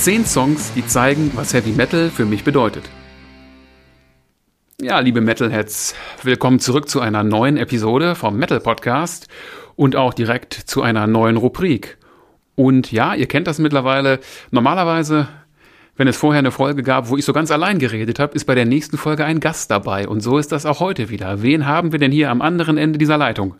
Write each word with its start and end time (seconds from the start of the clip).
10 0.00 0.24
Songs, 0.24 0.72
die 0.72 0.86
zeigen, 0.86 1.30
was 1.34 1.52
Heavy 1.52 1.72
Metal 1.72 2.08
für 2.08 2.24
mich 2.24 2.42
bedeutet. 2.42 2.84
Ja, 4.80 4.98
liebe 5.00 5.20
Metalheads, 5.20 5.94
willkommen 6.22 6.58
zurück 6.58 6.88
zu 6.88 7.02
einer 7.02 7.22
neuen 7.22 7.58
Episode 7.58 8.14
vom 8.14 8.38
Metal 8.38 8.60
Podcast 8.60 9.28
und 9.76 9.96
auch 9.96 10.14
direkt 10.14 10.54
zu 10.54 10.80
einer 10.80 11.06
neuen 11.06 11.36
Rubrik. 11.36 11.98
Und 12.54 12.90
ja, 12.90 13.14
ihr 13.14 13.26
kennt 13.26 13.46
das 13.46 13.58
mittlerweile. 13.58 14.20
Normalerweise, 14.50 15.28
wenn 15.98 16.08
es 16.08 16.16
vorher 16.16 16.38
eine 16.38 16.50
Folge 16.50 16.82
gab, 16.82 17.10
wo 17.10 17.18
ich 17.18 17.26
so 17.26 17.34
ganz 17.34 17.50
allein 17.50 17.78
geredet 17.78 18.18
habe, 18.18 18.34
ist 18.34 18.46
bei 18.46 18.54
der 18.54 18.64
nächsten 18.64 18.96
Folge 18.96 19.26
ein 19.26 19.38
Gast 19.38 19.70
dabei. 19.70 20.08
Und 20.08 20.22
so 20.22 20.38
ist 20.38 20.50
das 20.50 20.64
auch 20.64 20.80
heute 20.80 21.10
wieder. 21.10 21.42
Wen 21.42 21.66
haben 21.66 21.92
wir 21.92 21.98
denn 21.98 22.10
hier 22.10 22.30
am 22.30 22.40
anderen 22.40 22.78
Ende 22.78 22.98
dieser 22.98 23.18
Leitung? 23.18 23.54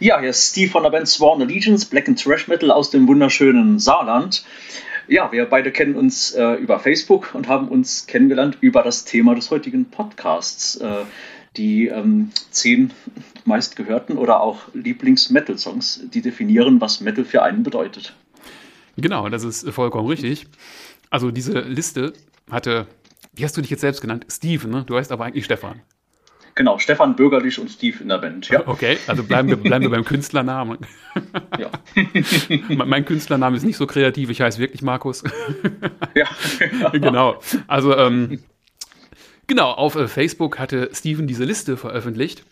Ja, 0.00 0.18
hier 0.18 0.30
ist 0.30 0.50
Steve 0.50 0.72
von 0.72 0.82
der 0.82 0.90
Band 0.90 1.06
Sworn 1.06 1.40
Allegiance, 1.42 1.86
Black 1.88 2.08
and 2.08 2.20
Trash 2.20 2.48
Metal 2.48 2.72
aus 2.72 2.90
dem 2.90 3.06
wunderschönen 3.06 3.78
Saarland. 3.78 4.44
Ja, 5.08 5.30
wir 5.32 5.46
beide 5.46 5.70
kennen 5.70 5.96
uns 5.96 6.32
äh, 6.32 6.54
über 6.54 6.80
Facebook 6.80 7.34
und 7.34 7.48
haben 7.48 7.68
uns 7.68 8.06
kennengelernt 8.06 8.58
über 8.60 8.82
das 8.82 9.04
Thema 9.04 9.34
des 9.34 9.50
heutigen 9.50 9.86
Podcasts. 9.86 10.76
Äh, 10.76 11.04
die 11.56 11.86
ähm, 11.86 12.30
zehn 12.50 12.92
meistgehörten 13.44 14.18
oder 14.18 14.40
auch 14.40 14.62
Lieblings-Metal-Songs, 14.74 16.02
die 16.12 16.20
definieren, 16.20 16.80
was 16.80 17.00
Metal 17.00 17.24
für 17.24 17.42
einen 17.42 17.62
bedeutet. 17.62 18.14
Genau, 18.96 19.28
das 19.28 19.44
ist 19.44 19.68
vollkommen 19.70 20.08
richtig. 20.08 20.46
Also 21.10 21.30
diese 21.30 21.60
Liste 21.60 22.12
hatte, 22.50 22.86
wie 23.34 23.44
hast 23.44 23.56
du 23.56 23.60
dich 23.60 23.70
jetzt 23.70 23.80
selbst 23.80 24.00
genannt? 24.00 24.26
Steven, 24.30 24.70
ne? 24.70 24.84
Du 24.86 24.96
heißt 24.96 25.12
aber 25.12 25.24
eigentlich 25.24 25.44
Stefan. 25.44 25.80
Genau, 26.56 26.78
Stefan 26.78 27.16
Bürgerlich 27.16 27.58
und 27.58 27.68
Steve 27.68 28.00
in 28.00 28.08
der 28.08 28.18
Band. 28.18 28.48
Ja. 28.48 28.66
Okay, 28.66 28.96
also 29.08 29.24
bleiben 29.24 29.48
wir, 29.48 29.56
bleiben 29.56 29.82
wir 29.82 29.90
beim 29.90 30.04
Künstlernamen. 30.04 30.78
Ja. 31.58 31.70
mein 32.86 33.04
Künstlername 33.04 33.56
ist 33.56 33.64
nicht 33.64 33.76
so 33.76 33.86
kreativ, 33.86 34.30
ich 34.30 34.40
heiße 34.40 34.60
wirklich 34.60 34.82
Markus. 34.82 35.24
ja. 36.14 36.28
genau. 36.92 37.40
Also, 37.66 37.96
ähm, 37.96 38.44
genau, 39.48 39.72
auf 39.72 39.96
äh, 39.96 40.06
Facebook 40.06 40.60
hatte 40.60 40.90
Steven 40.92 41.26
diese 41.26 41.44
Liste 41.44 41.76
veröffentlicht 41.76 42.44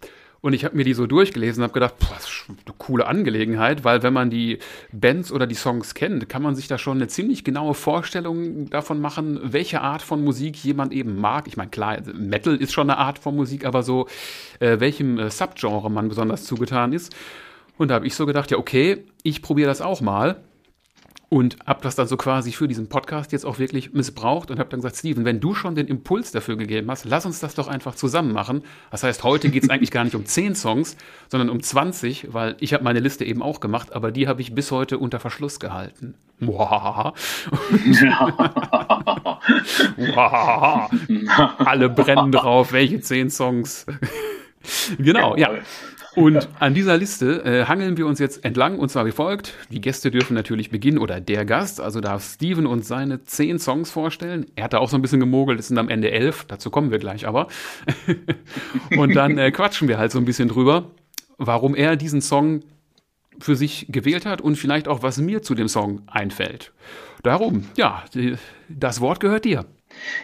und 0.42 0.54
ich 0.54 0.64
habe 0.64 0.76
mir 0.76 0.84
die 0.84 0.92
so 0.92 1.06
durchgelesen 1.06 1.62
und 1.62 1.68
habe 1.68 1.72
gedacht, 1.72 1.98
boah, 2.00 2.14
das 2.14 2.24
ist 2.24 2.44
eine 2.48 2.74
coole 2.76 3.06
Angelegenheit, 3.06 3.84
weil 3.84 4.02
wenn 4.02 4.12
man 4.12 4.28
die 4.28 4.58
Bands 4.90 5.30
oder 5.30 5.46
die 5.46 5.54
Songs 5.54 5.94
kennt, 5.94 6.28
kann 6.28 6.42
man 6.42 6.56
sich 6.56 6.66
da 6.66 6.78
schon 6.78 6.98
eine 6.98 7.06
ziemlich 7.06 7.44
genaue 7.44 7.74
Vorstellung 7.74 8.68
davon 8.68 9.00
machen, 9.00 9.40
welche 9.44 9.80
Art 9.80 10.02
von 10.02 10.22
Musik 10.22 10.62
jemand 10.64 10.92
eben 10.92 11.20
mag. 11.20 11.46
Ich 11.46 11.56
meine, 11.56 11.70
klar, 11.70 11.98
Metal 12.12 12.56
ist 12.56 12.72
schon 12.72 12.90
eine 12.90 12.98
Art 12.98 13.20
von 13.20 13.36
Musik, 13.36 13.64
aber 13.64 13.84
so, 13.84 14.08
äh, 14.58 14.80
welchem 14.80 15.16
äh, 15.20 15.30
Subgenre 15.30 15.90
man 15.90 16.08
besonders 16.08 16.44
zugetan 16.44 16.92
ist. 16.92 17.14
Und 17.78 17.88
da 17.88 17.94
habe 17.94 18.06
ich 18.08 18.16
so 18.16 18.26
gedacht, 18.26 18.50
ja, 18.50 18.58
okay, 18.58 19.04
ich 19.22 19.42
probiere 19.42 19.68
das 19.68 19.80
auch 19.80 20.00
mal 20.00 20.42
und 21.32 21.56
habe 21.64 21.80
das 21.80 21.94
dann 21.94 22.06
so 22.06 22.18
quasi 22.18 22.52
für 22.52 22.68
diesen 22.68 22.90
Podcast 22.90 23.32
jetzt 23.32 23.46
auch 23.46 23.58
wirklich 23.58 23.94
missbraucht 23.94 24.50
und 24.50 24.58
habe 24.58 24.68
dann 24.68 24.80
gesagt, 24.80 24.96
Steven, 24.96 25.24
wenn 25.24 25.40
du 25.40 25.54
schon 25.54 25.74
den 25.74 25.86
Impuls 25.86 26.30
dafür 26.30 26.58
gegeben 26.58 26.90
hast, 26.90 27.06
lass 27.06 27.24
uns 27.24 27.40
das 27.40 27.54
doch 27.54 27.68
einfach 27.68 27.94
zusammen 27.94 28.32
machen. 28.32 28.60
Das 28.90 29.02
heißt, 29.02 29.24
heute 29.24 29.48
geht 29.48 29.62
es 29.62 29.70
eigentlich 29.70 29.90
gar 29.90 30.04
nicht 30.04 30.14
um 30.14 30.26
10 30.26 30.54
Songs, 30.54 30.98
sondern 31.30 31.48
um 31.48 31.62
20, 31.62 32.34
weil 32.34 32.56
ich 32.60 32.74
habe 32.74 32.84
meine 32.84 33.00
Liste 33.00 33.24
eben 33.24 33.40
auch 33.40 33.60
gemacht, 33.60 33.94
aber 33.94 34.12
die 34.12 34.28
habe 34.28 34.42
ich 34.42 34.54
bis 34.54 34.70
heute 34.72 34.98
unter 34.98 35.20
Verschluss 35.20 35.58
gehalten. 35.58 36.16
Alle 41.64 41.88
brennen 41.88 42.30
drauf, 42.30 42.74
welche 42.74 43.00
10 43.00 43.30
Songs. 43.30 43.86
genau, 44.98 45.34
ja. 45.38 45.48
Und 46.14 46.48
an 46.58 46.74
dieser 46.74 46.98
Liste 46.98 47.42
äh, 47.44 47.64
hangeln 47.64 47.96
wir 47.96 48.06
uns 48.06 48.18
jetzt 48.18 48.44
entlang 48.44 48.78
und 48.78 48.90
zwar 48.90 49.06
wie 49.06 49.12
folgt. 49.12 49.54
Die 49.70 49.80
Gäste 49.80 50.10
dürfen 50.10 50.34
natürlich 50.34 50.70
beginnen 50.70 50.98
oder 50.98 51.20
der 51.20 51.46
Gast, 51.46 51.80
also 51.80 52.00
darf 52.00 52.22
Steven 52.22 52.66
uns 52.66 52.86
seine 52.86 53.24
zehn 53.24 53.58
Songs 53.58 53.90
vorstellen. 53.90 54.46
Er 54.54 54.64
hat 54.64 54.74
da 54.74 54.78
auch 54.78 54.90
so 54.90 54.96
ein 54.96 55.02
bisschen 55.02 55.20
gemogelt, 55.20 55.58
es 55.58 55.68
sind 55.68 55.78
am 55.78 55.88
Ende 55.88 56.10
elf, 56.10 56.44
dazu 56.44 56.70
kommen 56.70 56.90
wir 56.90 56.98
gleich 56.98 57.26
aber. 57.26 57.48
und 58.96 59.16
dann 59.16 59.38
äh, 59.38 59.50
quatschen 59.52 59.88
wir 59.88 59.96
halt 59.96 60.12
so 60.12 60.18
ein 60.18 60.26
bisschen 60.26 60.48
drüber, 60.48 60.90
warum 61.38 61.74
er 61.74 61.96
diesen 61.96 62.20
Song 62.20 62.60
für 63.38 63.56
sich 63.56 63.86
gewählt 63.88 64.26
hat 64.26 64.42
und 64.42 64.56
vielleicht 64.56 64.88
auch, 64.88 65.02
was 65.02 65.16
mir 65.18 65.42
zu 65.42 65.54
dem 65.54 65.68
Song 65.68 66.02
einfällt. 66.06 66.72
Darum, 67.22 67.64
ja, 67.76 68.04
das 68.68 69.00
Wort 69.00 69.20
gehört 69.20 69.44
dir. 69.44 69.64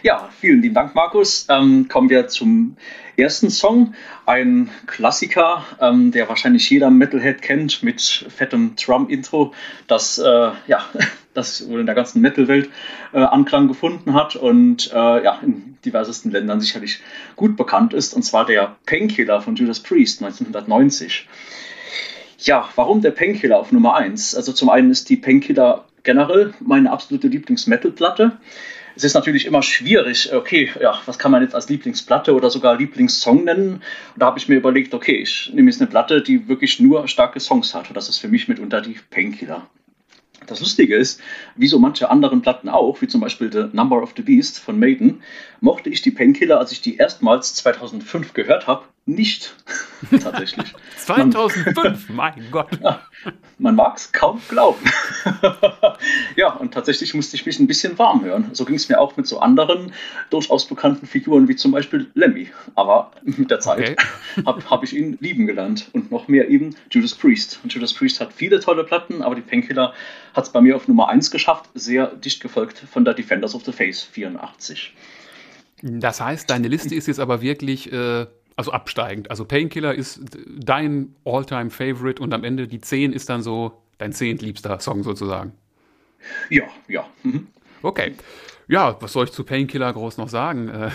Ja, 0.03 0.29
vielen 0.39 0.61
lieben 0.61 0.75
Dank, 0.75 0.95
Markus. 0.95 1.47
Ähm, 1.49 1.87
kommen 1.87 2.09
wir 2.09 2.27
zum 2.27 2.77
ersten 3.17 3.49
Song. 3.49 3.93
Ein 4.25 4.69
Klassiker, 4.87 5.65
ähm, 5.81 6.11
der 6.11 6.29
wahrscheinlich 6.29 6.69
jeder 6.69 6.89
Metalhead 6.89 7.41
kennt, 7.41 7.83
mit 7.83 8.25
fettem 8.29 8.75
Drum-Intro, 8.75 9.53
das, 9.87 10.17
äh, 10.17 10.51
ja, 10.67 10.85
das 11.33 11.67
wohl 11.67 11.81
in 11.81 11.85
der 11.85 11.95
ganzen 11.95 12.21
Metal-Welt 12.21 12.69
äh, 13.13 13.19
Anklang 13.19 13.67
gefunden 13.67 14.13
hat 14.13 14.35
und 14.35 14.91
äh, 14.93 15.23
ja, 15.23 15.39
in 15.41 15.77
diversesten 15.85 16.31
Ländern 16.31 16.61
sicherlich 16.61 16.99
gut 17.35 17.57
bekannt 17.57 17.93
ist, 17.93 18.13
und 18.13 18.23
zwar 18.23 18.45
der 18.45 18.77
Painkiller 18.85 19.41
von 19.41 19.55
Judas 19.55 19.81
Priest 19.81 20.23
1990. 20.23 21.27
Ja, 22.39 22.69
warum 22.75 23.01
der 23.01 23.11
Painkiller 23.11 23.59
auf 23.59 23.71
Nummer 23.71 23.95
1? 23.95 24.35
Also 24.35 24.53
zum 24.53 24.69
einen 24.69 24.91
ist 24.91 25.09
die 25.09 25.17
Painkiller 25.17 25.85
generell 26.03 26.53
meine 26.61 26.91
absolute 26.91 27.27
Lieblings-Metal-Platte 27.27 28.37
es 28.99 29.05
ist 29.05 29.13
natürlich 29.13 29.45
immer 29.45 29.63
schwierig, 29.63 30.33
okay, 30.33 30.69
ja, 30.81 30.99
was 31.05 31.17
kann 31.17 31.31
man 31.31 31.41
jetzt 31.41 31.55
als 31.55 31.69
Lieblingsplatte 31.69 32.33
oder 32.33 32.49
sogar 32.49 32.75
Lieblingssong 32.75 33.45
nennen? 33.45 33.75
Und 33.75 33.81
da 34.17 34.25
habe 34.25 34.39
ich 34.39 34.49
mir 34.49 34.55
überlegt, 34.55 34.93
okay, 34.93 35.15
ich 35.15 35.49
nehme 35.53 35.71
jetzt 35.71 35.79
eine 35.79 35.89
Platte, 35.89 36.21
die 36.21 36.49
wirklich 36.49 36.81
nur 36.81 37.07
starke 37.07 37.39
Songs 37.39 37.73
hat. 37.73 37.87
Und 37.87 37.95
das 37.95 38.09
ist 38.09 38.17
für 38.17 38.27
mich 38.27 38.49
mitunter 38.49 38.81
die 38.81 38.97
Painkiller. 39.09 39.69
Das 40.47 40.59
Lustige 40.59 40.97
ist, 40.97 41.21
wie 41.55 41.67
so 41.67 41.79
manche 41.79 42.09
anderen 42.09 42.41
Platten 42.41 42.67
auch, 42.67 43.01
wie 43.01 43.07
zum 43.07 43.21
Beispiel 43.21 43.49
The 43.49 43.67
Number 43.71 44.03
of 44.03 44.13
the 44.17 44.21
Beast 44.21 44.59
von 44.59 44.77
Maiden, 44.77 45.21
mochte 45.61 45.89
ich 45.89 46.01
die 46.01 46.11
Painkiller, 46.11 46.59
als 46.59 46.73
ich 46.73 46.81
die 46.81 46.97
erstmals 46.97 47.55
2005 47.55 48.33
gehört 48.33 48.67
habe, 48.67 48.83
nicht. 49.09 49.55
Tatsächlich. 50.21 50.73
2005, 50.97 52.09
mein 52.09 52.45
Gott. 52.51 52.69
Ja, 52.81 53.01
man 53.57 53.75
mag 53.75 53.97
es 53.97 54.11
kaum 54.11 54.41
glauben. 54.47 54.79
ja, 56.35 56.53
und 56.53 56.73
tatsächlich 56.73 57.13
musste 57.13 57.35
ich 57.35 57.45
mich 57.45 57.59
ein 57.59 57.67
bisschen 57.67 57.97
warm 57.97 58.23
hören. 58.23 58.49
So 58.53 58.65
ging 58.65 58.75
es 58.75 58.87
mir 58.89 58.99
auch 58.99 59.17
mit 59.17 59.27
so 59.27 59.39
anderen 59.39 59.91
durchaus 60.29 60.67
bekannten 60.67 61.07
Figuren 61.07 61.47
wie 61.47 61.55
zum 61.55 61.71
Beispiel 61.71 62.09
Lemmy. 62.13 62.49
Aber 62.75 63.11
mit 63.23 63.51
der 63.51 63.59
Zeit 63.59 63.79
okay. 63.79 63.95
habe 64.45 64.69
hab 64.69 64.83
ich 64.83 64.95
ihn 64.95 65.17
lieben 65.19 65.47
gelernt. 65.47 65.89
Und 65.93 66.11
noch 66.11 66.27
mehr 66.27 66.49
eben 66.49 66.75
Judas 66.91 67.15
Priest. 67.15 67.59
Und 67.63 67.73
Judas 67.73 67.93
Priest 67.93 68.21
hat 68.21 68.31
viele 68.33 68.59
tolle 68.59 68.83
Platten, 68.83 69.21
aber 69.21 69.35
die 69.35 69.41
Painkiller 69.41 69.93
hat 70.33 70.45
es 70.45 70.51
bei 70.51 70.61
mir 70.61 70.75
auf 70.75 70.87
Nummer 70.87 71.09
1 71.09 71.31
geschafft, 71.31 71.69
sehr 71.73 72.07
dicht 72.07 72.41
gefolgt 72.41 72.77
von 72.91 73.03
der 73.03 73.13
Defenders 73.13 73.55
of 73.55 73.65
the 73.65 73.71
Face 73.71 74.03
84. 74.03 74.93
Das 75.81 76.19
heißt, 76.19 76.49
deine 76.49 76.67
Liste 76.67 76.93
ist 76.93 77.07
jetzt 77.07 77.19
aber 77.19 77.41
wirklich 77.41 77.91
äh, 77.91 78.27
also 78.59 78.73
absteigend. 78.73 79.31
Also 79.31 79.45
Painkiller 79.45 79.95
ist 79.95 80.19
dein 80.47 81.15
All-Time-Favorite 81.23 82.21
und 82.21 82.33
am 82.33 82.43
Ende 82.43 82.67
die 82.67 82.81
10 82.81 83.13
ist 83.13 83.29
dann 83.29 83.41
so 83.41 83.81
dein 83.97 84.11
zehntliebster 84.11 84.81
Song 84.81 85.01
sozusagen. 85.03 85.53
Ja, 86.49 86.63
ja. 86.89 87.07
Mhm. 87.23 87.47
Okay. 87.81 88.15
Ja, 88.69 88.97
was 88.99 89.13
soll 89.13 89.25
ich 89.25 89.31
zu 89.31 89.43
Painkiller 89.43 89.91
groß 89.91 90.17
noch 90.17 90.29
sagen? 90.29 90.71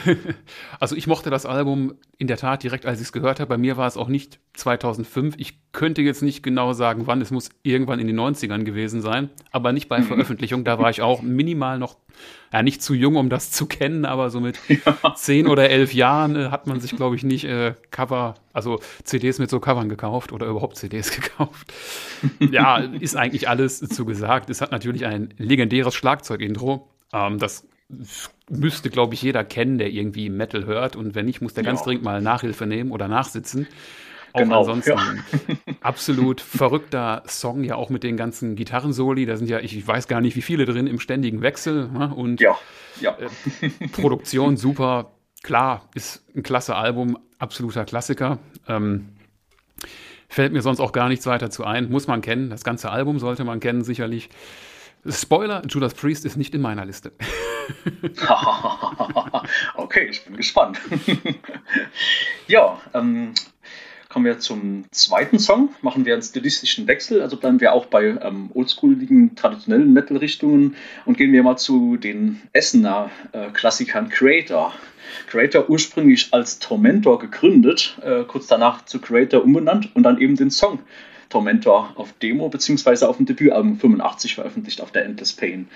also 0.81 0.95
ich 0.95 1.09
mochte 1.09 1.29
das 1.29 1.45
Album 1.45 1.95
in 2.19 2.29
der 2.29 2.37
Tat 2.37 2.63
direkt, 2.63 2.87
als 2.87 3.01
ich 3.01 3.07
es 3.07 3.13
gehört 3.13 3.41
habe. 3.41 3.49
Bei 3.49 3.59
mir 3.59 3.77
war 3.77 3.89
es 3.89 3.97
auch 3.97 4.07
nicht 4.07 4.39
2005. 4.53 5.35
Ich 5.39 5.59
könnte 5.73 6.01
jetzt 6.01 6.23
nicht 6.23 6.45
genau 6.45 6.73
sagen, 6.73 7.09
wann. 7.09 7.21
Es 7.21 7.33
muss 7.33 7.49
irgendwann 7.65 7.99
in 7.99 8.07
den 8.07 8.21
90ern 8.21 8.63
gewesen 8.63 9.03
sein, 9.03 9.29
aber 9.51 9.73
nicht 9.73 9.89
bei 9.89 9.99
mhm. 9.99 10.05
Veröffentlichung. 10.05 10.63
Da 10.63 10.79
war 10.79 10.89
ich 10.89 11.03
auch 11.03 11.21
minimal 11.23 11.81
noch, 11.81 11.97
ja, 12.53 12.63
nicht 12.63 12.81
zu 12.81 12.95
jung, 12.95 13.17
um 13.17 13.29
das 13.29 13.51
zu 13.51 13.67
kennen, 13.67 14.05
aber 14.05 14.31
so 14.31 14.39
mit 14.39 14.57
ja. 14.69 15.13
10 15.13 15.49
oder 15.49 15.69
11 15.69 15.95
Jahren 15.95 16.37
äh, 16.37 16.51
hat 16.51 16.69
man 16.69 16.79
sich, 16.79 16.95
glaube 16.95 17.17
ich, 17.17 17.25
nicht 17.25 17.45
äh, 17.45 17.75
Cover, 17.91 18.37
also 18.53 18.79
CDs 19.03 19.41
mit 19.41 19.51
so 19.51 19.59
Covern 19.59 19.89
gekauft 19.89 20.31
oder 20.31 20.47
überhaupt 20.47 20.77
CDs 20.77 21.11
gekauft. 21.11 21.73
ja, 22.39 22.77
ist 22.77 23.17
eigentlich 23.17 23.49
alles 23.49 23.81
zu 23.81 24.05
gesagt. 24.05 24.49
Es 24.49 24.61
hat 24.61 24.71
natürlich 24.71 25.07
ein 25.07 25.35
legendäres 25.39 25.97
Schlagzeugintro 25.97 26.89
ähm, 27.15 27.39
das 27.39 27.67
müsste, 28.51 28.91
glaube 28.91 29.15
ich, 29.15 29.23
jeder 29.23 29.45
kennen, 29.45 29.79
der 29.79 29.91
irgendwie 29.91 30.29
Metal 30.29 30.67
hört. 30.67 30.97
Und 30.97 31.15
wenn 31.15 31.27
nicht, 31.27 31.41
muss 31.41 31.55
der 31.55 31.65
ganz 31.65 31.81
ja. 31.81 31.87
dringend 31.87 32.05
mal 32.05 32.21
Nachhilfe 32.21 32.67
nehmen 32.67 32.91
oder 32.91 33.09
nachsitzen. 33.09 33.67
Auch 34.33 34.41
genau, 34.41 34.61
ansonsten 34.61 34.91
ja. 34.91 35.15
absolut 35.81 36.41
verrückter 36.41 37.23
Song, 37.27 37.63
ja 37.63 37.77
auch 37.77 37.89
mit 37.89 38.03
den 38.03 38.17
ganzen 38.17 38.57
Gitarrensoli. 38.57 39.27
Da 39.27 39.37
sind 39.37 39.49
ja, 39.49 39.61
ich 39.61 39.87
weiß 39.87 40.09
gar 40.09 40.21
nicht, 40.21 40.35
wie 40.35 40.43
viele 40.43 40.65
drin 40.65 40.89
im 40.89 40.99
ständigen 40.99 41.41
Wechsel. 41.41 41.89
Ne? 41.89 42.13
Und 42.13 42.41
ja, 42.41 42.59
ja. 43.01 43.17
Äh, 43.17 43.71
Produktion 43.89 44.57
super. 44.57 45.13
Klar, 45.45 45.89
ist 45.95 46.25
ein 46.35 46.43
klasse 46.43 46.75
Album, 46.75 47.19
absoluter 47.39 47.85
Klassiker. 47.85 48.39
Ähm, 48.67 49.11
fällt 50.29 50.53
mir 50.53 50.63
sonst 50.63 50.81
auch 50.81 50.93
gar 50.93 51.09
nichts 51.09 51.27
weiter 51.27 51.51
zu 51.51 51.65
ein. 51.65 51.91
Muss 51.91 52.09
man 52.09 52.21
kennen. 52.21 52.51
Das 52.51 52.65
ganze 52.65 52.91
Album 52.91 53.21
sollte 53.21 53.45
man 53.45 53.61
kennen, 53.61 53.85
sicherlich. 53.85 54.31
Spoiler, 55.07 55.63
Judas 55.69 55.95
Priest 55.95 56.25
ist 56.25 56.37
nicht 56.37 56.55
in 56.55 56.63
meiner 56.63 56.85
Liste. 56.85 57.13
okay, 59.77 60.09
ich 60.11 60.25
bin 60.25 60.37
gespannt. 60.37 60.79
ja, 62.47 62.81
ähm, 62.95 63.35
kommen 64.09 64.25
wir 64.25 64.39
zum 64.39 64.85
zweiten 64.93 65.39
Song, 65.39 65.71
machen 65.83 66.07
wir 66.07 66.15
einen 66.15 66.23
stilistischen 66.23 66.87
Wechsel, 66.87 67.21
also 67.21 67.37
bleiben 67.37 67.61
wir 67.61 67.75
auch 67.75 67.87
bei 67.87 68.17
ähm, 68.23 68.51
oldschooligen, 68.55 69.35
traditionellen 69.37 69.93
Metal-Richtungen 69.93 70.77
und 71.05 71.19
gehen 71.19 71.33
wir 71.33 71.43
mal 71.43 71.57
zu 71.57 71.97
den 71.97 72.41
Essener 72.53 73.11
äh, 73.33 73.51
Klassikern 73.51 74.09
Creator. 74.09 74.73
Creator 75.27 75.69
ursprünglich 75.69 76.29
als 76.33 76.61
Tormentor 76.61 77.19
gegründet, 77.19 77.99
äh, 78.03 78.25
kurz 78.25 78.47
danach 78.47 78.85
zu 78.87 79.01
Creator 79.01 79.45
umbenannt 79.45 79.95
und 79.95 80.03
dann 80.03 80.19
eben 80.19 80.37
den 80.37 80.51
Song 80.51 80.79
Tormentor 81.35 81.91
auf 81.97 82.13
Demo 82.23 82.49
bzw. 82.49 83.07
auf 83.07 83.17
dem 83.17 83.27
Debütalbum 83.27 83.77
85 83.77 84.37
veröffentlicht 84.37 84.81
auf 84.81 84.93
der 84.93 85.05
Endless 85.05 85.33
Pain. 85.33 85.69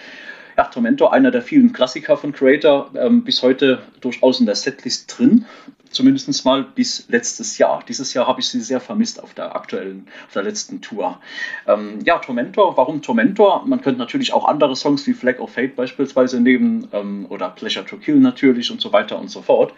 Ja, 0.56 0.64
Tormentor, 0.64 1.12
einer 1.12 1.32
der 1.32 1.43
vielen 1.43 1.72
Klassiker 1.72 2.16
von 2.16 2.32
Creator, 2.32 2.93
ähm, 2.94 3.25
bis 3.25 3.43
heute 3.43 3.82
durchaus 4.00 4.38
in 4.38 4.46
der 4.46 4.55
Setlist 4.55 5.19
drin 5.19 5.46
zumindest 5.90 6.44
mal 6.44 6.62
bis 6.62 7.06
letztes 7.08 7.58
Jahr. 7.58 7.82
Dieses 7.88 8.14
Jahr 8.14 8.26
habe 8.26 8.40
ich 8.40 8.49
sie 8.49 8.61
sehr 8.61 8.81
vermisst 8.81 9.23
auf 9.23 9.35
der 9.35 9.55
aktuellen, 9.55 10.06
auf 10.26 10.32
der 10.32 10.43
letzten 10.43 10.81
Tour. 10.81 11.20
Ähm, 11.67 12.00
ja, 12.05 12.19
Tormentor, 12.19 12.76
warum 12.76 13.02
Tormentor? 13.02 13.64
Man 13.67 13.81
könnte 13.81 13.99
natürlich 13.99 14.32
auch 14.32 14.46
andere 14.46 14.76
Songs 14.76 15.06
wie 15.06 15.14
Flag 15.14 15.38
of 15.38 15.52
Fate 15.52 15.76
beispielsweise 15.76 16.40
nehmen 16.40 16.88
ähm, 16.93 17.26
oder 17.29 17.50
Pleasure 17.50 17.87
to 17.87 17.96
Kill 17.96 18.17
natürlich 18.17 18.70
und 18.70 18.81
so 18.81 18.93
weiter 18.93 19.19
und 19.19 19.31
so 19.31 19.43
fort. 19.43 19.73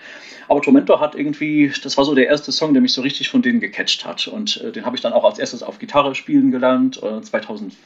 Aber 0.49 0.61
Tormentor 0.61 1.01
hat 1.01 1.15
irgendwie, 1.15 1.73
das 1.83 1.97
war 1.97 2.05
so 2.05 2.15
der 2.15 2.27
erste 2.27 2.53
Song, 2.53 2.73
der 2.73 2.83
mich 2.83 2.93
so 2.93 3.03
richtig 3.03 3.29
von 3.29 3.43
denen 3.43 3.61
gecatcht 3.61 4.05
hat. 4.05 4.29
Und 4.29 4.61
äh, 4.63 4.73
den 4.73 4.85
habe 4.85 4.97
ich 4.97 5.03
dann 5.03 5.13
auch 5.13 5.25
als 5.25 5.39
erstes 5.39 5.63
auf 5.63 5.79
Gitarre 5.79 6.15
spielen 6.15 6.51
gelernt, 6.51 7.03
äh, 7.03 7.21
2004 7.21 7.79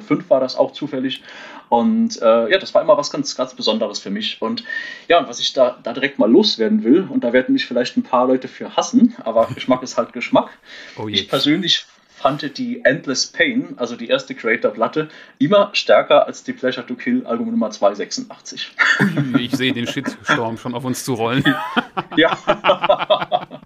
fünf 0.00 0.30
war 0.30 0.40
das 0.40 0.56
auch 0.56 0.72
zufällig. 0.72 1.22
Und 1.68 2.20
äh, 2.20 2.50
ja, 2.50 2.58
das 2.58 2.74
war 2.74 2.82
immer 2.82 2.96
was 2.96 3.10
ganz, 3.10 3.34
ganz 3.36 3.54
Besonderes 3.54 3.98
für 3.98 4.10
mich. 4.10 4.40
Und 4.40 4.64
ja, 5.08 5.18
und 5.18 5.28
was 5.28 5.40
ich 5.40 5.52
da, 5.52 5.78
da 5.82 5.92
direkt 5.92 6.18
mal 6.18 6.30
loswerden 6.30 6.84
will, 6.84 7.06
und 7.08 7.24
da 7.24 7.32
werden 7.32 7.52
mich 7.52 7.66
vielleicht 7.66 7.96
ein 7.96 8.02
paar 8.02 8.26
Leute 8.26 8.48
für 8.48 8.76
hassen, 8.76 9.14
aber 9.24 9.46
Geschmack 9.54 9.82
ist 9.82 9.96
halt 9.96 10.12
Geschmack. 10.12 10.50
Oh 10.96 11.08
ich 11.08 11.28
persönlich 11.28 11.86
fand 12.24 12.56
die 12.56 12.82
Endless 12.84 13.26
Pain, 13.26 13.74
also 13.76 13.96
die 13.96 14.08
erste 14.08 14.34
Creator-Platte, 14.34 15.08
immer 15.38 15.70
stärker 15.74 16.26
als 16.26 16.42
die 16.42 16.54
Pleasure 16.54 16.86
to 16.86 16.94
Kill 16.94 17.26
Album 17.26 17.50
Nummer 17.50 17.70
286. 17.70 18.72
ich 19.38 19.50
sehe 19.52 19.74
den 19.74 19.86
Shitstorm 19.86 20.56
schon 20.56 20.74
auf 20.74 20.84
uns 20.84 21.04
zu 21.04 21.14
rollen. 21.14 21.44
ja. 22.16 22.38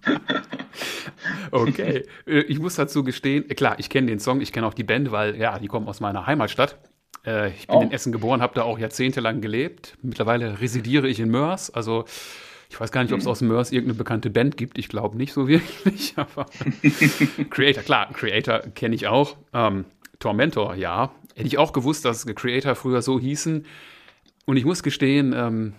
okay. 1.50 2.04
Äh, 2.26 2.40
ich 2.40 2.58
muss 2.58 2.76
dazu 2.76 3.04
gestehen, 3.04 3.48
äh, 3.50 3.54
klar, 3.54 3.76
ich 3.78 3.90
kenne 3.90 4.08
den 4.08 4.18
Song, 4.18 4.40
ich 4.40 4.52
kenne 4.52 4.66
auch 4.66 4.74
die 4.74 4.84
Band, 4.84 5.12
weil 5.12 5.36
ja, 5.36 5.58
die 5.58 5.68
kommen 5.68 5.88
aus 5.88 6.00
meiner 6.00 6.26
Heimatstadt. 6.26 6.78
Äh, 7.26 7.50
ich 7.50 7.66
bin 7.66 7.76
oh. 7.76 7.82
in 7.82 7.92
Essen 7.92 8.12
geboren, 8.12 8.42
habe 8.42 8.54
da 8.54 8.62
auch 8.62 8.78
jahrzehntelang 8.78 9.40
gelebt. 9.40 9.96
Mittlerweile 10.02 10.60
residiere 10.60 11.08
ich 11.08 11.20
in 11.20 11.30
Mörs, 11.30 11.70
also 11.70 12.04
ich 12.70 12.78
weiß 12.78 12.92
gar 12.92 13.02
nicht, 13.02 13.12
ob 13.12 13.18
es 13.18 13.24
mhm. 13.24 13.30
aus 13.30 13.40
Mörs 13.40 13.72
irgendeine 13.72 13.96
bekannte 13.96 14.30
Band 14.30 14.56
gibt. 14.56 14.78
Ich 14.78 14.88
glaube 14.88 15.16
nicht 15.16 15.32
so 15.32 15.48
wirklich. 15.48 16.14
Aber 16.16 16.46
Creator, 17.50 17.82
klar, 17.82 18.12
Creator 18.12 18.60
kenne 18.74 18.94
ich 18.94 19.06
auch. 19.06 19.36
Ähm, 19.52 19.84
Tormentor, 20.18 20.74
ja. 20.74 21.12
Hätte 21.34 21.46
ich 21.46 21.58
auch 21.58 21.72
gewusst, 21.72 22.04
dass 22.04 22.26
Creator 22.26 22.74
früher 22.74 23.00
so 23.00 23.18
hießen. 23.18 23.64
Und 24.44 24.56
ich 24.56 24.64
muss 24.64 24.82
gestehen, 24.82 25.32
ähm, 25.36 25.74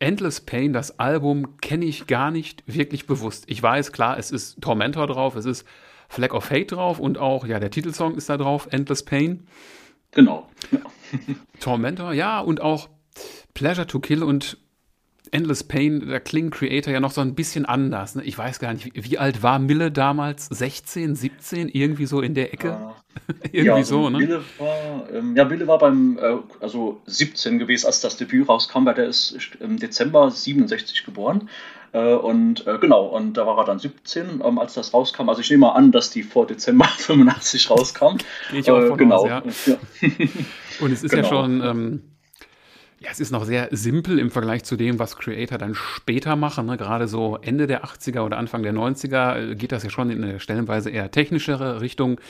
Endless 0.00 0.40
Pain, 0.40 0.72
das 0.72 0.98
Album, 0.98 1.58
kenne 1.60 1.84
ich 1.84 2.06
gar 2.06 2.30
nicht 2.30 2.62
wirklich 2.66 3.06
bewusst. 3.06 3.44
Ich 3.48 3.62
weiß, 3.62 3.92
klar, 3.92 4.18
es 4.18 4.30
ist 4.30 4.60
Tormentor 4.60 5.06
drauf, 5.06 5.34
es 5.34 5.44
ist 5.44 5.66
Flag 6.08 6.32
of 6.32 6.50
Hate 6.50 6.66
drauf 6.66 7.00
und 7.00 7.18
auch, 7.18 7.46
ja, 7.46 7.58
der 7.58 7.70
Titelsong 7.70 8.14
ist 8.14 8.28
da 8.28 8.36
drauf, 8.36 8.68
Endless 8.70 9.04
Pain. 9.04 9.46
Genau. 10.12 10.48
Ja. 10.70 10.80
Tormentor, 11.60 12.12
ja, 12.12 12.40
und 12.40 12.60
auch 12.60 12.88
Pleasure 13.54 13.86
to 13.86 13.98
Kill 13.98 14.22
und 14.22 14.58
Endless 15.32 15.64
Pain, 15.64 16.08
da 16.08 16.20
klingt 16.20 16.54
Creator 16.54 16.92
ja 16.92 17.00
noch 17.00 17.10
so 17.10 17.20
ein 17.20 17.34
bisschen 17.34 17.64
anders. 17.64 18.14
Ne? 18.14 18.24
Ich 18.24 18.36
weiß 18.36 18.58
gar 18.58 18.72
nicht, 18.72 18.84
wie, 18.86 19.04
wie, 19.04 19.18
alt 19.18 19.42
war 19.42 19.58
Mille 19.58 19.90
damals? 19.90 20.46
16, 20.46 21.14
17? 21.14 21.68
Irgendwie 21.68 22.06
so 22.06 22.20
in 22.20 22.34
der 22.34 22.52
Ecke? 22.52 22.68
Ja. 22.68 22.96
Irgendwie 23.44 23.66
ja, 23.66 23.74
also 23.74 24.02
so, 24.02 24.10
ne? 24.10 24.18
Mille 24.18 24.42
war, 24.58 25.08
ähm, 25.12 25.36
ja, 25.36 25.44
Mille 25.44 25.66
war 25.66 25.78
beim, 25.78 26.18
äh, 26.18 26.36
also 26.60 27.00
17 27.06 27.58
gewesen, 27.58 27.86
als 27.86 28.00
das 28.00 28.16
Debüt 28.16 28.48
rauskam, 28.48 28.84
weil 28.84 28.94
der 28.94 29.06
ist 29.06 29.36
im 29.60 29.78
Dezember 29.78 30.30
67 30.30 31.04
geboren. 31.04 31.48
Äh, 31.92 32.14
und 32.14 32.66
äh, 32.66 32.78
genau, 32.78 33.06
und 33.06 33.34
da 33.34 33.46
war 33.46 33.58
er 33.58 33.64
dann 33.64 33.78
17, 33.78 34.42
ähm, 34.44 34.58
als 34.58 34.74
das 34.74 34.92
rauskam. 34.92 35.28
Also 35.28 35.40
ich 35.40 35.50
nehme 35.50 35.62
mal 35.62 35.72
an, 35.72 35.90
dass 35.90 36.10
die 36.10 36.22
vor 36.22 36.46
Dezember 36.46 36.84
85 36.98 37.70
rauskam. 37.70 38.16
Gehe 38.50 38.60
ich 38.60 38.70
auch 38.70 38.86
von 38.86 38.98
genau. 38.98 39.26
Aus, 39.26 39.66
ja. 39.66 39.76
ja. 40.02 40.08
und 40.80 40.92
es 40.92 41.02
ist 41.02 41.10
genau. 41.10 41.22
ja 41.22 41.28
schon... 41.28 41.62
Ähm, 41.62 42.02
ja, 43.00 43.10
es 43.12 43.20
ist 43.20 43.30
noch 43.30 43.44
sehr 43.44 43.68
simpel 43.70 44.18
im 44.18 44.30
Vergleich 44.30 44.64
zu 44.64 44.76
dem, 44.76 44.98
was 44.98 45.16
Creator 45.16 45.56
dann 45.56 45.74
später 45.74 46.34
machen. 46.34 46.66
Ne? 46.66 46.76
Gerade 46.76 47.06
so 47.06 47.38
Ende 47.40 47.68
der 47.68 47.84
80er 47.84 48.22
oder 48.22 48.38
Anfang 48.38 48.64
der 48.64 48.74
90er 48.74 49.52
äh, 49.52 49.54
geht 49.54 49.70
das 49.70 49.84
ja 49.84 49.90
schon 49.90 50.10
in 50.10 50.24
eine 50.24 50.40
stellenweise 50.40 50.90
eher 50.90 51.10
technischere 51.10 51.80
Richtung. 51.80 52.20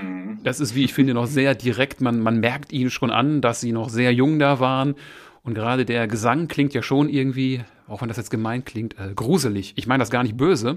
Mhm. 0.00 0.38
Das 0.44 0.60
ist, 0.60 0.74
wie 0.74 0.84
ich 0.84 0.92
finde, 0.92 1.14
noch 1.14 1.26
sehr 1.26 1.54
direkt. 1.54 2.02
Man, 2.02 2.20
man 2.20 2.38
merkt 2.38 2.72
ihnen 2.72 2.90
schon 2.90 3.10
an, 3.10 3.40
dass 3.40 3.60
sie 3.60 3.72
noch 3.72 3.88
sehr 3.88 4.12
jung 4.12 4.38
da 4.38 4.60
waren. 4.60 4.94
Und 5.42 5.54
gerade 5.54 5.86
der 5.86 6.06
Gesang 6.06 6.48
klingt 6.48 6.74
ja 6.74 6.82
schon 6.82 7.08
irgendwie, 7.08 7.62
auch 7.88 8.02
wenn 8.02 8.08
das 8.08 8.18
jetzt 8.18 8.30
gemein 8.30 8.62
klingt, 8.64 8.98
äh, 8.98 9.14
gruselig. 9.14 9.72
Ich 9.76 9.86
meine 9.86 10.02
das 10.02 10.10
gar 10.10 10.22
nicht 10.22 10.36
böse. 10.36 10.76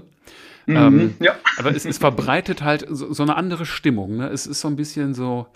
Mhm, 0.64 0.76
ähm, 0.76 1.14
ja. 1.20 1.34
Aber 1.58 1.76
es, 1.76 1.84
es 1.84 1.98
verbreitet 1.98 2.62
halt 2.62 2.86
so, 2.88 3.12
so 3.12 3.22
eine 3.22 3.36
andere 3.36 3.66
Stimmung. 3.66 4.16
Ne? 4.16 4.28
Es 4.28 4.46
ist 4.46 4.62
so 4.62 4.68
ein 4.68 4.76
bisschen 4.76 5.12
so 5.12 5.48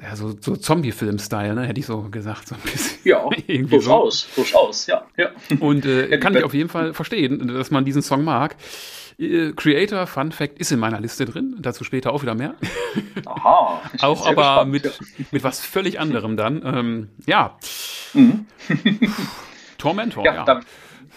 ja, 0.00 0.16
so, 0.16 0.34
so 0.40 0.56
Zombie-Film-Style, 0.56 1.54
ne? 1.54 1.66
hätte 1.66 1.80
ich 1.80 1.86
so 1.86 2.02
gesagt. 2.10 2.48
So 2.48 2.54
ein 2.54 2.60
bisschen. 2.62 2.98
Ja, 3.04 3.28
durchaus, 3.68 4.20
so. 4.20 4.42
durchaus, 4.42 4.86
ja. 4.86 5.06
ja. 5.16 5.30
Und 5.60 5.84
äh, 5.84 6.18
kann 6.18 6.34
ich 6.34 6.44
auf 6.44 6.54
jeden 6.54 6.68
Fall 6.68 6.94
verstehen, 6.94 7.48
dass 7.48 7.70
man 7.70 7.84
diesen 7.84 8.02
Song 8.02 8.24
mag. 8.24 8.56
Äh, 9.18 9.52
Creator, 9.52 10.06
Fun 10.06 10.32
Fact, 10.32 10.58
ist 10.58 10.72
in 10.72 10.78
meiner 10.78 11.00
Liste 11.00 11.24
drin, 11.24 11.56
dazu 11.58 11.84
später 11.84 12.12
auch 12.12 12.22
wieder 12.22 12.34
mehr. 12.34 12.54
Aha. 13.26 13.82
auch 14.00 14.26
aber 14.26 14.64
gespannt, 14.64 14.70
mit, 14.70 14.84
ja. 14.84 14.90
mit 15.30 15.44
was 15.44 15.60
völlig 15.60 16.00
anderem 16.00 16.36
dann. 16.36 16.62
Ähm, 16.64 17.08
ja. 17.26 17.58
Mhm. 18.14 18.46
Tormentor, 19.78 20.24
ja. 20.24 20.44
ja. 20.46 20.60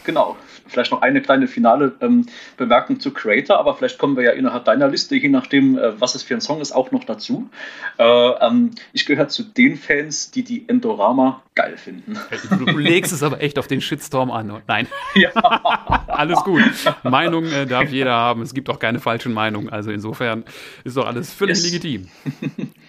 Genau, 0.06 0.38
vielleicht 0.68 0.92
noch 0.92 1.02
eine 1.02 1.22
kleine 1.22 1.48
finale 1.48 1.94
ähm, 2.02 2.26
Bemerkung 2.58 3.00
zu 3.00 3.12
Creator, 3.12 3.58
aber 3.58 3.76
vielleicht 3.76 3.98
kommen 3.98 4.16
wir 4.16 4.24
ja 4.24 4.32
innerhalb 4.32 4.66
deiner 4.66 4.88
Liste, 4.88 5.16
je 5.16 5.30
nachdem, 5.30 5.78
äh, 5.78 6.00
was 6.00 6.16
es 6.16 6.24
für 6.24 6.36
ein 6.36 6.42
Song 6.42 6.62
ist, 6.62 6.72
auch 6.72 6.92
noch 6.92 7.04
dazu. 7.04 7.50
Äh, 7.98 8.04
ähm, 8.04 8.72
ich 8.94 9.06
gehöre 9.06 9.28
zu 9.28 9.44
den 9.44 9.78
Fans, 9.78 10.32
die 10.32 10.44
die 10.44 10.68
Endorama 10.68 11.42
geil 11.56 11.78
finden. 11.78 12.20
Du, 12.50 12.78
legst 12.78 13.14
es 13.14 13.24
aber 13.24 13.42
echt 13.42 13.58
auf 13.58 13.68
den 13.68 13.82
Shitstorm 13.82 14.32
an. 14.32 14.62
Nein. 14.68 14.88
Ja. 15.16 15.32
alles 16.08 16.40
gut. 16.44 16.62
Meinung 17.04 17.46
äh, 17.46 17.66
darf 17.66 17.90
jeder 17.90 18.12
haben. 18.12 18.42
Es 18.42 18.54
gibt 18.54 18.70
auch 18.70 18.80
keine 18.80 19.00
falschen 19.00 19.32
Meinungen. 19.32 19.70
Also 19.70 19.92
insofern 19.92 20.44
ist 20.84 20.98
doch 20.98 21.06
alles 21.06 21.34
völlig 21.34 21.64
yes. 21.64 21.72
legitim. 21.72 22.10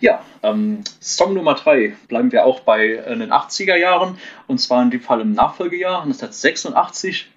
Ja, 0.00 0.24
ähm, 0.42 0.80
Song 0.98 1.34
Nummer 1.34 1.54
3 1.54 1.94
bleiben 2.08 2.32
wir 2.32 2.46
auch 2.46 2.60
bei 2.60 2.94
äh, 2.94 3.18
den 3.18 3.32
80er 3.32 3.76
Jahren 3.76 4.16
und 4.46 4.58
zwar 4.58 4.82
in 4.82 4.90
dem 4.90 5.02
Fall 5.02 5.20
im 5.20 5.32
Nachfolgejahr 5.32 6.02
1986. 6.02 7.28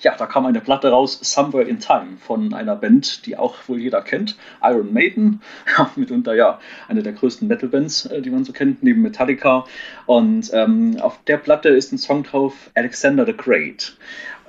Ja, 0.00 0.16
da 0.16 0.26
kam 0.26 0.46
eine 0.46 0.60
Platte 0.60 0.90
raus, 0.90 1.18
Somewhere 1.22 1.68
in 1.68 1.80
Time, 1.80 2.16
von 2.18 2.54
einer 2.54 2.76
Band, 2.76 3.26
die 3.26 3.36
auch 3.36 3.56
wohl 3.66 3.78
jeder 3.78 4.00
kennt, 4.00 4.36
Iron 4.62 4.92
Maiden, 4.92 5.42
mitunter 5.96 6.34
ja 6.34 6.60
eine 6.86 7.02
der 7.02 7.12
größten 7.12 7.48
Metal-Bands, 7.48 8.06
äh, 8.06 8.22
die 8.22 8.30
man 8.30 8.44
so 8.44 8.52
kennt, 8.52 8.84
neben 8.84 9.02
Metallica. 9.02 9.64
Und 10.06 10.50
ähm, 10.52 10.98
auf 11.00 11.18
der 11.24 11.36
Platte 11.36 11.68
ist 11.70 11.92
ein 11.92 11.98
Song 11.98 12.22
drauf, 12.22 12.70
Alexander 12.74 13.26
the 13.26 13.36
Great. 13.36 13.96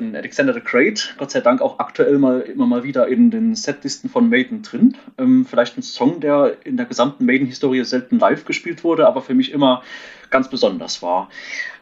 Und 0.04 0.16
Alexander 0.18 0.54
the 0.54 0.60
Great, 0.60 1.16
Gott 1.18 1.32
sei 1.32 1.40
Dank 1.40 1.62
auch 1.62 1.80
aktuell 1.80 2.18
mal 2.18 2.42
immer 2.42 2.68
mal 2.68 2.84
wieder 2.84 3.08
in 3.08 3.32
den 3.32 3.56
Setlisten 3.56 4.10
von 4.10 4.30
Maiden 4.30 4.62
drin. 4.62 4.98
Ähm, 5.18 5.46
vielleicht 5.46 5.78
ein 5.78 5.82
Song, 5.82 6.20
der 6.20 6.58
in 6.66 6.76
der 6.76 6.86
gesamten 6.86 7.26
Maiden-Historie 7.26 7.84
selten 7.86 8.20
live 8.20 8.44
gespielt 8.44 8.84
wurde, 8.84 9.08
aber 9.08 9.22
für 9.22 9.34
mich 9.34 9.52
immer 9.52 9.82
ganz 10.30 10.50
besonders 10.50 11.02
war. 11.02 11.30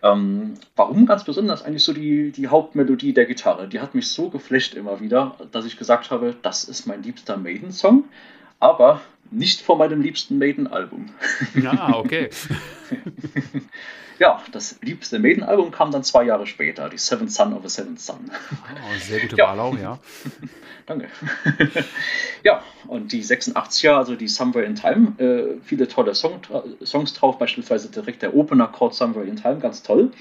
Ähm, 0.03 0.53
warum 0.75 1.07
ganz 1.07 1.23
besonders? 1.23 1.63
Eigentlich 1.63 1.83
so 1.83 1.93
die, 1.93 2.31
die 2.31 2.47
Hauptmelodie 2.47 3.13
der 3.13 3.25
Gitarre. 3.25 3.67
Die 3.67 3.79
hat 3.79 3.95
mich 3.95 4.09
so 4.09 4.29
geflasht 4.29 4.75
immer 4.75 4.99
wieder, 4.99 5.35
dass 5.51 5.65
ich 5.65 5.77
gesagt 5.77 6.11
habe, 6.11 6.35
das 6.41 6.65
ist 6.65 6.85
mein 6.85 7.01
liebster 7.01 7.37
Maiden-Song. 7.37 8.03
Aber 8.59 9.01
nicht 9.31 9.61
von 9.61 9.79
meinem 9.79 10.01
liebsten 10.01 10.37
Maiden-Album. 10.37 11.09
Ja, 11.55 11.95
okay. 11.95 12.29
ja, 14.21 14.39
das 14.51 14.77
liebste 14.83 15.17
Maiden-Album 15.17 15.71
kam 15.71 15.91
dann 15.91 16.03
zwei 16.03 16.23
Jahre 16.23 16.45
später, 16.45 16.89
die 16.89 16.99
Seventh 16.99 17.31
Son 17.31 17.53
of 17.53 17.65
a 17.65 17.69
Seventh 17.69 17.99
Son. 17.99 18.29
Oh, 18.29 18.99
sehr 18.99 19.19
gute 19.19 19.35
ja. 19.37 19.47
Wahl 19.47 19.59
auch, 19.59 19.75
ja. 19.75 19.97
Danke. 20.85 21.07
ja, 22.43 22.61
und 22.87 23.11
die 23.13 23.23
86er, 23.23 23.93
also 23.93 24.15
die 24.15 24.27
Somewhere 24.27 24.65
in 24.65 24.75
Time, 24.75 25.13
äh, 25.19 25.59
viele 25.63 25.87
tolle 25.87 26.13
Song, 26.13 26.41
Songs 26.83 27.13
drauf, 27.13 27.37
beispielsweise 27.37 27.89
direkt 27.89 28.21
der 28.21 28.35
Opener 28.35 28.67
Chord 28.67 28.93
Somewhere 28.93 29.25
in 29.25 29.37
Time, 29.37 29.59
ganz 29.59 29.81
toll. 29.83 30.11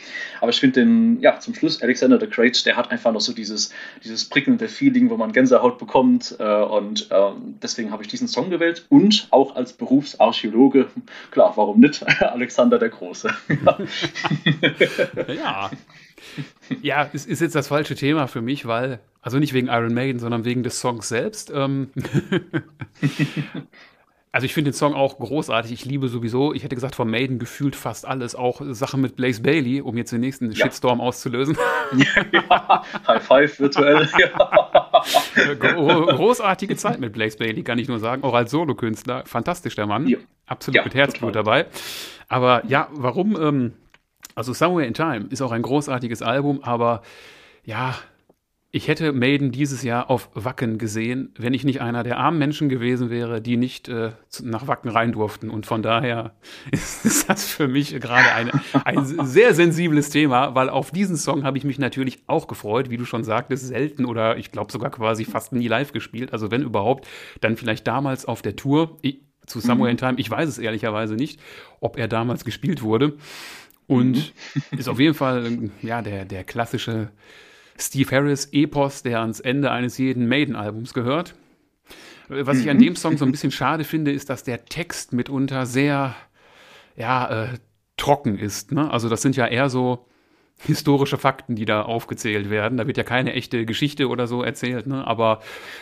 Aber 0.41 0.51
ich 0.51 0.61
finde 0.61 0.81
den, 0.81 1.21
ja, 1.21 1.39
zum 1.41 1.55
Schluss 1.55 1.83
Alexander 1.83 2.19
the 2.21 2.27
Great, 2.27 2.65
der 2.65 2.77
hat 2.77 2.91
einfach 2.91 3.13
noch 3.13 3.21
so 3.21 3.33
dieses, 3.33 3.73
dieses 4.05 4.27
prickelnde 4.29 4.69
Feeling, 4.69 5.11
wo 5.11 5.17
man 5.17 5.33
Gänsehaut 5.33 5.79
bekommt. 5.79 6.37
Äh, 6.39 6.45
und 6.45 7.11
äh, 7.11 7.31
deswegen 7.63 7.91
habe 7.91 8.03
ich 8.03 8.09
diesen 8.09 8.29
Song 8.29 8.49
gewählt. 8.51 8.87
Und 8.89 9.29
auch 9.31 9.57
als 9.57 9.73
Berufsarchäologe, 9.73 10.89
klar, 11.31 11.53
warum 11.57 11.81
nicht? 11.81 12.07
Alexander 12.23 12.79
der 12.79 12.91
Große. 12.91 13.35
ja. 13.65 13.79
Ja, 16.83 17.11
es 17.13 17.27
ist 17.27 17.41
jetzt 17.41 17.55
das 17.55 17.69
falsche 17.69 17.97
Thema 17.97 18.29
für 18.29 18.43
mich, 18.43 18.67
weil, 18.67 19.01
also 19.23 19.39
nicht 19.39 19.53
wegen 19.53 19.67
Iron 19.67 19.95
Maiden, 19.95 20.21
sondern 20.21 20.45
wegen 20.45 20.63
des 20.63 20.79
Songs 20.79 21.09
selbst. 21.09 21.51
Ähm, 21.53 21.91
also 24.33 24.45
ich 24.45 24.55
finde 24.55 24.71
den 24.71 24.77
Song 24.77 24.95
auch 24.95 25.19
großartig. 25.19 25.73
Ich 25.73 25.85
liebe 25.85 26.09
sowieso, 26.09 26.55
ich 26.55 26.63
hätte 26.63 26.77
gesagt, 26.77 26.95
von 26.95 27.11
Maiden 27.11 27.41
gefühlt 27.41 27.75
fast 27.75 28.07
alles. 28.07 28.37
Auch 28.37 28.63
Sachen 28.71 29.01
mit 29.01 29.17
Blaze 29.17 29.43
Bailey, 29.43 29.81
um 29.81 29.97
jetzt 29.97 30.13
den 30.13 30.21
nächsten 30.21 30.51
ja. 30.53 30.57
Shitstorm 30.65 31.01
auszulösen. 31.01 31.57
Ja, 32.33 32.85
High 33.09 33.23
Five 33.23 33.59
virtuell. 33.59 34.09
Ja. 34.17 35.65
Großartige 36.15 36.77
Zeit 36.77 37.01
mit 37.01 37.13
Blaze 37.13 37.37
Bailey, 37.37 37.65
kann 37.65 37.79
ich 37.81 37.89
nur 37.89 37.99
sagen. 37.99 38.23
Auch 38.23 38.35
als 38.35 38.53
Solokünstler. 38.53 39.25
Fantastisch, 39.27 39.75
der 39.75 39.87
Mann. 39.87 40.07
Ja. 40.07 40.19
Absolut 40.47 40.85
mit 40.85 40.95
Herzblut 40.95 41.35
dabei. 41.35 41.67
Aber 42.29 42.65
ja, 42.67 42.89
warum? 42.93 43.37
Ähm, 43.41 43.73
also 44.37 44.53
Somewhere 44.53 44.87
in 44.87 44.95
Time 44.95 45.27
ist 45.31 45.43
auch 45.43 45.53
ein 45.53 45.63
großartiges 45.63 46.23
Album, 46.23 46.61
aber 46.63 47.03
ja, 47.65 47.97
ich 48.73 48.87
hätte 48.87 49.13
Maiden 49.13 49.51
dieses 49.51 49.83
Jahr 49.83 50.11
auf 50.11 50.31
Wacken 50.35 50.79
gesehen, 50.79 51.35
wenn 51.37 51.55
ich 51.55 51.65
nicht 51.65 51.81
einer 51.81 52.05
der 52.05 52.19
armen 52.19 52.39
Menschen 52.39 52.69
gewesen 52.69 53.11
wäre, 53.11 53.41
die 53.41 53.57
nicht 53.57 53.89
äh, 53.89 54.13
nach 54.43 54.69
Wacken 54.69 54.91
rein 54.91 55.11
durften. 55.11 55.51
Und 55.51 55.67
von 55.67 55.83
daher 55.83 56.35
ist, 56.71 57.05
ist 57.05 57.29
das 57.29 57.45
für 57.47 57.67
mich 57.67 57.99
gerade 58.01 58.33
eine, 58.33 58.53
ein 58.85 59.27
sehr 59.27 59.55
sensibles 59.55 60.11
Thema, 60.11 60.55
weil 60.55 60.69
auf 60.69 60.93
diesen 60.93 61.17
Song 61.17 61.43
habe 61.43 61.59
ich 61.59 61.65
mich 61.65 61.81
natürlich 61.81 62.23
auch 62.29 62.47
gefreut, 62.47 62.91
wie 62.91 62.97
du 62.97 63.05
schon 63.05 63.25
sagtest, 63.25 63.67
selten 63.67 64.05
oder 64.05 64.37
ich 64.37 64.53
glaube 64.53 64.71
sogar 64.71 64.91
quasi 64.91 65.25
fast 65.25 65.53
nie 65.53 65.67
live 65.67 65.93
gespielt. 65.93 66.33
Also 66.33 66.53
wenn 66.53 66.63
überhaupt, 66.63 67.09
dann 67.41 67.57
vielleicht 67.57 67.89
damals 67.89 68.25
auf 68.25 68.41
der 68.41 68.55
Tour 68.55 68.99
ich, 69.03 69.21
zu 69.47 69.59
Somewhere 69.59 69.89
mhm. 69.89 69.93
in 69.93 69.97
Time. 69.97 70.15
Ich 70.19 70.31
weiß 70.31 70.49
es 70.49 70.59
ehrlicherweise 70.59 71.15
nicht, 71.15 71.41
ob 71.81 71.99
er 71.99 72.07
damals 72.07 72.45
gespielt 72.45 72.83
wurde. 72.83 73.17
Und 73.89 74.33
mhm. 74.71 74.79
ist 74.79 74.89
auf 74.89 75.01
jeden 75.01 75.15
Fall 75.15 75.71
ja 75.83 76.03
der, 76.03 76.25
der 76.25 76.45
klassische 76.45 77.11
Steve 77.81 78.15
Harris-Epos, 78.15 79.03
der 79.03 79.21
ans 79.21 79.41
Ende 79.41 79.71
eines 79.71 79.99
jeden 79.99 80.29
Maiden-Albums 80.29 80.95
gehört. 80.95 81.35
Was 82.29 82.59
ich 82.59 82.71
an 82.71 82.77
mhm. 82.77 82.83
dem 82.83 82.97
Song 82.97 83.17
so 83.17 83.25
ein 83.25 83.33
bisschen 83.33 83.51
schade 83.51 83.83
finde, 83.85 84.13
ist, 84.13 84.31
dass 84.31 84.45
der 84.45 84.65
Text 84.65 85.13
mitunter 85.13 85.67
sehr, 85.67 86.15
ja, 86.97 87.45
äh, 87.45 87.59
trocken 87.97 88.39
ist. 88.39 88.73
Ne? 88.73 88.91
Also 88.91 89.09
das 89.09 89.23
sind 89.23 89.37
ja 89.37 89.47
eher 89.47 89.69
so 89.69 90.07
historische 90.63 91.19
Fakten, 91.19 91.57
die 91.57 91.65
da 91.65 91.83
aufgezählt 91.83 92.51
werden. 92.51 92.79
Da 92.79 92.87
wird 92.87 92.97
ja 92.97 93.03
keine 93.03 93.33
echte 93.33 93.65
Geschichte 93.65 94.09
oder 94.09 94.27
so 94.27 94.43
erzählt, 94.43 94.87
ne? 94.87 95.07
aber 95.07 95.41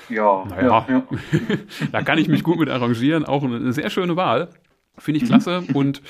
ja, 0.09 0.45
naja, 0.49 0.87
ja, 0.88 0.95
ja. 0.95 1.02
da 1.93 2.02
kann 2.02 2.19
ich 2.19 2.28
mich 2.28 2.43
gut 2.45 2.59
mit 2.59 2.69
arrangieren. 2.69 3.25
Auch 3.25 3.43
eine 3.43 3.73
sehr 3.73 3.90
schöne 3.90 4.17
Wahl. 4.17 4.49
Finde 4.97 5.19
ich 5.19 5.25
mhm. 5.25 5.28
klasse. 5.28 5.64
Und 5.75 6.02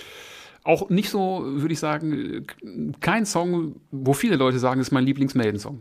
auch 0.68 0.90
nicht 0.90 1.08
so, 1.08 1.42
würde 1.44 1.72
ich 1.72 1.80
sagen, 1.80 2.46
kein 3.00 3.24
Song, 3.24 3.76
wo 3.90 4.12
viele 4.12 4.36
Leute 4.36 4.58
sagen, 4.58 4.82
ist 4.82 4.92
mein 4.92 5.06
Lieblings-Maiden-Song. 5.06 5.80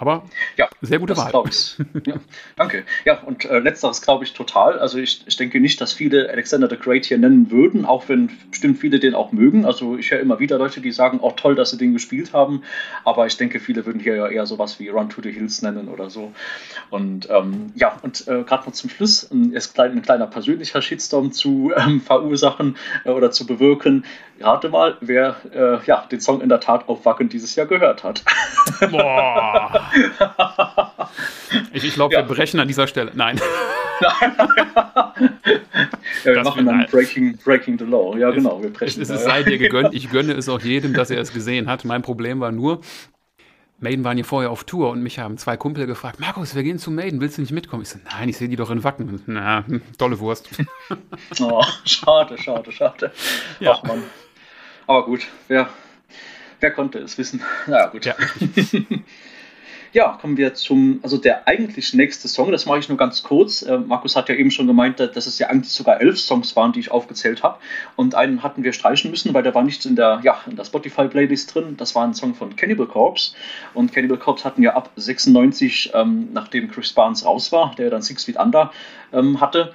Aber 0.00 0.22
ja, 0.56 0.68
sehr 0.80 1.00
gute 1.00 1.16
Wahl. 1.16 1.32
Ja, 2.06 2.14
danke. 2.54 2.84
Ja, 3.04 3.20
und 3.22 3.44
äh, 3.44 3.58
letzteres 3.58 4.00
glaube 4.00 4.22
ich 4.22 4.32
total. 4.32 4.78
Also 4.78 4.98
ich, 4.98 5.24
ich 5.26 5.36
denke 5.36 5.58
nicht, 5.58 5.80
dass 5.80 5.92
viele 5.92 6.30
Alexander 6.30 6.68
the 6.70 6.76
Great 6.76 7.04
hier 7.04 7.18
nennen 7.18 7.50
würden, 7.50 7.84
auch 7.84 8.08
wenn 8.08 8.30
bestimmt 8.48 8.78
viele 8.78 9.00
den 9.00 9.16
auch 9.16 9.32
mögen. 9.32 9.64
Also 9.64 9.96
ich 9.96 10.12
höre 10.12 10.20
immer 10.20 10.38
wieder 10.38 10.56
Leute, 10.56 10.80
die 10.80 10.92
sagen, 10.92 11.18
auch 11.18 11.32
oh, 11.32 11.36
toll, 11.36 11.56
dass 11.56 11.70
sie 11.70 11.78
den 11.78 11.94
gespielt 11.94 12.32
haben. 12.32 12.62
Aber 13.04 13.26
ich 13.26 13.36
denke, 13.36 13.58
viele 13.58 13.84
würden 13.86 14.00
hier 14.00 14.14
ja 14.14 14.28
eher 14.28 14.46
sowas 14.46 14.78
wie 14.78 14.88
Run 14.88 15.08
to 15.08 15.20
the 15.20 15.32
Hills 15.32 15.62
nennen 15.62 15.88
oder 15.88 16.10
so. 16.10 16.32
Und 16.90 17.28
ähm, 17.28 17.72
ja, 17.74 17.98
und 18.02 18.20
äh, 18.28 18.44
gerade 18.44 18.66
noch 18.66 18.72
zum 18.72 18.90
Schluss 18.90 19.24
ist 19.24 19.74
klein, 19.74 19.92
ein 19.92 20.02
kleiner 20.02 20.28
persönlicher 20.28 20.80
Shitstorm 20.80 21.32
zu 21.32 21.72
ähm, 21.76 22.00
verursachen 22.00 22.76
äh, 23.04 23.10
oder 23.10 23.32
zu 23.32 23.46
bewirken. 23.46 24.04
Rate 24.40 24.68
mal, 24.68 24.96
wer 25.00 25.36
äh, 25.52 25.84
ja, 25.86 26.06
den 26.10 26.20
Song 26.20 26.40
in 26.40 26.48
der 26.48 26.60
Tat 26.60 26.88
auf 26.88 27.04
Wacken 27.04 27.28
dieses 27.28 27.56
Jahr 27.56 27.66
gehört 27.66 28.04
hat. 28.04 28.24
Boah. 28.90 29.90
ich, 31.72 31.84
ich 31.84 31.94
glaube, 31.94 32.14
ja. 32.14 32.20
wir 32.20 32.34
brechen 32.34 32.60
an 32.60 32.68
dieser 32.68 32.86
Stelle. 32.86 33.12
Nein. 33.14 33.40
ja, 34.00 35.14
wir 36.22 36.34
das 36.34 36.44
machen 36.44 36.66
dann 36.66 36.86
breaking, 36.90 37.36
breaking 37.38 37.78
the 37.78 37.84
Law. 37.84 38.16
Ja, 38.16 38.30
genau. 38.30 38.62
Wir 38.62 38.72
brechen 38.72 39.02
es, 39.02 39.10
es, 39.10 39.16
es 39.16 39.24
sei 39.24 39.42
dir 39.42 39.58
gegönnt. 39.58 39.92
Ich 39.92 40.10
gönne 40.10 40.34
es 40.34 40.48
auch 40.48 40.60
jedem, 40.60 40.94
dass 40.94 41.10
er 41.10 41.20
es 41.20 41.32
gesehen 41.32 41.68
hat. 41.68 41.84
Mein 41.84 42.02
Problem 42.02 42.38
war 42.38 42.52
nur, 42.52 42.80
Maiden 43.80 44.04
waren 44.04 44.16
hier 44.16 44.24
vorher 44.24 44.50
auf 44.50 44.64
Tour 44.64 44.90
und 44.90 45.02
mich 45.02 45.18
haben 45.18 45.36
zwei 45.38 45.56
Kumpel 45.56 45.86
gefragt, 45.86 46.18
Markus, 46.18 46.54
wir 46.54 46.64
gehen 46.64 46.78
zu 46.78 46.90
Maiden, 46.90 47.20
willst 47.20 47.38
du 47.38 47.42
nicht 47.42 47.52
mitkommen? 47.52 47.82
Ich 47.82 47.90
so, 47.90 47.98
nein, 48.04 48.28
ich 48.28 48.36
sehe 48.36 48.48
die 48.48 48.56
doch 48.56 48.70
in 48.70 48.82
Wacken. 48.82 49.22
Na, 49.26 49.64
tolle 49.98 50.18
Wurst. 50.18 50.48
oh, 51.40 51.64
schade, 51.84 52.38
schade, 52.38 52.72
schade. 52.72 53.12
Ja. 53.60 53.72
Ach 53.72 53.82
man. 53.84 54.02
Aber 54.88 55.04
gut, 55.04 55.28
wer, 55.48 55.68
wer 56.60 56.70
konnte 56.70 56.98
es 56.98 57.18
wissen? 57.18 57.42
Na 57.66 57.86
gut. 57.86 58.06
Ja. 58.06 58.16
Ja, 59.94 60.18
kommen 60.20 60.36
wir 60.36 60.52
zum, 60.52 61.00
also 61.02 61.16
der 61.16 61.48
eigentlich 61.48 61.94
nächste 61.94 62.28
Song, 62.28 62.52
das 62.52 62.66
mache 62.66 62.78
ich 62.78 62.90
nur 62.90 62.98
ganz 62.98 63.22
kurz. 63.22 63.62
Äh, 63.62 63.78
Markus 63.78 64.16
hat 64.16 64.28
ja 64.28 64.34
eben 64.34 64.50
schon 64.50 64.66
gemeint, 64.66 65.00
dass 65.00 65.26
es 65.26 65.38
ja 65.38 65.48
eigentlich 65.48 65.72
sogar 65.72 66.02
elf 66.02 66.20
Songs 66.20 66.54
waren, 66.56 66.72
die 66.72 66.80
ich 66.80 66.90
aufgezählt 66.90 67.42
habe. 67.42 67.58
Und 67.96 68.14
einen 68.14 68.42
hatten 68.42 68.64
wir 68.64 68.74
streichen 68.74 69.10
müssen, 69.10 69.32
weil 69.32 69.42
der 69.42 69.54
war 69.54 69.62
nicht 69.62 69.86
in 69.86 69.96
der, 69.96 70.20
ja, 70.22 70.42
in 70.46 70.56
der 70.56 70.64
Spotify-Playlist 70.64 71.54
drin. 71.54 71.78
Das 71.78 71.94
war 71.94 72.04
ein 72.04 72.12
Song 72.12 72.34
von 72.34 72.54
Cannibal 72.54 72.86
Corpse. 72.86 73.32
Und 73.72 73.90
Cannibal 73.90 74.18
Corpse 74.18 74.44
hatten 74.44 74.62
ja 74.62 74.74
ab 74.74 74.90
96, 74.96 75.92
ähm, 75.94 76.28
nachdem 76.34 76.70
Chris 76.70 76.92
Barnes 76.92 77.24
raus 77.24 77.50
war, 77.50 77.74
der 77.78 77.88
dann 77.88 78.02
Six 78.02 78.26
Feet 78.26 78.36
Under 78.36 78.70
ähm, 79.14 79.40
hatte, 79.40 79.72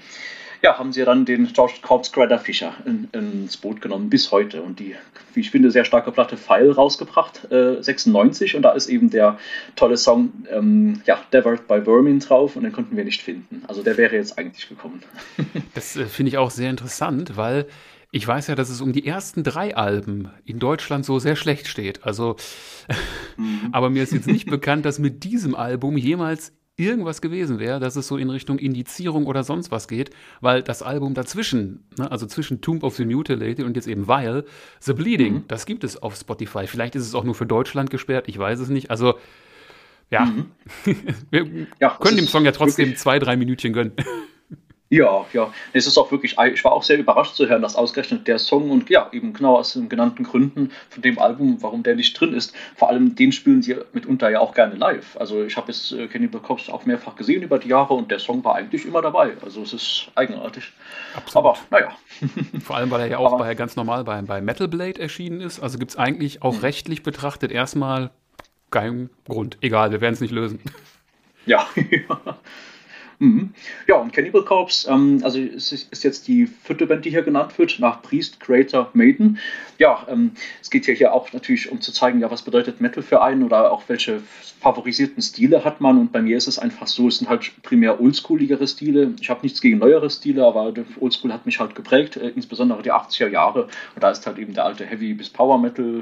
ja, 0.64 0.80
haben 0.80 0.94
sie 0.94 1.04
dann 1.04 1.26
den 1.26 1.52
George 1.52 1.76
Corps 1.82 2.10
Greta 2.12 2.38
Fischer 2.38 2.74
in, 2.86 3.10
ins 3.12 3.58
Boot 3.58 3.82
genommen 3.82 4.10
bis 4.10 4.32
heute 4.32 4.62
und 4.62 4.80
die, 4.80 4.96
wie 5.34 5.42
ich 5.42 5.52
finde, 5.52 5.70
sehr 5.72 5.84
starke 5.84 6.12
Platte 6.12 6.38
File 6.38 6.72
rausgebracht, 6.72 7.52
äh, 7.52 7.82
96 7.82 8.56
und 8.56 8.62
da 8.62 8.72
ist 8.72 8.88
eben 8.88 9.10
der 9.10 9.38
tolle 9.76 9.98
Song 9.98 10.32
ähm, 10.50 11.02
ja, 11.06 11.20
Devoured 11.34 11.68
by 11.68 11.82
Vermin 11.82 12.20
drauf 12.20 12.56
und 12.56 12.64
den 12.64 12.72
konnten 12.72 12.96
wir 12.96 13.04
nicht 13.04 13.22
finden. 13.22 13.64
Also 13.68 13.84
der 13.84 13.98
wäre 13.98 14.16
jetzt 14.16 14.38
eigentlich 14.38 14.70
gekommen. 14.70 15.04
das 15.76 15.98
äh, 15.98 16.06
finde 16.06 16.30
ich 16.30 16.38
auch 16.38 16.50
sehr 16.50 16.70
interessant, 16.70 17.36
weil 17.36 17.68
ich 18.12 18.26
weiß 18.26 18.48
ja, 18.48 18.56
dass 18.56 18.70
es 18.70 18.80
um 18.80 18.94
die 18.94 19.06
ersten 19.06 19.44
drei 19.44 19.76
Alben 19.76 20.30
in 20.46 20.60
Deutschland 20.60 21.04
so 21.04 21.20
sehr 21.20 21.36
schlecht 21.36 21.68
steht. 21.68 22.06
Also, 22.06 22.38
mhm. 23.36 23.70
aber 23.74 23.90
mir 23.90 24.04
ist 24.04 24.14
jetzt 24.14 24.28
nicht 24.28 24.46
bekannt, 24.50 24.86
dass 24.86 24.98
mit 24.98 25.26
diesem 25.26 25.56
Album 25.56 25.98
jemals 25.98 26.54
irgendwas 26.76 27.22
gewesen 27.22 27.60
wäre, 27.60 27.80
dass 27.80 27.96
es 27.96 28.08
so 28.08 28.18
in 28.18 28.30
Richtung 28.30 28.58
Indizierung 28.58 29.28
oder 29.28 29.44
sonst 29.44 29.72
was 29.72 29.88
geht, 29.88 30.10
weil 30.42 30.64
das 30.64 30.82
Album 30.82 31.14
dazwischen, 31.14 31.88
ne, 31.98 32.10
also 32.12 32.26
zwischen 32.26 32.62
Tomb 32.62 32.84
of 32.84 32.96
the 32.96 33.06
Mutilated 33.06 33.66
und 33.66 33.76
jetzt 33.76 33.88
eben 33.88 34.08
Vile, 34.08 34.46
The 34.80 34.94
Bleeding, 34.94 35.34
mhm. 35.34 35.44
das 35.48 35.66
gibt 35.66 35.84
es 35.84 36.02
auf 36.02 36.16
Spotify. 36.16 36.66
Vielleicht 36.66 36.96
ist 36.96 37.06
es 37.06 37.14
auch 37.14 37.24
nur 37.24 37.36
für 37.36 37.46
Deutschland 37.46 37.92
gesperrt, 37.92 38.28
ich 38.28 38.38
weiß 38.38 38.60
es 38.60 38.70
nicht. 38.70 38.90
Also, 38.90 39.20
ja, 40.10 40.26
mhm. 40.26 40.46
wir 41.30 41.68
ja, 41.80 41.98
können 42.00 42.18
dem 42.18 42.28
Song 42.28 42.44
ja 42.44 42.52
trotzdem 42.52 42.96
zwei, 42.96 43.20
drei 43.20 43.38
Minütchen 43.38 43.74
gönnen. 43.74 43.94
Ja, 44.94 45.26
ja. 45.34 45.52
Es 45.74 45.88
ist 45.88 45.98
auch 45.98 46.12
wirklich, 46.12 46.38
ich 46.54 46.64
war 46.64 46.72
auch 46.72 46.84
sehr 46.84 47.00
überrascht 47.00 47.34
zu 47.34 47.50
hören, 47.50 47.64
dass 47.64 47.76
ausgerechnet 47.76 48.28
der 48.28 48.38
Song 48.38 48.70
und 48.70 48.92
ja, 48.92 49.10
eben 49.12 49.34
genau 49.34 49.56
aus 49.56 49.74
den 49.74 49.90
genannten 49.90 50.24
Gründen 50.24 50.70
von 50.92 51.02
dem 51.02 51.18
Album, 51.18 51.58
warum 51.62 51.82
der 51.82 51.96
nicht 51.96 52.20
drin 52.20 52.32
ist. 52.36 52.54
Vor 52.76 52.90
allem 52.90 53.16
den 53.16 53.32
spielen 53.32 53.64
sie 53.64 53.76
mitunter 53.94 54.30
ja 54.30 54.40
auch 54.40 54.54
gerne 54.54 54.76
live. 54.76 55.18
Also 55.18 55.44
ich 55.46 55.58
habe 55.58 55.72
jetzt 55.72 55.94
äh, 55.94 56.06
Kenny 56.06 56.28
Cops 56.28 56.70
auch 56.70 56.86
mehrfach 56.86 57.16
gesehen 57.16 57.42
über 57.42 57.58
die 57.58 57.70
Jahre 57.70 57.96
und 57.96 58.12
der 58.12 58.20
Song 58.20 58.44
war 58.44 58.54
eigentlich 58.54 58.86
immer 58.86 59.02
dabei. 59.02 59.32
Also 59.44 59.64
es 59.64 59.74
ist 59.74 60.12
eigenartig. 60.14 60.72
Absolut. 61.16 61.44
Aber 61.44 61.58
naja. 61.72 61.98
Vor 62.64 62.76
allem, 62.76 62.92
weil 62.92 63.02
er 63.02 63.08
ja 63.08 63.18
auch 63.18 63.40
bei, 63.40 63.56
ganz 63.56 63.76
normal 63.76 64.04
bei, 64.04 64.22
bei 64.22 64.42
Metal 64.42 64.68
Blade 64.68 65.02
erschienen 65.02 65.42
ist. 65.42 65.60
Also 65.60 65.80
gibt 65.80 65.90
es 65.90 65.98
eigentlich 65.98 66.44
auch 66.44 66.54
hm. 66.54 66.62
rechtlich 66.62 67.02
betrachtet 67.02 67.52
erstmal 67.52 68.12
keinen 68.70 69.10
Grund. 69.28 69.58
Egal, 69.62 69.90
wir 69.90 70.02
werden 70.02 70.14
es 70.14 70.22
nicht 70.22 70.32
lösen. 70.32 70.60
Ja. 71.48 71.66
Mhm. 73.24 73.54
Ja, 73.88 73.96
und 73.96 74.12
Cannibal 74.12 74.44
Corpse, 74.44 74.90
ähm, 74.90 75.22
also 75.24 75.40
es 75.40 75.72
ist, 75.72 76.04
jetzt 76.04 76.28
die 76.28 76.46
vierte 76.46 76.86
Band, 76.86 77.06
die 77.06 77.10
hier 77.10 77.22
genannt 77.22 77.58
wird, 77.58 77.80
nach 77.80 78.02
Priest, 78.02 78.42
Creator, 78.42 78.90
Maiden. 78.94 79.40
Ja, 79.78 80.06
ähm, 80.10 80.32
es 80.62 80.70
geht 80.70 80.88
ja 80.88 80.94
hier 80.94 81.14
auch 81.14 81.32
natürlich 81.32 81.72
um 81.72 81.80
zu 81.80 81.94
zeigen, 81.94 82.20
ja, 82.20 82.30
was 82.30 82.42
bedeutet 82.42 82.82
Metal 82.82 83.02
für 83.02 83.22
einen 83.22 83.44
oder 83.44 83.72
auch 83.72 83.84
welche 83.88 84.22
favorisierten 84.64 85.22
Stile 85.22 85.64
hat 85.64 85.82
man. 85.82 86.00
Und 86.00 86.12
bei 86.12 86.22
mir 86.22 86.38
ist 86.38 86.48
es 86.48 86.58
einfach 86.58 86.88
so, 86.88 87.08
es 87.08 87.20
sind 87.20 87.30
halt 87.30 87.52
primär 87.62 88.02
oldschooligere 88.02 88.68
Stile. 88.68 89.14
Ich 89.22 89.30
habe 89.30 89.42
nichts 89.44 89.62
gegen 89.62 89.78
neuere 89.78 90.10
Stile, 90.10 90.46
aber 90.46 90.74
Oldschool 91.00 91.32
hat 91.32 91.46
mich 91.46 91.60
halt 91.60 91.76
geprägt, 91.76 92.18
äh, 92.18 92.30
insbesondere 92.30 92.82
die 92.82 92.92
80er 92.92 93.28
Jahre. 93.28 93.64
Und 93.64 94.04
da 94.04 94.10
ist 94.10 94.26
halt 94.26 94.40
eben 94.40 94.54
der 94.54 94.66
alte 94.66 94.86
Heavy 94.86 95.14
bis 95.14 95.30
Power 95.30 95.60
Metal, 95.60 96.02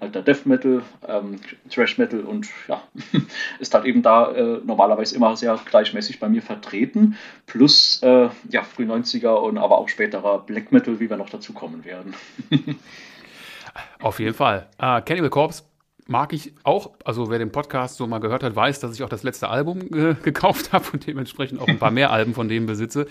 alter 0.00 0.22
Death 0.22 0.46
Metal, 0.46 0.82
ähm, 1.06 1.40
Thrash 1.68 1.98
Metal 1.98 2.20
und 2.20 2.46
ja, 2.68 2.82
ist 3.58 3.74
halt 3.74 3.84
eben 3.84 4.02
da 4.02 4.32
äh, 4.32 4.60
normalerweise 4.64 5.16
immer 5.16 5.36
sehr 5.36 5.58
gleichmäßig 5.68 6.20
bei 6.20 6.28
mir 6.28 6.42
vertreten, 6.42 7.16
plus 7.46 8.00
äh, 8.02 8.28
ja, 8.50 8.62
früh 8.62 8.84
90er 8.84 9.34
und 9.34 9.58
aber 9.58 9.78
auch 9.78 9.88
späterer 9.88 10.38
Black 10.38 10.72
Metal, 10.72 11.00
wie 11.00 11.10
wir 11.10 11.16
noch 11.16 11.30
dazu 11.30 11.52
kommen 11.52 11.84
werden. 11.84 12.14
Auf 14.00 14.20
jeden 14.20 14.34
Fall. 14.34 14.68
Uh, 14.80 15.00
Cannibal 15.04 15.30
Corpse 15.30 15.62
mag 16.08 16.32
ich 16.32 16.52
auch, 16.64 16.90
also 17.04 17.30
wer 17.30 17.38
den 17.38 17.52
Podcast 17.52 17.96
so 17.96 18.06
mal 18.06 18.18
gehört 18.18 18.42
hat, 18.42 18.56
weiß, 18.56 18.80
dass 18.80 18.94
ich 18.94 19.04
auch 19.04 19.08
das 19.08 19.22
letzte 19.22 19.48
Album 19.48 19.80
äh, 19.92 20.14
gekauft 20.22 20.72
habe 20.72 20.86
und 20.92 21.06
dementsprechend 21.06 21.60
auch 21.60 21.68
ein 21.68 21.78
paar 21.78 21.90
mehr 21.90 22.10
Alben 22.10 22.34
von 22.34 22.48
dem 22.48 22.66
besitze. 22.66 23.06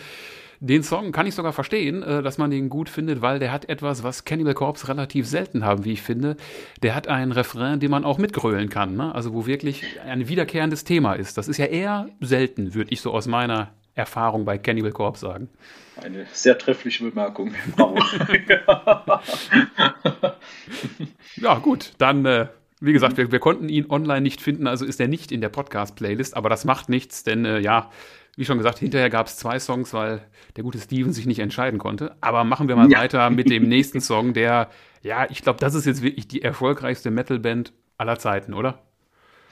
Den 0.59 0.81
Song 0.81 1.11
kann 1.11 1.27
ich 1.27 1.35
sogar 1.35 1.53
verstehen, 1.53 2.01
äh, 2.01 2.23
dass 2.23 2.39
man 2.39 2.49
den 2.49 2.69
gut 2.69 2.89
findet, 2.89 3.21
weil 3.21 3.37
der 3.37 3.51
hat 3.51 3.69
etwas, 3.69 4.01
was 4.01 4.25
Cannibal 4.25 4.55
Corpse 4.55 4.87
relativ 4.87 5.27
selten 5.27 5.63
haben, 5.63 5.85
wie 5.85 5.93
ich 5.93 6.01
finde. 6.01 6.35
Der 6.81 6.95
hat 6.95 7.07
einen 7.07 7.31
Refrain, 7.31 7.79
den 7.79 7.91
man 7.91 8.03
auch 8.03 8.17
mitgrölen 8.17 8.69
kann, 8.69 8.95
ne? 8.95 9.13
also 9.13 9.35
wo 9.35 9.45
wirklich 9.45 9.83
ein 10.03 10.27
wiederkehrendes 10.27 10.83
Thema 10.83 11.13
ist. 11.13 11.37
Das 11.37 11.47
ist 11.47 11.57
ja 11.57 11.67
eher 11.67 12.09
selten, 12.19 12.73
würde 12.73 12.91
ich 12.91 13.01
so 13.01 13.11
aus 13.11 13.27
meiner 13.27 13.69
Erfahrung 13.93 14.45
bei 14.45 14.57
Cannibal 14.57 14.91
Corpse 14.91 15.27
sagen. 15.27 15.49
Eine 16.01 16.25
sehr 16.31 16.57
treffliche 16.57 17.03
Bemerkung. 17.03 17.53
ja, 21.35 21.59
gut, 21.59 21.93
dann, 21.99 22.25
äh, 22.25 22.47
wie 22.79 22.93
gesagt, 22.93 23.17
wir, 23.17 23.31
wir, 23.31 23.39
konnten 23.39 23.69
ihn 23.69 23.89
online 23.89 24.21
nicht 24.21 24.41
finden, 24.41 24.67
also 24.67 24.85
ist 24.85 24.99
er 24.99 25.07
nicht 25.07 25.31
in 25.31 25.41
der 25.41 25.49
Podcast-Playlist, 25.49 26.35
aber 26.37 26.49
das 26.49 26.65
macht 26.65 26.89
nichts, 26.89 27.23
denn 27.23 27.45
äh, 27.45 27.59
ja, 27.59 27.89
wie 28.35 28.45
schon 28.45 28.57
gesagt, 28.57 28.77
hinterher 28.77 29.09
gab 29.09 29.27
es 29.27 29.37
zwei 29.37 29.59
Songs, 29.59 29.93
weil 29.93 30.21
der 30.55 30.63
gute 30.63 30.79
Steven 30.79 31.11
sich 31.11 31.25
nicht 31.25 31.39
entscheiden 31.39 31.79
konnte. 31.79 32.15
Aber 32.21 32.43
machen 32.43 32.67
wir 32.67 32.75
mal 32.75 32.89
ja. 32.91 32.99
weiter 32.99 33.29
mit 33.31 33.49
dem 33.49 33.63
nächsten 33.67 33.99
Song, 33.99 34.33
der, 34.33 34.69
ja, 35.01 35.25
ich 35.29 35.41
glaube, 35.41 35.59
das 35.59 35.73
ist 35.73 35.85
jetzt 35.85 36.03
wirklich 36.03 36.27
die 36.27 36.43
erfolgreichste 36.43 37.09
Metal-Band 37.09 37.73
aller 37.97 38.19
Zeiten, 38.19 38.53
oder? 38.53 38.83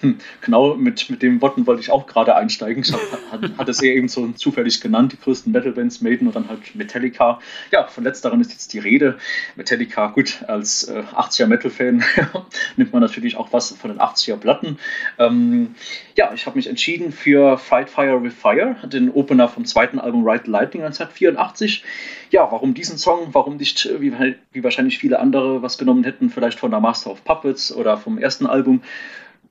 Hm, 0.02 0.18
genau, 0.42 0.76
mit, 0.76 1.10
mit 1.10 1.22
dem 1.22 1.42
Worten 1.42 1.66
wollte 1.68 1.82
ich 1.82 1.90
auch 1.90 2.06
gerade 2.06 2.36
einsteigen. 2.36 2.84
Ich 2.84 2.92
hab, 2.92 3.58
hat, 3.58 3.70
es 3.70 3.82
eher 3.82 3.96
eben 3.96 4.10
so 4.10 4.28
zufällig 4.34 4.82
genannt, 4.82 5.14
die 5.14 5.18
größten 5.18 5.54
Metal-Bands, 5.54 6.02
Maiden 6.02 6.28
und 6.28 6.36
dann 6.36 6.50
halt 6.50 6.76
Metallica. 6.76 7.40
Ja, 7.72 7.88
von 7.88 8.04
letzteren 8.04 8.42
ist 8.42 8.52
jetzt 8.52 8.74
die 8.74 8.80
Rede. 8.80 9.18
Metallica, 9.56 10.08
gut, 10.08 10.44
als 10.48 10.90
äh, 10.90 11.02
80er 11.16 11.48
Metal-Fan 11.48 12.04
nimmt 12.76 12.92
man 12.92 13.02
natürlich 13.02 13.38
auch 13.38 13.54
was 13.54 13.72
von 13.72 13.90
den 13.90 14.02
80er 14.02 14.36
Platten. 14.36 14.80
Ähm, 15.18 15.76
ja, 16.16 16.34
ich 16.34 16.46
habe 16.46 16.58
mich 16.58 16.68
entschieden 16.68 17.14
für 17.14 17.58
Fight 17.58 17.90
Fire 17.90 18.22
with 18.22 18.34
Fire, 18.34 18.76
den 18.84 19.10
Opener 19.10 19.48
vom 19.48 19.64
zweiten 19.64 20.00
Album 20.00 20.28
Ride 20.28 20.52
Lightning 20.52 20.84
1984. 20.84 21.86
Ja, 22.32 22.52
warum 22.52 22.74
diesen 22.74 22.98
Song? 22.98 23.30
Warum 23.32 23.56
nicht, 23.56 23.90
wie, 24.00 24.14
wie 24.52 24.64
wahrscheinlich 24.64 24.98
viele 24.98 25.20
andere 25.20 25.62
was 25.62 25.78
genommen 25.78 26.04
hätten, 26.04 26.30
vielleicht 26.30 26.60
von 26.60 26.72
der 26.72 26.82
Master 26.82 27.12
of 27.12 27.24
Puppets 27.24 27.74
oder 27.74 27.96
vom 27.96 28.18
ersten 28.18 28.46
Album? 28.46 28.82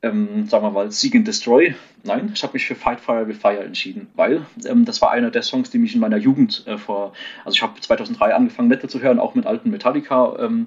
Ähm, 0.04 0.46
sagen 0.46 0.64
wir 0.64 0.70
mal, 0.70 0.92
Seek 0.92 1.14
and 1.14 1.26
Destroy. 1.26 1.74
Nein, 2.02 2.32
ich 2.34 2.42
habe 2.42 2.52
mich 2.52 2.66
für 2.66 2.74
Fight 2.74 3.00
Fire 3.00 3.26
with 3.26 3.38
Fire 3.38 3.64
entschieden, 3.64 4.08
weil 4.14 4.44
ähm, 4.66 4.84
das 4.84 5.00
war 5.00 5.10
einer 5.10 5.30
der 5.30 5.42
Songs, 5.42 5.70
die 5.70 5.78
mich 5.78 5.94
in 5.94 6.00
meiner 6.00 6.18
Jugend 6.18 6.64
äh, 6.66 6.76
vor, 6.76 7.14
also 7.44 7.56
ich 7.56 7.62
habe 7.62 7.80
2003 7.80 8.34
angefangen 8.34 8.68
Metal 8.68 8.90
zu 8.90 9.00
hören, 9.00 9.18
auch 9.18 9.34
mit 9.34 9.46
alten 9.46 9.70
Metallica, 9.70 10.36
ähm, 10.38 10.66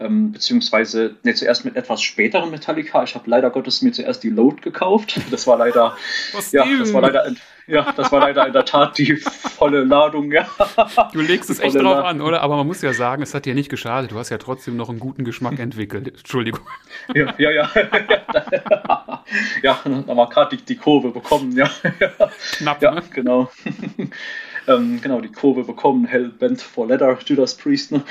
ähm, 0.00 0.32
beziehungsweise 0.32 1.16
ne, 1.24 1.34
zuerst 1.34 1.66
mit 1.66 1.76
etwas 1.76 2.00
späteren 2.00 2.50
Metallica. 2.50 3.02
Ich 3.02 3.14
habe 3.14 3.28
leider 3.28 3.50
Gottes 3.50 3.82
mir 3.82 3.92
zuerst 3.92 4.22
die 4.22 4.30
Load 4.30 4.62
gekauft. 4.62 5.20
Das 5.30 5.46
war 5.46 5.58
leider, 5.58 5.96
ja, 6.52 6.64
das 6.78 6.92
war 6.94 7.02
leider 7.02 7.26
ja, 7.68 7.92
das 7.92 8.10
war 8.10 8.20
leider 8.20 8.46
in 8.46 8.52
der 8.52 8.64
Tat 8.64 8.98
die 8.98 9.16
volle 9.16 9.84
Ladung, 9.84 10.32
ja. 10.32 10.48
Du 11.12 11.20
legst 11.20 11.50
es 11.50 11.60
echt 11.60 11.76
drauf 11.76 11.82
Ladung. 11.84 12.04
an, 12.04 12.20
oder? 12.20 12.42
Aber 12.42 12.56
man 12.56 12.66
muss 12.66 12.82
ja 12.82 12.92
sagen, 12.92 13.22
es 13.22 13.34
hat 13.34 13.44
dir 13.44 13.54
nicht 13.54 13.68
geschadet. 13.68 14.10
Du 14.10 14.18
hast 14.18 14.30
ja 14.30 14.38
trotzdem 14.38 14.76
noch 14.76 14.88
einen 14.88 14.98
guten 14.98 15.24
Geschmack 15.24 15.58
entwickelt. 15.58 16.08
Entschuldigung. 16.18 16.60
Ja, 17.14 17.34
ja, 17.38 17.50
ja. 17.50 17.70
Ja, 19.62 19.78
da 19.84 20.16
war 20.16 20.28
gerade 20.28 20.56
die, 20.56 20.64
die 20.64 20.76
Kurve 20.76 21.10
bekommen, 21.10 21.56
ja. 21.56 21.70
Knapp, 22.56 22.82
ja, 22.82 22.92
ne? 22.92 23.02
genau 23.12 23.50
ähm, 24.68 25.00
genau 25.00 25.20
die 25.20 25.32
Kurve 25.32 25.64
bekommen, 25.64 26.04
Hellbent 26.04 26.60
for 26.60 26.86
Leather, 26.86 27.18
Judas 27.24 27.54
Priest. 27.54 27.92
Ne? 27.92 28.02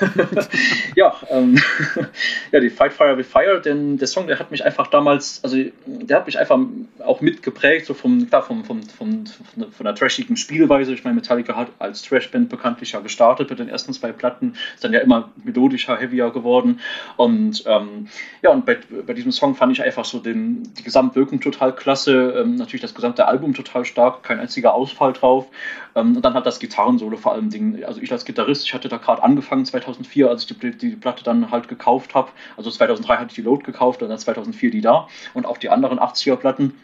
ja, 0.96 1.14
ähm, 1.30 1.58
ja, 2.52 2.60
die 2.60 2.70
Fight 2.70 2.92
Fire 2.92 3.16
with 3.16 3.26
Fire, 3.26 3.60
denn 3.60 3.98
der 3.98 4.08
Song, 4.08 4.26
der 4.26 4.38
hat 4.38 4.50
mich 4.50 4.64
einfach 4.64 4.88
damals, 4.88 5.42
also 5.44 5.56
der 5.86 6.16
hat 6.16 6.26
mich 6.26 6.38
einfach 6.38 6.58
auch 7.04 7.20
mitgeprägt, 7.20 7.86
so 7.86 7.94
vom, 7.94 8.28
klar, 8.28 8.42
vom, 8.42 8.64
vom, 8.64 8.82
vom, 8.82 9.24
von 9.26 9.84
der 9.84 9.94
trashigen 9.94 10.36
Spielweise. 10.36 10.92
Ich 10.94 11.04
meine, 11.04 11.16
Metallica 11.16 11.54
hat 11.56 11.68
als 11.78 12.02
Trashband 12.02 12.48
bekanntlich 12.48 12.92
ja 12.92 13.00
gestartet 13.00 13.50
mit 13.50 13.58
den 13.58 13.68
ersten 13.68 13.92
zwei 13.92 14.12
Platten, 14.12 14.54
ist 14.74 14.84
dann 14.84 14.92
ja 14.92 15.00
immer 15.00 15.30
melodischer, 15.44 15.98
heavier 15.98 16.30
geworden. 16.30 16.80
Und 17.16 17.62
ähm, 17.66 18.08
ja, 18.42 18.50
und 18.50 18.64
bei, 18.66 18.78
bei 19.06 19.12
diesem 19.12 19.32
Song 19.32 19.54
fand 19.54 19.72
ich 19.72 19.82
einfach 19.82 20.04
so 20.04 20.18
den, 20.18 20.62
die 20.74 20.82
Gesamtwirkung 20.82 21.40
total 21.40 21.74
klasse. 21.74 22.34
Ähm, 22.38 22.56
natürlich 22.56 22.82
das 22.82 22.94
gesamte 22.94 23.26
Album 23.26 23.54
total 23.54 23.84
stark, 23.84 24.22
kein 24.22 24.40
einziger 24.40 24.74
Ausfall 24.74 25.12
drauf. 25.12 25.46
Ähm, 25.94 26.16
und 26.16 26.24
dann 26.24 26.34
hat 26.34 26.46
das 26.46 26.60
Gitarrensolo 26.60 27.16
vor 27.16 27.32
allem 27.32 27.50
Ding, 27.50 27.84
also 27.84 28.00
ich 28.00 28.12
als 28.12 28.24
Gitarrist, 28.24 28.64
ich 28.64 28.74
hatte 28.74 28.88
da 28.88 28.98
gerade 28.98 29.22
angefangen 29.22 29.64
2004, 29.64 30.28
als 30.28 30.42
ich 30.42 30.58
die, 30.58 30.70
die 30.76 30.96
Platte 30.96 31.24
dann 31.24 31.50
halt 31.50 31.68
gekauft 31.68 32.14
habe. 32.14 32.30
Also 32.56 32.70
2003 32.70 33.16
hatte 33.16 33.26
ich 33.28 33.34
die 33.34 33.42
Load 33.42 33.64
gekauft 33.64 34.02
und 34.02 34.08
dann 34.08 34.18
2004 34.18 34.70
die 34.70 34.80
da 34.80 35.08
und 35.34 35.46
auch 35.46 35.58
die 35.58 35.70
anderen 35.70 35.98
80er 35.98 36.36
Platten. 36.36 36.74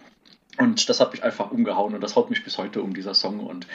Und 0.59 0.89
das 0.89 1.01
hat 1.01 1.13
mich 1.13 1.23
einfach 1.23 1.51
umgehauen 1.51 1.95
und 1.95 2.01
das 2.01 2.17
haut 2.17 2.31
mich 2.31 2.43
bis 2.43 2.57
heute 2.57 2.81
um, 2.81 2.95
dieser 2.95 3.15
Song. 3.15 3.41
Und 3.41 3.67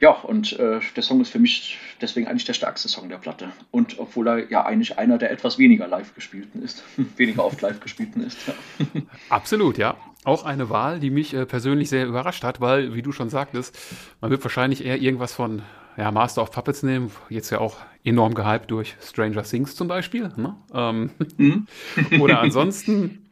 ja, 0.00 0.12
und 0.12 0.58
äh, 0.58 0.80
der 0.96 1.02
Song 1.02 1.20
ist 1.20 1.28
für 1.28 1.38
mich 1.38 1.78
deswegen 2.00 2.26
eigentlich 2.26 2.46
der 2.46 2.54
stärkste 2.54 2.88
Song 2.88 3.10
der 3.10 3.18
Platte. 3.18 3.50
Und 3.70 3.98
obwohl 3.98 4.28
er 4.28 4.50
ja 4.50 4.64
eigentlich 4.64 4.98
einer 4.98 5.18
der 5.18 5.30
etwas 5.30 5.58
weniger 5.58 5.86
live 5.86 6.14
gespielten 6.14 6.62
ist, 6.62 6.82
weniger 7.16 7.44
oft 7.44 7.60
live 7.60 7.80
gespielten 7.80 8.22
ist. 8.22 8.38
Ja. 8.48 8.54
Absolut, 9.28 9.76
ja. 9.76 9.96
Auch 10.24 10.44
eine 10.44 10.70
Wahl, 10.70 11.00
die 11.00 11.10
mich 11.10 11.34
äh, 11.34 11.44
persönlich 11.44 11.90
sehr 11.90 12.06
überrascht 12.06 12.44
hat, 12.44 12.60
weil, 12.62 12.94
wie 12.94 13.02
du 13.02 13.12
schon 13.12 13.28
sagtest, 13.28 13.78
man 14.22 14.30
wird 14.30 14.42
wahrscheinlich 14.42 14.84
eher 14.84 15.00
irgendwas 15.00 15.34
von 15.34 15.62
ja, 15.98 16.10
Master 16.10 16.42
of 16.42 16.50
Puppets 16.50 16.82
nehmen, 16.82 17.10
jetzt 17.28 17.50
ja 17.50 17.58
auch 17.58 17.76
enorm 18.02 18.34
gehypt 18.34 18.70
durch 18.70 18.96
Stranger 19.02 19.42
Things 19.42 19.76
zum 19.76 19.86
Beispiel. 19.86 20.30
Ne? 20.36 20.56
Ähm, 20.72 21.10
mhm. 21.36 21.66
oder 22.20 22.40
ansonsten 22.40 23.26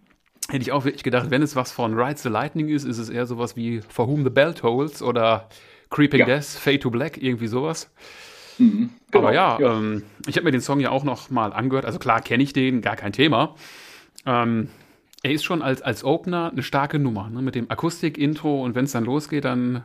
hätte 0.51 0.63
ich 0.63 0.73
auch 0.73 0.85
wirklich 0.85 1.03
gedacht, 1.03 1.31
wenn 1.31 1.41
es 1.41 1.57
was 1.57 1.73
von 1.73 1.99
Ride 1.99 2.19
the 2.19 2.29
Lightning 2.29 2.69
ist, 2.69 2.85
ist 2.85 2.99
es 2.99 3.09
eher 3.09 3.25
sowas 3.25 3.57
wie 3.57 3.81
For 3.81 4.07
Whom 4.07 4.25
the 4.25 4.31
Bell 4.31 4.53
Tolls 4.53 5.03
oder 5.03 5.49
Creeping 5.91 6.21
ja. 6.21 6.27
Death, 6.27 6.45
Fade 6.45 6.81
to 6.81 6.91
Black, 6.91 7.17
irgendwie 7.17 7.47
sowas. 7.47 7.91
Mhm, 8.59 8.91
genau, 9.11 9.25
Aber 9.25 9.35
ja, 9.35 9.59
ja. 9.61 9.79
Ähm, 9.79 10.03
ich 10.27 10.37
habe 10.37 10.45
mir 10.45 10.51
den 10.51 10.61
Song 10.61 10.81
ja 10.81 10.91
auch 10.91 11.05
noch 11.05 11.31
mal 11.31 11.53
angehört. 11.53 11.85
Also 11.85 11.99
klar 11.99 12.21
kenne 12.21 12.43
ich 12.43 12.53
den, 12.53 12.81
gar 12.81 12.97
kein 12.97 13.13
Thema. 13.13 13.55
Ähm, 14.27 14.69
er 15.23 15.33
ist 15.33 15.45
schon 15.45 15.63
als, 15.63 15.83
als 15.83 16.05
Opener 16.05 16.51
eine 16.51 16.63
starke 16.63 16.99
Nummer, 16.99 17.31
ne? 17.31 17.43
mit 17.43 17.55
dem 17.55 17.71
Akustik-Intro 17.71 18.65
und 18.65 18.75
wenn 18.75 18.85
es 18.85 18.93
dann 18.93 19.05
losgeht, 19.05 19.45
dann 19.45 19.85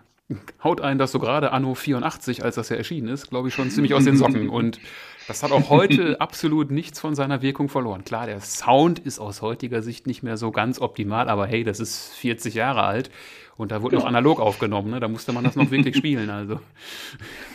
haut 0.63 0.82
einen 0.82 1.00
das 1.00 1.12
so 1.12 1.20
gerade 1.20 1.52
Anno 1.52 1.76
84, 1.76 2.44
als 2.44 2.56
das 2.56 2.70
ja 2.70 2.76
erschienen 2.76 3.08
ist, 3.08 3.30
glaube 3.30 3.50
ich, 3.50 3.54
schon 3.54 3.70
ziemlich 3.70 3.94
aus 3.94 4.06
den 4.06 4.18
Socken. 4.18 4.50
Und 4.54 4.80
das 5.28 5.44
hat 5.44 5.52
auch 5.52 5.70
heute 5.70 6.20
absolut 6.22 6.72
nichts 6.72 7.00
von 7.00 7.13
seiner 7.13 7.42
Wirkung 7.42 7.70
verloren. 7.70 8.04
Klar, 8.04 8.26
der 8.26 8.39
Sound 8.39 9.00
ist 9.00 9.20
aus 9.20 9.42
heutiger 9.42 9.82
Sicht 9.82 10.08
nicht 10.08 10.24
mehr 10.24 10.38
so 10.38 10.52
ganz 10.52 10.80
optimal, 10.80 11.30
aber 11.30 11.46
hey, 11.46 11.63
das 11.63 11.80
ist 11.80 12.13
40 12.13 12.54
Jahre 12.54 12.84
alt 12.84 13.10
und 13.58 13.72
da 13.72 13.82
wurde 13.82 13.96
genau. 13.96 14.04
noch 14.04 14.10
analog 14.10 14.39
aufgenommen, 14.39 14.92
ne? 14.92 15.00
da 15.00 15.08
musste 15.08 15.32
man 15.32 15.44
das 15.44 15.56
noch 15.56 15.70
wirklich 15.72 15.96
spielen. 15.98 16.30
Also. 16.30 16.60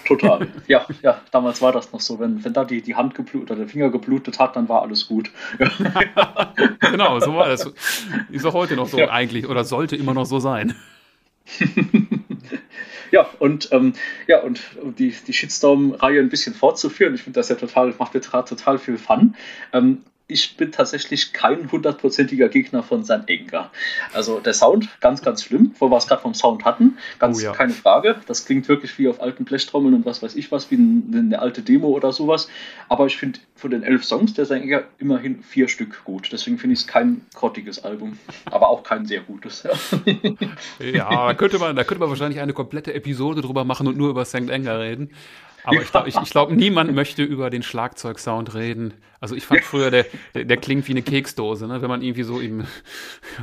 Total. 0.07 0.49
Ja, 0.67 0.87
ja, 1.03 1.21
damals 1.31 1.63
war 1.63 1.73
das 1.73 1.93
noch 1.93 2.01
so. 2.01 2.19
Wenn, 2.19 2.45
wenn 2.45 2.53
da 2.53 2.65
die, 2.65 2.83
die 2.83 2.95
Hand 2.95 3.15
geblutet 3.15 3.51
oder 3.51 3.61
der 3.61 3.69
Finger 3.69 3.91
geblutet 3.91 4.39
hat, 4.39 4.55
dann 4.57 4.69
war 4.69 4.83
alles 4.83 5.09
gut. 5.09 5.31
genau, 6.81 7.19
so 7.21 7.35
war 7.35 7.49
das. 7.49 7.73
Ist 8.31 8.45
auch 8.45 8.55
heute 8.55 8.77
noch 8.77 8.89
so 8.89 8.99
ja. 8.99 9.11
eigentlich 9.11 9.49
oder 9.49 9.65
sollte 9.65 9.97
immer 9.97 10.13
noch 10.15 10.27
so 10.27 10.41
sein. 10.41 10.75
Ja, 13.11 13.27
und 13.39 13.71
ähm, 13.73 13.95
ja, 14.27 14.41
und 14.41 14.61
um 14.83 14.95
die, 14.95 15.15
die 15.27 15.33
Shitstorm-Reihe 15.33 16.21
ein 16.21 16.29
bisschen 16.29 16.55
fortzuführen, 16.55 17.15
ich 17.15 17.23
finde 17.23 17.41
das 17.41 17.49
ja 17.49 17.57
total, 17.57 17.95
macht 17.99 18.15
mir 18.15 18.21
total 18.21 18.79
viel 18.79 18.99
Fun. 18.99 19.35
Ähm, 19.73 20.03
ich 20.31 20.59
bin 20.59 20.71
tatsächlich 20.71 21.33
kein 21.33 21.73
hundertprozentiger 21.73 22.51
Gegner 22.51 22.83
von 22.83 23.03
San 23.03 23.27
Enger. 23.27 23.71
Also 24.13 24.41
der 24.41 24.53
Sound, 24.53 24.89
ganz, 25.01 25.23
ganz 25.23 25.43
schlimm, 25.43 25.75
wo 25.79 25.91
wir 25.91 25.97
es 25.97 26.07
gerade 26.07 26.21
vom 26.21 26.35
Sound 26.35 26.67
hatten, 26.67 26.99
ganz 27.19 27.39
oh 27.39 27.45
ja. 27.45 27.53
keine 27.53 27.73
Frage. 27.73 28.17
Das 28.27 28.45
klingt 28.45 28.69
wirklich 28.69 28.99
wie 28.99 29.09
auf 29.09 29.23
alten 29.23 29.47
Blechtrommeln 29.47 29.95
und 29.95 30.05
was 30.05 30.23
weiß 30.23 30.37
ich 30.37 30.53
was, 30.53 30.71
wie 30.71 30.77
eine 30.77 31.39
alte 31.39 31.63
Demo 31.63 31.89
oder 31.89 32.13
sowas. 32.13 32.49
Aber 32.91 33.07
ich 33.07 33.17
finde 33.17 33.41
von 33.57 33.71
den 33.71 33.83
elf 33.83 34.05
Songs 34.05 34.35
der 34.35 34.45
San 34.45 34.61
Enger 34.61 34.85
immerhin 34.99 35.43
vier 35.43 35.67
Stück 35.67 36.05
gut. 36.05 36.29
Deswegen 36.31 36.59
finde 36.59 36.75
ich 36.75 36.81
es 36.81 36.87
kein 36.87 37.23
grottiges 37.35 37.83
Album, 37.83 38.19
aber 38.45 38.69
auch 38.69 38.83
kein 38.83 39.07
sehr 39.07 39.23
gutes. 39.23 39.67
ja, 40.79 41.09
da 41.09 41.35
könnte 41.35 41.59
man, 41.59 41.75
da 41.75 41.85
könnte 41.85 42.01
man 42.01 42.11
wahrscheinlich 42.11 42.41
eine 42.41 42.53
komplette 42.53 42.93
Episode 42.93 43.41
drüber 43.41 43.65
machen 43.65 43.87
und 43.87 43.97
nur 43.97 44.11
über 44.11 44.27
St. 44.27 44.51
Enger 44.51 44.79
reden. 44.79 45.11
Aber 45.69 45.83
ich 45.83 45.91
glaube, 45.91 46.09
ich, 46.09 46.17
ich 46.17 46.31
glaub, 46.31 46.51
niemand 46.51 46.95
möchte 46.95 47.23
über 47.23 47.51
den 47.51 47.63
Schlagzeugsound 47.63 48.55
reden. 48.55 48.95
Also 49.21 49.35
ich 49.35 49.45
fand 49.45 49.63
früher, 49.63 49.91
der, 49.91 50.07
der, 50.35 50.57
klingt 50.57 50.87
wie 50.89 50.93
eine 50.93 51.03
Keksdose, 51.03 51.67
ne? 51.67 51.83
wenn 51.83 51.89
man 51.89 52.03
irgendwie 52.03 52.23
so 52.23 52.41
eben 52.41 52.67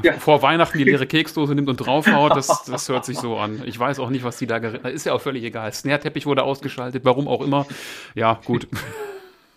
ja. 0.03 0.13
vor 0.13 0.41
Weihnachten 0.41 0.77
die 0.77 0.85
leere 0.85 1.05
Keksdose 1.05 1.53
nimmt 1.53 1.69
und 1.69 1.77
draufhaut, 1.77 2.35
das, 2.35 2.63
das 2.65 2.89
hört 2.89 3.05
sich 3.05 3.17
so 3.17 3.37
an. 3.37 3.61
Ich 3.65 3.77
weiß 3.77 3.99
auch 3.99 4.09
nicht, 4.09 4.23
was 4.23 4.37
die 4.37 4.47
da 4.47 4.59
geritten 4.59 4.87
Ist 4.87 5.05
ja 5.05 5.13
auch 5.13 5.21
völlig 5.21 5.43
egal. 5.43 5.71
Snare-Teppich 5.71 6.25
wurde 6.25 6.43
ausgeschaltet, 6.43 7.05
warum 7.05 7.27
auch 7.27 7.41
immer. 7.41 7.67
Ja, 8.15 8.39
gut. 8.43 8.67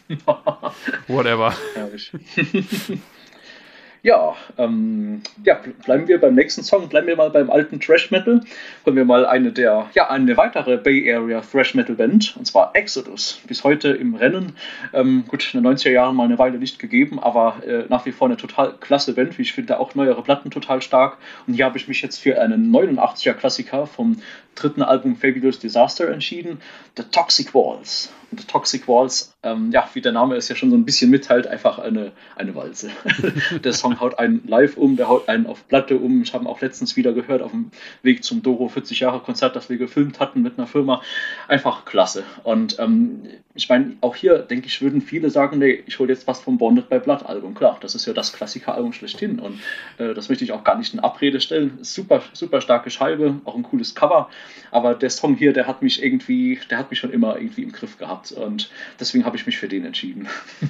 Whatever. 1.06 1.54
Ja, 4.02 4.36
ähm, 4.58 5.22
ja, 5.44 5.60
bleiben 5.84 6.06
wir 6.06 6.20
beim 6.20 6.34
nächsten 6.36 6.62
Song, 6.62 6.88
bleiben 6.88 7.08
wir 7.08 7.16
mal 7.16 7.30
beim 7.30 7.50
alten 7.50 7.80
Thrash 7.80 8.10
Metal. 8.12 8.40
Holen 8.86 8.96
wir 8.96 9.04
mal 9.04 9.26
eine 9.26 9.50
der, 9.50 9.90
ja, 9.94 10.08
eine 10.08 10.36
weitere 10.36 10.76
Bay 10.76 11.12
Area 11.12 11.40
Thrash 11.40 11.74
Metal 11.74 11.96
Band, 11.96 12.36
und 12.36 12.46
zwar 12.46 12.70
Exodus. 12.74 13.40
Bis 13.48 13.64
heute 13.64 13.88
im 13.88 14.14
Rennen. 14.14 14.54
Ähm, 14.92 15.24
gut, 15.26 15.52
in 15.52 15.62
den 15.62 15.72
90er 15.72 15.90
Jahren 15.90 16.14
mal 16.14 16.24
eine 16.24 16.38
Weile 16.38 16.58
nicht 16.58 16.78
gegeben, 16.78 17.18
aber 17.18 17.60
äh, 17.66 17.84
nach 17.88 18.06
wie 18.06 18.12
vor 18.12 18.28
eine 18.28 18.36
total 18.36 18.74
klasse 18.78 19.14
Band, 19.14 19.36
wie 19.36 19.42
ich 19.42 19.52
finde, 19.52 19.80
auch 19.80 19.96
neuere 19.96 20.22
Platten 20.22 20.50
total 20.50 20.80
stark. 20.80 21.18
Und 21.46 21.54
hier 21.54 21.64
habe 21.64 21.76
ich 21.76 21.88
mich 21.88 22.00
jetzt 22.00 22.18
für 22.18 22.40
einen 22.40 22.70
89er 22.70 23.34
Klassiker 23.34 23.86
vom 23.86 24.22
dritten 24.58 24.82
Album 24.82 25.16
Fabulous 25.16 25.58
Disaster 25.58 26.10
entschieden. 26.10 26.60
The 26.96 27.04
Toxic 27.04 27.54
Walls. 27.54 28.10
Und 28.30 28.40
The 28.40 28.46
Toxic 28.46 28.86
Walls, 28.88 29.34
ähm, 29.42 29.70
ja, 29.72 29.88
wie 29.94 30.02
der 30.02 30.12
Name 30.12 30.36
es 30.36 30.48
ja 30.48 30.56
schon 30.56 30.70
so 30.70 30.76
ein 30.76 30.84
bisschen 30.84 31.10
mitteilt, 31.10 31.46
einfach 31.46 31.78
eine, 31.78 32.12
eine 32.36 32.54
Walze. 32.54 32.90
der 33.64 33.72
Song 33.72 34.00
haut 34.00 34.18
einen 34.18 34.46
live 34.46 34.76
um, 34.76 34.96
der 34.96 35.08
haut 35.08 35.28
einen 35.28 35.46
auf 35.46 35.66
Platte 35.66 35.96
um. 35.96 36.20
Ich 36.20 36.34
habe 36.34 36.46
auch 36.46 36.60
letztens 36.60 36.96
wieder 36.96 37.12
gehört 37.14 37.40
auf 37.40 37.52
dem 37.52 37.70
Weg 38.02 38.24
zum 38.24 38.42
Doro 38.42 38.68
40 38.68 39.00
Jahre 39.00 39.20
Konzert, 39.20 39.56
das 39.56 39.70
wir 39.70 39.78
gefilmt 39.78 40.20
hatten 40.20 40.42
mit 40.42 40.58
einer 40.58 40.66
Firma. 40.66 41.00
Einfach 41.46 41.86
klasse. 41.86 42.24
Und 42.44 42.78
ähm, 42.78 43.22
ich 43.54 43.68
meine, 43.68 43.96
auch 44.02 44.14
hier 44.14 44.38
denke 44.38 44.66
ich, 44.66 44.82
würden 44.82 45.00
viele 45.00 45.30
sagen, 45.30 45.58
nee, 45.58 45.82
ich 45.86 45.98
hole 45.98 46.12
jetzt 46.12 46.26
was 46.26 46.40
vom 46.40 46.58
Bonded 46.58 46.90
by 46.90 46.98
Blood 46.98 47.24
Album. 47.24 47.54
Klar, 47.54 47.78
das 47.80 47.94
ist 47.94 48.06
ja 48.06 48.12
das 48.12 48.32
Klassiker-Album 48.32 48.92
schlechthin. 48.92 49.40
Und 49.40 49.58
äh, 49.96 50.12
das 50.12 50.28
möchte 50.28 50.44
ich 50.44 50.52
auch 50.52 50.64
gar 50.64 50.76
nicht 50.76 50.92
in 50.92 51.00
Abrede 51.00 51.40
stellen. 51.40 51.78
Super, 51.80 52.22
super 52.34 52.60
starke 52.60 52.90
Scheibe, 52.90 53.40
auch 53.44 53.56
ein 53.56 53.62
cooles 53.62 53.94
Cover. 53.94 54.28
Aber 54.70 54.94
der 54.94 55.10
Song 55.10 55.36
hier, 55.36 55.52
der 55.52 55.66
hat 55.66 55.82
mich 55.82 56.02
irgendwie, 56.02 56.58
der 56.70 56.78
hat 56.78 56.90
mich 56.90 56.98
schon 56.98 57.10
immer 57.10 57.36
irgendwie 57.38 57.62
im 57.62 57.72
Griff 57.72 57.98
gehabt. 57.98 58.32
Und 58.32 58.70
deswegen 58.98 59.24
habe 59.24 59.36
ich 59.36 59.46
mich 59.46 59.58
für 59.58 59.68
den 59.68 59.84
entschieden. 59.84 60.28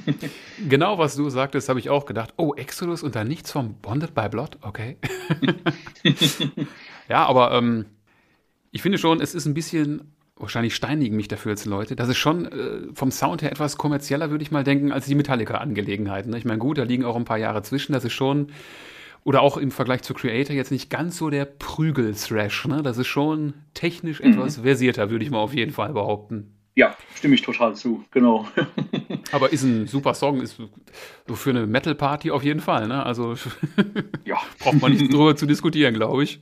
genau, 0.69 0.99
was 0.99 1.17
du 1.17 1.29
sagtest, 1.31 1.69
habe 1.69 1.79
ich 1.81 1.91
auch 1.91 2.07
gedacht. 2.07 2.35
Oh, 2.37 2.55
Exodus 2.55 3.03
und 3.03 3.15
dann 3.15 3.29
nichts 3.29 3.53
vom 3.53 3.75
Bonded 3.75 4.15
by 4.15 4.29
Blood? 4.29 4.59
Okay. 4.63 4.97
ja, 7.09 7.27
aber 7.27 7.53
ähm, 7.53 7.87
ich 8.71 8.83
finde 8.83 8.99
schon, 8.99 9.21
es 9.21 9.35
ist 9.35 9.47
ein 9.47 9.55
bisschen 9.55 10.13
wahrscheinlich 10.39 10.75
steinigen 10.75 11.17
mich 11.17 11.29
dafür 11.29 11.53
jetzt 11.53 11.67
Leute. 11.67 11.97
Das 11.97 12.09
ist 12.09 12.17
schon 12.17 12.47
äh, 12.47 12.95
vom 12.95 13.11
Sound 13.11 13.43
her 13.43 13.51
etwas 13.51 13.77
kommerzieller, 13.77 14.31
würde 14.31 14.43
ich 14.43 14.51
mal 14.51 14.65
denken, 14.65 14.93
als 14.93 15.07
die 15.07 15.15
Metallica-Angelegenheiten. 15.15 16.31
Ne? 16.31 16.39
Ich 16.39 16.45
meine, 16.45 16.59
gut, 16.59 16.79
da 16.79 16.85
liegen 16.85 17.05
auch 17.05 17.17
ein 17.17 17.25
paar 17.25 17.39
Jahre 17.39 17.63
zwischen. 17.63 17.93
Das 17.93 18.05
ist 18.05 18.13
schon 18.13 18.53
oder 19.25 19.43
auch 19.43 19.57
im 19.57 19.71
Vergleich 19.71 20.03
zu 20.03 20.15
Creator 20.15 20.55
jetzt 20.55 20.71
nicht 20.71 20.91
ganz 20.91 21.19
so 21.19 21.31
der 21.31 21.45
Prügel-Thrash. 21.45 22.67
Ne? 22.67 22.83
Das 22.83 22.99
ist 22.99 23.07
schon 23.07 23.55
technisch 23.75 24.21
mhm. 24.21 24.33
etwas 24.33 24.59
versierter, 24.59 25.11
würde 25.11 25.25
ich 25.25 25.31
mal 25.31 25.39
auf 25.39 25.55
jeden 25.55 25.73
Fall 25.73 25.93
behaupten. 25.93 26.55
Ja, 26.75 26.95
stimme 27.17 27.35
ich 27.35 27.43
total 27.43 27.75
zu, 27.75 28.05
genau. 28.13 28.47
Aber 29.33 29.53
ist 29.53 29.65
ein 29.65 29.89
super 29.89 30.15
Song, 30.15 30.41
ist 30.41 30.61
so 31.27 31.35
für 31.35 31.51
eine 31.51 31.67
Metal-Party 31.67 32.31
auf 32.31 32.45
jeden 32.45 32.61
Fall. 32.61 32.87
Ne? 32.87 33.05
Also 33.05 33.35
ja. 34.25 34.39
braucht 34.61 34.81
man 34.81 34.93
nicht 34.93 35.13
drüber 35.13 35.35
zu 35.35 35.47
diskutieren, 35.47 35.95
glaube 35.95 36.23
ich. 36.23 36.41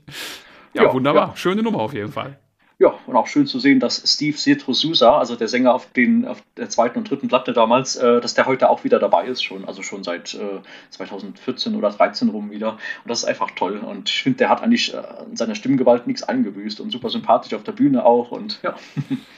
Ja, 0.75 0.85
ja 0.85 0.93
wunderbar. 0.93 1.29
Ja. 1.29 1.37
Schöne 1.37 1.63
Nummer 1.63 1.79
auf 1.79 1.95
jeden 1.95 2.13
Fall. 2.13 2.39
Ja, 2.79 2.99
und 3.07 3.17
auch 3.17 3.27
schön 3.27 3.47
zu 3.47 3.59
sehen, 3.59 3.81
dass 3.81 4.03
Steve 4.05 4.37
Setro 4.37 4.75
Sousa, 4.75 5.19
also 5.19 5.35
der 5.35 5.49
Sänger 5.49 5.73
auf, 5.73 5.91
den, 5.93 6.27
auf 6.27 6.43
der 6.59 6.69
zweiten 6.69 6.99
und 6.99 7.11
dritten 7.11 7.27
Platte 7.27 7.55
damals, 7.55 7.97
äh, 7.97 8.21
dass 8.21 8.35
der 8.35 8.45
heute 8.45 8.69
auch 8.69 8.85
wieder 8.85 8.99
dabei 8.99 9.27
ist, 9.27 9.43
schon, 9.43 9.65
also 9.65 9.83
schon 9.83 10.05
seit 10.05 10.35
äh, 10.35 10.61
2014 10.91 11.75
oder 11.75 11.89
2013 11.89 12.29
rum 12.29 12.51
wieder. 12.51 12.73
Und 12.73 13.09
das 13.09 13.21
ist 13.21 13.25
einfach 13.25 13.51
toll. 13.53 13.79
Und 13.79 14.11
ich 14.11 14.23
finde, 14.23 14.39
der 14.39 14.51
hat 14.51 14.63
eigentlich 14.63 14.93
äh, 14.93 15.03
in 15.29 15.37
seiner 15.37 15.55
Stimmgewalt 15.55 16.07
nichts 16.07 16.23
eingebüßt 16.23 16.81
und 16.81 16.91
super 16.91 17.09
sympathisch 17.09 17.55
auf 17.55 17.63
der 17.63 17.73
Bühne 17.73 18.05
auch. 18.05 18.31
Und 18.31 18.61
ja. 18.63 18.77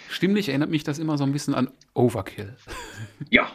Stimmlich 0.09 0.49
erinnert 0.49 0.71
mich 0.71 0.83
das 0.83 0.99
immer 0.99 1.17
so 1.17 1.23
ein 1.23 1.33
bisschen 1.33 1.55
an 1.55 1.71
Overkill. 1.95 2.57
Ja, 3.31 3.49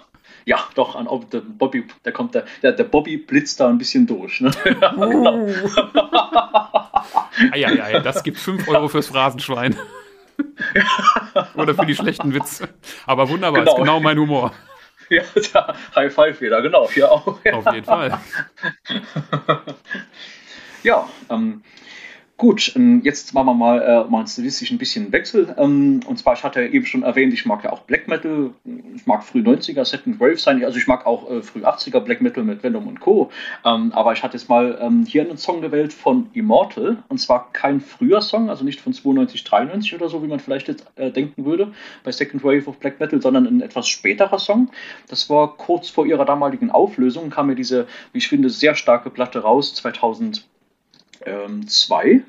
ja, 0.46 0.60
doch, 0.76 0.96
an 0.96 1.08
der 1.32 1.42
Bobby, 1.42 1.86
da 2.04 2.12
kommt 2.12 2.36
der, 2.36 2.46
der, 2.62 2.74
der 2.74 2.84
Bobby 2.84 3.18
blitzt 3.18 3.60
da 3.60 3.70
ein 3.70 3.78
bisschen 3.78 4.08
durch. 4.08 4.42
Ne? 4.42 4.52
Oh. 4.98 5.48
ja, 7.56 7.70
ja, 7.72 7.90
ja, 7.90 8.00
das 8.00 8.24
gibt 8.24 8.38
5 8.38 8.68
Euro 8.68 8.88
fürs 8.88 9.08
Phrasenschwein. 9.08 9.78
Oder 11.56 11.76
für 11.76 11.86
die 11.86 11.96
schlechten 11.96 12.34
Witze. 12.34 12.70
Aber 13.06 13.30
wunderbar, 13.30 13.62
genau. 13.62 13.74
ist 13.74 13.78
genau 13.78 14.00
mein 14.00 14.18
Humor. 14.18 14.52
Ja, 15.10 15.24
da, 15.54 15.76
High 15.96 16.14
Five 16.14 16.42
wieder, 16.42 16.62
genau, 16.62 16.90
hier 16.90 17.12
auch. 17.12 17.28
Auf 17.28 17.74
jeden 17.74 17.84
Fall. 17.84 18.20
ja, 20.82 21.08
ähm, 21.30 21.62
Gut, 22.36 22.74
ähm, 22.76 23.02
jetzt 23.04 23.36
machen 23.36 23.46
wir 23.46 23.54
mal, 23.54 23.82
äh, 23.82 24.10
mal 24.10 24.26
stilistisch 24.26 24.72
ein 24.72 24.80
bisschen 24.80 25.12
Wechsel. 25.12 25.54
Ähm, 25.58 26.00
und 26.08 26.18
zwar, 26.18 26.34
ich 26.34 26.44
hatte 26.44 26.66
eben 26.66 26.86
schon 26.86 27.04
erwähnt, 27.04 27.32
ich 27.32 27.46
mag 27.46 27.64
ja 27.64 27.72
auch 27.72 27.82
Black 27.82 28.08
Metal. 28.08 28.50
Ich 28.96 29.06
mag 29.06 29.24
früh 29.24 29.40
90er, 29.40 29.86
Second 29.86 30.20
Wave 30.20 30.38
sein. 30.38 30.64
Also 30.66 30.80
ich 30.80 30.88
mag 30.88 31.06
auch 31.06 31.30
äh, 31.30 31.44
früh 31.44 31.64
80er 31.64 32.00
Black 32.00 32.22
Metal 32.22 32.44
mit 32.44 32.64
Venom 32.64 32.88
und 32.88 33.00
Co. 33.00 33.30
Ähm, 33.64 33.92
aber 33.94 34.14
ich 34.14 34.24
hatte 34.24 34.36
jetzt 34.36 34.50
mal 34.50 34.80
ähm, 34.82 35.06
hier 35.08 35.22
einen 35.22 35.38
Song 35.38 35.62
gewählt 35.62 35.94
von 35.94 36.32
Immortal. 36.34 36.98
Und 37.08 37.20
zwar 37.20 37.52
kein 37.54 37.80
früher 37.80 38.22
Song, 38.22 38.50
also 38.50 38.66
nicht 38.66 38.82
von 38.82 38.94
92, 38.94 39.44
93 39.44 39.94
oder 39.94 40.10
so, 40.10 40.24
wie 40.24 40.28
man 40.28 40.40
vielleicht 40.40 40.68
jetzt 40.68 40.92
äh, 40.96 41.12
denken 41.12 41.46
würde 41.46 41.72
bei 42.04 42.12
Second 42.12 42.44
Wave 42.44 42.68
of 42.68 42.80
Black 42.80 43.00
Metal, 43.00 43.22
sondern 43.22 43.46
ein 43.46 43.62
etwas 43.62 43.88
späterer 43.88 44.40
Song. 44.40 44.72
Das 45.08 45.30
war 45.30 45.56
kurz 45.56 45.90
vor 45.90 46.08
ihrer 46.08 46.26
damaligen 46.26 46.72
Auflösung, 46.72 47.30
kam 47.30 47.48
mir 47.48 47.56
diese, 47.56 47.86
wie 48.12 48.18
ich 48.18 48.28
finde, 48.28 48.50
sehr 48.50 48.74
starke 48.74 49.12
Platte 49.12 49.40
raus, 49.40 49.76
2000 49.76 50.48
ähm, 51.26 51.68
2 51.68 52.22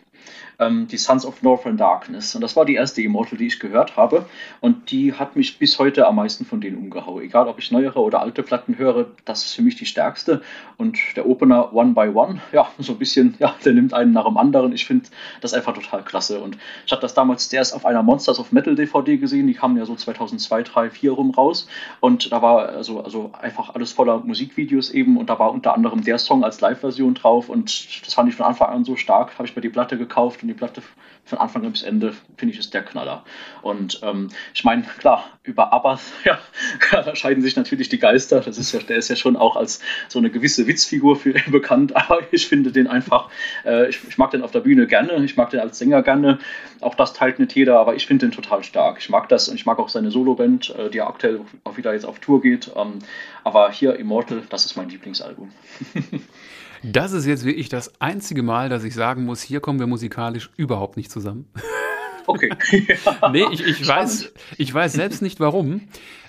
ähm, 0.59 0.87
die 0.87 0.97
Sons 0.97 1.27
of 1.27 1.43
Northern 1.43 1.77
Darkness. 1.77 2.35
Und 2.35 2.41
das 2.41 2.57
war 2.57 2.65
die 2.65 2.75
erste 2.75 3.03
Immortal, 3.03 3.39
die 3.39 3.47
ich 3.47 3.59
gehört 3.59 3.97
habe. 3.97 4.27
Und 4.61 4.91
die 4.91 5.13
hat 5.13 5.37
mich 5.37 5.59
bis 5.59 5.79
heute 5.79 6.07
am 6.07 6.17
meisten 6.17 6.45
von 6.45 6.61
denen 6.61 6.77
umgehauen. 6.77 7.23
Egal, 7.23 7.49
ob 7.49 7.59
ich 7.59 7.71
neuere 7.71 8.01
oder 8.01 8.21
alte 8.21 8.43
Platten 8.43 8.79
höre, 8.79 9.07
das 9.25 9.45
ist 9.45 9.55
für 9.55 9.63
mich 9.63 9.77
die 9.77 9.87
stärkste. 9.87 10.43
Und 10.77 10.99
der 11.17 11.29
Opener 11.29 11.73
One 11.75 11.93
by 11.93 12.09
One, 12.09 12.41
ja, 12.53 12.69
so 12.79 12.93
ein 12.93 12.99
bisschen, 12.99 13.35
ja, 13.39 13.55
der 13.65 13.73
nimmt 13.73 13.95
einen 13.95 14.13
nach 14.13 14.27
dem 14.27 14.37
anderen. 14.37 14.73
Ich 14.73 14.87
finde 14.87 15.07
das 15.41 15.55
einfach 15.55 15.75
total 15.75 16.03
klasse. 16.03 16.41
Und 16.41 16.57
ich 16.87 16.93
habe 16.93 17.03
das 17.03 17.15
damals 17.15 17.53
erst 17.53 17.75
auf 17.75 17.87
einer 17.87 18.03
Monsters 18.03 18.39
of 18.39 18.53
Metal 18.53 18.75
DVD 18.75 19.17
gesehen. 19.17 19.47
Die 19.47 19.55
kamen 19.55 19.77
ja 19.77 19.85
so 19.85 19.95
2002, 19.95 20.63
3, 20.63 20.91
4 20.91 21.13
rum 21.13 21.31
raus. 21.31 21.69
Und 22.01 22.31
da 22.33 22.43
war 22.43 22.69
also, 22.69 23.03
also 23.03 23.31
einfach 23.41 23.75
alles 23.75 23.93
voller 23.93 24.19
Musikvideos 24.19 24.91
eben. 24.91 25.17
Und 25.17 25.31
da 25.31 25.39
war 25.39 25.53
unter 25.53 25.75
anderem 25.75 26.05
der 26.05 26.19
Song 26.19 26.45
als 26.45 26.61
Live-Version 26.61 27.15
drauf. 27.15 27.49
Und 27.49 28.07
das 28.07 28.15
fand 28.15 28.29
ich 28.29 28.37
von 28.37 28.47
Anfang 28.47 28.69
an 28.69 28.85
so 28.85 28.97
stark. 28.97 29.37
Habe 29.39 29.49
ich 29.49 29.57
mir 29.57 29.63
die 29.63 29.69
Platte 29.69 29.99
gekauft 29.99 30.44
und 30.45 30.49
die 30.49 30.55
Platte 30.55 30.83
von 31.25 31.39
Anfang 31.39 31.71
bis 31.71 31.83
Ende, 31.83 32.15
finde 32.37 32.53
ich, 32.53 32.61
ist 32.61 32.75
der 32.75 32.83
Knaller. 32.83 33.25
Und 33.63 34.01
ähm, 34.03 34.29
ich 34.53 34.63
meine, 34.63 34.83
klar, 34.83 35.25
über 35.43 35.73
Abbas, 35.73 36.13
ja, 36.25 36.39
da 36.91 37.17
scheiden 37.17 37.43
sich 37.43 37.57
natürlich 37.57 37.89
die 37.89 37.99
Geister. 37.99 38.41
Das 38.41 38.59
ist 38.59 38.73
ja, 38.73 38.81
der 38.81 38.99
ist 38.99 39.09
ja 39.09 39.17
schon 39.17 39.37
auch 39.37 39.57
als 39.57 39.81
so 40.09 40.19
eine 40.19 40.31
gewisse 40.31 40.67
Witzfigur 40.67 41.17
für 41.17 41.33
bekannt, 41.51 41.97
aber 41.97 42.21
ich 42.31 42.47
finde 42.47 42.73
den 42.73 42.87
einfach, 42.87 43.31
äh, 43.65 43.89
ich, 43.89 44.01
ich, 44.07 44.19
mag 44.19 44.31
den 44.33 44.43
auf 44.43 44.51
der 44.51 44.61
Bühne 44.61 44.87
gerne, 44.87 45.25
ich 45.25 45.37
mag 45.37 45.51
den 45.51 45.61
als 45.61 45.79
Sänger 45.79 46.03
gerne. 46.03 46.39
Auch 46.81 46.95
das 46.95 47.15
teilt 47.15 47.39
nicht 47.39 47.55
jeder, 47.55 47.79
aber 47.79 47.95
ich 47.95 48.07
finde 48.07 48.27
den 48.27 48.33
total 48.33 48.63
stark. 48.63 48.99
Ich 48.99 49.09
mag 49.09 49.29
das 49.31 49.49
und 49.49 49.55
ich 49.55 49.65
mag 49.65 49.79
auch 49.79 49.89
seine 49.89 50.11
Soloband, 50.11 50.75
äh, 50.77 50.91
die 50.91 50.99
ja 50.99 51.07
aktuell 51.07 51.41
auch 51.65 51.79
wieder 51.79 51.95
jetzt 51.95 52.05
auf 52.05 52.19
Tour 52.19 52.43
geht. 52.43 52.71
Ähm, 52.77 52.99
aber 53.45 53.71
hier 53.71 53.97
Immortal, 53.97 54.43
das 54.51 54.67
ist 54.67 54.77
mein 54.77 54.91
Lieblingsalbum. 54.91 55.51
Das 56.87 57.13
ist 57.13 57.25
jetzt 57.25 57.47
wirklich 57.47 57.71
das 57.71 57.99
einzige 57.99 58.43
Mal, 58.43 58.69
dass 58.69 58.85
ich 58.85 58.95
sagen 58.95 59.25
muss, 59.25 59.41
hier 59.41 59.61
kommen 59.61 59.79
wir 59.79 59.87
musikalisch 59.87 60.51
überhaupt 60.57 60.97
nicht 60.97 61.11
zusammen. 61.11 61.47
Okay. 62.27 62.49
nee, 63.33 63.45
ich, 63.53 63.67
ich, 63.67 63.87
weiß, 63.87 64.33
ich 64.57 64.73
weiß 64.73 64.95
selbst 64.95 65.21
nicht 65.21 65.41
warum. 65.41 65.83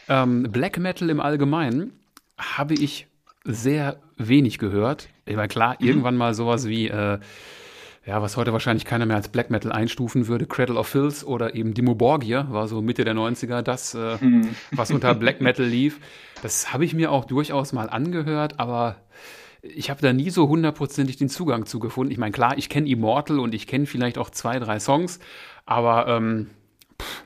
Ähm, 0.10 0.44
Black 0.52 0.78
Metal 0.78 1.10
im 1.10 1.22
Allgemeinen 1.22 1.94
habe 2.38 2.74
ich 2.74 3.08
sehr 3.46 4.02
wenig 4.18 4.58
gehört. 4.58 5.08
Ich 5.26 5.38
war 5.38 5.48
klar, 5.48 5.78
mhm. 5.80 5.88
irgendwann 5.88 6.18
mal 6.18 6.34
sowas 6.34 6.68
wie, 6.68 6.90
äh, 6.90 7.20
ja, 8.06 8.22
was 8.22 8.36
heute 8.36 8.52
wahrscheinlich 8.52 8.84
keiner 8.84 9.06
mehr 9.06 9.16
als 9.16 9.30
Black 9.30 9.50
Metal 9.50 9.72
einstufen 9.72 10.28
würde, 10.28 10.48
Cradle 10.48 10.76
of 10.76 10.88
Filth 10.90 11.24
oder 11.24 11.56
eben 11.56 11.74
Dimo 11.74 11.96
Borgir, 11.96 12.48
war 12.50 12.68
so 12.68 12.82
Mitte 12.82 13.06
der 13.06 13.16
90er 13.16 13.62
das, 13.62 13.94
äh, 13.94 14.18
mhm. 14.20 14.50
was 14.72 14.92
unter 14.92 15.16
Black 15.16 15.40
Metal 15.40 15.66
lief. 15.66 16.02
Das 16.42 16.74
habe 16.74 16.84
ich 16.84 16.94
mir 16.94 17.10
auch 17.10 17.24
durchaus 17.24 17.72
mal 17.72 17.90
angehört, 17.90 18.60
aber 18.60 18.98
ich 19.74 19.90
habe 19.90 20.02
da 20.02 20.14
nie 20.14 20.30
so 20.30 20.48
hundertprozentig 20.48 21.18
den 21.18 21.30
Zugang 21.30 21.66
zu 21.66 21.80
gefunden. 21.80 22.12
Ich 22.12 22.18
meine, 22.18 22.32
klar, 22.32 22.58
ich 22.58 22.70
kenne 22.70 22.90
Immortal 22.90 23.40
und 23.40 23.54
ich 23.54 23.68
kenne 23.68 23.86
vielleicht 23.86 24.18
auch 24.18 24.30
zwei, 24.30 24.60
drei 24.60 24.80
Songs, 24.80 25.20
aber 25.66 26.08
ähm, 26.08 26.50
pff, 27.02 27.24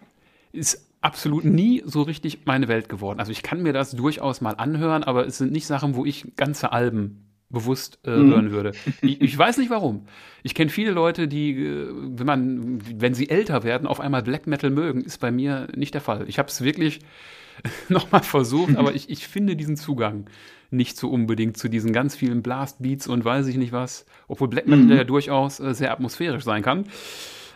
ist 0.51 0.89
absolut 1.01 1.45
nie 1.45 1.81
so 1.85 2.01
richtig 2.01 2.45
meine 2.45 2.67
Welt 2.67 2.89
geworden. 2.89 3.19
Also 3.19 3.31
ich 3.31 3.43
kann 3.43 3.61
mir 3.61 3.73
das 3.73 3.91
durchaus 3.91 4.41
mal 4.41 4.53
anhören, 4.53 5.03
aber 5.03 5.25
es 5.25 5.37
sind 5.37 5.51
nicht 5.51 5.65
Sachen, 5.65 5.95
wo 5.95 6.05
ich 6.05 6.35
ganze 6.35 6.71
Alben 6.71 7.25
bewusst 7.49 7.99
äh, 8.05 8.11
mhm. 8.11 8.31
hören 8.31 8.51
würde. 8.51 8.71
Ich, 9.01 9.21
ich, 9.21 9.37
weiß 9.37 9.57
nicht 9.57 9.69
warum. 9.69 10.05
Ich 10.43 10.53
kenne 10.53 10.69
viele 10.69 10.91
Leute, 10.91 11.27
die, 11.27 11.51
äh, 11.51 11.89
wenn 11.91 12.27
man, 12.27 12.79
wenn 12.99 13.13
sie 13.13 13.29
älter 13.29 13.63
werden, 13.63 13.87
auf 13.87 13.99
einmal 13.99 14.23
Black 14.23 14.45
Metal 14.45 14.69
mögen, 14.69 15.01
ist 15.01 15.19
bei 15.19 15.31
mir 15.31 15.67
nicht 15.75 15.93
der 15.93 16.01
Fall. 16.01 16.25
Ich 16.27 16.37
habe 16.37 16.49
es 16.49 16.61
wirklich 16.63 16.99
nochmal 17.89 18.23
versucht, 18.23 18.75
aber 18.77 18.93
ich, 18.93 19.09
ich 19.09 19.27
finde 19.27 19.55
diesen 19.55 19.77
Zugang 19.77 20.25
nicht 20.71 20.97
so 20.97 21.09
unbedingt 21.09 21.57
zu 21.57 21.67
diesen 21.67 21.93
ganz 21.93 22.15
vielen 22.15 22.41
Blastbeats 22.41 23.07
und 23.07 23.25
weiß 23.25 23.47
ich 23.47 23.57
nicht 23.57 23.71
was, 23.71 24.05
obwohl 24.27 24.47
Black 24.47 24.67
Metal 24.67 24.85
mhm. 24.85 24.91
ja 24.91 25.03
durchaus 25.03 25.59
äh, 25.59 25.73
sehr 25.73 25.91
atmosphärisch 25.91 26.43
sein 26.43 26.61
kann. 26.61 26.85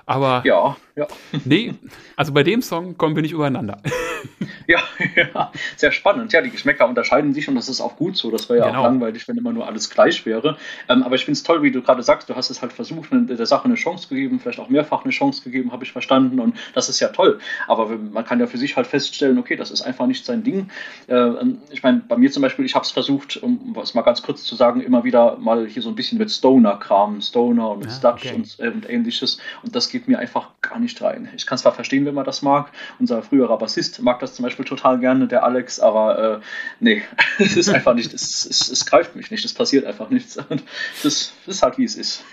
Aber 0.05 0.41
ja, 0.45 0.75
ja. 0.95 1.07
nee, 1.45 1.75
also 2.15 2.33
bei 2.33 2.43
dem 2.43 2.61
Song 2.61 2.97
kommen 2.97 3.15
wir 3.15 3.21
nicht 3.21 3.31
übereinander. 3.31 3.77
Ja, 4.67 4.79
ja, 5.15 5.51
sehr 5.75 5.91
spannend. 5.91 6.31
Ja, 6.31 6.41
die 6.41 6.49
Geschmäcker 6.49 6.87
unterscheiden 6.87 7.33
sich 7.33 7.49
und 7.49 7.55
das 7.55 7.67
ist 7.67 7.81
auch 7.81 7.97
gut 7.97 8.15
so. 8.15 8.31
Das 8.31 8.49
wäre 8.49 8.59
ja 8.59 8.67
genau. 8.67 8.79
auch 8.79 8.83
langweilig, 8.85 9.27
wenn 9.27 9.37
immer 9.37 9.51
nur 9.51 9.67
alles 9.67 9.89
gleich 9.89 10.25
wäre. 10.25 10.57
Ähm, 10.87 11.03
aber 11.03 11.15
ich 11.15 11.25
finde 11.25 11.37
es 11.37 11.43
toll, 11.43 11.63
wie 11.63 11.71
du 11.71 11.81
gerade 11.81 12.01
sagst, 12.01 12.29
du 12.29 12.35
hast 12.35 12.49
es 12.49 12.61
halt 12.61 12.71
versucht, 12.71 13.09
der 13.11 13.45
Sache 13.45 13.65
eine 13.65 13.75
Chance 13.75 14.07
gegeben, 14.07 14.39
vielleicht 14.39 14.59
auch 14.59 14.69
mehrfach 14.69 15.03
eine 15.03 15.11
Chance 15.11 15.43
gegeben, 15.43 15.71
habe 15.71 15.83
ich 15.83 15.91
verstanden. 15.91 16.39
Und 16.39 16.55
das 16.73 16.89
ist 16.89 16.99
ja 16.99 17.09
toll. 17.09 17.39
Aber 17.67 17.89
man 17.89 18.23
kann 18.25 18.39
ja 18.39 18.47
für 18.47 18.57
sich 18.57 18.77
halt 18.77 18.87
feststellen, 18.87 19.37
okay, 19.37 19.55
das 19.55 19.71
ist 19.71 19.81
einfach 19.81 20.07
nicht 20.07 20.25
sein 20.25 20.43
Ding. 20.43 20.69
Äh, 21.07 21.31
ich 21.71 21.83
meine, 21.83 22.01
bei 22.07 22.17
mir 22.17 22.31
zum 22.31 22.41
Beispiel, 22.41 22.65
ich 22.65 22.75
habe 22.75 22.85
es 22.85 22.91
versucht, 22.91 23.37
um 23.37 23.75
es 23.81 23.93
mal 23.93 24.01
ganz 24.01 24.21
kurz 24.21 24.43
zu 24.43 24.55
sagen, 24.55 24.81
immer 24.81 25.03
wieder 25.03 25.37
mal 25.37 25.67
hier 25.67 25.81
so 25.81 25.89
ein 25.89 25.95
bisschen 25.95 26.17
mit 26.17 26.31
Stoner-Kram, 26.31 27.21
Stoner 27.21 27.71
und 27.71 27.79
mit 27.79 27.89
ah, 27.89 27.91
Sludge 27.91 28.29
okay. 28.29 28.35
und, 28.35 28.59
äh, 28.59 28.69
und 28.69 28.89
ähnliches. 28.89 29.39
Und 29.63 29.75
das 29.75 29.89
geht 29.89 30.07
mir 30.07 30.19
einfach 30.19 30.49
gar 30.61 30.79
nicht 30.79 31.01
rein. 31.01 31.29
Ich 31.35 31.45
kann 31.45 31.57
zwar 31.57 31.73
verstehen, 31.73 32.05
wenn 32.05 32.15
man 32.15 32.25
das 32.25 32.41
mag. 32.41 32.71
Unser 32.99 33.21
früherer 33.23 33.57
Bassist 33.57 34.01
mag 34.01 34.12
das 34.19 34.35
zum 34.35 34.43
Beispiel 34.43 34.65
total 34.65 34.99
gerne, 34.99 35.27
der 35.27 35.43
Alex, 35.43 35.79
aber 35.79 36.37
äh, 36.37 36.39
nee, 36.79 37.01
es 37.39 37.55
ist 37.55 37.69
einfach 37.69 37.93
nicht, 37.93 38.13
es, 38.13 38.45
es, 38.45 38.69
es, 38.69 38.85
greift 38.85 39.15
mich 39.15 39.31
nicht, 39.31 39.43
es 39.45 39.53
passiert 39.53 39.85
einfach 39.85 40.09
nichts. 40.09 40.37
Und 40.37 40.63
das, 41.03 41.33
das 41.45 41.55
ist 41.55 41.63
halt, 41.63 41.77
wie 41.77 41.83
es 41.83 41.95
ist. 41.95 42.23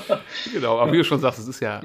genau, 0.52 0.78
aber 0.78 0.92
wie 0.92 0.98
du 0.98 1.04
schon 1.04 1.20
sagst, 1.20 1.38
es 1.38 1.48
ist 1.48 1.60
ja 1.60 1.80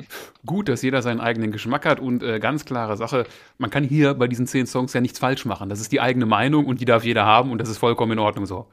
gut, 0.45 0.69
dass 0.69 0.81
jeder 0.81 1.01
seinen 1.01 1.19
eigenen 1.19 1.51
Geschmack 1.51 1.85
hat 1.85 1.99
und 1.99 2.23
äh, 2.23 2.39
ganz 2.39 2.65
klare 2.65 2.97
Sache, 2.97 3.25
man 3.57 3.69
kann 3.69 3.83
hier 3.83 4.13
bei 4.13 4.27
diesen 4.27 4.47
zehn 4.47 4.67
Songs 4.67 4.93
ja 4.93 5.01
nichts 5.01 5.19
falsch 5.19 5.45
machen. 5.45 5.69
Das 5.69 5.79
ist 5.79 5.91
die 5.91 6.01
eigene 6.01 6.25
Meinung 6.25 6.65
und 6.65 6.81
die 6.81 6.85
darf 6.85 7.03
jeder 7.03 7.25
haben 7.25 7.51
und 7.51 7.59
das 7.59 7.69
ist 7.69 7.77
vollkommen 7.77 8.13
in 8.13 8.19
Ordnung 8.19 8.45
so. 8.45 8.67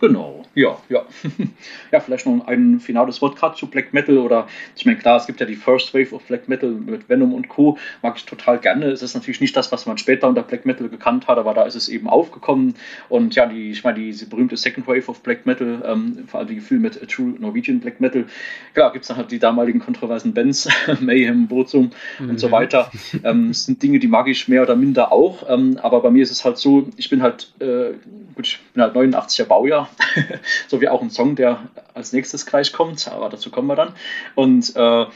Genau, 0.00 0.42
ja, 0.54 0.78
ja. 0.88 1.04
ja, 1.92 2.00
vielleicht 2.00 2.24
noch 2.24 2.46
ein 2.46 2.80
finales 2.80 3.20
Wort 3.20 3.36
gerade 3.36 3.54
zu 3.54 3.66
Black 3.66 3.92
Metal 3.92 4.16
oder 4.16 4.48
ich 4.74 4.86
meine, 4.86 4.98
klar, 4.98 5.18
es 5.18 5.26
gibt 5.26 5.40
ja 5.40 5.46
die 5.46 5.56
First 5.56 5.92
Wave 5.92 6.14
of 6.14 6.24
Black 6.24 6.48
Metal 6.48 6.70
mit 6.70 7.10
Venom 7.10 7.34
und 7.34 7.50
Co. 7.50 7.76
Mag 8.00 8.16
ich 8.16 8.24
total 8.24 8.58
gerne. 8.58 8.86
Es 8.86 9.02
ist 9.02 9.12
natürlich 9.12 9.42
nicht 9.42 9.54
das, 9.54 9.70
was 9.72 9.84
man 9.84 9.98
später 9.98 10.26
unter 10.26 10.42
Black 10.42 10.64
Metal 10.64 10.88
gekannt 10.88 11.28
hat, 11.28 11.36
aber 11.36 11.52
da 11.52 11.64
ist 11.64 11.74
es 11.74 11.90
eben 11.90 12.08
aufgekommen. 12.08 12.76
Und 13.10 13.34
ja, 13.34 13.44
die, 13.44 13.70
ich 13.72 13.84
meine, 13.84 13.98
diese 13.98 14.26
berühmte 14.26 14.56
Second 14.56 14.86
Wave 14.86 15.06
of 15.08 15.22
Black 15.22 15.44
Metal, 15.44 15.82
ähm, 15.84 16.24
vor 16.26 16.40
allem 16.40 16.48
die 16.48 16.54
Gefühl 16.54 16.78
mit 16.78 16.98
True 17.10 17.34
Norwegian 17.38 17.80
Black 17.80 18.00
Metal, 18.00 18.24
klar, 18.72 18.92
gibt 18.92 19.02
es 19.02 19.08
dann 19.08 19.18
halt 19.18 19.30
die 19.30 19.38
damaligen 19.38 19.80
kontroversen 19.80 20.32
Bands, 20.32 20.66
Mayhem, 21.00 21.46
Bozum 21.46 21.90
mhm. 22.18 22.30
und 22.30 22.40
so 22.40 22.48
mhm. 22.48 22.52
weiter. 22.52 22.90
Ähm, 23.22 23.48
das 23.48 23.66
sind 23.66 23.82
Dinge, 23.82 23.98
die 23.98 24.06
mag 24.06 24.28
ich 24.28 24.48
mehr 24.48 24.62
oder 24.62 24.76
minder 24.76 25.12
auch. 25.12 25.44
Ähm, 25.48 25.78
aber 25.82 26.00
bei 26.00 26.10
mir 26.10 26.22
ist 26.22 26.30
es 26.30 26.44
halt 26.44 26.56
so, 26.56 26.88
ich 26.96 27.10
bin 27.10 27.22
halt, 27.22 27.52
äh, 27.58 27.92
gut, 28.34 28.46
ich 28.46 28.60
bin 28.72 28.82
halt 28.82 28.94
89er 28.94 29.44
Baujahr 29.44 29.89
so 30.68 30.80
wie 30.80 30.88
auch 30.88 31.02
ein 31.02 31.10
Song, 31.10 31.36
der 31.36 31.68
als 31.94 32.12
nächstes 32.12 32.46
gleich 32.46 32.72
kommt, 32.72 33.08
aber 33.08 33.28
dazu 33.28 33.50
kommen 33.50 33.68
wir 33.68 33.76
dann. 33.76 33.94
Und 34.34 34.74
äh, 34.76 35.06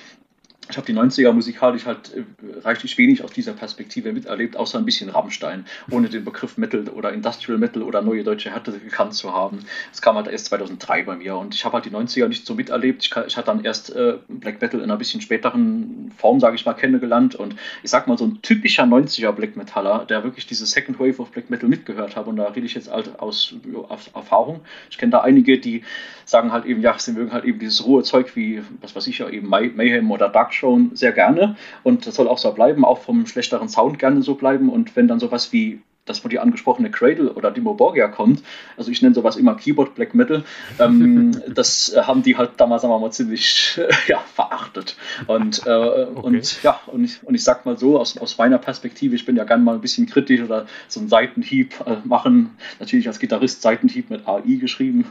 ich 0.71 0.77
habe 0.77 0.87
die 0.87 0.95
90er 0.95 1.33
musikalisch 1.33 1.85
halt 1.85 2.13
äh, 2.15 2.25
reichlich 2.61 2.97
wenig 2.97 3.23
aus 3.23 3.33
dieser 3.33 3.53
Perspektive 3.53 4.13
miterlebt, 4.13 4.57
außer 4.57 4.79
ein 4.79 4.85
bisschen 4.85 5.11
Rammstein, 5.11 5.67
ohne 5.91 6.09
den 6.09 6.25
Begriff 6.25 6.57
Metal 6.57 6.89
oder 6.89 7.13
Industrial 7.13 7.59
Metal 7.59 7.83
oder 7.83 8.01
Neue 8.01 8.25
Deutsche 8.25 8.51
Härte 8.51 8.73
gekannt 8.73 9.15
zu 9.15 9.33
haben. 9.33 9.61
Das 9.91 10.01
kam 10.01 10.17
halt 10.17 10.29
erst 10.29 10.47
2003 10.47 11.03
bei 11.03 11.17
mir 11.17 11.37
und 11.37 11.55
ich 11.55 11.65
habe 11.65 11.75
halt 11.75 11.85
die 11.85 11.91
90er 11.91 12.29
nicht 12.29 12.47
so 12.47 12.55
miterlebt. 12.55 13.05
Ich, 13.05 13.15
ich 13.27 13.37
hatte 13.37 13.47
dann 13.47 13.65
erst 13.65 13.95
äh, 13.95 14.15
Black 14.29 14.61
Metal 14.63 14.81
in 14.81 14.85
einer 14.85 14.97
bisschen 14.97 15.21
späteren 15.21 16.13
Form, 16.17 16.41
sage 16.41 16.57
ich 16.57 16.65
mal, 16.65 16.75
kennengelernt 16.75 17.35
und 17.35 17.57
ich 17.83 17.91
sag 17.91 18.07
mal 18.07 18.17
so 18.17 18.25
ein 18.25 18.41
typischer 18.41 18.85
90er 18.85 19.33
Black 19.33 19.57
Metaller, 19.57 20.07
der 20.07 20.25
wirklich 20.25 20.47
diese 20.47 20.65
Second 20.65 20.99
Wave 20.99 21.21
of 21.21 21.31
Black 21.31 21.51
Metal 21.51 21.69
mitgehört 21.69 22.17
hat 22.17 22.27
und 22.27 22.37
da 22.37 22.45
rede 22.47 22.67
ich 22.67 22.75
jetzt 22.75 22.91
halt 22.91 23.19
aus, 23.21 23.55
aus 23.89 24.11
Erfahrung. 24.15 24.61
Ich 24.91 24.97
kenne 24.97 25.13
da 25.13 25.21
einige, 25.21 25.59
die 25.59 25.83
sagen 26.25 26.53
halt 26.53 26.65
eben, 26.65 26.81
ja, 26.81 26.99
sie 26.99 27.13
mögen 27.13 27.33
halt 27.33 27.45
eben 27.45 27.59
dieses 27.59 27.85
rohe 27.85 28.03
Zeug 28.03 28.35
wie, 28.35 28.63
was 28.81 28.97
weiß 28.97 29.07
ich 29.09 29.19
ja, 29.19 29.29
eben 29.29 29.49
Mayhem 29.49 30.11
oder 30.11 30.31
Dark 30.31 30.54
Throne 30.59 30.91
sehr 30.95 31.13
gerne. 31.13 31.57
Und 31.83 32.07
das 32.07 32.15
soll 32.15 32.29
auch 32.29 32.39
so 32.39 32.53
bleiben, 32.53 32.85
auch 32.85 32.99
vom 32.99 33.27
schlechteren 33.27 33.69
Sound 33.69 33.99
gerne 33.99 34.23
so 34.23 34.35
bleiben. 34.35 34.69
Und 34.69 34.95
wenn 34.97 35.09
dann 35.09 35.21
sowas 35.21 35.53
wie 35.53 35.81
das 36.05 36.19
von 36.19 36.31
dir 36.31 36.43
angesprochene 36.43 36.91
Cradle 36.91 37.33
oder 37.33 37.51
Dimo 37.51 37.75
Borgia 37.75 38.09
kommt, 38.09 38.43
also 38.77 38.91
ich 38.91 39.01
nenne 39.01 39.15
sowas 39.15 39.37
immer 39.37 39.55
Keyboard 39.55 39.95
Black 39.95 40.15
Metal, 40.15 40.45
ähm, 40.79 41.41
das 41.49 41.95
haben 41.97 42.23
die 42.23 42.37
halt 42.37 42.53
damals 42.59 42.83
sagen 42.83 42.93
wir 42.93 42.99
mal 42.99 43.11
ziemlich 43.11 43.79
äh, 43.79 43.89
ja, 44.09 44.23
verachtet. 44.35 44.97
Und, 45.27 45.67
äh, 45.67 45.71
okay. 45.71 46.11
und 46.15 46.63
ja, 46.63 46.81
und 46.87 47.05
ich, 47.05 47.23
und 47.23 47.35
ich 47.35 47.45
sag 47.45 47.65
mal 47.65 47.79
so, 47.79 47.99
aus, 47.99 48.19
aus 48.19 48.37
meiner 48.39 48.59
Perspektive, 48.59 49.15
ich 49.15 49.25
bin 49.25 49.37
ja 49.37 49.45
gerne 49.45 49.63
mal 49.63 49.75
ein 49.75 49.81
bisschen 49.81 50.07
kritisch 50.07 50.43
oder 50.43 50.67
so 50.89 51.01
einen 51.01 51.09
Seitenhieb 51.09 51.75
äh, 51.87 51.97
machen, 52.05 52.57
natürlich 52.81 53.09
als 53.09 53.19
Gitarrist 53.19 53.63
Seitenhieb 53.63 54.11
mit 54.11 54.29
AI 54.29 54.57
geschrieben. 54.61 55.05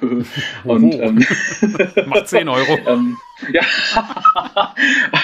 und 0.64 0.94
ähm, 0.94 1.26
macht 2.06 2.28
10 2.28 2.48
Euro. 2.50 2.78
ähm, 2.86 3.18
ja. 3.52 3.64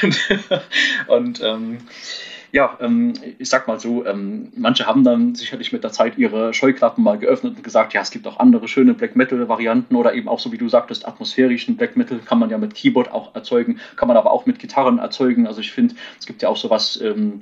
und, 0.01 0.19
und 1.07 1.41
ähm, 1.43 1.77
ja, 2.51 2.77
ähm, 2.81 3.13
ich 3.37 3.49
sag 3.49 3.67
mal 3.67 3.79
so, 3.79 4.05
ähm, 4.05 4.51
manche 4.55 4.87
haben 4.87 5.03
dann 5.03 5.35
sicherlich 5.35 5.71
mit 5.71 5.83
der 5.83 5.91
Zeit 5.91 6.17
ihre 6.17 6.53
Scheuklappen 6.53 7.03
mal 7.03 7.17
geöffnet 7.17 7.57
und 7.57 7.63
gesagt, 7.63 7.93
ja, 7.93 8.01
es 8.01 8.11
gibt 8.11 8.27
auch 8.27 8.39
andere 8.39 8.67
schöne 8.67 8.93
Black 8.93 9.15
Metal-Varianten 9.15 9.95
oder 9.95 10.13
eben 10.13 10.27
auch 10.27 10.39
so 10.39 10.51
wie 10.51 10.57
du 10.57 10.67
sagtest, 10.67 11.07
atmosphärischen 11.07 11.77
Black 11.77 11.95
Metal 11.95 12.19
kann 12.19 12.39
man 12.39 12.49
ja 12.49 12.57
mit 12.57 12.73
Keyboard 12.73 13.11
auch 13.11 13.35
erzeugen, 13.35 13.79
kann 13.95 14.07
man 14.07 14.17
aber 14.17 14.31
auch 14.31 14.45
mit 14.45 14.59
Gitarren 14.59 14.97
erzeugen. 14.97 15.47
Also 15.47 15.61
ich 15.61 15.71
finde, 15.71 15.95
es 16.19 16.25
gibt 16.25 16.41
ja 16.41 16.49
auch 16.49 16.57
sowas, 16.57 16.99
ähm, 17.01 17.39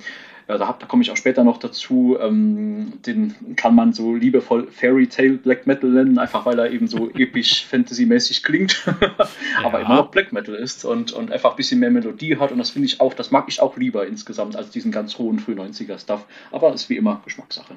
ja, 0.48 0.56
da, 0.56 0.74
da 0.78 0.86
komme 0.86 1.02
ich 1.02 1.10
auch 1.10 1.16
später 1.16 1.44
noch 1.44 1.58
dazu. 1.58 2.16
Ähm, 2.18 2.94
den 3.04 3.54
kann 3.56 3.74
man 3.74 3.92
so 3.92 4.14
liebevoll 4.14 4.68
Fairy 4.70 5.06
Tale 5.06 5.34
Black 5.34 5.66
Metal 5.66 5.90
nennen, 5.90 6.18
einfach 6.18 6.46
weil 6.46 6.58
er 6.58 6.70
eben 6.70 6.88
so 6.88 7.10
episch 7.14 7.66
Fantasy-mäßig 7.66 8.42
klingt, 8.42 8.82
aber 9.62 9.80
ja. 9.80 9.84
immer 9.84 9.96
noch 9.96 10.10
Black 10.10 10.32
Metal 10.32 10.54
ist 10.54 10.86
und, 10.86 11.12
und 11.12 11.30
einfach 11.30 11.50
ein 11.50 11.56
bisschen 11.56 11.80
mehr 11.80 11.90
Melodie 11.90 12.38
hat. 12.38 12.50
Und 12.50 12.58
das 12.58 12.70
finde 12.70 12.86
ich 12.86 13.00
auch, 13.00 13.12
das 13.12 13.30
mag 13.30 13.44
ich 13.48 13.60
auch 13.60 13.76
lieber 13.76 14.06
insgesamt 14.06 14.56
als 14.56 14.70
diesen 14.70 14.90
ganz 14.90 15.18
hohen 15.18 15.38
früh 15.38 15.52
90er 15.52 15.98
Stuff. 15.98 16.24
Aber 16.50 16.72
ist 16.72 16.88
wie 16.88 16.96
immer 16.96 17.20
Geschmackssache. 17.24 17.76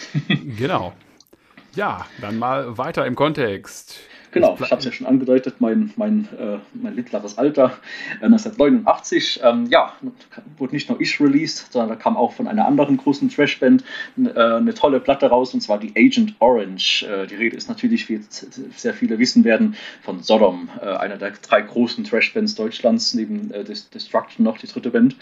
genau. 0.58 0.92
Ja, 1.76 2.06
dann 2.20 2.38
mal 2.38 2.76
weiter 2.78 3.06
im 3.06 3.14
Kontext. 3.14 4.00
Genau, 4.30 4.56
ich 4.60 4.70
habe 4.70 4.78
es 4.78 4.84
ja 4.84 4.92
schon 4.92 5.06
angedeutet, 5.06 5.56
mein, 5.60 5.92
mein, 5.96 6.28
äh, 6.38 6.58
mein 6.74 6.94
mittleres 6.94 7.38
Alter, 7.38 7.78
äh, 8.20 8.26
1989. 8.26 9.40
Ähm, 9.42 9.66
ja, 9.70 9.94
wurde 10.58 10.74
nicht 10.74 10.88
nur 10.88 11.00
ich 11.00 11.20
released, 11.20 11.72
sondern 11.72 11.90
da 11.90 11.96
kam 11.96 12.16
auch 12.16 12.32
von 12.32 12.46
einer 12.46 12.66
anderen 12.66 12.96
großen 12.96 13.30
Trashband 13.30 13.84
äh, 14.18 14.38
eine 14.38 14.74
tolle 14.74 15.00
Platte 15.00 15.26
raus, 15.26 15.54
und 15.54 15.60
zwar 15.60 15.78
die 15.78 15.92
Agent 15.96 16.34
Orange. 16.40 17.04
Äh, 17.04 17.26
die 17.26 17.36
Rede 17.36 17.56
ist 17.56 17.68
natürlich, 17.68 18.08
wie 18.08 18.14
jetzt 18.14 18.46
sehr 18.78 18.94
viele 18.94 19.18
wissen 19.18 19.44
werden, 19.44 19.76
von 20.02 20.22
Sodom, 20.22 20.68
äh, 20.80 20.86
einer 20.86 21.16
der 21.16 21.32
drei 21.42 21.62
großen 21.62 22.04
Trashbands 22.04 22.54
Deutschlands, 22.54 23.14
neben 23.14 23.50
äh, 23.52 23.64
Destruction 23.64 24.44
noch 24.44 24.58
die 24.58 24.66
dritte 24.66 24.90
Band. 24.90 25.16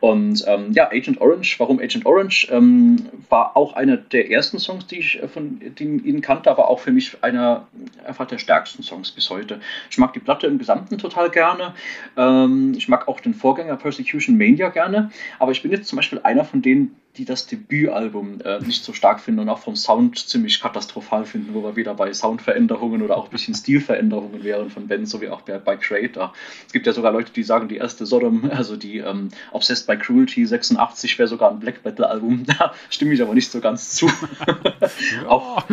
Und 0.00 0.44
ähm, 0.46 0.72
ja, 0.72 0.90
Agent 0.90 1.20
Orange, 1.20 1.58
warum 1.58 1.78
Agent 1.78 2.04
Orange? 2.04 2.48
Ähm, 2.50 3.08
war 3.28 3.56
auch 3.56 3.74
einer 3.74 3.96
der 3.96 4.30
ersten 4.30 4.58
Songs, 4.58 4.86
die 4.86 4.98
ich 4.98 5.20
von 5.32 5.60
die 5.78 5.84
ihnen 5.84 6.20
kannte, 6.20 6.50
aber 6.50 6.68
auch 6.68 6.80
für 6.80 6.92
mich 6.92 7.16
einer 7.22 7.66
einfach 8.04 8.26
der 8.26 8.38
stärksten 8.42 8.82
Songs 8.82 9.10
bis 9.10 9.30
heute. 9.30 9.60
Ich 9.90 9.98
mag 9.98 10.12
die 10.12 10.20
Platte 10.20 10.46
im 10.46 10.58
Gesamten 10.58 10.98
total 10.98 11.30
gerne. 11.30 11.74
Ähm, 12.16 12.74
ich 12.76 12.88
mag 12.88 13.08
auch 13.08 13.20
den 13.20 13.34
Vorgänger 13.34 13.76
Persecution 13.76 14.36
Mania 14.36 14.68
gerne. 14.68 15.10
Aber 15.38 15.52
ich 15.52 15.62
bin 15.62 15.70
jetzt 15.70 15.88
zum 15.88 15.96
Beispiel 15.96 16.20
einer 16.22 16.44
von 16.44 16.60
denen, 16.62 16.96
die 17.18 17.26
das 17.26 17.46
Debütalbum 17.46 18.40
äh, 18.40 18.60
nicht 18.60 18.84
so 18.84 18.94
stark 18.94 19.20
finden 19.20 19.40
und 19.40 19.48
auch 19.50 19.58
vom 19.58 19.76
Sound 19.76 20.18
ziemlich 20.18 20.62
katastrophal 20.62 21.26
finden, 21.26 21.52
wo 21.52 21.62
wir 21.62 21.76
wieder 21.76 21.94
bei 21.94 22.10
Soundveränderungen 22.12 23.02
oder 23.02 23.18
auch 23.18 23.26
ein 23.26 23.30
bisschen 23.30 23.54
Stilveränderungen 23.54 24.42
wären 24.42 24.70
von 24.70 24.88
Ben, 24.88 25.04
so 25.04 25.20
wie 25.20 25.28
auch 25.28 25.42
bei, 25.42 25.58
bei 25.58 25.76
Creator. 25.76 26.32
Es 26.66 26.72
gibt 26.72 26.86
ja 26.86 26.94
sogar 26.94 27.12
Leute, 27.12 27.30
die 27.30 27.42
sagen, 27.42 27.68
die 27.68 27.76
erste 27.76 28.06
Sodom, 28.06 28.50
also 28.56 28.76
die 28.76 28.98
ähm, 28.98 29.28
Obsessed 29.50 29.86
by 29.86 29.98
Cruelty 29.98 30.46
86 30.46 31.18
wäre 31.18 31.28
sogar 31.28 31.50
ein 31.50 31.60
Black 31.60 31.84
Metal 31.84 32.06
Album. 32.06 32.46
Da 32.52 32.74
stimme 32.90 33.14
ich 33.14 33.22
aber 33.22 33.34
nicht 33.34 33.50
so 33.50 33.60
ganz 33.60 33.90
zu. 33.90 34.06
ja. 34.06 35.26
auch, 35.28 35.64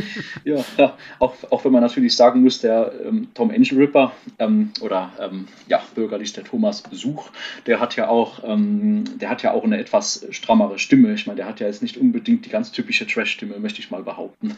ja, 0.45 0.63
ja, 0.77 0.97
auch, 1.19 1.33
auch 1.49 1.65
wenn 1.65 1.71
man 1.71 1.81
natürlich 1.81 2.15
sagen 2.15 2.41
muss, 2.41 2.59
der 2.59 2.93
ähm, 3.05 3.27
Tom 3.33 3.49
Angel 3.51 3.77
Ripper 3.77 4.13
ähm, 4.37 4.71
oder 4.81 5.11
ähm, 5.19 5.47
ja, 5.67 5.81
bürgerlich 5.93 6.31
der 6.33 6.45
Thomas 6.45 6.83
Such, 6.91 7.29
der 7.65 7.79
hat 7.79 7.95
ja 7.95 8.07
auch, 8.07 8.43
ähm, 8.45 9.03
der 9.19 9.29
hat 9.29 9.43
ja 9.43 9.51
auch 9.51 9.63
eine 9.63 9.77
etwas 9.77 10.25
strammere 10.31 10.79
Stimme. 10.79 11.13
Ich 11.13 11.27
meine, 11.29 11.37
der 11.37 11.47
hat 11.47 11.59
ja 11.59 11.67
jetzt 11.67 11.81
nicht 11.81 11.97
unbedingt 11.97 12.45
die 12.45 12.49
ganz 12.49 12.71
typische 12.71 13.07
Trash-Stimme, 13.07 13.59
möchte 13.59 13.79
ich 13.79 13.89
mal 13.89 14.03
behaupten. 14.03 14.57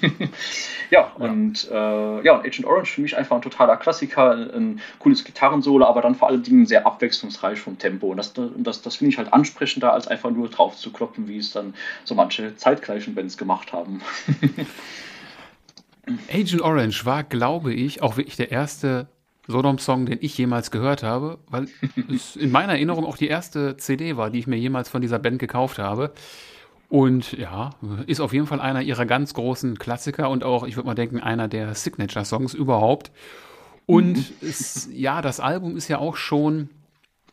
ja, 0.90 1.02
ja, 1.02 1.12
und 1.24 1.68
äh, 1.70 2.24
ja, 2.24 2.38
Agent 2.38 2.64
Orange 2.64 2.92
für 2.92 3.00
mich 3.00 3.16
einfach 3.16 3.36
ein 3.36 3.42
totaler 3.42 3.76
Klassiker, 3.76 4.30
ein 4.54 4.80
cooles 4.98 5.24
Gitarrensolo, 5.24 5.84
aber 5.84 6.00
dann 6.00 6.14
vor 6.14 6.28
allen 6.28 6.42
Dingen 6.42 6.66
sehr 6.66 6.86
abwechslungsreich 6.86 7.58
vom 7.58 7.78
Tempo. 7.78 8.10
Und 8.10 8.18
das, 8.18 8.34
das, 8.34 8.82
das 8.82 8.96
finde 8.96 9.10
ich 9.10 9.18
halt 9.18 9.32
ansprechender, 9.32 9.92
als 9.92 10.06
einfach 10.06 10.30
nur 10.30 10.48
drauf 10.48 10.76
zu 10.76 10.92
kloppen, 10.92 11.28
wie 11.28 11.38
es 11.38 11.52
dann 11.52 11.74
so 12.04 12.14
manche 12.14 12.56
zeitgleichen 12.56 13.14
Bands 13.14 13.36
gemacht 13.36 13.72
haben. 13.72 14.02
Agent 16.32 16.62
Orange 16.62 17.04
war, 17.04 17.24
glaube 17.24 17.72
ich, 17.72 18.02
auch 18.02 18.16
wirklich 18.16 18.36
der 18.36 18.50
erste 18.50 19.08
Sodom-Song, 19.52 20.06
den 20.06 20.18
ich 20.20 20.36
jemals 20.36 20.70
gehört 20.70 21.02
habe, 21.02 21.38
weil 21.48 21.68
es 22.12 22.34
in 22.36 22.50
meiner 22.50 22.72
Erinnerung 22.72 23.04
auch 23.04 23.16
die 23.16 23.28
erste 23.28 23.76
CD 23.76 24.16
war, 24.16 24.30
die 24.30 24.40
ich 24.40 24.46
mir 24.46 24.56
jemals 24.56 24.88
von 24.88 25.00
dieser 25.00 25.20
Band 25.20 25.38
gekauft 25.38 25.78
habe. 25.78 26.12
Und 26.88 27.32
ja, 27.32 27.70
ist 28.06 28.20
auf 28.20 28.34
jeden 28.34 28.46
Fall 28.46 28.60
einer 28.60 28.82
ihrer 28.82 29.06
ganz 29.06 29.32
großen 29.32 29.78
Klassiker 29.78 30.28
und 30.28 30.44
auch, 30.44 30.66
ich 30.66 30.76
würde 30.76 30.88
mal 30.88 30.94
denken, 30.94 31.20
einer 31.20 31.48
der 31.48 31.74
Signature-Songs 31.74 32.52
überhaupt. 32.52 33.10
Und 33.86 34.16
mhm. 34.16 34.48
es, 34.48 34.90
ja, 34.92 35.22
das 35.22 35.40
Album 35.40 35.76
ist 35.76 35.88
ja 35.88 35.98
auch 35.98 36.16
schon, 36.16 36.68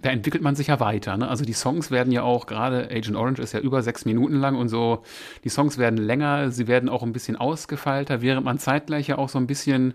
da 0.01 0.11
entwickelt 0.11 0.43
man 0.43 0.55
sich 0.55 0.67
ja 0.67 0.79
weiter. 0.79 1.17
Ne? 1.17 1.27
Also 1.27 1.43
die 1.43 1.53
Songs 1.53 1.91
werden 1.91 2.13
ja 2.13 2.23
auch, 2.23 2.45
gerade 2.45 2.89
Agent 2.89 3.17
Orange 3.17 3.41
ist 3.41 3.51
ja 3.51 3.59
über 3.59 3.83
sechs 3.83 4.05
Minuten 4.05 4.35
lang 4.35 4.55
und 4.55 4.69
so, 4.69 5.03
die 5.43 5.49
Songs 5.49 5.77
werden 5.77 5.97
länger, 5.97 6.51
sie 6.51 6.67
werden 6.67 6.87
auch 6.87 7.03
ein 7.03 7.11
bisschen 7.11 7.35
ausgefeilter, 7.35 8.21
während 8.21 8.45
man 8.45 8.59
zeitgleich 8.59 9.07
ja 9.07 9.17
auch 9.17 9.29
so 9.29 9.39
ein 9.39 9.47
bisschen 9.47 9.93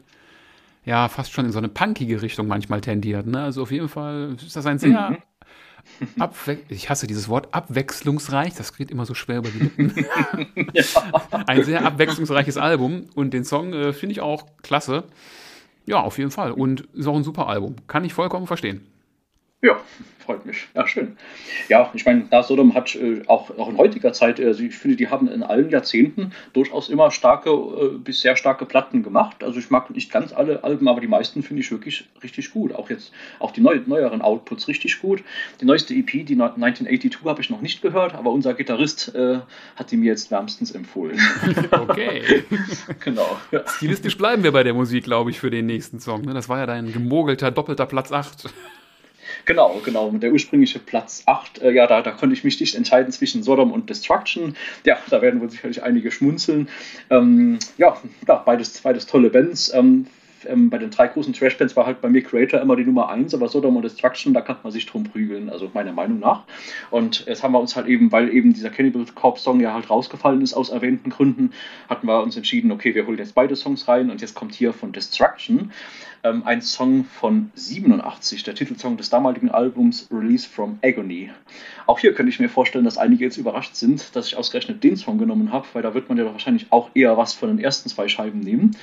ja 0.85 1.09
fast 1.09 1.33
schon 1.33 1.47
in 1.47 1.53
so 1.53 1.59
eine 1.59 1.68
punkige 1.68 2.23
Richtung 2.23 2.47
manchmal 2.47 2.81
tendiert. 2.81 3.27
Ne? 3.27 3.42
Also 3.42 3.62
auf 3.62 3.70
jeden 3.70 3.88
Fall 3.88 4.37
ist 4.37 4.57
das 4.57 4.66
ein 4.66 4.79
sehr 4.79 5.11
mhm. 5.11 5.16
Abwe 6.18 6.59
ich 6.68 6.88
hasse 6.88 7.07
dieses 7.07 7.29
Wort 7.29 7.53
abwechslungsreich, 7.53 8.55
das 8.55 8.75
geht 8.75 8.90
immer 8.90 9.05
so 9.05 9.14
schwer 9.14 9.38
über 9.38 9.51
die 9.51 9.59
Lippen. 9.59 9.94
ja. 10.73 10.85
Ein 11.47 11.64
sehr 11.64 11.85
abwechslungsreiches 11.85 12.57
Album 12.57 13.07
und 13.14 13.35
den 13.35 13.44
Song 13.44 13.73
äh, 13.73 13.92
finde 13.92 14.12
ich 14.12 14.20
auch 14.20 14.47
klasse. 14.62 15.05
Ja, 15.87 16.01
auf 16.01 16.16
jeden 16.18 16.31
Fall. 16.31 16.53
Und 16.53 16.83
ist 16.94 17.07
auch 17.07 17.16
ein 17.16 17.25
super 17.25 17.49
Album. 17.49 17.77
Kann 17.87 18.05
ich 18.05 18.14
vollkommen 18.14 18.47
verstehen. 18.47 18.87
Ja, 19.64 19.81
freut 20.18 20.44
mich. 20.44 20.68
Ja, 20.74 20.87
schön. 20.87 21.16
Ja, 21.70 21.90
ich 21.94 22.05
meine, 22.05 22.27
da 22.29 22.42
Sodom 22.42 22.74
hat 22.74 22.94
äh, 22.96 23.22
auch, 23.29 23.48
auch 23.57 23.70
in 23.70 23.79
heutiger 23.79 24.12
Zeit, 24.12 24.38
äh, 24.38 24.50
ich 24.50 24.77
finde, 24.77 24.98
die 24.98 25.09
haben 25.09 25.27
in 25.27 25.42
allen 25.42 25.70
Jahrzehnten 25.70 26.33
durchaus 26.53 26.90
immer 26.90 27.11
starke 27.11 27.48
äh, 27.48 27.96
bis 27.96 28.20
sehr 28.20 28.37
starke 28.37 28.66
Platten 28.66 29.03
gemacht. 29.03 29.42
Also 29.42 29.59
ich 29.59 29.70
mag 29.70 29.88
nicht 29.88 30.12
ganz 30.12 30.35
alle 30.35 30.64
Alben, 30.64 30.87
aber 30.87 31.00
die 31.00 31.07
meisten 31.07 31.42
finde 31.42 31.62
ich 31.62 31.70
wirklich 31.70 32.05
richtig 32.22 32.53
gut. 32.53 32.74
Auch 32.74 32.90
jetzt, 32.90 33.11
auch 33.38 33.53
die 33.53 33.62
neu, 33.62 33.81
neueren 33.87 34.20
Outputs 34.20 34.68
richtig 34.68 35.00
gut. 35.00 35.24
Die 35.62 35.64
neueste 35.64 35.94
EP, 35.94 36.11
die 36.11 36.35
1982, 36.35 37.24
habe 37.24 37.40
ich 37.40 37.48
noch 37.48 37.62
nicht 37.62 37.81
gehört, 37.81 38.14
aber 38.14 38.33
unser 38.33 38.53
Gitarrist 38.53 39.14
äh, 39.14 39.38
hat 39.77 39.88
sie 39.88 39.96
mir 39.96 40.09
jetzt 40.09 40.31
wärmstens 40.31 40.72
empfohlen. 40.72 41.18
Okay. 41.74 42.44
genau. 43.05 43.38
Ja. 43.50 43.66
Stilistisch 43.66 44.16
bleiben 44.16 44.42
wir 44.42 44.53
bei 44.53 44.62
der 44.62 44.74
Musik, 44.74 45.05
glaube 45.05 45.31
ich, 45.31 45.40
für 45.40 45.50
den 45.50 45.66
nächsten 45.66 46.00
Song. 46.00 46.22
Ne? 46.22 46.35
Das 46.35 46.48
war 46.48 46.59
ja 46.59 46.66
dein 46.66 46.92
gemogelter 46.92 47.50
doppelter 47.50 47.87
Platz 47.87 48.12
8. 48.12 48.53
Genau, 49.45 49.81
genau. 49.85 50.11
Der 50.11 50.33
ursprüngliche 50.33 50.79
Platz 50.79 51.23
8, 51.27 51.63
äh, 51.63 51.73
ja, 51.73 51.87
da, 51.87 52.03
da 52.03 52.13
konnte 52.13 52.35
ich 52.35 52.45
mich 52.45 52.59
nicht 52.61 52.75
entscheiden 52.75 53.13
zwischen 53.13 53.43
Sodom 53.43 53.73
und 53.73 53.91
Destruction. 53.91 54.57
Ja, 54.85 54.99
da 55.11 55.21
werden 55.21 55.41
wohl 55.41 55.51
sicherlich 55.51 55.83
einige 55.83 56.11
schmunzeln. 56.11 56.69
Ähm, 57.11 57.59
ja, 57.77 57.97
ja, 58.27 58.37
beides, 58.37 58.81
beides 58.81 59.07
tolle 59.07 59.31
Bands. 59.31 59.73
Ähm, 59.75 60.07
ähm, 60.47 60.71
bei 60.71 60.79
den 60.79 60.91
drei 60.91 61.09
großen 61.09 61.33
Trash-Bands 61.33 61.77
war 61.77 61.87
halt 61.87 62.01
bei 62.01 62.09
mir 62.09 62.23
Creator 62.23 62.61
immer 62.61 62.77
die 62.77 62.85
Nummer 62.85 63.09
1, 63.09 63.35
aber 63.35 63.49
Sodom 63.49 63.77
und 63.77 63.83
Destruction, 63.83 64.35
da 64.35 64.41
kann 64.41 64.57
man 64.63 64.73
sich 64.73 64.87
drum 64.87 65.05
prügeln, 65.05 65.51
also 65.51 65.71
meiner 65.75 65.93
Meinung 65.93 66.19
nach. 66.19 66.45
Und 66.91 67.27
jetzt 67.27 67.43
haben 67.43 67.53
wir 67.53 67.61
uns 67.61 67.77
halt 67.77 67.87
eben, 67.87 68.13
weil 68.13 68.31
eben 68.31 68.53
dieser 68.53 68.71
Cannibal 68.71 69.05
Corpse 69.15 69.45
Song 69.45 69.61
ja 69.61 69.73
halt 69.73 69.91
rausgefallen 69.91 70.43
ist 70.43 70.55
aus 70.55 70.71
erwähnten 70.71 71.11
Gründen, 71.11 71.53
hatten 71.89 72.07
wir 72.07 72.23
uns 72.23 72.37
entschieden, 72.37 72.73
okay, 72.73 72.95
wir 72.95 73.07
holen 73.07 73.19
jetzt 73.19 73.35
beide 73.35 73.57
Songs 73.57 73.89
rein 73.89 74.11
und 74.11 74.21
jetzt 74.21 74.35
kommt 74.35 74.55
hier 74.55 74.73
von 74.73 74.93
Destruction 74.93 75.73
ähm, 76.25 76.43
ein 76.45 76.63
Song 76.63 77.05
von 77.05 77.51
87, 77.55 78.43
der 78.43 78.55
Titelsong 78.55 78.97
des 78.97 79.11
damaligen 79.11 79.51
Albums 79.51 80.09
Release 80.11 80.49
from 80.49 80.79
Agony. 80.83 81.31
Auch 81.87 81.99
hier 81.99 82.15
könnte 82.15 82.31
ich 82.31 82.41
mir 82.41 82.49
vorstellen, 82.49 82.85
dass 82.85 82.99
einige 82.99 83.25
jetzt 83.25 83.37
überrascht 83.37 83.77
sind, 83.77 84.17
dass 84.17 84.27
ich 84.27 84.37
ausgerechnet 84.37 84.83
den 84.83 84.97
Song 84.97 85.19
genommen 85.19 85.53
habe, 85.53 85.67
weil 85.75 85.83
da 85.83 85.95
wird 85.95 86.09
man 86.09 86.19
ja 86.19 86.25
wahrscheinlich 86.25 86.67
auch 86.71 86.91
eher 86.95 87.17
was 87.17 87.35
von 87.35 87.51
den 87.51 87.59
ersten 87.59 87.89
zwei 87.89 88.09
Scheiben 88.09 88.41
nehmen. 88.41 88.77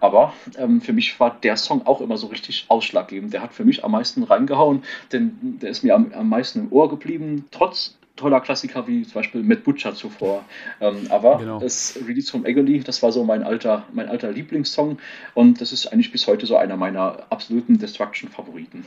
Aber 0.00 0.32
ähm, 0.56 0.80
für 0.80 0.92
mich 0.92 1.18
war 1.18 1.36
der 1.42 1.56
Song 1.56 1.86
auch 1.86 2.00
immer 2.00 2.16
so 2.16 2.28
richtig 2.28 2.66
ausschlaggebend. 2.68 3.32
Der 3.32 3.42
hat 3.42 3.52
für 3.52 3.64
mich 3.64 3.84
am 3.84 3.92
meisten 3.92 4.22
reingehauen, 4.22 4.84
denn 5.12 5.58
der 5.60 5.70
ist 5.70 5.82
mir 5.82 5.94
am, 5.94 6.12
am 6.12 6.28
meisten 6.28 6.60
im 6.60 6.72
Ohr 6.72 6.88
geblieben, 6.88 7.44
trotz 7.50 7.96
toller 8.16 8.40
Klassiker 8.40 8.86
wie 8.86 9.02
zum 9.02 9.14
Beispiel 9.14 9.42
Matt 9.42 9.64
Butcher 9.64 9.94
zuvor. 9.94 10.44
Ähm, 10.80 11.06
aber 11.10 11.38
genau. 11.38 11.58
das 11.58 11.98
Release 12.06 12.30
from 12.30 12.44
Agony, 12.46 12.80
das 12.80 13.02
war 13.02 13.12
so 13.12 13.24
mein 13.24 13.42
alter, 13.42 13.84
mein 13.92 14.08
alter 14.08 14.30
Lieblingssong 14.30 14.98
und 15.34 15.60
das 15.60 15.72
ist 15.72 15.86
eigentlich 15.86 16.12
bis 16.12 16.26
heute 16.26 16.46
so 16.46 16.56
einer 16.56 16.76
meiner 16.76 17.26
absoluten 17.30 17.78
Destruction-Favoriten. 17.78 18.84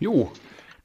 Jo, 0.00 0.32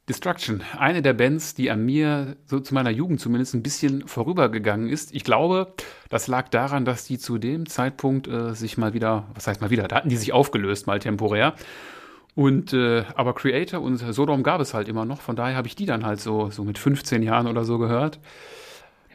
Destruction, 0.10 0.62
eine 0.78 1.02
der 1.02 1.14
Bands, 1.14 1.54
die 1.56 1.72
an 1.72 1.86
mir 1.86 2.36
so 2.46 2.60
zu 2.60 2.74
meiner 2.74 2.90
Jugend 2.90 3.22
zumindest 3.22 3.54
ein 3.54 3.64
bisschen 3.64 4.06
vorübergegangen 4.06 4.90
ist. 4.90 5.16
Ich 5.16 5.24
glaube, 5.24 5.74
das 6.10 6.28
lag 6.28 6.50
daran, 6.50 6.84
dass 6.84 7.06
die 7.06 7.18
zu 7.18 7.38
dem 7.38 7.70
Zeitpunkt 7.70 8.28
äh, 8.28 8.54
sich 8.54 8.78
mal 8.78 8.94
wieder, 8.94 9.28
was 9.34 9.48
heißt 9.48 9.62
mal 9.62 9.70
wieder, 9.70 9.88
da 9.88 9.96
hatten 9.96 10.10
die 10.10 10.18
sich 10.18 10.34
aufgelöst, 10.34 10.88
mal 10.88 11.00
temporär. 11.00 11.56
Und 12.36 12.74
äh, 12.74 13.04
aber 13.16 13.34
Creator 13.34 13.82
und 13.82 13.98
Sodom 13.98 14.42
gab 14.44 14.60
es 14.60 14.74
halt 14.74 14.88
immer 14.88 15.06
noch, 15.06 15.22
von 15.22 15.36
daher 15.36 15.56
habe 15.56 15.68
ich 15.68 15.76
die 15.76 15.86
dann 15.86 16.06
halt 16.06 16.20
so, 16.20 16.50
so 16.50 16.64
mit 16.64 16.78
15 16.78 17.22
Jahren 17.22 17.48
oder 17.48 17.64
so 17.64 17.78
gehört. 17.78 18.20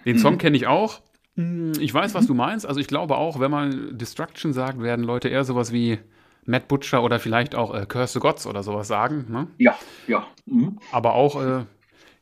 Den 0.04 0.16
mhm. 0.16 0.20
Song 0.20 0.38
kenne 0.38 0.56
ich 0.56 0.66
auch. 0.66 1.00
Hm, 1.36 1.72
ich 1.80 1.92
weiß, 1.92 2.14
was 2.14 2.26
du 2.26 2.34
meinst. 2.34 2.66
Also 2.66 2.78
ich 2.80 2.86
glaube 2.86 3.16
auch, 3.16 3.40
wenn 3.40 3.50
man 3.50 3.98
Destruction 3.98 4.52
sagt, 4.52 4.80
werden 4.80 5.04
Leute 5.04 5.28
eher 5.28 5.44
sowas 5.44 5.72
wie 5.72 5.98
Matt 6.44 6.68
Butcher 6.68 7.02
oder 7.02 7.18
vielleicht 7.18 7.54
auch 7.54 7.74
äh, 7.74 7.86
Curse 7.86 8.14
the 8.14 8.20
Gods 8.20 8.46
oder 8.46 8.62
sowas 8.62 8.88
sagen. 8.88 9.26
Ne? 9.28 9.48
Ja, 9.58 9.76
ja. 10.06 10.26
Mhm. 10.46 10.78
Aber 10.92 11.14
auch 11.14 11.42
äh, 11.42 11.64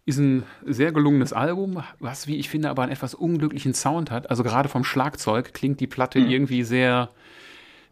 ist 0.07 0.19
ein 0.19 0.45
sehr 0.65 0.93
gelungenes 0.93 1.33
Album, 1.33 1.83
was, 1.99 2.27
wie 2.27 2.37
ich 2.37 2.49
finde, 2.49 2.71
aber 2.71 2.83
einen 2.83 2.93
etwas 2.93 3.15
unglücklichen 3.15 3.75
Sound 3.75 4.11
hat. 4.11 4.31
Also 4.31 4.43
gerade 4.43 4.69
vom 4.69 4.85
Schlagzeug 4.85 5.53
klingt 5.53 5.81
die 5.81 5.87
Platte 5.87 6.21
mhm. 6.21 6.31
irgendwie 6.31 6.63
sehr 6.63 7.11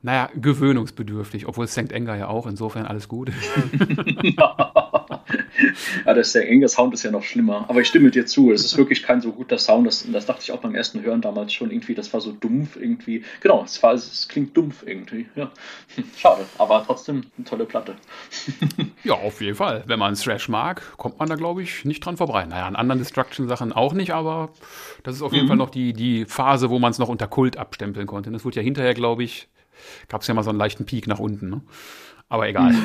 naja, 0.04 0.28
gewöhnungsbedürftig, 0.34 1.48
obwohl 1.48 1.66
St. 1.66 1.90
Anger 1.94 2.14
ja 2.14 2.28
auch, 2.28 2.46
insofern 2.46 2.84
alles 2.84 3.08
gut. 3.08 3.32
ja, 4.22 6.14
der 6.14 6.24
St. 6.24 6.42
Sound 6.66 6.92
ist 6.92 7.04
ja 7.04 7.10
noch 7.10 7.22
schlimmer. 7.22 7.64
Aber 7.68 7.80
ich 7.80 7.88
stimme 7.88 8.10
dir 8.10 8.26
zu, 8.26 8.52
es 8.52 8.66
ist 8.66 8.76
wirklich 8.76 9.02
kein 9.02 9.22
so 9.22 9.32
guter 9.32 9.56
Sound. 9.56 9.86
Das, 9.86 10.06
das 10.12 10.26
dachte 10.26 10.42
ich 10.42 10.52
auch 10.52 10.60
beim 10.60 10.74
ersten 10.74 11.02
Hören 11.02 11.22
damals 11.22 11.54
schon 11.54 11.70
irgendwie, 11.70 11.94
das 11.94 12.12
war 12.12 12.20
so 12.20 12.32
dumpf 12.32 12.76
irgendwie. 12.76 13.24
Genau, 13.40 13.62
es, 13.64 13.82
war, 13.82 13.94
es 13.94 14.28
klingt 14.28 14.54
dumpf 14.54 14.84
irgendwie. 14.86 15.24
Ja. 15.36 15.50
Schade, 16.18 16.44
aber 16.58 16.84
trotzdem 16.84 17.22
eine 17.38 17.46
tolle 17.46 17.64
Platte. 17.64 17.94
ja, 19.04 19.14
auf 19.14 19.40
jeden 19.40 19.56
Fall. 19.56 19.84
Wenn 19.86 19.98
man 19.98 20.16
Thrash 20.16 20.50
mag, 20.50 20.82
kommt 20.98 21.18
man 21.18 21.30
da, 21.30 21.34
glaube 21.36 21.62
ich, 21.62 21.86
nicht 21.86 22.04
dran 22.04 22.18
vorbei. 22.18 22.44
Naja, 22.44 22.66
an 22.66 22.76
anderen 22.76 22.98
Destruction-Sachen 22.98 23.72
auch 23.72 23.94
nicht, 23.94 24.12
aber 24.12 24.50
das 25.02 25.16
ist 25.16 25.22
auf 25.22 25.32
jeden 25.32 25.46
mhm. 25.46 25.48
Fall 25.48 25.56
noch 25.56 25.70
die, 25.70 25.94
die 25.94 26.26
Phase, 26.26 26.68
wo 26.68 26.78
man 26.78 26.90
es 26.90 26.98
noch 26.98 27.08
unter 27.08 27.26
Kult 27.26 27.56
abstempeln 27.56 28.06
konnte. 28.06 28.30
Das 28.30 28.44
wurde 28.44 28.56
ja 28.56 28.62
hinterher, 28.62 28.92
glaube 28.92 29.24
ich, 29.24 29.48
gab 30.08 30.22
es 30.22 30.28
ja 30.28 30.34
mal 30.34 30.42
so 30.42 30.50
einen 30.50 30.58
leichten 30.58 30.86
Peak 30.86 31.06
nach 31.06 31.18
unten. 31.18 31.50
Ne? 31.50 31.62
Aber 32.28 32.48
egal. 32.48 32.74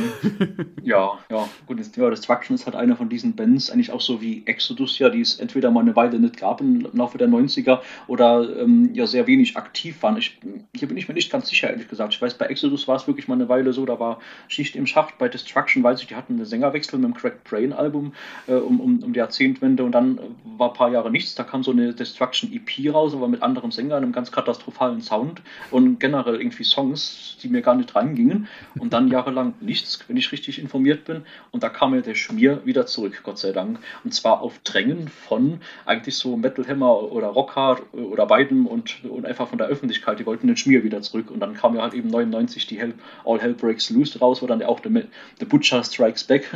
Ja, 0.81 1.19
ja, 1.29 1.47
gut, 1.67 1.79
ja, 1.97 2.09
Destruction 2.09 2.55
ist 2.55 2.65
halt 2.65 2.75
einer 2.75 2.95
von 2.95 3.09
diesen 3.09 3.35
Bands, 3.35 3.69
eigentlich 3.69 3.91
auch 3.91 4.01
so 4.01 4.21
wie 4.21 4.41
Exodus, 4.45 4.97
ja, 4.97 5.09
die 5.09 5.21
es 5.21 5.39
entweder 5.39 5.69
mal 5.69 5.81
eine 5.81 5.95
Weile 5.95 6.19
nicht 6.19 6.37
gab 6.37 6.61
im 6.61 6.87
Laufe 6.93 7.17
der 7.17 7.27
90er 7.27 7.81
oder 8.07 8.59
ähm, 8.59 8.89
ja 8.93 9.05
sehr 9.05 9.27
wenig 9.27 9.55
aktiv 9.55 10.01
waren. 10.01 10.17
Ich, 10.17 10.39
hier 10.75 10.87
bin 10.87 10.97
ich 10.97 11.07
mir 11.07 11.13
nicht 11.13 11.31
ganz 11.31 11.47
sicher, 11.47 11.69
ehrlich 11.69 11.87
gesagt. 11.87 12.13
Ich 12.13 12.21
weiß, 12.21 12.35
bei 12.35 12.47
Exodus 12.47 12.87
war 12.87 12.95
es 12.95 13.07
wirklich 13.07 13.27
mal 13.27 13.35
eine 13.35 13.49
Weile 13.49 13.71
so, 13.73 13.85
da 13.85 13.99
war 13.99 14.19
Schicht 14.47 14.75
im 14.75 14.87
Schacht. 14.87 15.17
Bei 15.19 15.29
Destruction 15.29 15.83
weiß 15.83 16.01
ich, 16.01 16.07
die 16.07 16.15
hatten 16.15 16.33
einen 16.33 16.45
Sängerwechsel 16.45 16.97
mit 16.97 17.09
dem 17.09 17.13
Cracked 17.13 17.43
Brain 17.43 17.73
Album 17.73 18.13
äh, 18.47 18.53
um, 18.53 18.79
um, 18.79 19.03
um 19.03 19.13
die 19.13 19.19
Jahrzehntwende 19.19 19.83
und 19.83 19.91
dann 19.91 20.19
war 20.57 20.69
ein 20.69 20.75
paar 20.75 20.91
Jahre 20.91 21.11
nichts. 21.11 21.35
Da 21.35 21.43
kam 21.43 21.61
so 21.61 21.71
eine 21.71 21.93
Destruction 21.93 22.51
EP 22.51 22.93
raus, 22.93 23.13
aber 23.13 23.27
mit 23.27 23.43
anderem 23.43 23.71
Sänger, 23.71 23.97
einem 23.97 24.11
ganz 24.11 24.31
katastrophalen 24.31 25.01
Sound 25.01 25.41
und 25.69 25.99
generell 25.99 26.35
irgendwie 26.35 26.63
Songs, 26.63 27.37
die 27.43 27.49
mir 27.49 27.61
gar 27.61 27.75
nicht 27.75 27.95
reingingen. 27.95 28.47
Und 28.79 28.93
dann 28.93 29.07
Jahre 29.09 29.28
jahrelang 29.29 29.53
nichts, 29.61 29.99
wenn 30.07 30.17
ich 30.17 30.31
richtig 30.31 30.59
informiert 30.59 31.05
bin. 31.05 31.23
Und 31.51 31.63
da 31.63 31.69
kam 31.69 31.93
ja 31.93 32.01
der 32.01 32.15
Schmier 32.15 32.61
wieder 32.65 32.85
zurück, 32.85 33.21
Gott 33.23 33.37
sei 33.37 33.51
Dank. 33.51 33.79
Und 34.03 34.13
zwar 34.13 34.41
auf 34.41 34.59
Drängen 34.63 35.07
von 35.07 35.61
eigentlich 35.85 36.15
so 36.15 36.35
Metal 36.35 36.67
Hammer 36.67 37.11
oder 37.11 37.27
Rockhard 37.27 37.81
oder 37.93 38.25
beiden 38.25 38.65
und, 38.65 39.03
und 39.05 39.25
einfach 39.25 39.47
von 39.47 39.57
der 39.57 39.67
Öffentlichkeit. 39.67 40.19
Die 40.19 40.25
wollten 40.25 40.47
den 40.47 40.57
Schmier 40.57 40.83
wieder 40.83 41.01
zurück. 41.01 41.31
Und 41.31 41.39
dann 41.39 41.53
kam 41.53 41.75
ja 41.75 41.81
halt 41.81 41.93
eben 41.93 42.09
99 42.09 42.67
die 42.67 42.79
Hell, 42.79 42.93
All 43.25 43.39
Hell 43.39 43.53
Breaks 43.53 43.89
Loose 43.89 44.19
raus, 44.19 44.41
wo 44.41 44.47
dann 44.47 44.61
auch 44.63 44.81
The, 44.83 45.03
The 45.39 45.45
Butcher 45.45 45.83
Strikes 45.83 46.23
Back 46.23 46.49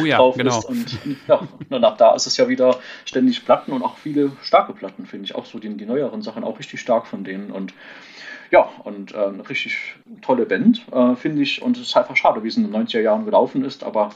oh, 0.00 0.04
ja, 0.04 0.16
drauf 0.18 0.36
genau. 0.36 0.58
ist. 0.58 0.64
Und 0.64 0.98
ja, 1.28 1.46
ab 1.82 1.98
da 1.98 2.14
ist 2.14 2.26
es 2.26 2.36
ja 2.36 2.48
wieder 2.48 2.78
ständig 3.04 3.44
Platten 3.44 3.72
und 3.72 3.82
auch 3.82 3.96
viele 3.96 4.32
starke 4.42 4.72
Platten, 4.72 5.06
finde 5.06 5.24
ich. 5.24 5.34
Auch 5.34 5.46
so 5.46 5.58
die, 5.58 5.68
die 5.76 5.86
neueren 5.86 6.22
Sachen 6.22 6.44
auch 6.44 6.58
richtig 6.58 6.80
stark 6.80 7.06
von 7.06 7.24
denen. 7.24 7.50
Und 7.50 7.72
ja, 8.50 8.68
und 8.84 9.14
äh, 9.14 9.16
eine 9.16 9.48
richtig 9.48 9.94
tolle 10.22 10.46
Band, 10.46 10.84
äh, 10.92 11.14
finde 11.16 11.42
ich. 11.42 11.62
Und 11.62 11.76
es 11.76 11.88
ist 11.88 11.96
einfach 11.96 12.16
schade, 12.16 12.42
wie 12.42 12.48
es 12.48 12.56
in 12.56 12.70
den 12.70 12.74
90er 12.74 13.00
Jahren 13.00 13.24
gelaufen 13.24 13.64
ist. 13.64 13.84
Aber 13.84 14.10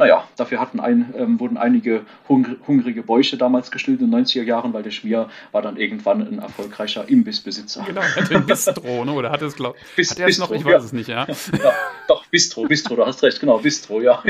naja, 0.00 0.26
dafür 0.36 0.60
hatten 0.60 0.80
ein, 0.80 1.12
ähm, 1.16 1.38
wurden 1.38 1.58
einige 1.58 2.06
hungr 2.26 2.56
hungrige 2.66 3.02
Bäuche 3.02 3.36
damals 3.36 3.70
gestillt 3.70 4.00
in 4.00 4.10
den 4.10 4.24
90er 4.24 4.42
Jahren, 4.42 4.72
weil 4.72 4.82
der 4.82 4.92
Schmier 4.92 5.28
war 5.52 5.60
dann 5.60 5.76
irgendwann 5.76 6.26
ein 6.26 6.38
erfolgreicher 6.38 7.06
Imbissbesitzer. 7.06 7.84
Genau, 7.86 8.00
er 8.00 8.16
hatte 8.16 8.34
ein 8.34 8.46
Bistro, 8.46 9.04
ne? 9.04 9.12
oder 9.12 9.30
hat 9.30 9.42
es, 9.42 9.54
glaub, 9.54 9.76
Bis, 9.96 10.10
hat 10.10 10.20
er 10.20 10.28
es 10.28 10.38
noch? 10.38 10.50
Ich 10.52 10.64
weiß 10.64 10.72
ja. 10.72 10.78
es 10.78 10.92
nicht, 10.94 11.08
ja. 11.08 11.26
ja. 11.62 11.72
Doch, 12.08 12.24
Bistro, 12.26 12.64
Bistro, 12.64 12.96
du 12.96 13.04
hast 13.04 13.22
recht, 13.22 13.40
genau, 13.40 13.58
Bistro, 13.58 14.00
ja. 14.00 14.22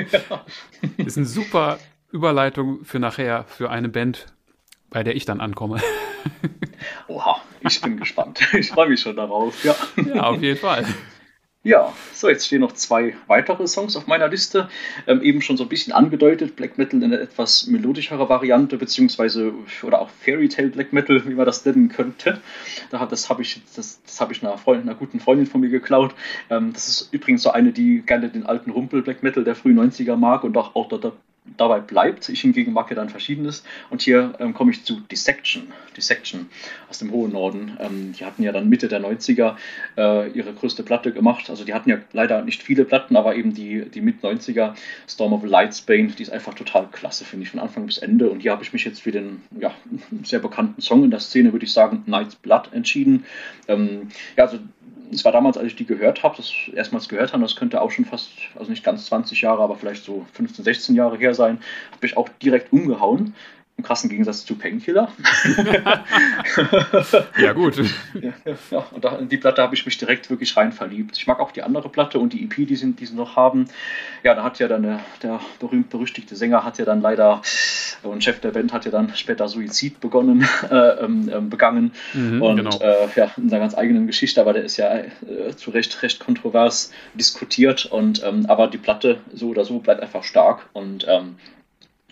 Ist 0.97 1.17
eine 1.17 1.27
super 1.27 1.79
Überleitung 2.11 2.85
für 2.85 2.99
nachher, 2.99 3.45
für 3.45 3.71
eine 3.71 3.89
Band, 3.89 4.27
bei 4.91 5.03
der 5.03 5.17
ich 5.17 5.25
dann 5.25 5.41
ankomme. 5.41 5.81
Oha, 7.09 7.41
ich 7.61 7.81
bin 7.81 7.97
gespannt. 7.97 8.41
Ich 8.53 8.71
freue 8.71 8.89
mich 8.89 9.01
schon 9.01 9.17
darauf. 9.17 9.65
Ja. 9.65 9.75
ja, 9.97 10.23
auf 10.23 10.43
jeden 10.43 10.59
Fall. 10.59 10.85
Ja, 11.63 11.93
so, 12.15 12.31
jetzt 12.31 12.47
stehen 12.47 12.63
noch 12.63 12.73
zwei 12.73 13.15
weitere 13.27 13.67
Songs 13.67 13.95
auf 13.95 14.07
meiner 14.07 14.29
Liste. 14.29 14.71
Ähm, 15.07 15.21
eben 15.21 15.43
schon 15.43 15.59
so 15.59 15.65
ein 15.65 15.69
bisschen 15.69 15.93
angedeutet, 15.93 16.57
Black 16.57 16.79
Metal 16.79 17.03
in 17.03 17.13
einer 17.13 17.21
etwas 17.21 17.67
melodischere 17.67 18.31
Variante, 18.31 18.79
beziehungsweise, 18.79 19.53
oder 19.83 20.01
auch 20.01 20.09
Fairy 20.09 20.49
Tale 20.49 20.69
Black 20.69 20.95
Metal, 20.95 21.23
wie 21.27 21.35
man 21.35 21.45
das 21.45 21.63
nennen 21.67 21.91
könnte. 21.91 22.41
Das 22.91 23.29
habe 23.29 23.43
ich, 23.43 23.61
das, 23.77 24.03
das 24.03 24.21
hab 24.23 24.31
ich 24.31 24.43
einer, 24.43 24.57
Freundin, 24.57 24.89
einer 24.89 24.99
guten 24.99 25.21
Freundin 25.21 25.47
von 25.47 25.61
mir 25.61 25.69
geklaut. 25.69 26.15
Ähm, 26.49 26.73
das 26.73 26.89
ist 26.89 27.13
übrigens 27.13 27.43
so 27.43 27.51
eine, 27.51 27.73
die 27.73 28.01
gerne 28.07 28.31
den 28.31 28.47
alten 28.47 28.71
Rumpel 28.71 29.03
Black 29.03 29.23
Metal 29.23 29.45
der 29.45 29.55
frühen 29.55 29.79
90er 29.79 30.17
mag 30.17 30.45
und 30.45 30.57
auch, 30.57 30.75
auch 30.75 30.89
dort 30.89 31.13
dabei 31.57 31.81
bleibt. 31.81 32.29
Ich 32.29 32.41
hingegen 32.41 32.73
mag 32.73 32.91
ja 32.91 32.97
dann 32.97 33.09
Verschiedenes. 33.09 33.65
Und 33.91 34.03
hier 34.03 34.35
ähm, 34.39 34.55
komme 34.55 34.71
ich 34.71 34.85
zu 34.85 35.01
Dissection. 35.01 35.73
Dissection 35.97 36.49
aus 36.89 36.99
dem 36.99 37.11
hohen 37.11 37.33
Norden. 37.33 37.77
Ähm, 37.81 38.13
die 38.19 38.25
hatten 38.25 38.43
ja 38.43 38.53
dann 38.53 38.69
Mitte 38.69 38.89
der 38.89 39.01
90er 39.01 39.57
äh, 39.97 40.31
ihre 40.31 40.53
größte 40.53 40.83
Platte 40.83 41.13
gemacht. 41.13 41.51
Also 41.51 41.65
die 41.65 41.75
hatten 41.75 41.91
ja 41.91 41.99
leider 42.13 42.43
nicht 42.43 42.63
viele 42.63 42.85
Platten, 42.85 43.17
aber 43.17 43.35
eben 43.35 43.55
die, 43.55 43.89
die 43.91 44.01
Mit-90er 44.01 44.75
Storm 45.09 45.33
of 45.33 45.45
Lightsbane, 45.45 46.09
die 46.09 46.23
ist 46.23 46.33
einfach 46.33 46.55
total 46.55 46.89
klasse, 46.91 47.25
finde 47.25 47.45
ich, 47.45 47.51
von 47.51 47.61
Anfang 47.61 47.87
bis 47.87 47.99
Ende. 47.99 48.31
Und 48.31 48.41
hier 48.41 48.53
habe 48.53 48.63
ich 48.63 48.73
mich 48.73 48.85
jetzt 48.85 49.03
für 49.03 49.13
den 49.13 49.43
ja, 49.59 49.75
sehr 50.23 50.41
bekannten 50.41 50.81
Song 50.81 51.05
in 51.05 51.11
der 51.11 51.21
Szene, 51.21 51.53
würde 51.53 51.65
ich 51.65 51.73
sagen, 51.73 52.03
Night's 52.07 52.37
Blood 52.37 52.73
entschieden. 52.73 53.25
Ähm, 53.69 54.09
ja, 54.37 54.45
also 54.45 54.59
es 55.13 55.25
war 55.25 55.33
damals, 55.33 55.57
als 55.57 55.69
ich 55.69 55.77
die 55.77 55.87
gehört 55.87 56.23
habe, 56.23 56.37
das 56.37 56.53
erstmals 56.75 57.09
gehört 57.09 57.33
habe, 57.33 57.43
das 57.43 57.57
könnte 57.57 57.81
auch 57.81 57.91
schon 57.91 58.05
fast, 58.05 58.31
also 58.59 58.71
nicht 58.71 58.85
ganz 58.85 59.07
20 59.07 59.41
Jahre, 59.43 59.63
aber 59.63 59.77
vielleicht 59.77 60.05
so 60.05 60.27
15, 60.35 60.65
16 60.65 60.95
Jahre 60.95 61.19
her 61.19 61.35
sein, 61.35 61.59
habe 61.93 62.07
ich 62.07 62.17
auch 62.17 62.29
direkt 62.43 62.73
umgehauen. 62.73 63.35
Im 63.81 63.87
krassen 63.87 64.11
Gegensatz 64.11 64.45
zu 64.45 64.57
Painkiller. 64.57 65.11
ja, 67.39 67.55
gut. 67.55 67.79
Ja, 68.13 68.33
ja, 68.71 68.87
und 68.91 69.03
da, 69.03 69.17
in 69.17 69.31
die 69.31 69.39
Platte 69.39 69.63
habe 69.63 69.75
ich 69.75 69.87
mich 69.87 69.97
direkt 69.97 70.29
wirklich 70.29 70.55
rein 70.55 70.71
verliebt. 70.71 71.17
Ich 71.17 71.27
mag 71.27 71.41
auch 71.41 71.51
die 71.51 71.63
andere 71.63 71.89
Platte 71.89 72.19
und 72.19 72.35
die 72.35 72.45
EP, 72.45 72.69
die 72.69 72.77
sie, 72.77 72.93
die 72.93 73.07
sie 73.07 73.15
noch 73.15 73.37
haben. 73.37 73.71
Ja, 74.23 74.35
da 74.35 74.45
hat 74.45 74.59
ja 74.59 74.69
dann 74.69 74.83
der, 74.83 75.01
der 75.23 75.41
berühmt-berüchtigte 75.61 76.37
Sänger 76.37 76.63
hat 76.63 76.77
ja 76.77 76.85
dann 76.85 77.01
leider, 77.01 77.41
und 78.03 78.23
Chef 78.23 78.41
der 78.41 78.51
Band 78.51 78.75
hat 78.75 78.85
ja 78.85 78.91
dann 78.91 79.15
später 79.15 79.49
Suizid 79.49 79.99
begonnen, 79.99 80.47
äh, 80.71 80.75
ähm, 80.75 81.49
begangen. 81.49 81.93
Mhm, 82.13 82.43
und 82.43 82.57
genau. 82.57 82.79
äh, 82.81 83.09
ja, 83.17 83.31
in 83.39 83.49
seiner 83.49 83.63
ganz 83.63 83.75
eigenen 83.75 84.07
Geschichte, 84.07 84.43
aber 84.43 84.53
der 84.53 84.65
ist 84.65 84.77
ja 84.77 84.95
äh, 84.95 85.57
zu 85.57 85.71
Recht 85.71 86.03
recht 86.03 86.21
kontrovers 86.21 86.93
diskutiert. 87.15 87.87
Und 87.87 88.23
ähm, 88.25 88.45
aber 88.47 88.67
die 88.67 88.77
Platte 88.77 89.21
so 89.33 89.49
oder 89.49 89.65
so 89.65 89.79
bleibt 89.79 90.03
einfach 90.03 90.23
stark. 90.23 90.69
Und 90.75 91.07
ähm, 91.09 91.37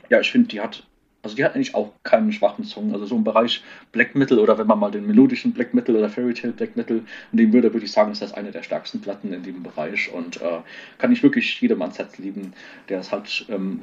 ja, 0.09 0.19
ich 0.21 0.31
finde, 0.31 0.49
die 0.49 0.63
hat 0.63 0.85
also 1.23 1.35
die 1.37 1.45
hat 1.45 1.55
eigentlich 1.55 1.75
auch 1.75 1.93
keinen 2.05 2.33
schwachen 2.33 2.65
Song. 2.65 2.93
Also 2.93 3.07
so 3.07 3.17
im 3.17 3.25
Bereich 3.25 3.63
Black 3.93 4.15
Metal 4.15 4.39
oder 4.39 4.57
wenn 4.59 4.67
man 4.67 4.79
mal 4.79 4.91
den 4.91 5.07
melodischen 5.07 5.53
Black 5.53 5.75
Metal 5.75 5.97
oder 5.97 6.09
Fairy 6.09 6.35
Tale 6.35 6.53
Black 6.53 6.77
Metal 6.77 7.03
nehmen 7.33 7.53
würde, 7.53 7.73
würde 7.73 7.85
ich 7.85 7.93
sagen, 7.93 8.13
ist 8.13 8.23
das 8.23 8.33
eine 8.33 8.53
der 8.53 8.63
stärksten 8.63 9.01
Platten 9.01 9.33
in 9.33 9.43
dem 9.43 9.63
Bereich 9.63 10.13
und 10.13 10.41
äh, 10.41 10.61
kann 10.99 11.13
ich 11.13 11.23
wirklich 11.23 11.61
jedem 11.61 11.83
ans 11.83 11.99
Herz 11.99 12.19
lieben, 12.19 12.53
der 12.89 13.01
es 13.01 13.11
halt, 13.11 13.47
ähm, 13.49 13.83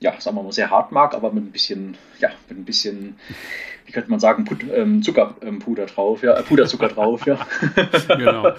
ja, 0.00 0.20
sagen 0.20 0.36
wir 0.36 0.42
mal, 0.42 0.52
sehr 0.52 0.70
hart 0.70 0.92
mag, 0.92 1.14
aber 1.14 1.32
mit 1.32 1.44
ein 1.44 1.52
bisschen, 1.52 1.96
ja, 2.18 2.28
mit 2.50 2.58
ein 2.58 2.64
bisschen, 2.64 3.14
wie 3.86 3.92
könnte 3.92 4.10
man 4.10 4.20
sagen, 4.20 4.44
Put, 4.44 4.58
ähm, 4.70 5.02
Zuckerpuder 5.02 5.84
ähm, 5.84 5.88
drauf, 5.88 6.22
ja, 6.22 6.34
äh, 6.34 6.42
Puderzucker 6.42 6.88
drauf, 6.88 7.24
ja. 7.26 7.38
genau. 8.08 8.52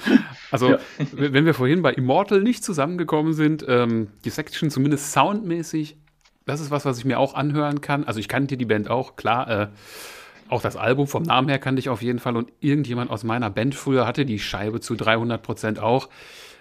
Also, 0.49 0.71
ja. 0.71 0.79
wenn 1.11 1.45
wir 1.45 1.53
vorhin 1.53 1.83
bei 1.83 1.93
Immortal 1.93 2.41
nicht 2.41 2.63
zusammengekommen 2.63 3.33
sind, 3.33 3.63
ähm, 3.67 4.07
die 4.23 4.31
Section 4.31 4.71
zumindest 4.71 5.11
soundmäßig 5.11 5.97
das 6.45 6.61
ist 6.61 6.71
was, 6.71 6.85
was 6.85 6.97
ich 6.97 7.05
mir 7.05 7.19
auch 7.19 7.33
anhören 7.33 7.81
kann. 7.81 8.03
Also 8.03 8.19
ich 8.19 8.27
kannte 8.27 8.57
die 8.57 8.65
Band 8.65 8.89
auch, 8.89 9.15
klar. 9.15 9.49
Äh, 9.49 9.67
auch 10.47 10.61
das 10.61 10.75
Album 10.75 11.07
vom 11.07 11.23
Namen 11.23 11.49
her 11.49 11.57
kannte 11.57 11.79
ich 11.79 11.89
auf 11.89 12.01
jeden 12.03 12.19
Fall. 12.19 12.37
Und 12.37 12.51
irgendjemand 12.59 13.09
aus 13.09 13.23
meiner 13.23 13.49
Band 13.49 13.73
früher 13.73 14.05
hatte 14.05 14.25
die 14.25 14.39
Scheibe 14.39 14.79
zu 14.79 14.95
300 14.95 15.41
Prozent 15.41 15.79
auch. 15.79 16.09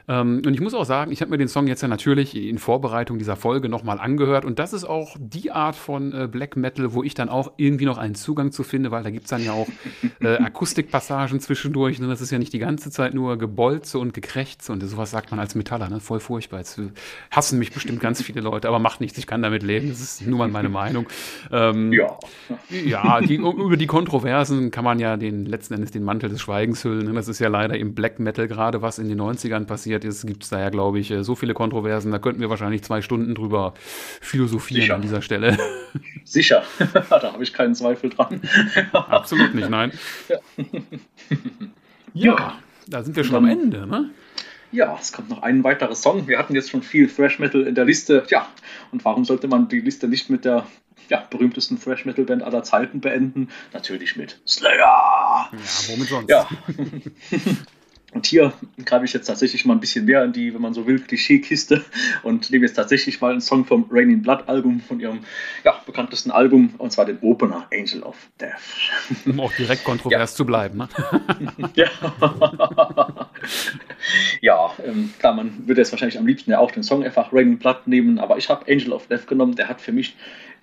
Ähm, 0.07 0.43
und 0.45 0.53
ich 0.55 0.61
muss 0.61 0.75
auch 0.75 0.85
sagen, 0.85 1.13
ich 1.13 1.21
habe 1.21 1.31
mir 1.31 1.39
den 1.39 1.49
Song 1.49 1.67
jetzt 1.67 1.83
ja 1.83 1.89
natürlich 1.89 2.37
in 2.37 2.59
Vorbereitung 2.59 3.19
dieser 3.19 3.37
Folge 3.37 3.69
nochmal 3.69 3.99
angehört. 3.99 4.45
Und 4.45 4.59
das 4.59 4.73
ist 4.73 4.85
auch 4.85 5.17
die 5.19 5.51
Art 5.51 5.77
von 5.77 6.13
äh, 6.13 6.29
Black 6.31 6.57
Metal, 6.57 6.93
wo 6.93 7.03
ich 7.03 7.15
dann 7.15 7.29
auch 7.29 7.53
irgendwie 7.57 7.87
noch 7.87 7.99
einen 7.99 8.15
Zugang 8.15 8.53
zu 8.53 8.63
finde, 8.63 8.91
weil 8.91 9.03
da 9.03 9.11
gibt 9.11 9.25
es 9.25 9.31
dann 9.31 9.43
ja 9.43 9.53
auch 9.53 9.69
äh, 10.21 10.37
Akustikpassagen 10.37 11.41
zwischendurch. 11.41 11.99
Ne? 12.01 12.09
Das 12.09 12.21
ist 12.21 12.31
ja 12.31 12.39
nicht 12.39 12.53
die 12.53 12.59
ganze 12.59 12.91
Zeit 12.91 13.15
nur 13.15 13.39
Gebolze 13.39 13.99
und 13.99 14.13
Gekrächze 14.15 14.73
und 14.73 14.83
sowas 14.85 15.11
sagt 15.11 15.31
man 15.31 15.41
als 15.41 15.55
Metaller, 15.55 15.89
ne? 15.89 16.01
voll 16.01 16.21
furchtbar. 16.21 16.59
Jetzt 16.59 16.79
äh, 16.79 16.91
hassen 17.31 17.59
mich 17.59 17.73
bestimmt 17.73 18.01
ganz 18.01 18.23
viele 18.23 18.41
Leute, 18.41 18.69
aber 18.69 18.79
macht 18.79 19.01
nichts, 19.01 19.17
ich 19.19 19.27
kann 19.27 19.43
damit 19.43 19.63
leben. 19.63 19.89
Das 19.89 20.01
ist 20.01 20.27
nur 20.27 20.39
mal 20.39 20.49
meine 20.49 20.69
Meinung. 20.69 21.07
Ähm, 21.51 21.93
ja. 21.93 22.19
Ja, 22.71 23.21
die, 23.21 23.37
über 23.37 23.77
die 23.77 23.87
Kontroversen 23.87 24.71
kann 24.71 24.85
man 24.85 24.99
ja 24.99 25.17
den 25.17 25.47
letzten 25.47 25.75
Endes 25.75 25.91
den 25.91 26.05
Mantel 26.05 26.29
des 26.29 26.41
Schweigens 26.41 26.85
hüllen. 26.85 27.07
Ne? 27.07 27.13
Das 27.15 27.29
ist 27.29 27.39
ja 27.39 27.49
leider 27.49 27.77
im 27.79 27.95
Black 27.95 28.19
Metal 28.19 28.47
gerade, 28.49 28.83
was 28.83 28.99
in 28.99 29.09
den 29.09 29.21
90ern 29.21 29.65
passiert 29.65 29.94
passiert 29.95 30.05
ist, 30.05 30.27
gibt 30.27 30.43
es 30.45 30.51
da 30.51 30.61
ja, 30.61 30.71
glaube 30.71 30.99
ich, 30.99 31.11
äh, 31.11 31.23
so 31.23 31.35
viele 31.35 31.55
Kontroversen. 31.55 32.11
Da 32.11 32.19
könnten 32.19 32.41
wir 32.41 32.51
wahrscheinlich 32.51 32.83
zwei 32.83 33.03
Stunden 33.03 33.35
drüber 33.35 33.75
philosophieren 34.21 34.83
Sicher. 34.83 34.95
an 34.95 35.03
dieser 35.03 35.23
Stelle. 35.23 35.57
Sicher, 36.25 36.65
da 37.11 37.33
habe 37.33 37.43
ich 37.43 37.53
keinen 37.53 37.75
Zweifel 37.75 38.11
dran. 38.11 38.41
Absolut 38.93 39.55
nicht, 39.55 39.71
nein. 39.71 39.93
Ja. 42.13 42.37
ja, 42.37 42.59
da 42.89 43.03
sind 43.03 43.17
wir 43.17 43.25
schon 43.25 43.37
am 43.37 43.47
Ende, 43.47 43.87
ne? 43.87 44.11
Ja, 44.73 44.99
es 45.01 45.13
kommt 45.13 45.31
noch 45.31 45.43
ein 45.43 45.63
weiterer 45.63 45.95
Song. 45.95 46.27
Wir 46.27 46.39
hatten 46.39 46.55
jetzt 46.55 46.71
schon 46.71 46.83
viel 46.83 47.09
Thrash 47.09 47.39
Metal 47.39 47.63
in 47.63 47.77
der 47.77 47.85
Liste. 47.85 48.25
Ja, 48.29 48.49
und 48.91 49.05
warum 49.05 49.25
sollte 49.25 49.47
man 49.47 49.69
die 49.69 49.81
Liste 49.81 50.09
nicht 50.09 50.31
mit 50.31 50.45
der 50.45 50.67
ja, 51.09 51.25
berühmtesten 51.31 51.81
Thrash 51.81 52.05
Metal 52.05 52.25
Band 52.25 52.43
aller 52.43 52.65
Zeiten 52.65 53.01
beenden? 53.01 53.51
Natürlich 53.73 54.17
mit 54.17 54.41
Slayer. 54.47 54.79
Ja, 54.79 55.51
womit 55.89 56.09
sonst? 56.09 56.29
Ja. 56.29 56.49
Und 58.15 58.27
hier 58.27 58.53
greife 58.85 59.05
ich 59.05 59.13
jetzt 59.13 59.27
tatsächlich 59.27 59.65
mal 59.65 59.75
ein 59.75 59.81
bisschen 59.81 60.05
mehr 60.05 60.23
in 60.25 60.33
die, 60.33 60.55
wenn 60.55 60.63
man 60.63 60.73
so 60.73 60.87
will, 60.87 61.01
Klischeekiste 61.01 61.85
und 62.23 62.49
nehme 62.51 62.65
jetzt 62.65 62.75
tatsächlich 62.75 63.21
mal 63.21 63.33
einen 63.33 63.41
Song 63.41 63.65
vom 63.65 63.87
Raining 63.91 64.23
Blood 64.23 64.49
Album, 64.49 64.81
von 64.81 65.01
ihrem 65.01 65.21
ja, 65.65 65.83
bekanntesten 65.85 66.31
Album, 66.31 66.75
und 66.79 66.93
zwar 66.93 67.07
den 67.07 67.19
Opener 67.23 67.67
Angel 67.73 68.05
of 68.05 68.17
Death. 68.41 68.53
Um 69.27 69.41
auch 69.41 69.53
direkt 69.53 69.85
kontrovers 69.85 70.31
ja. 70.33 70.37
zu 70.37 70.47
bleiben, 70.47 70.79
ne? 70.79 70.89
ja. 71.75 71.87
ja, 74.41 74.73
ähm, 74.87 75.13
klar, 75.19 75.35
man 75.35 75.67
würde 75.67 75.81
jetzt 75.81 75.91
wahrscheinlich 75.91 76.19
am 76.19 76.27
liebsten 76.27 76.53
ja 76.53 76.61
auch 76.61 76.71
den 76.71 76.85
Song 76.85 77.03
einfach 77.03 77.33
Raining 77.33 77.59
Blood 77.59 77.87
nehmen, 77.87 78.21
aber 78.21 78.39
ich 78.39 78.49
habe 78.49 78.71
Angel 78.71 78.93
of 78.93 79.09
Death 79.09 79.27
genommen, 79.27 79.57
der 79.57 79.69
hat 79.69 79.81
für 79.81 79.93
mich 79.93 80.15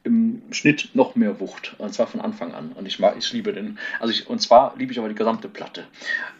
im 0.03 0.41
Schnitt 0.51 0.89
noch 0.93 1.15
mehr 1.15 1.39
Wucht. 1.39 1.75
Und 1.77 1.93
zwar 1.93 2.07
von 2.07 2.21
Anfang 2.21 2.53
an. 2.53 2.71
Und 2.73 2.87
ich, 2.87 2.99
mag, 2.99 3.15
ich 3.17 3.31
liebe 3.33 3.53
den. 3.53 3.77
Also 3.99 4.11
ich, 4.11 4.27
und 4.27 4.41
zwar 4.41 4.73
liebe 4.77 4.91
ich 4.91 4.99
aber 4.99 5.09
die 5.09 5.15
gesamte 5.15 5.47
Platte. 5.47 5.85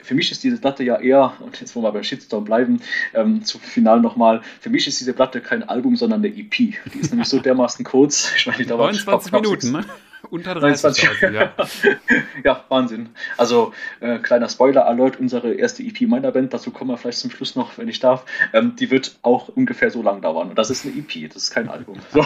Für 0.01 0.15
mich 0.15 0.31
ist 0.31 0.43
diese 0.43 0.57
Platte 0.57 0.83
ja 0.83 0.99
eher, 0.99 1.33
und 1.39 1.59
jetzt 1.59 1.75
wollen 1.75 1.85
wir 1.85 1.91
beim 1.91 2.03
Shitstorm 2.03 2.43
bleiben, 2.43 2.81
ähm, 3.13 3.43
zum 3.43 3.61
Final 3.61 4.01
nochmal, 4.01 4.41
für 4.59 4.69
mich 4.69 4.87
ist 4.87 4.99
diese 4.99 5.13
Platte 5.13 5.41
kein 5.41 5.63
Album, 5.63 5.95
sondern 5.95 6.23
eine 6.23 6.35
EP. 6.35 6.51
Die 6.55 6.99
ist 6.99 7.11
nämlich 7.11 7.29
so 7.29 7.39
dermaßen 7.39 7.85
kurz. 7.85 8.33
Ich 8.35 8.47
meine, 8.47 8.57
die 8.57 8.65
dauert 8.65 8.93
29 8.93 9.31
Minuten, 9.31 9.71
ne? 9.71 9.85
Unter 10.29 10.55
30 10.55 11.09
ja. 11.21 11.53
ja, 12.43 12.65
Wahnsinn. 12.69 13.09
Also, 13.37 13.73
äh, 13.99 14.19
kleiner 14.19 14.49
Spoiler-Alert, 14.49 15.19
unsere 15.19 15.53
erste 15.53 15.83
EP 15.83 16.01
meiner 16.01 16.31
Band, 16.31 16.53
dazu 16.53 16.71
kommen 16.71 16.91
wir 16.91 16.97
vielleicht 16.97 17.19
zum 17.19 17.31
Schluss 17.31 17.55
noch, 17.55 17.77
wenn 17.77 17.87
ich 17.87 17.99
darf, 17.99 18.25
ähm, 18.53 18.75
die 18.75 18.91
wird 18.91 19.17
auch 19.23 19.49
ungefähr 19.49 19.91
so 19.91 20.01
lang 20.01 20.21
dauern. 20.21 20.49
Und 20.49 20.57
das 20.57 20.69
ist 20.69 20.85
eine 20.85 20.95
EP, 20.95 21.29
das 21.33 21.43
ist 21.43 21.51
kein 21.51 21.69
Album. 21.69 21.97
So. 22.13 22.25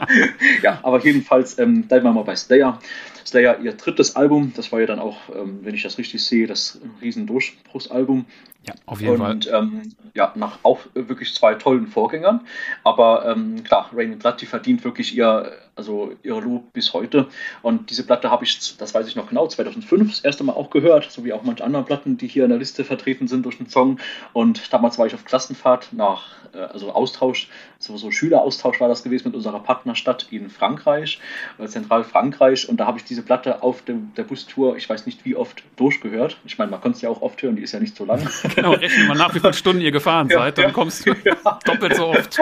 ja, 0.62 0.80
aber 0.82 1.04
jedenfalls 1.04 1.58
ähm, 1.58 1.82
bleiben 1.82 2.04
wir 2.04 2.12
mal 2.12 2.24
bei 2.24 2.36
Slayer. 2.36 2.78
Slayer, 3.26 3.58
ihr 3.60 3.72
drittes 3.72 4.14
Album, 4.14 4.52
das 4.54 4.70
war 4.72 4.80
ja 4.80 4.86
dann 4.86 5.00
auch, 5.00 5.16
ähm, 5.34 5.60
wenn 5.62 5.74
ich 5.74 5.82
das 5.82 5.98
richtig 5.98 6.24
sehe, 6.24 6.46
das 6.46 6.80
Riesendurchbruchsalbum. 7.02 8.26
Ja, 8.66 8.74
auf 8.86 9.00
jeden 9.00 9.20
und, 9.20 9.44
Fall. 9.44 9.62
Ähm, 9.62 9.94
ja, 10.14 10.32
nach 10.34 10.58
auch 10.64 10.80
wirklich 10.94 11.32
zwei 11.34 11.54
tollen 11.54 11.86
Vorgängern. 11.86 12.40
Aber 12.82 13.24
ähm, 13.26 13.62
klar, 13.62 13.90
Rain 13.94 14.18
Blood, 14.18 14.40
die 14.40 14.46
verdient 14.46 14.82
wirklich 14.82 15.16
ihr, 15.16 15.52
also 15.76 16.14
ihr 16.24 16.40
Lob 16.40 16.72
bis 16.72 16.92
heute. 16.92 17.28
Und 17.62 17.90
diese 17.90 18.04
Platte 18.04 18.30
habe 18.30 18.44
ich, 18.44 18.76
das 18.76 18.92
weiß 18.92 19.06
ich 19.06 19.14
noch 19.14 19.28
genau, 19.28 19.46
2005 19.46 20.10
das 20.10 20.20
erste 20.20 20.42
Mal 20.42 20.54
auch 20.54 20.70
gehört, 20.70 21.10
so 21.10 21.24
wie 21.24 21.32
auch 21.32 21.44
manche 21.44 21.62
andere 21.62 21.84
Platten, 21.84 22.16
die 22.16 22.26
hier 22.26 22.44
in 22.44 22.50
der 22.50 22.58
Liste 22.58 22.84
vertreten 22.84 23.28
sind 23.28 23.44
durch 23.44 23.58
den 23.58 23.68
Song. 23.68 24.00
Und 24.32 24.72
damals 24.72 24.98
war 24.98 25.06
ich 25.06 25.14
auf 25.14 25.24
Klassenfahrt 25.24 25.92
nach, 25.92 26.32
äh, 26.52 26.58
also 26.58 26.90
Austausch, 26.92 27.48
so, 27.78 27.96
so 27.96 28.10
Schüleraustausch 28.10 28.80
war 28.80 28.88
das 28.88 29.02
gewesen 29.02 29.28
mit 29.28 29.34
unserer 29.34 29.60
Partnerstadt 29.60 30.28
in 30.30 30.48
Frankreich, 30.48 31.20
äh, 31.58 31.66
Zentralfrankreich. 31.66 32.68
Und 32.68 32.78
da 32.78 32.86
habe 32.86 32.98
ich 32.98 33.04
diese 33.04 33.22
Platte 33.22 33.62
auf 33.62 33.82
dem, 33.82 34.12
der 34.16 34.24
Bustour, 34.24 34.76
ich 34.76 34.88
weiß 34.88 35.06
nicht 35.06 35.24
wie 35.24 35.36
oft, 35.36 35.62
durchgehört. 35.76 36.38
Ich 36.44 36.58
meine, 36.58 36.70
man 36.70 36.80
konnte 36.80 36.96
es 36.96 37.02
ja 37.02 37.10
auch 37.10 37.20
oft 37.22 37.42
hören, 37.42 37.56
die 37.56 37.62
ist 37.62 37.72
ja 37.72 37.80
nicht 37.80 37.96
so 37.96 38.04
lang. 38.04 38.26
genau, 38.54 38.72
rechnen 38.72 39.06
wir 39.06 39.14
nach, 39.14 39.34
wie 39.34 39.40
viele 39.40 39.52
Stunden 39.52 39.82
ihr 39.82 39.92
gefahren 39.92 40.28
ja, 40.30 40.38
seid, 40.38 40.58
dann 40.58 40.66
ja, 40.66 40.70
kommst 40.70 41.06
du 41.06 41.14
ja. 41.24 41.58
doppelt 41.64 41.96
so 41.96 42.06
oft. 42.06 42.38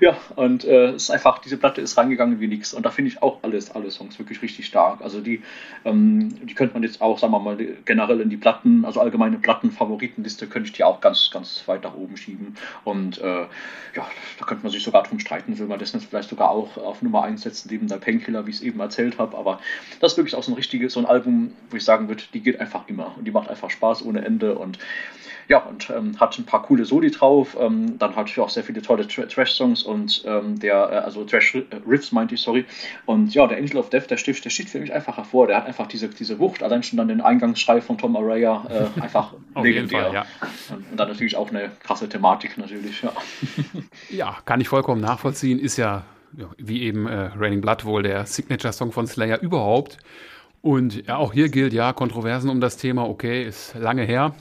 Ja, 0.00 0.16
und 0.36 0.64
äh, 0.64 0.90
es 0.90 1.04
ist 1.04 1.10
einfach, 1.10 1.38
diese 1.38 1.58
Platte 1.58 1.80
ist 1.80 1.96
reingegangen 1.98 2.40
wie 2.40 2.48
nichts. 2.48 2.72
Und 2.72 2.86
da 2.86 2.90
finde 2.90 3.10
ich 3.10 3.22
auch 3.22 3.42
alles, 3.42 3.70
alle 3.70 3.90
Songs 3.90 4.18
wirklich 4.18 4.40
richtig 4.40 4.66
stark. 4.66 5.02
Also 5.02 5.20
die, 5.20 5.42
ähm, 5.84 6.34
die 6.46 6.54
könnte 6.54 6.74
man 6.74 6.82
jetzt 6.82 7.02
auch, 7.02 7.18
sagen 7.18 7.32
wir 7.32 7.38
mal, 7.38 7.56
generell 7.84 8.20
in 8.20 8.30
die 8.30 8.36
Platten, 8.36 8.84
also 8.84 9.00
allgemeine 9.00 9.38
Platten-Favoritenliste, 9.38 10.46
könnte 10.46 10.68
ich 10.68 10.72
die 10.72 10.84
auch 10.84 11.00
ganz, 11.00 11.30
ganz 11.32 11.62
weit 11.66 11.82
nach 11.82 11.94
oben 11.94 12.16
schieben. 12.16 12.56
Und 12.84 13.18
äh, 13.18 13.46
ja, 13.94 14.06
da 14.38 14.44
könnte 14.44 14.62
man 14.62 14.72
sich 14.72 14.82
sogar 14.82 15.02
drum 15.02 15.18
streiten, 15.18 15.58
will 15.58 15.66
man 15.66 15.78
das 15.78 15.92
jetzt 15.92 16.06
vielleicht 16.06 16.28
sogar 16.28 16.50
auch 16.50 16.76
auf 16.76 17.02
Nummer 17.02 17.24
1 17.24 17.42
setzen, 17.42 17.68
neben 17.70 17.88
der 17.88 17.96
Painkiller, 17.96 18.46
wie 18.46 18.50
ich 18.50 18.56
es 18.56 18.62
eben 18.62 18.80
erzählt 18.80 19.18
habe. 19.18 19.36
Aber 19.36 19.60
das 20.00 20.12
ist 20.12 20.18
wirklich 20.18 20.34
auch 20.34 20.42
so 20.42 20.52
ein 20.52 20.56
richtiges, 20.56 20.94
so 20.94 21.00
ein 21.00 21.06
Album, 21.06 21.52
wo 21.70 21.76
ich 21.76 21.84
sagen 21.84 22.08
würde, 22.08 22.22
die 22.32 22.40
geht 22.40 22.60
einfach 22.60 22.88
immer. 22.88 23.14
Und 23.16 23.24
die 23.24 23.30
macht 23.30 23.48
einfach 23.48 23.70
Spaß 23.70 24.04
ohne 24.04 24.24
Ende. 24.24 24.56
Und 24.56 24.78
ja, 25.48 25.58
und 25.58 25.90
ähm, 25.90 26.18
hat 26.18 26.38
ein 26.38 26.44
paar 26.44 26.62
coole 26.62 26.84
Soli 26.84 27.10
drauf. 27.10 27.56
Ähm, 27.58 27.98
dann 27.98 28.16
hat 28.16 28.38
auch 28.38 28.48
sehr 28.48 28.64
viele 28.64 28.82
tolle 28.82 29.06
Tra 29.06 29.22
Trash-Songs 29.22 29.82
und 29.82 30.22
ähm, 30.26 30.58
der, 30.58 30.74
äh, 30.74 30.96
also 30.96 31.24
Trash-Riffs 31.24 32.12
meinte 32.12 32.34
ich, 32.34 32.40
sorry. 32.40 32.64
Und 33.06 33.34
ja, 33.34 33.46
der 33.46 33.58
Angel 33.58 33.78
of 33.78 33.90
Death, 33.90 34.10
der 34.10 34.16
steht, 34.16 34.44
der 34.44 34.50
steht 34.50 34.70
für 34.70 34.80
mich 34.80 34.92
einfach 34.92 35.16
hervor. 35.16 35.46
Der 35.46 35.56
hat 35.56 35.66
einfach 35.66 35.86
diese, 35.86 36.08
diese 36.08 36.38
Wucht, 36.38 36.62
allein 36.62 36.82
schon 36.82 36.96
dann 36.96 37.08
den 37.08 37.20
Eingangsschrei 37.20 37.80
von 37.80 37.98
Tom 37.98 38.16
Araya, 38.16 38.64
äh, 38.68 39.00
einfach 39.00 39.34
legendär. 39.60 40.02
Fall, 40.02 40.14
ja. 40.14 40.26
Und 40.70 40.98
dann 40.98 41.08
natürlich 41.08 41.36
auch 41.36 41.50
eine 41.50 41.70
krasse 41.82 42.08
Thematik 42.08 42.58
natürlich, 42.58 43.02
ja. 43.02 43.12
ja, 44.10 44.36
kann 44.44 44.60
ich 44.60 44.68
vollkommen 44.68 45.00
nachvollziehen. 45.00 45.58
Ist 45.58 45.76
ja, 45.76 46.04
ja 46.36 46.46
wie 46.58 46.82
eben 46.82 47.06
äh, 47.06 47.30
Raining 47.36 47.60
Blood 47.60 47.84
wohl 47.84 48.02
der 48.02 48.26
Signature-Song 48.26 48.92
von 48.92 49.06
Slayer 49.06 49.40
überhaupt. 49.40 49.98
Und 50.62 51.06
ja, 51.06 51.16
auch 51.16 51.32
hier 51.32 51.48
gilt 51.48 51.72
ja, 51.72 51.92
Kontroversen 51.92 52.48
um 52.48 52.60
das 52.60 52.76
Thema, 52.76 53.08
okay, 53.08 53.44
ist 53.44 53.74
lange 53.74 54.04
her. 54.04 54.32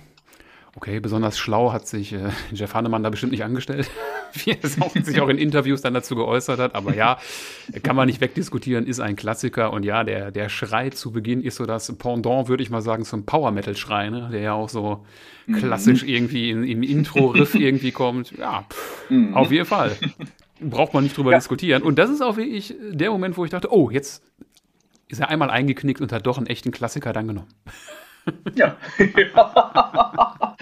Okay, 0.76 1.02
besonders 1.02 1.38
schlau 1.38 1.74
hat 1.74 1.88
sich 1.88 2.14
äh, 2.14 2.30
Jeff 2.52 2.74
Hannemann 2.74 3.04
da 3.04 3.10
bestimmt 3.10 3.32
nicht 3.34 3.44
angestellt. 3.44 3.90
wie 4.34 4.52
er 4.52 5.04
sich 5.04 5.22
auch 5.22 5.30
in 5.30 5.38
Interviews 5.38 5.82
dann 5.82 5.94
dazu 5.94 6.16
geäußert 6.16 6.60
hat. 6.60 6.76
Aber 6.76 6.96
ja, 6.96 7.18
kann 7.84 7.96
man 7.96 8.08
nicht 8.08 8.22
wegdiskutieren, 8.22 8.86
ist 8.86 9.00
ein 9.00 9.16
Klassiker. 9.16 9.74
Und 9.74 9.84
ja, 9.84 10.04
der, 10.04 10.32
der 10.32 10.50
Schrei 10.50 10.90
zu 10.90 11.12
Beginn 11.12 11.42
ist 11.42 11.56
so 11.56 11.66
das 11.66 11.92
Pendant, 11.98 12.48
würde 12.48 12.64
ich 12.64 12.70
mal 12.70 12.82
sagen, 12.82 13.04
zum 13.04 13.26
Power-Metal-Schrei, 13.26 14.10
ne? 14.10 14.30
der 14.32 14.42
ja 14.42 14.54
auch 14.54 14.70
so 14.70 15.06
mhm. 15.48 15.58
klassisch 15.58 16.04
irgendwie 16.04 16.50
in, 16.50 16.64
im 16.64 16.84
Intro-Riff 16.84 17.56
irgendwie 17.56 17.92
kommt. 17.92 18.32
Ja, 18.38 18.66
mhm. 19.10 19.34
auf 19.36 19.52
jeden 19.52 19.66
Fall. 19.66 19.96
Braucht 20.62 20.94
man 20.94 21.04
nicht 21.04 21.18
drüber 21.18 21.32
ja. 21.32 21.38
diskutieren. 21.38 21.84
Und 21.84 21.98
das 21.98 22.10
ist 22.10 22.22
auch 22.22 22.38
wirklich 22.38 22.76
der 22.92 23.12
Moment, 23.12 23.38
wo 23.38 23.46
ich 23.46 23.52
dachte, 23.52 23.74
oh, 23.74 23.90
jetzt 23.90 24.24
ist 25.08 25.20
er 25.20 25.30
einmal 25.30 25.50
eingeknickt 25.50 26.00
und 26.00 26.12
hat 26.12 26.26
doch 26.26 26.38
einen 26.38 26.48
echten 26.48 26.72
Klassiker 26.72 27.12
dann 27.12 27.28
genommen. 27.28 27.50
Ja. 28.56 28.78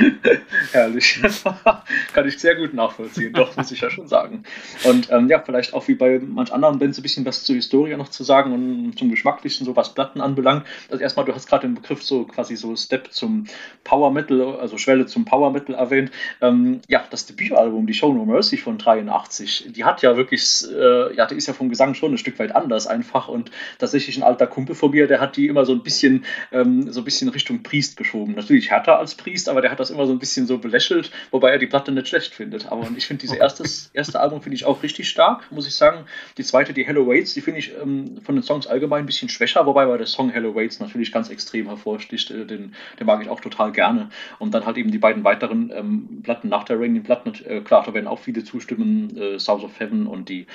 Herrlich. 0.71 1.21
Kann 2.13 2.27
ich 2.27 2.37
sehr 2.39 2.55
gut 2.55 2.73
nachvollziehen, 2.73 3.33
doch, 3.33 3.55
muss 3.55 3.71
ich 3.71 3.81
ja 3.81 3.89
schon 3.89 4.07
sagen. 4.07 4.43
Und 4.83 5.11
ähm, 5.11 5.27
ja, 5.27 5.39
vielleicht 5.39 5.73
auch 5.73 5.87
wie 5.87 5.95
bei 5.95 6.19
manch 6.19 6.53
anderen 6.53 6.79
Bands 6.79 6.97
ein 6.97 7.01
bisschen 7.01 7.25
was 7.25 7.43
zur 7.43 7.55
Historie 7.55 7.95
noch 7.95 8.09
zu 8.09 8.23
sagen 8.23 8.53
und 8.53 8.97
zum 8.97 9.09
Geschmacklichen, 9.09 9.65
so 9.65 9.75
was 9.75 9.93
Platten 9.93 10.21
anbelangt. 10.21 10.65
Also 10.89 11.01
erstmal, 11.01 11.25
du 11.25 11.33
hast 11.33 11.47
gerade 11.47 11.67
den 11.67 11.75
Begriff 11.75 12.03
so 12.03 12.25
quasi 12.25 12.55
so 12.55 12.75
Step 12.75 13.11
zum 13.11 13.45
Power 13.83 14.11
Metal, 14.11 14.57
also 14.59 14.77
Schwelle 14.77 15.05
zum 15.05 15.25
Power 15.25 15.51
Metal 15.51 15.75
erwähnt. 15.75 16.11
Ähm, 16.41 16.81
ja, 16.87 17.03
das 17.09 17.25
Debütalbum, 17.25 17.87
die 17.87 17.93
Show 17.93 18.13
No 18.13 18.25
Mercy 18.25 18.57
von 18.57 18.77
83, 18.77 19.71
die 19.75 19.83
hat 19.85 20.01
ja 20.01 20.15
wirklich, 20.17 20.65
äh, 20.71 21.15
ja, 21.15 21.25
die 21.25 21.35
ist 21.35 21.47
ja 21.47 21.53
vom 21.53 21.69
Gesang 21.69 21.93
schon 21.93 22.13
ein 22.13 22.17
Stück 22.17 22.39
weit 22.39 22.55
anders 22.55 22.87
einfach 22.87 23.27
und 23.27 23.51
tatsächlich 23.77 24.17
ein 24.17 24.23
alter 24.23 24.47
Kumpel 24.47 24.75
von 24.75 24.91
mir, 24.91 25.07
der 25.07 25.19
hat 25.19 25.37
die 25.37 25.47
immer 25.47 25.65
so 25.65 25.73
ein 25.73 25.83
bisschen, 25.83 26.25
ähm, 26.51 26.91
so 26.91 27.01
ein 27.01 27.05
bisschen 27.05 27.29
Richtung 27.29 27.58
Richtung 27.59 27.63
Priest 27.63 27.97
geschoben. 27.97 28.35
Natürlich 28.35 28.71
härter 28.71 28.99
als 28.99 29.15
Priest, 29.15 29.49
aber 29.49 29.61
der 29.61 29.71
hat 29.71 29.79
das 29.79 29.89
immer 29.89 30.05
so 30.05 30.13
ein 30.13 30.19
bisschen 30.19 30.47
so 30.47 30.57
belächelt, 30.57 31.11
wobei 31.31 31.51
er 31.51 31.57
die 31.57 31.67
Platte 31.67 31.91
nicht 31.91 32.07
schlecht 32.07 32.33
findet. 32.33 32.71
Aber 32.71 32.87
ich 32.95 33.05
finde 33.05 33.21
diese 33.21 33.37
erstes, 33.37 33.91
erste 33.93 34.19
Album 34.19 34.41
finde 34.41 34.55
ich 34.55 34.65
auch 34.65 34.81
richtig 34.83 35.09
stark, 35.09 35.51
muss 35.51 35.67
ich 35.67 35.75
sagen. 35.75 36.05
Die 36.37 36.43
zweite, 36.43 36.73
die 36.73 36.85
Hello 36.85 37.07
Waits, 37.07 37.33
die 37.33 37.41
finde 37.41 37.59
ich 37.59 37.71
ähm, 37.81 38.21
von 38.23 38.35
den 38.35 38.43
Songs 38.43 38.67
allgemein 38.67 39.03
ein 39.03 39.05
bisschen 39.05 39.29
schwächer, 39.29 39.65
wobei 39.65 39.85
bei 39.85 39.97
der 39.97 40.07
Song 40.07 40.29
Hello 40.29 40.55
Waits 40.55 40.79
natürlich 40.79 41.11
ganz 41.11 41.29
extrem 41.29 41.67
hervorsticht. 41.67 42.31
Äh, 42.31 42.45
den, 42.45 42.73
den 42.99 43.05
mag 43.05 43.21
ich 43.21 43.29
auch 43.29 43.41
total 43.41 43.71
gerne. 43.71 44.09
Und 44.39 44.53
dann 44.53 44.65
halt 44.65 44.77
eben 44.77 44.91
die 44.91 44.97
beiden 44.97 45.23
weiteren 45.23 45.71
ähm, 45.73 46.21
Platten 46.23 46.49
nach 46.49 46.63
der 46.63 46.79
Ring, 46.79 47.01
Platten, 47.03 47.33
äh, 47.45 47.61
klar, 47.61 47.83
da 47.85 47.93
werden 47.93 48.07
auch 48.07 48.19
viele 48.19 48.43
zustimmen, 48.43 49.15
äh, 49.17 49.39
South 49.39 49.63
of 49.63 49.79
Heaven 49.79 50.07
und 50.07 50.29
die 50.29 50.47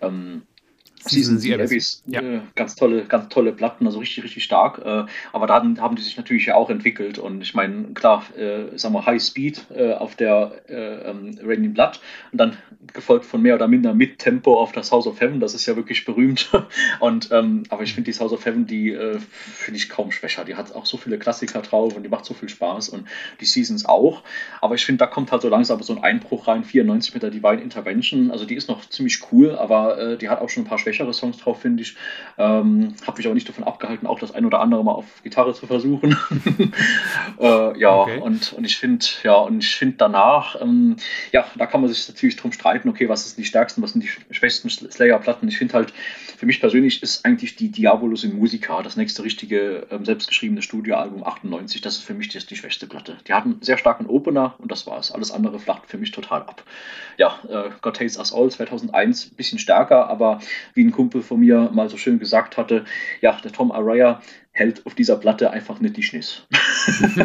ähm, 0.00 0.42
Season 1.08 1.38
the 1.38 1.54
Abyss. 1.54 2.02
Ja. 2.06 2.22
Ganz 2.54 2.74
tolle, 2.74 3.04
ganz 3.04 3.28
tolle 3.28 3.52
Platten, 3.52 3.86
also 3.86 3.98
richtig, 3.98 4.24
richtig 4.24 4.44
stark. 4.44 4.78
Äh, 4.84 5.04
aber 5.32 5.46
da 5.46 5.62
haben, 5.62 5.96
die 5.96 6.02
sich 6.02 6.16
natürlich 6.16 6.46
ja 6.46 6.54
auch 6.54 6.70
entwickelt. 6.70 7.18
Und 7.18 7.42
ich 7.42 7.54
meine, 7.54 7.88
klar, 7.94 8.24
äh, 8.36 8.76
sagen 8.76 8.94
wir 8.94 9.06
High 9.06 9.22
Speed 9.22 9.66
äh, 9.74 9.92
auf 9.92 10.16
der 10.16 10.52
äh, 10.68 11.10
ähm, 11.10 11.38
Raining 11.42 11.74
Blood 11.74 12.00
und 12.32 12.38
dann 12.38 12.56
gefolgt 12.92 13.24
von 13.24 13.42
mehr 13.42 13.54
oder 13.54 13.68
minder 13.68 13.94
mit 13.94 14.18
Tempo 14.18 14.58
auf 14.58 14.72
das 14.72 14.92
House 14.92 15.06
of 15.06 15.20
Heaven. 15.20 15.40
Das 15.40 15.54
ist 15.54 15.66
ja 15.66 15.76
wirklich 15.76 16.04
berühmt. 16.04 16.50
und 17.00 17.30
ähm, 17.32 17.64
aber 17.68 17.82
ich 17.82 17.94
finde 17.94 18.10
die 18.10 18.18
House 18.18 18.32
of 18.32 18.44
Heaven, 18.44 18.66
die 18.66 18.90
äh, 18.92 19.18
finde 19.18 19.78
ich 19.78 19.88
kaum 19.88 20.10
schwächer. 20.12 20.44
Die 20.44 20.54
hat 20.54 20.74
auch 20.74 20.86
so 20.86 20.96
viele 20.96 21.18
Klassiker 21.18 21.60
drauf 21.62 21.96
und 21.96 22.02
die 22.02 22.08
macht 22.08 22.24
so 22.24 22.34
viel 22.34 22.48
Spaß 22.48 22.90
und 22.90 23.06
die 23.40 23.46
Seasons 23.46 23.84
auch. 23.84 24.22
Aber 24.60 24.74
ich 24.74 24.84
finde, 24.84 24.98
da 25.00 25.06
kommt 25.06 25.32
halt 25.32 25.42
so 25.42 25.48
langsam 25.48 25.82
so 25.82 25.94
ein 25.94 26.02
Einbruch 26.02 26.48
rein. 26.48 26.64
94 26.64 27.14
mit 27.14 27.22
der 27.22 27.30
Divine 27.30 27.60
Intervention. 27.60 28.30
Also 28.30 28.44
die 28.44 28.54
ist 28.54 28.68
noch 28.68 28.88
ziemlich 28.88 29.20
cool, 29.32 29.56
aber 29.56 30.16
die 30.16 30.28
hat 30.28 30.40
auch 30.40 30.48
schon 30.48 30.64
ein 30.64 30.66
paar 30.66 30.78
schwächere 30.98 31.14
Songs 31.14 31.38
drauf, 31.38 31.60
finde 31.60 31.82
ich. 31.82 31.94
Ähm, 32.36 32.94
Habe 33.06 33.18
mich 33.18 33.26
aber 33.26 33.34
nicht 33.34 33.48
davon 33.48 33.64
abgehalten, 33.64 34.06
auch 34.06 34.18
das 34.18 34.34
ein 34.34 34.44
oder 34.44 34.60
andere 34.60 34.82
mal 34.84 34.92
auf 34.92 35.22
Gitarre 35.22 35.54
zu 35.54 35.66
versuchen. 35.66 36.16
äh, 37.40 37.78
ja, 37.78 37.94
okay. 37.94 38.18
und, 38.18 38.52
und 38.52 38.64
ich 38.64 38.76
finde, 38.76 39.04
ja, 39.22 39.34
und 39.34 39.62
ich 39.62 39.76
finde 39.76 39.96
danach, 39.98 40.60
ähm, 40.60 40.96
ja, 41.32 41.46
da 41.56 41.66
kann 41.66 41.80
man 41.80 41.90
sich 41.90 42.08
natürlich 42.08 42.36
drum 42.36 42.52
streiten, 42.52 42.88
okay, 42.88 43.08
was 43.08 43.24
sind 43.24 43.38
die 43.38 43.44
stärksten, 43.44 43.82
was 43.82 43.92
sind 43.92 44.02
die 44.02 44.34
schwächsten 44.34 44.68
Slayer-Platten. 44.68 45.48
Ich 45.48 45.58
finde 45.58 45.74
halt, 45.74 45.92
für 46.36 46.46
mich 46.46 46.60
persönlich 46.60 47.02
ist 47.02 47.24
eigentlich 47.24 47.56
die 47.56 47.70
Diabolus 47.70 48.24
in 48.24 48.36
Musica, 48.36 48.82
das 48.82 48.96
nächste 48.96 49.22
richtige 49.22 49.86
ähm, 49.90 50.04
selbstgeschriebene 50.04 50.62
Studioalbum 50.62 51.24
98, 51.24 51.80
das 51.80 51.96
ist 51.96 52.04
für 52.04 52.14
mich 52.14 52.28
die, 52.28 52.38
die 52.38 52.56
schwächste 52.56 52.86
Platte. 52.86 53.16
Die 53.26 53.32
hat 53.32 53.44
einen 53.44 53.58
sehr 53.60 53.78
starken 53.78 54.06
Opener 54.06 54.54
und 54.58 54.70
das 54.70 54.86
war's. 54.86 55.12
Alles 55.12 55.30
andere 55.30 55.58
flacht 55.58 55.86
für 55.86 55.98
mich 55.98 56.10
total 56.10 56.42
ab. 56.42 56.62
Ja, 57.16 57.38
äh, 57.48 57.70
God 57.80 57.98
Hates 57.98 58.16
Us 58.16 58.32
All 58.32 58.50
2001, 58.50 59.30
bisschen 59.30 59.58
stärker, 59.58 60.08
aber 60.08 60.40
wie 60.78 60.84
ein 60.84 60.92
Kumpel 60.92 61.20
von 61.20 61.40
mir 61.40 61.70
mal 61.74 61.90
so 61.90 61.98
schön 61.98 62.18
gesagt 62.18 62.56
hatte, 62.56 62.84
ja, 63.20 63.38
der 63.42 63.52
Tom 63.52 63.70
Araya 63.70 64.22
hält 64.58 64.84
auf 64.86 64.94
dieser 64.94 65.16
Platte 65.16 65.50
einfach 65.52 65.80
nicht 65.80 65.96
die 65.96 66.02
Schniss. 66.02 66.42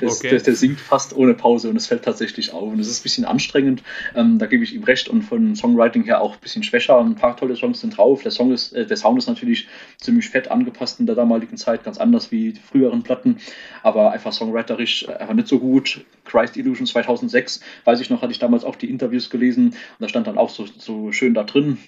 das, 0.00 0.18
okay. 0.18 0.30
der, 0.30 0.40
der, 0.40 0.54
singt 0.54 0.80
fast 0.80 1.16
ohne 1.16 1.34
Pause 1.34 1.70
und 1.70 1.76
es 1.76 1.86
fällt 1.86 2.04
tatsächlich 2.04 2.52
auf. 2.52 2.72
Und 2.72 2.78
es 2.78 2.88
ist 2.88 3.00
ein 3.00 3.02
bisschen 3.04 3.24
anstrengend, 3.24 3.82
ähm, 4.14 4.38
da 4.38 4.46
gebe 4.46 4.62
ich 4.62 4.74
ihm 4.74 4.84
recht 4.84 5.08
und 5.08 5.22
von 5.22 5.56
Songwriting 5.56 6.04
her 6.04 6.20
auch 6.20 6.34
ein 6.34 6.40
bisschen 6.40 6.62
schwächer. 6.62 7.00
Ein 7.00 7.14
paar 7.14 7.36
tolle 7.36 7.56
Songs 7.56 7.80
sind 7.80 7.96
drauf. 7.96 8.22
Der, 8.22 8.32
Song 8.32 8.52
ist, 8.52 8.72
äh, 8.72 8.86
der 8.86 8.96
Sound 8.98 9.18
ist 9.18 9.28
natürlich 9.28 9.68
ziemlich 9.98 10.28
fett 10.28 10.48
angepasst 10.48 11.00
in 11.00 11.06
der 11.06 11.16
damaligen 11.16 11.56
Zeit, 11.56 11.84
ganz 11.84 11.96
anders 11.98 12.30
wie 12.30 12.52
die 12.52 12.60
früheren 12.60 13.02
Platten, 13.02 13.38
aber 13.82 14.12
einfach 14.12 14.32
songwriterisch 14.32 15.04
äh, 15.04 15.12
einfach 15.12 15.34
nicht 15.34 15.48
so 15.48 15.58
gut. 15.58 16.04
Christ 16.24 16.56
Illusion 16.56 16.86
2006, 16.86 17.60
weiß 17.84 18.00
ich 18.00 18.10
noch, 18.10 18.20
hatte 18.20 18.32
ich 18.32 18.38
damals 18.38 18.64
auch 18.64 18.76
die 18.76 18.90
Interviews 18.90 19.30
gelesen 19.30 19.68
und 19.68 19.76
da 20.00 20.08
stand 20.08 20.26
dann 20.26 20.36
auch 20.36 20.50
so, 20.50 20.66
so 20.66 21.12
schön 21.12 21.32
da 21.32 21.44
drin. 21.44 21.78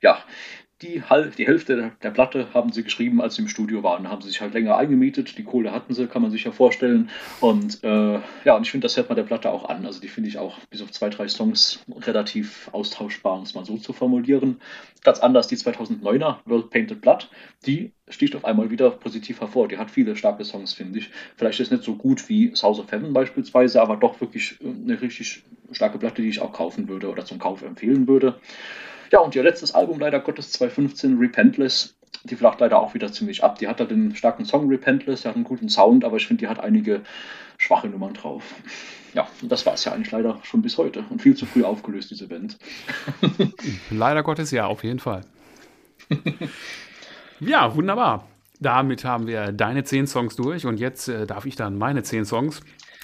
Ja, 0.00 0.18
die, 0.82 1.02
die 1.36 1.46
Hälfte 1.46 1.92
der 2.02 2.10
Platte 2.10 2.54
haben 2.54 2.70
sie 2.70 2.84
geschrieben, 2.84 3.20
als 3.20 3.34
sie 3.34 3.42
im 3.42 3.48
Studio 3.48 3.82
waren. 3.82 4.04
Da 4.04 4.10
haben 4.10 4.22
sie 4.22 4.28
sich 4.28 4.40
halt 4.40 4.54
länger 4.54 4.76
eingemietet. 4.76 5.36
Die 5.36 5.42
Kohle 5.42 5.72
hatten 5.72 5.92
sie, 5.92 6.06
kann 6.06 6.22
man 6.22 6.30
sich 6.30 6.44
ja 6.44 6.52
vorstellen. 6.52 7.10
Und 7.40 7.82
äh, 7.82 8.20
ja, 8.44 8.56
und 8.56 8.62
ich 8.62 8.70
finde, 8.70 8.84
das 8.84 8.96
hört 8.96 9.08
man 9.08 9.16
der 9.16 9.24
Platte 9.24 9.50
auch 9.50 9.68
an. 9.68 9.84
Also 9.84 10.00
die 10.00 10.06
finde 10.06 10.28
ich 10.28 10.38
auch 10.38 10.56
bis 10.70 10.80
auf 10.80 10.92
zwei, 10.92 11.08
drei 11.08 11.26
Songs 11.26 11.80
relativ 12.02 12.68
austauschbar, 12.72 13.38
um 13.38 13.42
es 13.42 13.54
mal 13.54 13.64
so 13.64 13.76
zu 13.76 13.92
formulieren. 13.92 14.60
Ganz 15.02 15.18
anders 15.18 15.48
die 15.48 15.56
2009er 15.56 16.36
World 16.44 16.70
Painted 16.70 17.00
Blood. 17.00 17.28
Die 17.66 17.92
sticht 18.08 18.36
auf 18.36 18.44
einmal 18.44 18.70
wieder 18.70 18.90
positiv 18.90 19.40
hervor. 19.40 19.66
Die 19.66 19.78
hat 19.78 19.90
viele 19.90 20.14
starke 20.14 20.44
Songs, 20.44 20.74
finde 20.74 21.00
ich. 21.00 21.10
Vielleicht 21.36 21.58
ist 21.58 21.72
nicht 21.72 21.82
so 21.82 21.96
gut 21.96 22.28
wie 22.28 22.54
South 22.54 22.78
of 22.78 22.92
Heaven 22.92 23.12
beispielsweise, 23.12 23.82
aber 23.82 23.96
doch 23.96 24.20
wirklich 24.20 24.58
eine 24.62 25.00
richtig 25.00 25.42
starke 25.72 25.98
Platte, 25.98 26.22
die 26.22 26.28
ich 26.28 26.40
auch 26.40 26.52
kaufen 26.52 26.88
würde 26.88 27.10
oder 27.10 27.24
zum 27.24 27.40
Kauf 27.40 27.62
empfehlen 27.62 28.06
würde. 28.06 28.36
Ja, 29.10 29.20
und 29.20 29.34
ihr 29.34 29.42
letztes 29.42 29.74
Album, 29.74 29.98
leider 29.98 30.20
Gottes 30.20 30.52
2015, 30.52 31.18
Repentless, 31.18 31.94
die 32.24 32.36
flacht 32.36 32.60
leider 32.60 32.78
auch 32.78 32.94
wieder 32.94 33.12
ziemlich 33.12 33.42
ab. 33.42 33.58
Die 33.58 33.68
hat 33.68 33.80
da 33.80 33.84
den 33.84 34.14
starken 34.14 34.44
Song 34.44 34.68
Repentless, 34.68 35.22
die 35.22 35.28
hat 35.28 35.34
einen 35.34 35.44
guten 35.44 35.68
Sound, 35.68 36.04
aber 36.04 36.16
ich 36.16 36.26
finde, 36.26 36.40
die 36.40 36.48
hat 36.48 36.60
einige 36.60 37.02
schwache 37.56 37.88
Nummern 37.88 38.14
drauf. 38.14 38.42
Ja, 39.14 39.26
und 39.42 39.50
das 39.50 39.64
war 39.66 39.74
es 39.74 39.84
ja 39.84 39.92
eigentlich 39.92 40.10
leider 40.10 40.38
schon 40.42 40.62
bis 40.62 40.76
heute 40.76 41.04
und 41.10 41.22
viel 41.22 41.34
zu 41.34 41.46
früh 41.46 41.64
aufgelöst, 41.64 42.10
diese 42.10 42.28
Band. 42.28 42.58
leider 43.90 44.22
Gottes 44.22 44.50
ja, 44.50 44.66
auf 44.66 44.84
jeden 44.84 44.98
Fall. 44.98 45.22
ja, 47.40 47.74
wunderbar. 47.74 48.28
Damit 48.60 49.04
haben 49.04 49.26
wir 49.26 49.52
deine 49.52 49.84
zehn 49.84 50.06
Songs 50.06 50.36
durch 50.36 50.66
und 50.66 50.78
jetzt 50.78 51.08
äh, 51.08 51.26
darf 51.26 51.46
ich 51.46 51.56
dann 51.56 51.78
meine 51.78 52.02
zehn 52.02 52.24
Songs 52.24 52.60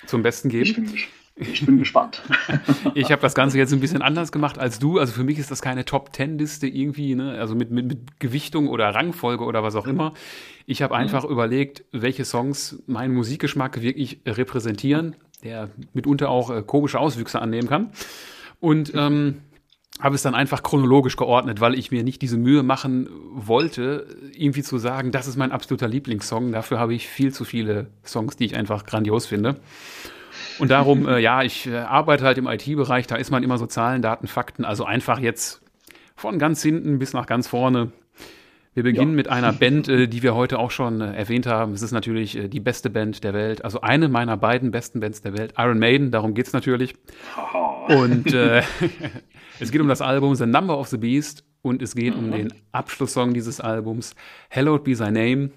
zum 0.07 0.23
Besten 0.23 0.49
geben. 0.49 0.65
Ich 0.65 0.75
bin, 0.75 0.95
ich 1.37 1.67
bin 1.67 1.79
gespannt. 1.79 2.23
ich 2.95 3.11
habe 3.11 3.21
das 3.21 3.35
Ganze 3.35 3.59
jetzt 3.59 3.73
ein 3.73 3.81
bisschen 3.81 4.03
anders 4.03 4.31
gemacht 4.31 4.59
als 4.59 4.79
du. 4.79 4.99
Also 4.99 5.13
für 5.13 5.25
mich 5.25 5.39
ist 5.39 5.51
das 5.51 5.63
keine 5.63 5.85
Top-Ten-Liste 5.85 6.69
irgendwie, 6.69 7.15
ne? 7.17 7.39
also 7.39 7.55
mit, 7.55 7.71
mit, 7.71 7.87
mit, 7.87 8.21
Gewichtung 8.21 8.69
oder 8.69 8.95
Rangfolge 8.95 9.45
oder 9.45 9.63
was 9.63 9.75
auch 9.75 9.87
immer. 9.87 10.15
Ich 10.67 10.83
habe 10.83 10.95
einfach 10.95 11.25
mhm. 11.25 11.31
überlegt, 11.31 11.85
welche 11.91 12.25
Songs 12.25 12.83
meinen 12.87 13.15
Musikgeschmack 13.15 13.83
wirklich 13.83 14.21
repräsentieren, 14.27 15.17
der 15.43 15.71
mitunter 15.93 16.31
auch 16.31 16.51
äh, 16.51 16.63
komische 16.63 17.01
Auswüchse 17.01 17.43
annehmen 17.43 17.69
kann. 17.69 17.91
Und 18.61 18.93
ähm, 18.95 19.43
habe 20.01 20.15
es 20.15 20.23
dann 20.23 20.35
einfach 20.35 20.63
chronologisch 20.63 21.17
geordnet, 21.17 21.61
weil 21.61 21.75
ich 21.75 21.91
mir 21.91 22.03
nicht 22.03 22.23
diese 22.23 22.37
Mühe 22.37 22.63
machen 22.63 23.09
wollte, 23.33 24.07
irgendwie 24.33 24.63
zu 24.63 24.79
sagen, 24.79 25.13
das 25.13 25.27
ist 25.27 25.37
mein 25.37 25.53
absoluter 25.53 25.87
Lieblingssong. 25.87 26.53
Dafür 26.53 26.79
habe 26.79 26.95
ich 26.95 27.09
viel 27.09 27.33
zu 27.33 27.45
viele 27.45 27.89
Songs, 28.05 28.37
die 28.37 28.45
ich 28.45 28.57
einfach 28.57 28.87
grandios 28.87 29.27
finde. 29.27 29.57
Und 30.59 30.71
darum, 30.71 31.09
äh, 31.09 31.19
ja, 31.19 31.43
ich 31.43 31.67
äh, 31.67 31.77
arbeite 31.77 32.25
halt 32.25 32.39
im 32.39 32.47
IT-Bereich, 32.47 33.07
da 33.07 33.17
ist 33.17 33.31
man 33.31 33.43
immer 33.43 33.59
so 33.59 33.67
Zahlen, 33.67 34.03
Daten, 34.03 34.27
Fakten, 34.27 34.65
also 34.65 34.85
einfach 34.85 35.19
jetzt 35.19 35.61
von 36.17 36.39
ganz 36.39 36.63
hinten 36.63 36.99
bis 36.99 37.13
nach 37.13 37.27
ganz 37.27 37.49
vorne. 37.49 37.93
Wir 38.75 38.83
beginnen 38.83 39.13
ja. 39.13 39.17
mit 39.17 39.29
einer 39.29 39.53
Band, 39.53 39.89
äh, 39.89 40.09
die 40.09 40.23
wir 40.23 40.35
heute 40.35 40.59
auch 40.59 40.71
schon 40.71 41.01
äh, 41.01 41.15
erwähnt 41.15 41.47
haben. 41.47 41.73
Es 41.73 41.83
ist 41.83 41.93
natürlich 41.93 42.37
äh, 42.37 42.49
die 42.49 42.61
beste 42.61 42.91
Band 42.91 43.23
der 43.23 43.33
Welt, 43.33 43.65
also 43.65 43.81
eine 43.81 44.09
meiner 44.09 44.37
beiden 44.37 44.71
besten 44.71 45.01
Bands 45.01 45.23
der 45.23 45.37
Welt, 45.37 45.55
Iron 45.57 45.79
Maiden, 45.79 46.11
darum 46.11 46.35
geht's 46.35 46.53
natürlich. 46.53 46.95
Und 47.89 48.33
es 49.61 49.71
geht 49.71 49.81
um 49.81 49.89
das 49.89 50.01
Album 50.01 50.35
The 50.35 50.47
Number 50.47 50.79
of 50.79 50.89
the 50.89 50.97
Beast 50.97 51.45
und 51.61 51.83
es 51.83 51.95
geht 51.95 52.17
mhm. 52.17 52.25
um 52.25 52.31
den 52.31 52.55
Abschlusssong 52.73 53.35
dieses 53.35 53.61
Albums, 53.61 54.15
Hallowed 54.51 54.85
Be 54.85 54.95
Thy 54.95 55.11
Name. 55.11 55.51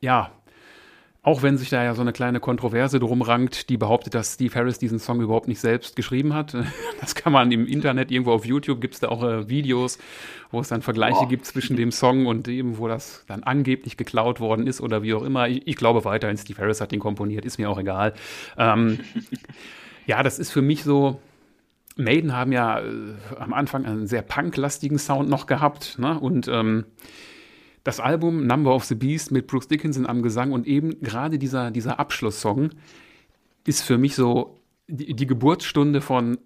Ja, 0.00 0.32
auch 1.22 1.42
wenn 1.42 1.58
sich 1.58 1.68
da 1.68 1.84
ja 1.84 1.94
so 1.94 2.00
eine 2.00 2.12
kleine 2.12 2.40
Kontroverse 2.40 2.98
drum 2.98 3.20
rankt, 3.20 3.68
die 3.68 3.76
behauptet, 3.76 4.14
dass 4.14 4.34
Steve 4.34 4.54
Harris 4.54 4.78
diesen 4.78 4.98
Song 4.98 5.20
überhaupt 5.20 5.48
nicht 5.48 5.60
selbst 5.60 5.96
geschrieben 5.96 6.34
hat. 6.34 6.56
Das 7.00 7.14
kann 7.14 7.32
man 7.32 7.50
im 7.50 7.66
Internet, 7.66 8.10
irgendwo 8.10 8.32
auf 8.32 8.44
YouTube 8.44 8.80
gibt 8.80 8.92
es 8.94 9.00
da 9.00 9.08
auch 9.08 9.22
äh, 9.24 9.48
Videos, 9.48 9.98
wo 10.50 10.60
es 10.60 10.68
dann 10.68 10.82
Vergleiche 10.82 11.20
Boah. 11.20 11.28
gibt 11.28 11.46
zwischen 11.46 11.76
dem 11.76 11.92
Song 11.92 12.26
und 12.26 12.46
dem, 12.46 12.76
wo 12.76 12.88
das 12.88 13.24
dann 13.26 13.42
angeblich 13.42 13.96
geklaut 13.96 14.38
worden 14.38 14.66
ist 14.66 14.82
oder 14.82 15.02
wie 15.02 15.14
auch 15.14 15.22
immer. 15.22 15.48
Ich, 15.48 15.66
ich 15.66 15.76
glaube 15.76 16.04
weiterhin, 16.04 16.36
Steve 16.36 16.60
Harris 16.60 16.82
hat 16.82 16.92
den 16.92 17.00
komponiert, 17.00 17.46
ist 17.46 17.56
mir 17.56 17.70
auch 17.70 17.78
egal. 17.78 18.12
Ähm, 18.58 19.00
ja, 20.06 20.22
das 20.22 20.38
ist 20.38 20.50
für 20.50 20.60
mich 20.60 20.84
so, 20.84 21.20
Maiden 21.96 22.36
haben 22.36 22.52
ja 22.52 22.80
äh, 22.80 22.84
am 23.38 23.54
Anfang 23.54 23.86
einen 23.86 24.06
sehr 24.06 24.22
punklastigen 24.22 24.98
Sound 24.98 25.30
noch 25.30 25.46
gehabt. 25.46 25.98
Ne? 25.98 26.18
Und 26.18 26.48
ähm, 26.48 26.84
das 27.84 28.00
Album 28.00 28.46
Number 28.46 28.74
of 28.74 28.84
the 28.84 28.94
Beast 28.94 29.30
mit 29.30 29.46
Bruce 29.46 29.68
Dickinson 29.68 30.06
am 30.06 30.22
Gesang 30.22 30.52
und 30.52 30.66
eben 30.66 31.00
gerade 31.00 31.38
dieser, 31.38 31.70
dieser 31.70 31.98
Abschlusssong 31.98 32.70
ist 33.66 33.82
für 33.82 33.98
mich 33.98 34.14
so 34.14 34.60
die, 34.88 35.14
die 35.14 35.26
Geburtsstunde 35.26 36.00
von 36.00 36.38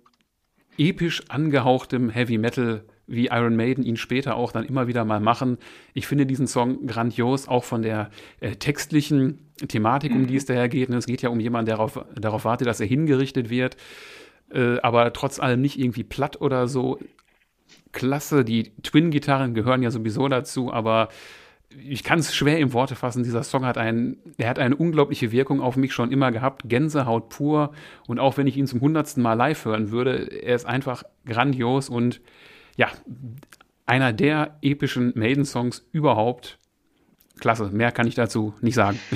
episch 0.78 1.22
angehauchtem 1.28 2.10
Heavy 2.10 2.38
Metal, 2.38 2.84
wie 3.06 3.26
Iron 3.26 3.56
Maiden 3.56 3.84
ihn 3.84 3.96
später 3.96 4.36
auch 4.36 4.52
dann 4.52 4.64
immer 4.64 4.86
wieder 4.86 5.04
mal 5.04 5.20
machen. 5.20 5.58
Ich 5.92 6.06
finde 6.06 6.26
diesen 6.26 6.46
Song 6.46 6.86
grandios, 6.86 7.48
auch 7.48 7.64
von 7.64 7.82
der 7.82 8.10
äh, 8.40 8.52
textlichen 8.56 9.50
Thematik, 9.68 10.12
um 10.12 10.26
die 10.26 10.36
es 10.36 10.46
daher 10.46 10.68
geht. 10.68 10.90
Es 10.90 11.06
geht 11.06 11.22
ja 11.22 11.28
um 11.28 11.38
jemanden, 11.38 11.66
der 11.66 11.76
darauf, 11.76 12.04
darauf 12.16 12.44
wartet, 12.44 12.66
dass 12.66 12.80
er 12.80 12.86
hingerichtet 12.86 13.50
wird, 13.50 13.76
äh, 14.50 14.78
aber 14.80 15.12
trotz 15.12 15.38
allem 15.38 15.60
nicht 15.60 15.78
irgendwie 15.78 16.04
platt 16.04 16.40
oder 16.40 16.66
so. 16.66 16.98
Klasse, 17.94 18.44
die 18.44 18.72
Twin-Gitarren 18.82 19.54
gehören 19.54 19.82
ja 19.82 19.90
sowieso 19.90 20.28
dazu, 20.28 20.72
aber 20.72 21.08
ich 21.70 22.04
kann 22.04 22.18
es 22.18 22.34
schwer 22.34 22.58
in 22.58 22.72
Worte 22.72 22.94
fassen. 22.94 23.22
Dieser 23.22 23.42
Song 23.42 23.64
hat 23.64 23.78
einen, 23.78 24.18
er 24.36 24.48
hat 24.48 24.58
eine 24.58 24.76
unglaubliche 24.76 25.32
Wirkung 25.32 25.60
auf 25.60 25.76
mich 25.76 25.92
schon 25.92 26.12
immer 26.12 26.30
gehabt. 26.30 26.62
Gänsehaut 26.66 27.30
pur. 27.30 27.72
Und 28.06 28.20
auch 28.20 28.36
wenn 28.36 28.46
ich 28.46 28.56
ihn 28.56 28.66
zum 28.66 28.80
hundertsten 28.80 29.22
Mal 29.22 29.34
live 29.34 29.64
hören 29.64 29.90
würde, 29.90 30.42
er 30.42 30.54
ist 30.54 30.66
einfach 30.66 31.02
grandios 31.24 31.88
und 31.88 32.20
ja, 32.76 32.90
einer 33.86 34.12
der 34.12 34.56
epischen 34.62 35.12
Maiden-Songs 35.16 35.88
überhaupt. 35.92 36.58
Klasse, 37.40 37.70
mehr 37.70 37.90
kann 37.90 38.06
ich 38.06 38.14
dazu 38.14 38.54
nicht 38.60 38.74
sagen. 38.74 38.98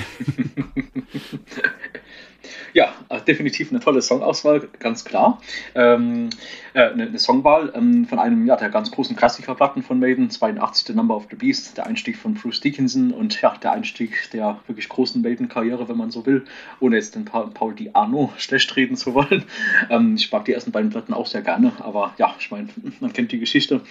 Äh, 3.09 3.21
definitiv 3.21 3.71
eine 3.71 3.79
tolle 3.79 4.03
Songauswahl, 4.03 4.69
ganz 4.77 5.03
klar. 5.03 5.41
Ähm, 5.73 6.29
äh, 6.73 6.89
eine, 6.89 7.07
eine, 7.07 7.17
Songwahl 7.17 7.73
ähm, 7.75 8.05
von 8.05 8.19
einem 8.19 8.45
ja, 8.45 8.55
der 8.55 8.69
ganz 8.69 8.91
großen 8.91 9.15
Klassikerplatten 9.15 9.81
von 9.81 9.99
Maiden, 9.99 10.29
82 10.29 10.85
The 10.85 10.93
Number 10.93 11.15
of 11.15 11.25
the 11.31 11.35
Beast, 11.35 11.75
der 11.75 11.87
Einstieg 11.87 12.17
von 12.17 12.35
Bruce 12.35 12.59
Dickinson 12.59 13.11
und 13.11 13.41
ja, 13.41 13.55
der 13.57 13.71
Einstieg 13.71 14.29
der 14.31 14.59
wirklich 14.67 14.89
großen 14.89 15.23
Maiden-Karriere, 15.23 15.89
wenn 15.89 15.97
man 15.97 16.11
so 16.11 16.27
will, 16.27 16.45
ohne 16.79 16.97
jetzt 16.97 17.15
den 17.15 17.25
pa 17.25 17.49
Paul 17.51 17.73
Di 17.73 17.89
Arno 17.93 18.31
schlecht 18.37 18.75
reden 18.75 18.95
zu 18.95 19.15
wollen. 19.15 19.43
Ähm, 19.89 20.13
ich 20.15 20.31
mag 20.31 20.45
die 20.45 20.53
ersten 20.53 20.71
beiden 20.71 20.91
Platten 20.91 21.13
auch 21.13 21.25
sehr 21.25 21.41
gerne, 21.41 21.73
aber 21.79 22.13
ja, 22.19 22.35
ich 22.39 22.51
meine, 22.51 22.67
man 22.99 23.11
kennt 23.11 23.31
die 23.31 23.39
Geschichte. 23.39 23.81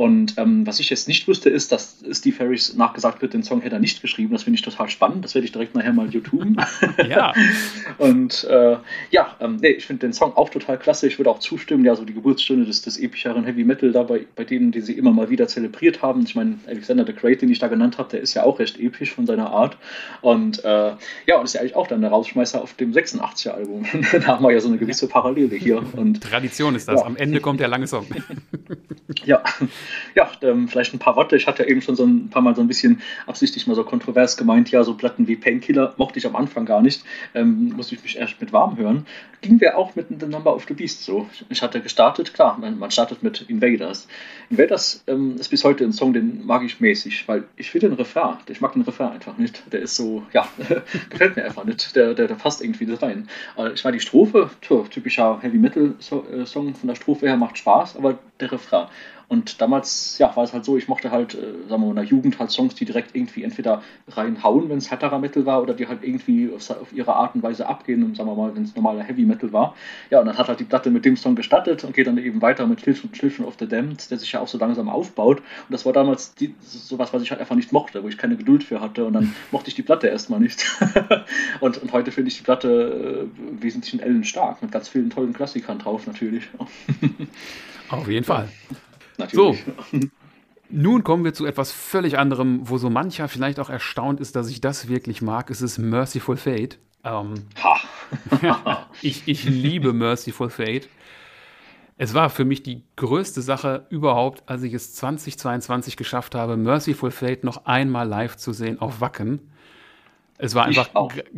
Und 0.00 0.38
ähm, 0.38 0.66
was 0.66 0.80
ich 0.80 0.88
jetzt 0.88 1.08
nicht 1.08 1.28
wusste, 1.28 1.50
ist, 1.50 1.72
dass 1.72 1.98
Steve 2.10 2.38
Harris 2.38 2.74
nachgesagt 2.74 3.20
wird, 3.20 3.34
den 3.34 3.42
Song 3.42 3.60
hätte 3.60 3.76
er 3.76 3.80
nicht 3.80 4.00
geschrieben. 4.00 4.32
Das 4.32 4.44
finde 4.44 4.54
ich 4.54 4.62
total 4.62 4.88
spannend. 4.88 5.22
Das 5.26 5.34
werde 5.34 5.44
ich 5.44 5.52
direkt 5.52 5.74
nachher 5.74 5.92
mal 5.92 6.08
YouTuben. 6.08 6.56
Ja. 7.06 7.34
und 7.98 8.44
äh, 8.44 8.76
ja, 9.10 9.36
ähm, 9.40 9.56
nee, 9.60 9.70
ich 9.70 9.84
finde 9.84 10.06
den 10.06 10.12
Song 10.12 10.36
auch 10.36 10.48
total 10.48 10.78
klasse. 10.78 11.06
Ich 11.06 11.18
würde 11.18 11.30
auch 11.30 11.38
zustimmen, 11.38 11.84
ja, 11.84 11.94
so 11.96 12.04
die 12.04 12.14
Geburtsstunde 12.14 12.64
des, 12.64 12.82
des 12.82 12.98
epischeren 12.98 13.44
Heavy 13.44 13.64
Metal 13.64 13.92
da 13.92 14.02
bei, 14.02 14.26
bei 14.36 14.44
denen, 14.44 14.70
die 14.70 14.80
sie 14.80 14.94
immer 14.94 15.12
mal 15.12 15.28
wieder 15.28 15.48
zelebriert 15.48 16.00
haben. 16.00 16.22
Ich 16.22 16.34
meine, 16.34 16.58
Alexander 16.66 17.04
the 17.04 17.12
Great, 17.12 17.42
den 17.42 17.50
ich 17.50 17.58
da 17.58 17.68
genannt 17.68 17.98
habe, 17.98 18.08
der 18.10 18.20
ist 18.20 18.32
ja 18.32 18.44
auch 18.44 18.58
recht 18.58 18.78
episch 18.78 19.12
von 19.12 19.26
seiner 19.26 19.50
Art. 19.50 19.76
Und 20.22 20.64
äh, 20.64 20.92
ja, 21.26 21.38
und 21.38 21.44
ist 21.44 21.54
ja 21.54 21.60
eigentlich 21.60 21.76
auch 21.76 21.88
dann 21.88 22.00
der 22.00 22.10
Rausschmeißer 22.10 22.62
auf 22.62 22.72
dem 22.74 22.92
86er-Album. 22.92 23.84
da 24.12 24.26
haben 24.26 24.44
wir 24.44 24.52
ja 24.52 24.60
so 24.60 24.68
eine 24.68 24.78
gewisse 24.78 25.08
Parallele 25.08 25.56
hier. 25.56 25.82
Und, 25.94 26.22
Tradition 26.22 26.74
ist 26.74 26.88
das. 26.88 27.00
Ja. 27.00 27.06
Am 27.06 27.16
Ende 27.16 27.40
kommt 27.40 27.60
der 27.60 27.68
lange 27.68 27.86
Song. 27.86 28.06
ja 29.24 29.42
ja, 30.14 30.30
ähm, 30.42 30.68
vielleicht 30.68 30.94
ein 30.94 30.98
paar 30.98 31.16
Worte. 31.16 31.36
Ich 31.36 31.46
hatte 31.46 31.62
ja 31.62 31.68
eben 31.68 31.82
schon 31.82 31.96
so 31.96 32.04
ein 32.04 32.30
paar 32.30 32.42
Mal 32.42 32.54
so 32.54 32.60
ein 32.60 32.68
bisschen 32.68 33.02
absichtlich 33.26 33.66
mal 33.66 33.74
so 33.74 33.84
kontrovers 33.84 34.36
gemeint, 34.36 34.70
ja, 34.70 34.84
so 34.84 34.94
Platten 34.94 35.28
wie 35.28 35.36
Painkiller 35.36 35.94
mochte 35.96 36.18
ich 36.18 36.26
am 36.26 36.36
Anfang 36.36 36.66
gar 36.66 36.82
nicht. 36.82 37.02
Ähm, 37.34 37.72
musste 37.76 37.94
ich 37.94 38.02
mich 38.02 38.18
erst 38.18 38.40
mit 38.40 38.52
warm 38.52 38.76
hören. 38.76 39.06
Ging 39.40 39.60
wir 39.60 39.78
auch 39.78 39.96
mit 39.96 40.08
The 40.08 40.26
Number 40.26 40.54
of 40.54 40.66
the 40.68 40.74
Beast 40.74 41.04
so. 41.04 41.28
Ich 41.48 41.62
hatte 41.62 41.80
gestartet, 41.80 42.34
klar, 42.34 42.58
man, 42.58 42.90
startet 42.90 43.22
mit 43.22 43.42
Invaders. 43.48 44.06
Invaders 44.50 45.02
ähm, 45.06 45.36
ist 45.36 45.48
bis 45.48 45.64
heute 45.64 45.84
ein 45.84 45.92
Song, 45.92 46.12
den 46.12 46.44
mag 46.44 46.62
ich 46.62 46.80
mäßig, 46.80 47.26
weil 47.26 47.44
ich 47.56 47.72
will 47.72 47.80
den 47.80 47.94
Refrain, 47.94 48.36
ich 48.48 48.60
mag 48.60 48.74
den 48.74 48.82
Refrain 48.82 49.12
einfach 49.12 49.38
nicht. 49.38 49.62
Der 49.72 49.80
ist 49.80 49.96
so, 49.96 50.22
ja, 50.32 50.46
gefällt 51.08 51.36
mir 51.36 51.44
einfach 51.44 51.64
nicht. 51.64 51.96
Der, 51.96 52.14
der, 52.14 52.28
der 52.28 52.34
passt 52.34 52.62
irgendwie 52.62 52.86
da 52.86 52.96
rein. 52.96 53.28
ich 53.74 53.84
war 53.84 53.92
die 53.92 54.00
Strophe, 54.00 54.50
typischer 54.90 55.40
Heavy 55.40 55.58
Metal 55.58 55.94
äh, 55.98 56.44
Song 56.46 56.74
von 56.74 56.88
der 56.88 56.96
Strophe 56.96 57.26
her, 57.26 57.36
macht 57.36 57.58
Spaß, 57.58 57.96
aber 57.96 58.18
der 58.40 58.52
Refrain. 58.52 58.88
Und 59.30 59.60
damals, 59.60 60.18
ja, 60.18 60.34
war 60.34 60.42
es 60.42 60.52
halt 60.52 60.64
so, 60.64 60.76
ich 60.76 60.88
mochte 60.88 61.12
halt, 61.12 61.34
äh, 61.34 61.38
sagen 61.68 61.68
wir 61.68 61.78
mal, 61.78 61.90
in 61.90 61.94
der 61.94 62.04
Jugend 62.04 62.40
halt 62.40 62.50
Songs, 62.50 62.74
die 62.74 62.84
direkt 62.84 63.14
irgendwie 63.14 63.44
entweder 63.44 63.80
reinhauen, 64.08 64.68
wenn 64.68 64.78
es 64.78 64.90
härterer 64.90 65.20
Metal 65.20 65.46
war, 65.46 65.62
oder 65.62 65.72
die 65.72 65.86
halt 65.86 66.02
irgendwie 66.02 66.50
auf, 66.52 66.68
auf, 66.68 66.92
ihre 66.92 67.14
Art 67.14 67.36
und 67.36 67.42
Weise 67.44 67.68
abgehen, 67.68 68.02
und 68.02 68.16
sagen 68.16 68.28
wir 68.28 68.34
mal, 68.34 68.52
wenn 68.56 68.64
es 68.64 68.74
normaler 68.74 69.04
Heavy 69.04 69.24
Metal 69.24 69.52
war. 69.52 69.76
Ja, 70.10 70.18
und 70.18 70.26
dann 70.26 70.36
hat 70.36 70.48
halt 70.48 70.58
die 70.58 70.64
Platte 70.64 70.90
mit 70.90 71.04
dem 71.04 71.16
Song 71.16 71.36
gestattet 71.36 71.84
und 71.84 71.94
geht 71.94 72.08
dann 72.08 72.18
eben 72.18 72.42
weiter 72.42 72.66
mit 72.66 72.82
Children 72.82 73.44
of 73.44 73.54
the 73.60 73.68
Damned, 73.68 74.10
der 74.10 74.18
sich 74.18 74.32
ja 74.32 74.40
auch 74.40 74.48
so 74.48 74.58
langsam 74.58 74.88
aufbaut. 74.88 75.38
Und 75.38 75.44
das 75.70 75.86
war 75.86 75.92
damals 75.92 76.34
die, 76.34 76.56
sowas, 76.60 77.12
was 77.12 77.22
ich 77.22 77.30
halt 77.30 77.40
einfach 77.40 77.54
nicht 77.54 77.70
mochte, 77.70 78.02
wo 78.02 78.08
ich 78.08 78.18
keine 78.18 78.36
Geduld 78.36 78.64
für 78.64 78.80
hatte. 78.80 79.04
Und 79.04 79.12
dann 79.12 79.32
mochte 79.52 79.68
ich 79.68 79.76
die 79.76 79.82
Platte 79.82 80.08
erstmal 80.08 80.40
nicht. 80.40 80.66
und, 81.60 81.78
und 81.78 81.92
heute 81.92 82.10
finde 82.10 82.30
ich 82.30 82.38
die 82.38 82.42
Platte 82.42 83.28
äh, 83.30 83.62
wesentlich 83.62 83.94
in 83.94 84.00
Ellen 84.00 84.24
stark, 84.24 84.60
mit 84.60 84.72
ganz 84.72 84.88
vielen 84.88 85.10
tollen 85.10 85.32
Klassikern 85.34 85.78
drauf 85.78 86.08
natürlich. 86.08 86.48
Auf 87.90 88.08
jeden 88.08 88.24
Fall. 88.24 88.48
Natürlich. 89.20 89.64
So. 89.92 90.00
Nun 90.72 91.02
kommen 91.02 91.24
wir 91.24 91.34
zu 91.34 91.46
etwas 91.46 91.72
völlig 91.72 92.16
anderem, 92.18 92.60
wo 92.68 92.78
so 92.78 92.90
mancher 92.90 93.26
vielleicht 93.28 93.58
auch 93.58 93.70
erstaunt 93.70 94.20
ist, 94.20 94.36
dass 94.36 94.48
ich 94.48 94.60
das 94.60 94.88
wirklich 94.88 95.20
mag. 95.20 95.50
Es 95.50 95.62
ist 95.62 95.78
Merciful 95.78 96.36
Fate. 96.36 96.78
Ähm, 97.04 97.34
ich, 99.02 99.26
ich 99.26 99.44
liebe 99.44 99.92
Merciful 99.92 100.50
Fate. 100.50 100.88
Es 101.96 102.14
war 102.14 102.30
für 102.30 102.44
mich 102.44 102.62
die 102.62 102.82
größte 102.96 103.42
Sache 103.42 103.86
überhaupt, 103.90 104.48
als 104.48 104.62
ich 104.62 104.72
es 104.72 104.94
2022 104.94 105.96
geschafft 105.96 106.34
habe, 106.34 106.56
Merciful 106.56 107.10
Fate 107.10 107.44
noch 107.44 107.66
einmal 107.66 108.08
live 108.08 108.36
zu 108.36 108.52
sehen 108.52 108.80
auf 108.80 109.00
Wacken. 109.00 109.50
Es 110.38 110.54
war 110.54 110.64
einfach 110.64 110.88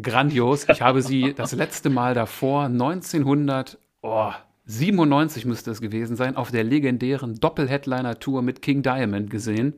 grandios. 0.00 0.68
Ich 0.68 0.80
habe 0.80 1.02
sie 1.02 1.34
das 1.34 1.52
letzte 1.52 1.90
Mal 1.90 2.14
davor, 2.14 2.66
1900, 2.66 3.78
oh, 4.02 4.30
97 4.78 5.44
müsste 5.44 5.70
es 5.70 5.80
gewesen 5.80 6.16
sein, 6.16 6.36
auf 6.36 6.50
der 6.50 6.64
legendären 6.64 7.38
Doppel-Headliner-Tour 7.38 8.42
mit 8.42 8.62
King 8.62 8.82
Diamond 8.82 9.30
gesehen. 9.30 9.74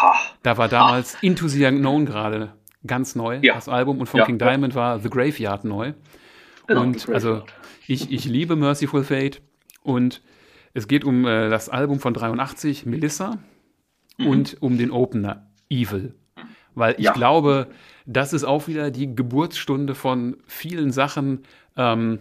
Ha. 0.00 0.14
Da 0.42 0.56
war 0.58 0.68
damals 0.68 1.14
ha. 1.14 1.18
Into 1.22 1.48
the 1.48 1.64
Unknown 1.66 2.06
gerade 2.06 2.52
ganz 2.86 3.14
neu, 3.14 3.38
ja. 3.42 3.54
das 3.54 3.68
Album, 3.68 4.00
und 4.00 4.06
von 4.06 4.18
ja, 4.20 4.26
King 4.26 4.38
ja. 4.38 4.48
Diamond 4.48 4.74
war 4.74 4.98
The 4.98 5.08
Graveyard 5.08 5.64
neu. 5.64 5.92
Genau, 6.66 6.82
und 6.82 7.08
also 7.08 7.42
ich, 7.86 8.10
ich 8.10 8.24
liebe 8.24 8.56
Merciful 8.56 9.04
Fate 9.04 9.40
und 9.82 10.22
es 10.72 10.88
geht 10.88 11.04
um 11.04 11.26
äh, 11.26 11.48
das 11.48 11.68
Album 11.68 12.00
von 12.00 12.14
83, 12.14 12.86
Melissa, 12.86 13.38
mhm. 14.18 14.26
und 14.26 14.56
um 14.60 14.76
den 14.78 14.90
Opener, 14.90 15.46
Evil. 15.70 16.14
Weil 16.74 16.96
ich 16.98 17.12
glaube, 17.12 17.68
das 18.04 18.32
ist 18.32 18.44
auch 18.44 18.66
wieder 18.66 18.90
die 18.90 19.14
Geburtsstunde 19.14 19.94
von 19.94 20.36
vielen 20.46 20.90
Sachen, 20.90 21.44
ähm, 21.76 22.18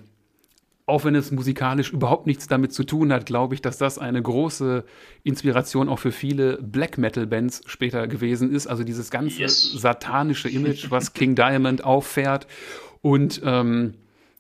auch 0.86 1.06
wenn 1.06 1.16
es 1.16 1.32
musikalisch 1.32 1.94
überhaupt 1.94 2.28
nichts 2.28 2.48
damit 2.48 2.74
zu 2.74 2.84
tun 2.84 3.14
hat, 3.14 3.26
glaube 3.26 3.56
ich, 3.56 3.62
dass 3.62 3.78
das 3.78 3.98
eine 3.98 4.22
große 4.22 4.84
Inspiration 5.24 5.88
auch 5.88 6.00
für 6.00 6.12
viele 6.12 6.58
Black 6.62 6.98
Metal 6.98 7.26
Bands 7.26 7.62
später 7.66 8.08
gewesen 8.08 8.54
ist. 8.54 8.68
Also 8.68 8.84
dieses 8.84 9.10
ganze 9.10 9.42
yes. 9.42 9.72
satanische 9.72 10.50
Image, 10.50 10.92
was 10.92 11.14
King 11.14 11.36
Diamond 11.36 11.84
auffährt. 11.84 12.48
Und 13.02 13.42
ähm, 13.46 13.94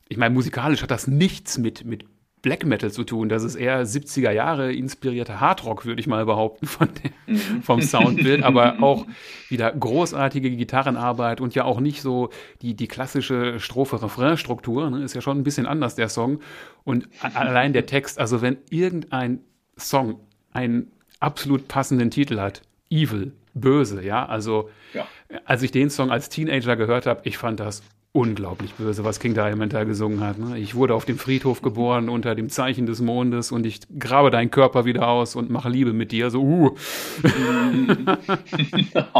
ich 0.09 0.17
meine, 0.17 0.33
musikalisch 0.33 0.83
hat 0.83 0.91
das 0.91 1.07
nichts 1.07 1.57
mit, 1.57 1.85
mit 1.85 2.05
Black 2.43 2.65
Metal 2.65 2.91
zu 2.91 3.05
tun. 3.05 3.29
Das 3.29 3.43
ist 3.43 3.55
eher 3.55 3.87
70er 3.87 4.29
Jahre 4.29 4.71
inspirierter 4.71 5.39
Hardrock, 5.39 5.85
würde 5.85 6.01
ich 6.01 6.07
mal 6.07 6.25
behaupten, 6.25 6.67
von 6.67 6.89
der, 7.01 7.11
mhm. 7.25 7.63
vom 7.63 7.81
Soundbild, 7.81 8.43
aber 8.43 8.75
auch 8.83 9.07
wieder 9.49 9.71
großartige 9.71 10.51
Gitarrenarbeit 10.51 11.41
und 11.41 11.55
ja 11.55 11.63
auch 11.63 11.79
nicht 11.79 12.01
so 12.01 12.29
die, 12.61 12.75
die 12.75 12.87
klassische 12.87 13.59
Strophe-Refrain-Struktur. 13.61 14.89
Ne? 14.89 15.03
Ist 15.03 15.15
ja 15.15 15.21
schon 15.21 15.39
ein 15.39 15.43
bisschen 15.43 15.65
anders, 15.65 15.95
der 15.95 16.09
Song. 16.09 16.41
Und 16.83 17.07
allein 17.21 17.71
der 17.71 17.85
Text, 17.85 18.19
also 18.19 18.41
wenn 18.41 18.57
irgendein 18.69 19.39
Song 19.77 20.19
einen 20.51 20.91
absolut 21.21 21.69
passenden 21.69 22.11
Titel 22.11 22.39
hat, 22.39 22.61
Evil, 22.89 23.31
böse, 23.53 24.03
ja, 24.03 24.25
also 24.25 24.69
ja. 24.93 25.07
als 25.45 25.63
ich 25.63 25.71
den 25.71 25.89
Song 25.89 26.11
als 26.11 26.27
Teenager 26.27 26.75
gehört 26.75 27.05
habe, 27.05 27.21
ich 27.23 27.37
fand 27.37 27.61
das 27.61 27.83
unglaublich 28.13 28.75
böse, 28.75 29.03
was 29.03 29.19
King 29.19 29.33
Diamond 29.33 29.73
da 29.73 29.83
gesungen 29.83 30.21
hat. 30.21 30.37
Ne? 30.37 30.59
Ich 30.59 30.75
wurde 30.75 30.93
auf 30.93 31.03
dem 31.03 31.17
Friedhof 31.17 31.63
geboren 31.63 32.09
unter 32.09 32.35
dem 32.35 32.47
Zeichen 32.47 32.85
des 32.85 33.01
Mondes 33.01 33.51
und 33.51 33.65
ich 33.65 33.81
grabe 33.99 34.29
deinen 34.29 34.51
Körper 34.51 34.85
wieder 34.85 35.07
aus 35.07 35.35
und 35.35 35.49
mache 35.49 35.67
Liebe 35.67 35.93
mit 35.93 36.11
dir. 36.11 36.29
So, 36.29 36.43
uh. 36.43 36.75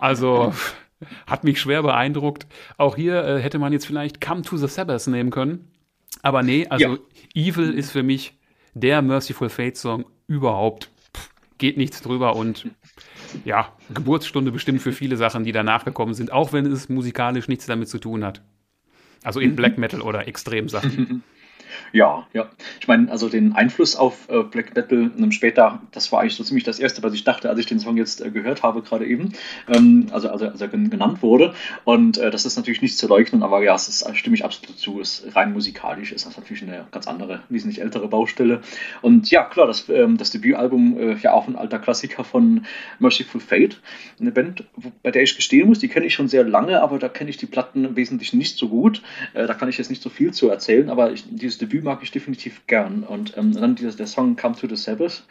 also 0.00 0.54
hat 1.26 1.44
mich 1.44 1.60
schwer 1.60 1.82
beeindruckt. 1.82 2.46
Auch 2.78 2.96
hier 2.96 3.22
äh, 3.24 3.42
hätte 3.42 3.58
man 3.58 3.74
jetzt 3.74 3.86
vielleicht 3.86 4.22
Come 4.22 4.40
to 4.40 4.56
the 4.56 4.68
Sabbath 4.68 5.06
nehmen 5.06 5.30
können. 5.30 5.70
Aber 6.22 6.42
nee, 6.42 6.66
also 6.68 6.94
ja. 6.94 6.98
Evil 7.34 7.74
ist 7.74 7.90
für 7.90 8.02
mich 8.02 8.38
der 8.72 9.02
Merciful 9.02 9.50
Fate 9.50 9.76
Song 9.76 10.06
überhaupt. 10.26 10.90
Pff, 11.14 11.28
geht 11.58 11.76
nichts 11.76 12.00
drüber 12.00 12.36
und 12.36 12.70
ja, 13.44 13.72
Geburtsstunde 13.92 14.52
bestimmt 14.52 14.82
für 14.82 14.92
viele 14.92 15.16
Sachen, 15.16 15.44
die 15.44 15.52
danach 15.52 15.84
gekommen 15.84 16.14
sind, 16.14 16.32
auch 16.32 16.52
wenn 16.52 16.66
es 16.66 16.88
musikalisch 16.88 17.48
nichts 17.48 17.66
damit 17.66 17.88
zu 17.88 17.98
tun 17.98 18.24
hat. 18.24 18.42
Also 19.22 19.40
in. 19.40 19.56
Black 19.56 19.78
Metal 19.78 20.00
oder 20.00 20.28
Extremsachen. 20.28 21.22
Ja, 21.92 22.26
ja. 22.32 22.48
Ich 22.80 22.88
meine, 22.88 23.10
also 23.10 23.28
den 23.28 23.52
Einfluss 23.52 23.96
auf 23.96 24.28
äh, 24.28 24.42
Black 24.42 24.74
Metal 24.74 25.10
ähm, 25.18 25.32
später, 25.32 25.80
das 25.92 26.10
war 26.12 26.20
eigentlich 26.20 26.34
so 26.34 26.44
ziemlich 26.44 26.64
das 26.64 26.78
Erste, 26.78 27.02
was 27.02 27.14
ich 27.14 27.24
dachte, 27.24 27.48
als 27.48 27.58
ich 27.58 27.66
den 27.66 27.80
Song 27.80 27.96
jetzt 27.96 28.20
äh, 28.20 28.30
gehört 28.30 28.62
habe, 28.62 28.82
gerade 28.82 29.06
eben. 29.06 29.32
Ähm, 29.68 30.06
also, 30.10 30.28
also 30.30 30.46
als 30.46 30.60
er 30.60 30.68
genannt 30.68 31.22
wurde. 31.22 31.54
Und 31.84 32.18
äh, 32.18 32.30
das 32.30 32.44
ist 32.44 32.56
natürlich 32.56 32.82
nicht 32.82 32.98
zu 32.98 33.06
leugnen, 33.06 33.42
aber 33.42 33.62
ja, 33.62 33.74
es 33.74 33.88
ist, 33.88 34.02
äh, 34.02 34.14
stimme 34.14 34.36
ich 34.36 34.44
absolut 34.44 34.78
zu. 34.78 35.00
Es 35.00 35.24
rein 35.34 35.52
musikalisch 35.52 36.12
ist 36.12 36.26
das 36.26 36.36
natürlich 36.36 36.62
eine 36.62 36.86
ganz 36.90 37.06
andere, 37.06 37.42
wesentlich 37.48 37.80
ältere 37.80 38.08
Baustelle. 38.08 38.60
Und 39.02 39.30
ja, 39.30 39.44
klar, 39.44 39.66
das, 39.66 39.88
ähm, 39.88 40.16
das 40.16 40.30
Debütalbum, 40.30 40.98
äh, 40.98 41.16
ja 41.16 41.32
auch 41.32 41.48
ein 41.48 41.56
alter 41.56 41.78
Klassiker 41.78 42.24
von 42.24 42.66
Merciful 42.98 43.40
Fate. 43.40 43.80
Eine 44.20 44.32
Band, 44.32 44.64
bei 45.02 45.10
der 45.10 45.22
ich 45.22 45.36
gestehen 45.36 45.68
muss, 45.68 45.78
die 45.78 45.88
kenne 45.88 46.06
ich 46.06 46.14
schon 46.14 46.28
sehr 46.28 46.44
lange, 46.44 46.82
aber 46.82 46.98
da 46.98 47.08
kenne 47.08 47.30
ich 47.30 47.36
die 47.36 47.46
Platten 47.46 47.96
wesentlich 47.96 48.32
nicht 48.32 48.56
so 48.56 48.68
gut. 48.68 49.02
Äh, 49.32 49.46
da 49.46 49.54
kann 49.54 49.68
ich 49.68 49.78
jetzt 49.78 49.90
nicht 49.90 50.02
so 50.02 50.10
viel 50.10 50.32
zu 50.32 50.48
erzählen, 50.48 50.90
aber 50.90 51.12
ich, 51.12 51.24
dieses 51.28 51.58
Debüt 51.64 51.84
mag 51.84 52.02
ich 52.02 52.10
definitiv 52.10 52.66
gern. 52.66 53.02
Und 53.02 53.36
ähm, 53.36 53.52
dann 53.52 53.74
dieser, 53.74 53.96
der 53.96 54.06
Song 54.06 54.36
Come 54.36 54.54
to 54.54 54.68
the 54.68 54.76
Sabbath. 54.76 55.24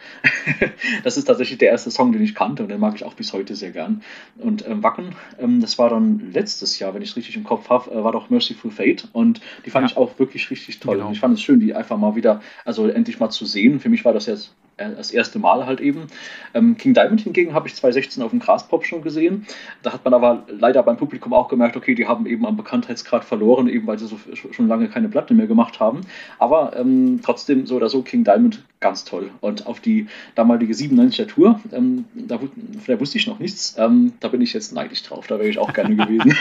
das 1.04 1.18
ist 1.18 1.26
tatsächlich 1.26 1.60
der 1.60 1.70
erste 1.70 1.92
Song, 1.92 2.12
den 2.12 2.24
ich 2.24 2.36
kannte 2.36 2.64
und 2.64 2.70
den 2.70 2.80
mag 2.80 2.96
ich 2.96 3.04
auch 3.04 3.14
bis 3.14 3.34
heute 3.34 3.56
sehr 3.56 3.72
gern. 3.72 4.02
Und 4.38 4.68
ähm, 4.68 4.82
Wacken, 4.84 5.16
ähm, 5.40 5.62
das 5.62 5.78
war 5.78 5.90
dann 5.90 6.32
letztes 6.34 6.80
Jahr, 6.80 6.94
wenn 6.94 7.02
ich 7.02 7.12
es 7.12 7.16
richtig 7.16 7.36
im 7.36 7.44
Kopf 7.44 7.70
habe, 7.70 7.92
äh, 7.92 8.04
war 8.04 8.12
doch 8.12 8.30
Merciful 8.30 8.72
Fate 8.72 9.08
und 9.14 9.42
die 9.66 9.70
fand 9.70 9.88
ja. 9.88 9.92
ich 9.92 9.98
auch 9.98 10.18
wirklich 10.20 10.50
richtig 10.50 10.80
toll. 10.80 10.96
Genau. 10.96 11.08
Und 11.08 11.14
ich 11.14 11.20
fand 11.20 11.36
es 11.36 11.42
schön, 11.42 11.60
die 11.60 11.74
einfach 11.74 11.98
mal 11.98 12.16
wieder, 12.16 12.42
also 12.66 12.88
endlich 12.88 13.20
mal 13.20 13.30
zu 13.30 13.46
sehen. 13.46 13.80
Für 13.80 13.90
mich 13.90 14.06
war 14.06 14.14
das 14.14 14.26
jetzt 14.26 14.54
das 14.78 15.12
erste 15.12 15.40
Mal 15.40 15.66
halt 15.66 15.80
eben. 15.80 16.08
Ähm, 16.54 16.78
King 16.78 16.94
Diamond 16.94 17.22
hingegen 17.22 17.54
habe 17.54 17.68
ich 17.68 17.76
2016 17.76 18.24
auf 18.24 18.32
dem 18.32 18.40
Graspop 18.40 18.86
schon 18.86 19.02
gesehen. 19.02 19.46
Da 19.82 19.94
hat 19.94 20.04
man 20.04 20.14
aber 20.14 20.44
leider 20.48 20.84
beim 20.84 20.98
Publikum 20.98 21.34
auch 21.34 21.48
gemerkt, 21.48 21.78
okay, 21.78 21.96
die 21.96 22.08
haben 22.08 22.26
eben 22.26 22.46
am 22.46 22.58
Bekanntheitsgrad 22.58 23.24
verloren, 23.24 23.68
eben 23.68 23.88
weil 23.88 24.00
sie 24.00 24.08
so 24.08 24.18
schon 24.52 24.68
lange 24.68 24.90
keine 24.90 25.10
Platte 25.10 25.34
mehr 25.34 25.48
gemacht 25.48 25.80
haben. 25.80 26.02
Aber 26.40 26.76
ähm, 26.78 27.20
trotzdem 27.24 27.66
so 27.66 27.76
oder 27.76 27.90
so 27.90 28.02
King 28.02 28.24
Diamond 28.24 28.64
ganz 28.84 29.06
toll. 29.06 29.32
Und 29.40 29.66
auf 29.66 29.80
die 29.80 30.08
damalige 30.36 30.74
97er 30.74 31.28
Tour, 31.28 31.60
ähm, 31.72 32.06
da, 32.14 32.38
von 32.38 32.52
der 32.88 33.00
wusste 33.00 33.18
ich 33.18 33.28
noch 33.28 33.40
nichts. 33.40 33.76
Ähm, 33.78 34.14
da 34.20 34.28
bin 34.28 34.42
ich 34.42 34.54
jetzt 34.54 34.74
neidisch 34.74 35.04
drauf. 35.04 35.26
Da 35.28 35.40
wäre 35.40 35.50
ich 35.50 35.58
auch 35.58 35.72
gerne 35.74 35.96
gewesen. 35.96 36.36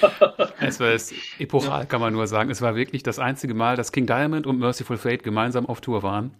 es 0.60 0.78
war 0.78 0.88
es 0.88 1.12
epochal, 1.38 1.86
kann 1.86 2.00
man 2.00 2.12
nur 2.12 2.26
sagen. 2.28 2.50
Es 2.50 2.62
war 2.62 2.76
wirklich 2.76 3.02
das 3.02 3.18
einzige 3.18 3.54
Mal, 3.54 3.76
dass 3.76 3.90
King 3.90 4.06
Diamond 4.06 4.46
und 4.46 4.60
Merciful 4.60 4.98
Fate 4.98 5.24
gemeinsam 5.24 5.66
auf 5.66 5.80
Tour 5.80 6.02
waren. 6.02 6.30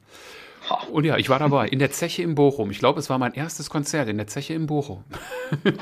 Und 0.91 1.05
ja, 1.05 1.17
ich 1.17 1.29
war 1.29 1.39
dabei, 1.39 1.69
in 1.69 1.79
der 1.79 1.91
Zeche 1.91 2.23
in 2.23 2.35
Bochum. 2.35 2.71
Ich 2.71 2.79
glaube, 2.79 3.01
es 3.01 3.11
war 3.11 3.19
mein 3.19 3.35
erstes 3.35 3.71
Konzert 3.71 4.09
in 4.09 4.17
der 4.17 4.27
Zeche 4.27 4.55
in 4.55 4.67
Bochum. 4.67 5.05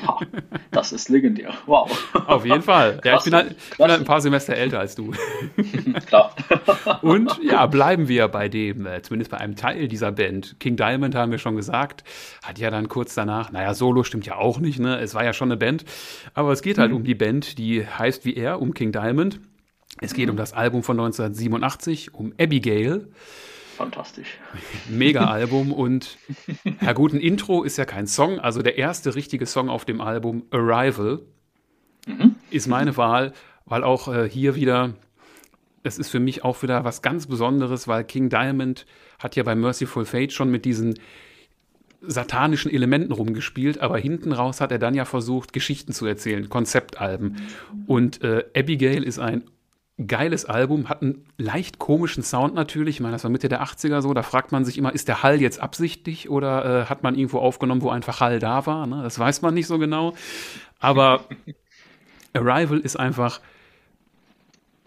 Ha, 0.07 0.19
das 0.71 0.91
ist 0.91 1.09
legendär. 1.09 1.53
Wow. 1.65 1.89
Auf 2.27 2.45
jeden 2.45 2.61
Fall. 2.61 2.99
Ja, 3.03 3.17
ich 3.17 3.23
bin, 3.23 3.33
halt, 3.33 3.55
ich 3.71 3.77
bin 3.77 3.87
halt 3.87 3.99
ein 3.99 4.05
paar 4.05 4.21
Semester 4.21 4.55
älter 4.55 4.79
als 4.79 4.95
du. 4.95 5.11
Klar. 6.07 6.33
Und 7.01 7.39
ja, 7.43 7.65
bleiben 7.67 8.07
wir 8.07 8.27
bei 8.27 8.49
dem, 8.49 8.85
äh, 8.85 9.01
zumindest 9.01 9.31
bei 9.31 9.37
einem 9.37 9.55
Teil 9.55 9.87
dieser 9.87 10.11
Band. 10.11 10.59
King 10.59 10.75
Diamond 10.75 11.15
haben 11.15 11.31
wir 11.31 11.39
schon 11.39 11.55
gesagt, 11.55 12.03
hat 12.43 12.57
ja 12.57 12.71
dann 12.71 12.87
kurz 12.87 13.13
danach, 13.13 13.51
naja, 13.51 13.73
Solo 13.73 14.03
stimmt 14.03 14.25
ja 14.25 14.35
auch 14.37 14.59
nicht, 14.59 14.79
ne? 14.79 14.99
Es 14.99 15.13
war 15.13 15.23
ja 15.23 15.33
schon 15.33 15.49
eine 15.49 15.57
Band. 15.57 15.85
Aber 16.33 16.51
es 16.51 16.61
geht 16.61 16.77
halt 16.77 16.91
mhm. 16.91 16.97
um 16.97 17.03
die 17.03 17.15
Band, 17.15 17.57
die 17.57 17.85
heißt 17.85 18.25
wie 18.25 18.35
er, 18.35 18.61
um 18.61 18.73
King 18.73 18.91
Diamond. 18.91 19.39
Es 20.01 20.13
geht 20.13 20.27
mhm. 20.27 20.31
um 20.31 20.37
das 20.37 20.53
Album 20.53 20.83
von 20.83 20.99
1987, 20.99 22.13
um 22.13 22.33
Abigail 22.39 23.07
fantastisch. 23.79 24.37
Mega 24.89 25.25
Album 25.25 25.71
und 25.71 26.17
ja 26.81 26.91
gut, 26.91 27.13
ein 27.13 27.21
Intro 27.21 27.63
ist 27.63 27.77
ja 27.77 27.85
kein 27.85 28.07
Song, 28.07 28.39
also 28.39 28.61
der 28.61 28.77
erste 28.77 29.15
richtige 29.15 29.45
Song 29.45 29.69
auf 29.69 29.85
dem 29.85 30.01
Album 30.01 30.43
Arrival 30.51 31.21
mhm. 32.05 32.35
ist 32.51 32.67
meine 32.67 32.97
Wahl, 32.97 33.31
weil 33.65 33.83
auch 33.83 34.13
äh, 34.13 34.29
hier 34.29 34.55
wieder 34.55 34.93
es 35.81 35.97
ist 35.97 36.09
für 36.09 36.19
mich 36.19 36.43
auch 36.43 36.61
wieder 36.61 36.83
was 36.83 37.01
ganz 37.01 37.25
Besonderes, 37.25 37.87
weil 37.87 38.03
King 38.03 38.29
Diamond 38.29 38.85
hat 39.17 39.37
ja 39.37 39.43
bei 39.43 39.55
Merciful 39.55 40.03
Fate 40.03 40.33
schon 40.33 40.51
mit 40.51 40.65
diesen 40.65 40.95
satanischen 42.01 42.69
Elementen 42.69 43.13
rumgespielt, 43.13 43.79
aber 43.79 43.97
hinten 43.97 44.33
raus 44.33 44.59
hat 44.59 44.73
er 44.73 44.79
dann 44.79 44.93
ja 44.93 45.05
versucht, 45.05 45.53
Geschichten 45.53 45.93
zu 45.93 46.05
erzählen, 46.05 46.49
Konzeptalben. 46.49 47.37
Und 47.87 48.21
äh, 48.23 48.43
Abigail 48.55 49.03
ist 49.03 49.19
ein 49.19 49.43
geiles 50.07 50.45
Album, 50.45 50.89
hat 50.89 51.01
einen 51.01 51.25
leicht 51.37 51.79
komischen 51.79 52.23
Sound 52.23 52.53
natürlich. 52.55 52.97
Ich 52.97 53.01
meine, 53.01 53.13
das 53.13 53.23
war 53.23 53.31
Mitte 53.31 53.49
der 53.49 53.63
80er 53.63 54.01
so. 54.01 54.13
Da 54.13 54.23
fragt 54.23 54.51
man 54.51 54.65
sich 54.65 54.77
immer, 54.77 54.93
ist 54.93 55.07
der 55.07 55.23
Hall 55.23 55.41
jetzt 55.41 55.59
absichtlich 55.59 56.29
oder 56.29 56.83
äh, 56.83 56.85
hat 56.85 57.03
man 57.03 57.15
irgendwo 57.15 57.39
aufgenommen, 57.39 57.81
wo 57.81 57.89
einfach 57.89 58.19
Hall 58.21 58.39
da 58.39 58.65
war? 58.65 58.87
Ne? 58.87 59.01
Das 59.03 59.19
weiß 59.19 59.41
man 59.41 59.53
nicht 59.53 59.67
so 59.67 59.77
genau. 59.77 60.13
Aber 60.79 61.25
Arrival 62.33 62.79
ist 62.79 62.97
einfach, 62.97 63.41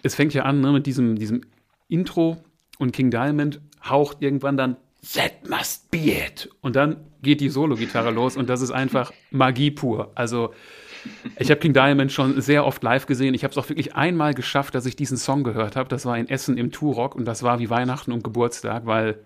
es 0.02 0.14
fängt 0.14 0.34
ja 0.34 0.44
an 0.44 0.60
ne, 0.60 0.72
mit 0.72 0.86
diesem, 0.86 1.16
diesem 1.16 1.42
Intro 1.88 2.38
und 2.78 2.92
King 2.92 3.10
Diamond 3.10 3.60
haucht 3.84 4.18
irgendwann 4.20 4.56
dann 4.56 4.76
That 5.14 5.48
must 5.48 5.90
be 5.90 6.12
it. 6.12 6.48
Und 6.60 6.76
dann 6.76 6.96
geht 7.22 7.40
die 7.40 7.48
Solo-Gitarre 7.48 8.12
los 8.12 8.36
und 8.36 8.48
das 8.48 8.62
ist 8.62 8.70
einfach 8.70 9.12
Magie 9.32 9.72
pur. 9.72 10.12
Also 10.14 10.54
ich 11.38 11.50
habe 11.50 11.60
King 11.60 11.72
Diamond 11.72 12.12
schon 12.12 12.40
sehr 12.40 12.64
oft 12.64 12.82
live 12.82 13.06
gesehen. 13.06 13.34
Ich 13.34 13.44
habe 13.44 13.52
es 13.52 13.58
auch 13.58 13.68
wirklich 13.68 13.94
einmal 13.94 14.34
geschafft, 14.34 14.74
dass 14.74 14.86
ich 14.86 14.96
diesen 14.96 15.16
Song 15.16 15.44
gehört 15.44 15.76
habe. 15.76 15.88
Das 15.88 16.06
war 16.06 16.16
in 16.18 16.28
Essen 16.28 16.56
im 16.58 16.70
Turok 16.72 17.14
und 17.14 17.24
das 17.24 17.42
war 17.42 17.58
wie 17.58 17.70
Weihnachten 17.70 18.12
und 18.12 18.24
Geburtstag, 18.24 18.86
weil 18.86 19.18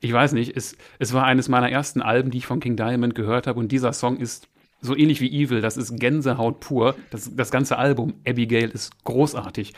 ich 0.00 0.12
weiß 0.12 0.32
nicht, 0.32 0.56
es, 0.56 0.76
es 0.98 1.12
war 1.12 1.24
eines 1.24 1.48
meiner 1.48 1.70
ersten 1.70 2.02
Alben, 2.02 2.30
die 2.30 2.38
ich 2.38 2.46
von 2.46 2.60
King 2.60 2.76
Diamond 2.76 3.14
gehört 3.14 3.46
habe 3.46 3.58
und 3.58 3.72
dieser 3.72 3.92
Song 3.92 4.18
ist 4.18 4.48
so 4.80 4.96
ähnlich 4.96 5.20
wie 5.20 5.28
Evil, 5.28 5.60
das 5.60 5.76
ist 5.76 5.98
Gänsehaut 5.98 6.60
pur. 6.60 6.94
Das, 7.10 7.34
das 7.34 7.50
ganze 7.50 7.78
Album, 7.78 8.14
Abigail, 8.26 8.70
ist 8.70 8.92
großartig. 9.04 9.74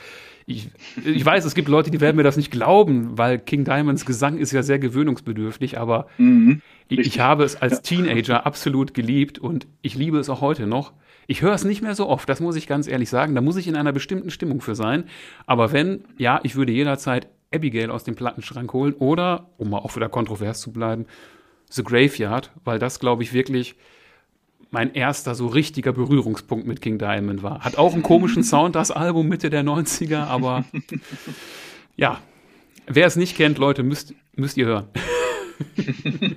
Ich, 0.47 0.69
ich 1.05 1.25
weiß, 1.25 1.45
es 1.45 1.55
gibt 1.55 1.69
Leute, 1.69 1.91
die 1.91 2.01
werden 2.01 2.17
mir 2.17 2.23
das 2.23 2.37
nicht 2.37 2.51
glauben, 2.51 3.17
weil 3.17 3.39
King 3.39 3.65
Diamonds 3.65 4.05
Gesang 4.05 4.39
ist 4.39 4.53
ja 4.53 4.63
sehr 4.63 4.79
gewöhnungsbedürftig, 4.79 5.79
aber 5.79 6.09
mhm, 6.19 6.61
ich, 6.89 6.99
ich, 6.99 7.21
habe 7.21 7.45
es 7.45 7.57
als 7.57 7.83
Teenager 7.83 8.47
absolut 8.47 8.93
geliebt 8.93 9.39
und 9.39 9.67
ich 9.81 9.95
liebe 9.95 10.19
es 10.19 10.29
auch 10.29 10.41
heute 10.41 10.67
noch. 10.67 10.93
Ich 11.31 11.43
höre 11.43 11.55
es 11.55 11.63
nicht 11.63 11.81
mehr 11.81 11.95
so 11.95 12.09
oft, 12.09 12.29
das 12.29 12.41
muss 12.41 12.57
ich 12.57 12.67
ganz 12.67 12.89
ehrlich 12.89 13.09
sagen. 13.09 13.37
Da 13.37 13.41
muss 13.41 13.55
ich 13.55 13.69
in 13.69 13.77
einer 13.77 13.93
bestimmten 13.93 14.31
Stimmung 14.31 14.61
für 14.61 14.75
sein. 14.75 15.05
Aber 15.47 15.71
wenn, 15.71 16.03
ja, 16.19 16.41
ich 16.43 16.57
würde 16.57 16.73
jederzeit 16.73 17.29
Abigail 17.55 17.93
aus 17.93 18.03
dem 18.03 18.17
Plattenschrank 18.17 18.73
holen 18.73 18.95
oder, 18.95 19.49
um 19.57 19.71
mal 19.71 19.79
auch 19.79 19.95
wieder 19.95 20.09
kontrovers 20.09 20.61
zu 20.61 20.73
bleiben, 20.73 21.07
The 21.71 21.85
Graveyard, 21.85 22.51
weil 22.65 22.81
das, 22.81 22.99
glaube 22.99 23.23
ich, 23.23 23.33
wirklich 23.33 23.77
mein 24.73 24.93
erster 24.93 25.37
so 25.37 25.47
richtiger 25.47 25.93
Berührungspunkt 25.93 26.67
mit 26.67 26.83
King 26.83 26.99
Diamond 26.99 27.45
war. 27.45 27.61
Hat 27.61 27.79
auch 27.79 27.93
einen 27.93 28.03
komischen 28.03 28.43
Sound, 28.43 28.75
das 28.75 28.91
Album 28.91 29.29
Mitte 29.29 29.51
der 29.51 29.63
90er, 29.63 30.25
aber 30.25 30.65
ja, 31.97 32.19
wer 32.89 33.07
es 33.07 33.15
nicht 33.15 33.37
kennt, 33.37 33.59
Leute, 33.59 33.85
müsst, 33.85 34.15
müsst 34.35 34.57
ihr 34.57 34.67
hören. 34.67 34.89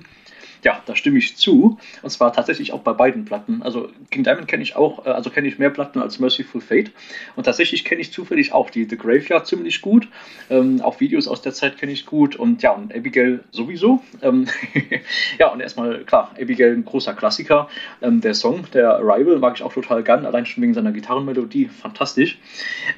Ja, 0.64 0.82
da 0.86 0.96
stimme 0.96 1.18
ich 1.18 1.36
zu. 1.36 1.78
Und 2.00 2.08
zwar 2.08 2.32
tatsächlich 2.32 2.72
auch 2.72 2.80
bei 2.80 2.94
beiden 2.94 3.26
Platten. 3.26 3.62
Also 3.62 3.90
King 4.10 4.24
Diamond 4.24 4.48
kenne 4.48 4.62
ich 4.62 4.76
auch, 4.76 5.04
äh, 5.04 5.10
also 5.10 5.28
kenne 5.28 5.46
ich 5.46 5.58
mehr 5.58 5.68
Platten 5.68 6.00
als 6.00 6.18
Merciful 6.18 6.62
Fate. 6.62 6.90
Und 7.36 7.44
tatsächlich 7.44 7.84
kenne 7.84 8.00
ich 8.00 8.12
zufällig 8.12 8.54
auch 8.54 8.70
die 8.70 8.84
The 8.88 8.96
Graveyard 8.96 9.46
ziemlich 9.46 9.82
gut. 9.82 10.08
Ähm, 10.48 10.80
auch 10.80 11.00
Videos 11.00 11.28
aus 11.28 11.42
der 11.42 11.52
Zeit 11.52 11.76
kenne 11.76 11.92
ich 11.92 12.06
gut. 12.06 12.34
Und 12.36 12.62
ja, 12.62 12.70
und 12.72 12.94
Abigail 12.94 13.44
sowieso. 13.50 14.02
Ähm, 14.22 14.46
ja, 15.38 15.52
und 15.52 15.60
erstmal, 15.60 16.02
klar, 16.04 16.30
Abigail 16.40 16.72
ein 16.72 16.86
großer 16.86 17.12
Klassiker. 17.12 17.68
Ähm, 18.00 18.22
der 18.22 18.32
Song, 18.32 18.64
der 18.72 18.96
Arrival, 18.96 19.38
mag 19.38 19.56
ich 19.56 19.62
auch 19.62 19.72
total 19.74 20.02
gern, 20.02 20.24
allein 20.24 20.46
schon 20.46 20.62
wegen 20.62 20.72
seiner 20.72 20.92
Gitarrenmelodie. 20.92 21.66
Fantastisch. 21.66 22.38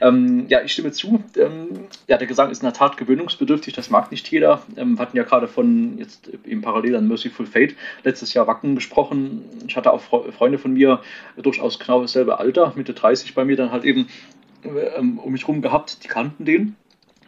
Ähm, 0.00 0.46
ja, 0.46 0.62
ich 0.62 0.72
stimme 0.72 0.92
zu. 0.92 1.24
Ähm, 1.36 1.88
ja, 2.06 2.16
der 2.16 2.28
Gesang 2.28 2.48
ist 2.52 2.62
in 2.62 2.66
der 2.66 2.74
Tat 2.74 2.96
gewöhnungsbedürftig, 2.96 3.74
das 3.74 3.90
mag 3.90 4.12
nicht 4.12 4.30
jeder. 4.30 4.62
Ähm, 4.76 4.98
wir 4.98 5.02
hatten 5.02 5.16
ja 5.16 5.24
gerade 5.24 5.48
von 5.48 5.98
jetzt 5.98 6.30
im 6.44 6.62
Parallel 6.62 6.94
an 6.94 7.08
Merciful 7.08 7.46
Fate 7.46 7.55
Fate 7.56 7.74
letztes 8.04 8.34
Jahr 8.34 8.46
Wacken 8.46 8.74
gesprochen. 8.74 9.44
Ich 9.66 9.76
hatte 9.76 9.92
auch 9.92 10.00
Freunde 10.00 10.58
von 10.58 10.74
mir, 10.74 11.00
durchaus 11.36 11.78
genau 11.78 12.02
dasselbe 12.02 12.38
Alter, 12.38 12.72
Mitte 12.76 12.92
30 12.92 13.34
bei 13.34 13.44
mir 13.44 13.56
dann 13.56 13.72
halt 13.72 13.84
eben 13.84 14.08
ähm, 14.64 15.18
um 15.18 15.32
mich 15.32 15.48
rum 15.48 15.62
gehabt, 15.62 16.04
die 16.04 16.08
kannten 16.08 16.44
den. 16.44 16.76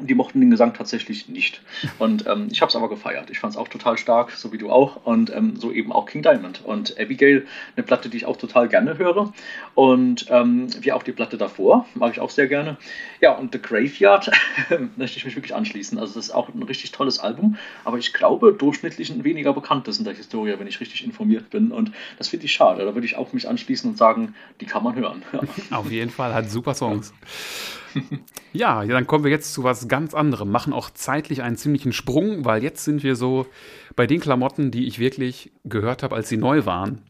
Die 0.01 0.15
mochten 0.15 0.41
den 0.41 0.51
Gesang 0.51 0.75
tatsächlich 0.75 1.29
nicht. 1.29 1.61
Und 1.99 2.27
ähm, 2.27 2.49
ich 2.51 2.61
habe 2.61 2.71
es 2.71 2.77
aber 2.77 2.89
gefeiert. 2.89 3.31
Ich 3.31 3.39
fand 3.39 3.55
es 3.55 3.57
auch 3.57 3.69
total 3.69 3.99
stark, 3.99 4.31
so 4.33 4.53
wie 4.53 4.59
du 4.59 4.71
auch. 4.71 5.05
Und 5.05 5.35
ähm, 5.35 5.57
so 5.57 5.73
eben 5.73 5.93
auch 5.93 6.07
King 6.07 6.23
Diamond. 6.23 6.65
Und 6.65 6.99
Abigail, 6.99 7.47
eine 7.77 7.85
Platte, 7.85 8.09
die 8.09 8.19
ich 8.19 8.27
auch 8.27 8.37
total 8.37 8.69
gerne 8.69 8.99
höre. 8.99 9.33
Und 9.75 10.27
ähm, 10.31 10.69
wie 10.81 10.93
auch 10.93 11.03
die 11.03 11.13
Platte 11.13 11.39
davor, 11.39 11.87
mag 11.95 12.13
ich 12.13 12.21
auch 12.21 12.31
sehr 12.31 12.47
gerne. 12.47 12.77
Ja, 13.21 13.33
und 13.33 13.53
The 13.53 13.61
Graveyard 13.61 14.31
möchte 14.97 15.19
ich 15.19 15.25
mich 15.25 15.37
wirklich 15.37 15.55
anschließen. 15.55 15.99
Also, 15.99 16.15
das 16.15 16.27
ist 16.27 16.31
auch 16.31 16.49
ein 16.49 16.63
richtig 16.63 16.93
tolles 16.93 17.19
Album. 17.19 17.57
Aber 17.85 17.99
ich 17.99 18.13
glaube, 18.13 18.53
durchschnittlich 18.53 19.11
ein 19.11 19.25
weniger 19.25 19.53
bekanntes 19.53 19.99
in 19.99 20.05
der 20.05 20.15
Historie, 20.15 20.55
wenn 20.59 20.67
ich 20.67 20.81
richtig 20.81 21.05
informiert 21.05 21.51
bin. 21.51 21.73
Und 21.73 21.93
das 22.19 22.29
finde 22.29 22.47
ich 22.47 22.53
schade. 22.53 22.85
Da 22.85 22.95
würde 22.95 23.07
ich 23.07 23.17
auch 23.17 23.33
mich 23.33 23.49
anschließen 23.49 23.91
und 23.91 23.97
sagen, 23.97 24.35
die 24.61 24.67
kann 24.67 24.83
man 24.83 24.95
hören. 24.95 25.23
Auf 25.71 25.91
jeden 25.91 26.11
Fall, 26.11 26.35
hat 26.35 26.51
super 26.51 26.75
Songs. 26.75 27.13
Ja, 27.13 27.88
dann 28.87 29.07
kommen 29.07 29.25
wir 29.25 29.31
jetzt 29.31 29.53
zu 29.53 29.65
was 29.65 29.89
ganz 29.89 30.15
anderem. 30.15 30.51
Machen 30.51 30.73
auch 30.73 30.91
zeitlich 30.91 31.43
einen 31.43 31.57
ziemlichen 31.57 31.93
Sprung, 31.93 32.45
weil 32.45 32.63
jetzt 32.63 32.85
sind 32.85 33.03
wir 33.03 33.15
so 33.17 33.47
bei 33.97 34.07
den 34.07 34.21
Klamotten, 34.21 34.71
die 34.71 34.87
ich 34.87 34.99
wirklich 34.99 35.53
gehört 35.65 36.03
habe, 36.03 36.15
als 36.15 36.29
sie 36.29 36.37
neu 36.37 36.65
waren. 36.65 37.03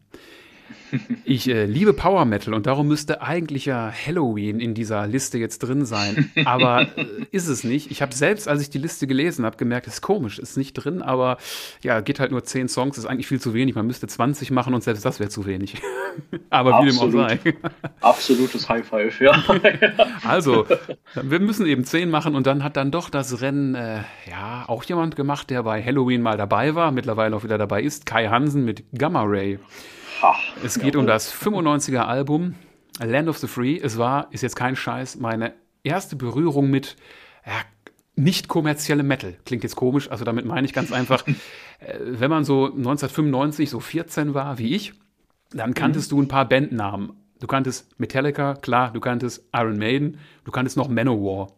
Ich 1.23 1.47
äh, 1.47 1.65
liebe 1.65 1.93
Power 1.93 2.25
Metal 2.25 2.53
und 2.53 2.65
darum 2.65 2.87
müsste 2.87 3.21
eigentlich 3.21 3.65
ja 3.65 3.91
Halloween 3.91 4.59
in 4.59 4.73
dieser 4.73 5.05
Liste 5.07 5.37
jetzt 5.37 5.59
drin 5.59 5.85
sein. 5.85 6.31
Aber 6.45 6.81
äh, 6.97 7.05
ist 7.31 7.47
es 7.47 7.63
nicht. 7.63 7.91
Ich 7.91 8.01
habe 8.01 8.13
selbst, 8.13 8.47
als 8.47 8.61
ich 8.61 8.69
die 8.69 8.77
Liste 8.77 9.07
gelesen 9.07 9.45
habe, 9.45 9.57
gemerkt, 9.57 9.87
es 9.87 9.95
ist 9.95 10.01
komisch, 10.01 10.39
ist 10.39 10.57
nicht 10.57 10.73
drin, 10.73 11.01
aber 11.01 11.37
ja, 11.83 12.01
geht 12.01 12.19
halt 12.19 12.31
nur 12.31 12.43
zehn 12.43 12.67
Songs, 12.67 12.97
ist 12.97 13.05
eigentlich 13.05 13.27
viel 13.27 13.39
zu 13.39 13.53
wenig. 13.53 13.75
Man 13.75 13.87
müsste 13.87 14.07
20 14.07 14.51
machen 14.51 14.73
und 14.73 14.83
selbst 14.83 15.05
das 15.05 15.19
wäre 15.19 15.29
zu 15.29 15.45
wenig. 15.45 15.75
aber 16.49 16.75
Absolut. 16.75 16.95
wie 16.95 17.11
dem 17.11 17.19
auch 17.19 17.29
sei. 17.29 17.53
Absolutes 18.01 18.69
High 18.69 18.85
Five, 18.85 19.21
ja. 19.21 19.43
also, 20.27 20.65
wir 21.21 21.39
müssen 21.39 21.65
eben 21.65 21.83
zehn 21.83 22.09
machen 22.09 22.35
und 22.35 22.47
dann 22.47 22.63
hat 22.63 22.77
dann 22.77 22.91
doch 22.91 23.09
das 23.09 23.41
Rennen, 23.41 23.75
äh, 23.75 24.01
ja, 24.29 24.65
auch 24.67 24.83
jemand 24.83 25.15
gemacht, 25.15 25.49
der 25.49 25.63
bei 25.63 25.83
Halloween 25.83 26.21
mal 26.21 26.37
dabei 26.37 26.75
war, 26.75 26.91
mittlerweile 26.91 27.35
auch 27.35 27.43
wieder 27.43 27.57
dabei 27.57 27.83
ist, 27.83 28.05
Kai 28.05 28.27
Hansen 28.27 28.65
mit 28.65 28.83
Gamma 28.97 29.23
Ray. 29.23 29.59
Es 30.63 30.79
geht 30.79 30.95
um 30.95 31.07
das 31.07 31.33
95er 31.33 32.01
Album 32.01 32.55
Land 32.99 33.29
of 33.29 33.37
the 33.37 33.47
Free. 33.47 33.79
Es 33.81 33.97
war, 33.97 34.27
ist 34.31 34.41
jetzt 34.41 34.55
kein 34.55 34.75
Scheiß, 34.75 35.17
meine 35.17 35.53
erste 35.83 36.15
Berührung 36.15 36.69
mit 36.69 36.95
ja, 37.45 37.53
nicht 38.15 38.47
kommerziellem 38.47 39.07
Metal. 39.07 39.37
Klingt 39.45 39.63
jetzt 39.63 39.75
komisch, 39.75 40.11
also 40.11 40.25
damit 40.25 40.45
meine 40.45 40.65
ich 40.65 40.73
ganz 40.73 40.91
einfach, 40.91 41.25
äh, 41.79 41.97
wenn 41.99 42.29
man 42.29 42.43
so 42.43 42.65
1995 42.65 43.69
so 43.69 43.79
14 43.79 44.33
war 44.33 44.57
wie 44.59 44.75
ich, 44.75 44.93
dann 45.51 45.73
kanntest 45.73 46.11
mhm. 46.11 46.15
du 46.15 46.21
ein 46.23 46.27
paar 46.27 46.47
Bandnamen. 46.47 47.13
Du 47.39 47.47
kanntest 47.47 47.97
Metallica, 47.99 48.55
klar, 48.55 48.91
du 48.91 48.99
kanntest 48.99 49.47
Iron 49.53 49.77
Maiden, 49.77 50.19
du 50.43 50.51
kanntest 50.51 50.75
noch 50.75 50.89
Manowar. 50.89 51.53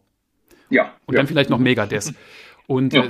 Ja. 0.69 0.93
Und 1.05 1.15
ja. 1.15 1.19
dann 1.19 1.27
vielleicht 1.27 1.49
noch 1.49 1.59
Megadeth. 1.59 2.13
Und 2.67 2.93
ja. 2.93 3.03
äh, 3.03 3.09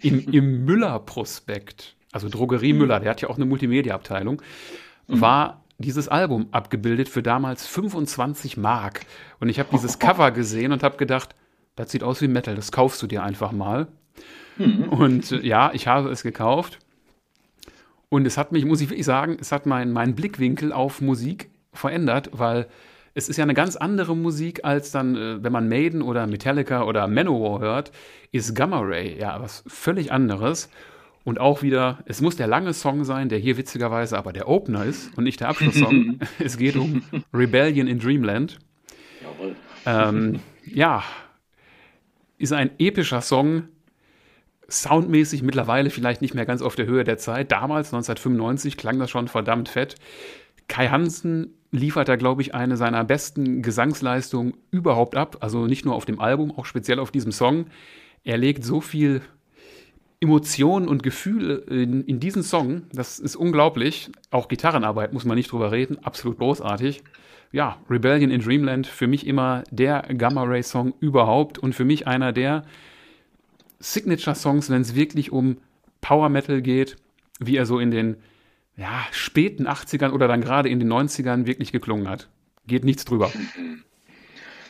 im, 0.00 0.28
im 0.30 0.64
Müller-Prospekt 0.64 1.94
also 2.12 2.28
Drogerie 2.28 2.74
Müller, 2.74 3.00
der 3.00 3.10
hat 3.10 3.20
ja 3.20 3.28
auch 3.28 3.36
eine 3.36 3.46
Multimedia-Abteilung, 3.46 4.40
mhm. 5.08 5.20
war 5.20 5.64
dieses 5.78 6.08
Album 6.08 6.46
abgebildet 6.52 7.08
für 7.08 7.22
damals 7.22 7.66
25 7.66 8.56
Mark. 8.56 9.00
Und 9.40 9.48
ich 9.48 9.58
habe 9.58 9.70
dieses 9.72 9.98
Cover 9.98 10.30
gesehen 10.30 10.72
und 10.72 10.82
habe 10.82 10.96
gedacht, 10.96 11.34
das 11.74 11.90
sieht 11.90 12.04
aus 12.04 12.20
wie 12.20 12.28
Metal, 12.28 12.54
das 12.54 12.70
kaufst 12.70 13.02
du 13.02 13.06
dir 13.06 13.22
einfach 13.22 13.52
mal. 13.52 13.88
Mhm. 14.58 14.84
Und 14.84 15.32
äh, 15.32 15.40
ja, 15.40 15.70
ich 15.72 15.88
habe 15.88 16.10
es 16.10 16.22
gekauft. 16.22 16.78
Und 18.08 18.26
es 18.26 18.36
hat 18.36 18.52
mich, 18.52 18.66
muss 18.66 18.82
ich 18.82 18.90
wirklich 18.90 19.06
sagen, 19.06 19.38
es 19.40 19.52
hat 19.52 19.64
meinen 19.64 19.92
mein 19.92 20.14
Blickwinkel 20.14 20.72
auf 20.72 21.00
Musik 21.00 21.50
verändert, 21.72 22.28
weil 22.32 22.68
es 23.14 23.28
ist 23.28 23.38
ja 23.38 23.44
eine 23.44 23.54
ganz 23.54 23.76
andere 23.76 24.14
Musik 24.14 24.64
als 24.64 24.90
dann, 24.90 25.16
äh, 25.16 25.42
wenn 25.42 25.52
man 25.52 25.68
Maiden 25.68 26.02
oder 26.02 26.26
Metallica 26.26 26.84
oder 26.84 27.08
Manowar 27.08 27.60
hört, 27.60 27.92
ist 28.30 28.54
Gamma 28.54 28.80
Ray 28.80 29.18
ja 29.18 29.40
was 29.40 29.64
völlig 29.66 30.12
anderes. 30.12 30.68
Und 31.24 31.38
auch 31.38 31.62
wieder, 31.62 31.98
es 32.06 32.20
muss 32.20 32.36
der 32.36 32.46
lange 32.46 32.74
Song 32.74 33.04
sein, 33.04 33.28
der 33.28 33.38
hier 33.38 33.56
witzigerweise 33.56 34.18
aber 34.18 34.32
der 34.32 34.48
Opener 34.48 34.84
ist 34.84 35.16
und 35.16 35.24
nicht 35.24 35.40
der 35.40 35.48
Abschlusssong. 35.48 36.18
es 36.38 36.56
geht 36.56 36.76
um 36.76 37.02
Rebellion 37.32 37.86
in 37.86 37.98
Dreamland. 37.98 38.58
Jawohl. 39.22 39.54
Ähm, 39.86 40.40
ja, 40.64 41.04
ist 42.38 42.52
ein 42.52 42.70
epischer 42.78 43.20
Song, 43.20 43.68
soundmäßig 44.68 45.42
mittlerweile 45.42 45.90
vielleicht 45.90 46.22
nicht 46.22 46.34
mehr 46.34 46.46
ganz 46.46 46.62
auf 46.62 46.74
der 46.74 46.86
Höhe 46.86 47.04
der 47.04 47.18
Zeit. 47.18 47.52
Damals, 47.52 47.88
1995, 47.88 48.76
klang 48.76 48.98
das 48.98 49.10
schon 49.10 49.28
verdammt 49.28 49.68
fett. 49.68 49.96
Kai 50.66 50.88
Hansen 50.88 51.54
liefert 51.70 52.08
da, 52.08 52.16
glaube 52.16 52.42
ich, 52.42 52.54
eine 52.54 52.76
seiner 52.76 53.04
besten 53.04 53.62
Gesangsleistungen 53.62 54.54
überhaupt 54.70 55.16
ab. 55.16 55.38
Also 55.40 55.66
nicht 55.66 55.84
nur 55.84 55.94
auf 55.94 56.04
dem 56.04 56.20
Album, 56.20 56.50
auch 56.50 56.66
speziell 56.66 56.98
auf 56.98 57.10
diesem 57.10 57.32
Song. 57.32 57.66
Er 58.24 58.38
legt 58.38 58.64
so 58.64 58.80
viel 58.80 59.22
Emotionen 60.22 60.86
und 60.86 61.02
Gefühle 61.02 61.56
in, 61.68 62.04
in 62.04 62.20
diesen 62.20 62.44
Song, 62.44 62.82
das 62.92 63.18
ist 63.18 63.34
unglaublich. 63.34 64.10
Auch 64.30 64.46
Gitarrenarbeit 64.46 65.12
muss 65.12 65.24
man 65.24 65.36
nicht 65.36 65.50
drüber 65.50 65.72
reden, 65.72 65.98
absolut 66.04 66.38
großartig. 66.38 67.02
Ja, 67.50 67.78
Rebellion 67.90 68.30
in 68.30 68.40
Dreamland, 68.40 68.86
für 68.86 69.08
mich 69.08 69.26
immer 69.26 69.64
der 69.72 70.02
Gamma 70.16 70.44
Ray 70.44 70.62
Song 70.62 70.94
überhaupt 71.00 71.58
und 71.58 71.74
für 71.74 71.84
mich 71.84 72.06
einer 72.06 72.32
der 72.32 72.64
Signature 73.80 74.36
Songs, 74.36 74.70
wenn 74.70 74.80
es 74.80 74.94
wirklich 74.94 75.32
um 75.32 75.58
Power 76.00 76.28
Metal 76.28 76.62
geht, 76.62 76.96
wie 77.40 77.56
er 77.56 77.66
so 77.66 77.80
in 77.80 77.90
den 77.90 78.16
ja, 78.76 79.04
späten 79.10 79.66
80ern 79.66 80.12
oder 80.12 80.28
dann 80.28 80.40
gerade 80.40 80.68
in 80.68 80.78
den 80.78 80.90
90ern 80.90 81.46
wirklich 81.46 81.72
geklungen 81.72 82.08
hat. 82.08 82.28
Geht 82.68 82.84
nichts 82.84 83.04
drüber. 83.04 83.32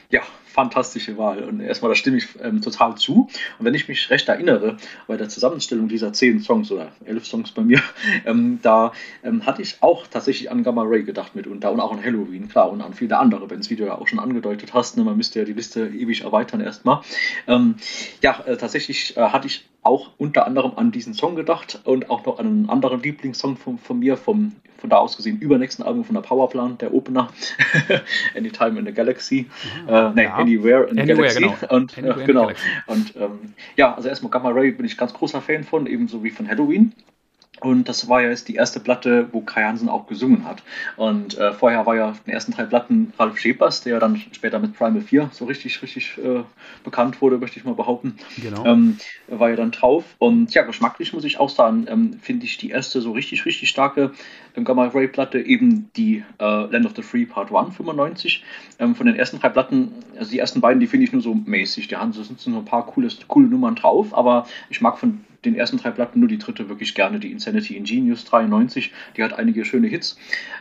Ja, 0.09 0.23
fantastische 0.53 1.19
Wahl. 1.19 1.43
Und 1.45 1.61
erstmal, 1.61 1.91
da 1.91 1.95
stimme 1.95 2.19
ich 2.19 2.29
ähm, 2.43 2.61
total 2.61 2.97
zu. 2.97 3.29
Und 3.59 3.65
wenn 3.65 3.75
ich 3.75 3.89
mich 3.89 4.11
recht 4.11 4.29
erinnere, 4.29 4.77
bei 5.07 5.17
der 5.17 5.29
Zusammenstellung 5.29 5.89
dieser 5.89 6.13
zehn 6.13 6.41
Songs 6.41 6.71
oder 6.71 6.93
elf 7.05 7.27
Songs 7.27 7.53
bei 7.53 7.63
mir, 7.63 7.81
ähm, 8.27 8.61
da 8.63 8.93
ähm, 9.25 9.47
hatte 9.47 9.63
ich 9.63 9.79
auch 9.81 10.07
tatsächlich 10.07 10.51
an 10.51 10.63
Gamma 10.63 10.83
Ray 10.83 11.03
gedacht 11.03 11.35
mitunter 11.35 11.73
und 11.73 11.81
auch 11.81 11.93
an 11.93 12.05
Halloween, 12.05 12.49
klar, 12.49 12.71
und 12.71 12.81
an 12.83 12.95
viele 12.95 13.19
andere 13.19 13.47
Bands, 13.47 13.71
wie 13.71 13.77
du 13.77 13.85
ja 13.85 13.97
auch 13.97 14.07
schon 14.07 14.19
angedeutet 14.19 14.75
hast. 14.75 14.97
Ne? 14.97 15.05
Man 15.05 15.17
müsste 15.17 15.41
ja 15.41 15.45
die 15.45 15.55
Liste 15.55 15.89
ewig 15.89 16.23
erweitern 16.23 16.61
erstmal. 16.61 17.01
Ähm, 17.47 17.77
ja, 18.23 18.41
äh, 18.47 18.57
tatsächlich 18.57 19.17
äh, 19.17 19.21
hatte 19.21 19.47
ich 19.47 19.65
auch 19.83 20.11
unter 20.17 20.47
anderem 20.47 20.73
an 20.77 20.93
diesen 20.93 21.13
Song 21.13 21.35
gedacht 21.35 21.81
und 21.85 22.09
auch 22.09 22.25
noch 22.25 22.39
an 22.39 22.47
einen 22.47 22.71
anderen 22.71 23.03
Lieblingssong 23.03 23.57
von, 23.57 23.79
von 23.79 23.99
mir, 23.99 24.17
vom, 24.17 24.53
von 24.79 24.91
da 24.91 24.99
aus 24.99 25.17
gesehen 25.17 25.39
übernächsten 25.41 25.85
Album 25.85 26.05
von 26.05 26.15
der 26.15 26.23
Powerplan, 26.23 26.79
der 26.79 26.95
Opener, 26.95 27.31
Anytime 28.37 28.79
in 28.79 28.87
the 28.87 28.93
Galaxy, 28.93 29.47
mhm, 29.85 29.89
äh, 29.89 30.11
nee, 30.15 30.23
ja. 30.25 30.35
Anywhere 30.35 30.85
in 30.85 30.97
the 30.97 31.03
Anywhere, 31.03 31.35
Galaxy. 31.35 31.41
Genau. 31.41 31.75
Und, 31.75 31.99
äh, 31.99 32.25
genau. 32.25 32.51
und 32.87 33.17
ähm, 33.17 33.55
ja, 33.77 33.95
also 33.95 34.09
erstmal 34.09 34.31
Gamma 34.31 34.51
Ray 34.51 34.71
bin 34.71 34.87
ich 34.87 34.97
ganz 34.97 35.13
großer 35.13 35.41
Fan 35.41 35.65
von, 35.65 35.87
ebenso 35.87 36.23
wie 36.23 36.31
von 36.31 36.49
Halloween. 36.49 36.93
Und 37.63 37.89
das 37.89 38.09
war 38.09 38.23
ja 38.23 38.31
jetzt 38.31 38.49
die 38.49 38.57
erste 38.57 38.81
Platte, 38.81 39.29
wo 39.33 39.41
Kai 39.41 39.63
Hansen 39.65 39.89
auch 39.89 40.07
gesungen 40.07 40.45
hat. 40.45 40.63
Und 40.97 41.39
äh, 41.39 41.53
vorher 41.53 41.87
war 41.87 41.97
ja 41.97 42.09
in 42.09 42.19
den 42.27 42.35
ersten 42.35 42.53
drei 42.53 42.65
Platten 42.65 43.13
Ralf 43.19 43.39
Schepers, 43.39 43.83
der 43.83 44.01
dann 44.01 44.21
später 44.33 44.59
mit 44.59 44.77
Primal 44.77 45.01
4 45.01 45.31
so 45.33 45.45
richtig, 45.45 45.81
richtig 45.83 46.19
äh, 46.19 46.43
bekannt 46.85 47.21
wurde, 47.21 47.39
möchte 47.39 47.59
ich 47.59 47.65
mal 47.65 47.75
behaupten. 47.75 48.17
Genau. 48.37 48.65
Ähm, 48.65 48.99
war 49.29 49.51
ja 49.51 49.57
dann 49.57 49.71
drauf. 49.71 50.05
Und 50.19 50.53
ja, 50.55 50.63
geschmacklich 50.63 51.13
muss 51.13 51.25
ich 51.25 51.39
auch 51.39 51.51
sagen, 51.51 51.87
ähm, 51.89 52.19
finde 52.21 52.47
ich 52.47 52.57
die 52.57 52.71
erste 52.71 53.01
so 53.01 53.13
richtig, 53.13 53.47
richtig 53.47 53.69
starke 53.69 54.13
ähm, 54.57 54.65
Gamma 54.65 54.87
Ray 54.87 55.09
Platte 55.09 55.41
eben 55.41 55.91
die 55.97 56.25
äh, 56.39 56.45
Land 56.45 56.87
of 56.87 56.93
the 56.97 57.03
Free 57.03 57.27
Part 57.27 57.53
1 57.53 57.77
95. 57.77 58.45
Ähm, 58.79 58.95
von 58.95 59.07
den 59.07 59.17
ersten 59.17 59.39
drei 59.39 59.49
Platten, 59.49 59.93
also 60.19 60.31
die 60.31 60.39
ersten 60.39 60.61
beiden, 60.61 60.81
die 60.81 60.87
finde 60.87 61.05
ich 61.05 61.13
nur 61.13 61.23
so 61.23 61.35
mäßig. 61.35 61.89
Die 61.89 61.97
haben 61.97 62.13
so, 62.13 62.23
sind 62.23 62.41
so 62.41 62.51
ein 62.51 62.65
paar 62.65 62.87
coole, 62.87 63.09
coole 63.29 63.47
Nummern 63.47 63.75
drauf, 63.75 64.17
aber 64.17 64.47
ich 64.71 64.81
mag 64.81 64.99
von 64.99 65.25
den 65.45 65.57
ersten 65.57 65.77
drei 65.77 65.91
Platten, 65.91 66.21
nur 66.21 66.29
die 66.29 66.39
dritte 66.39 66.69
wirklich 66.69 66.95
gerne, 66.95 67.19
die 67.19 67.33
Insanity 67.33 67.77
Ingenious 67.77 68.25
93. 68.25 68.93
Die 69.17 69.23
hat 69.23 69.33
einige 69.33 69.65
schöne 69.65 69.89
Hits. 69.89 70.17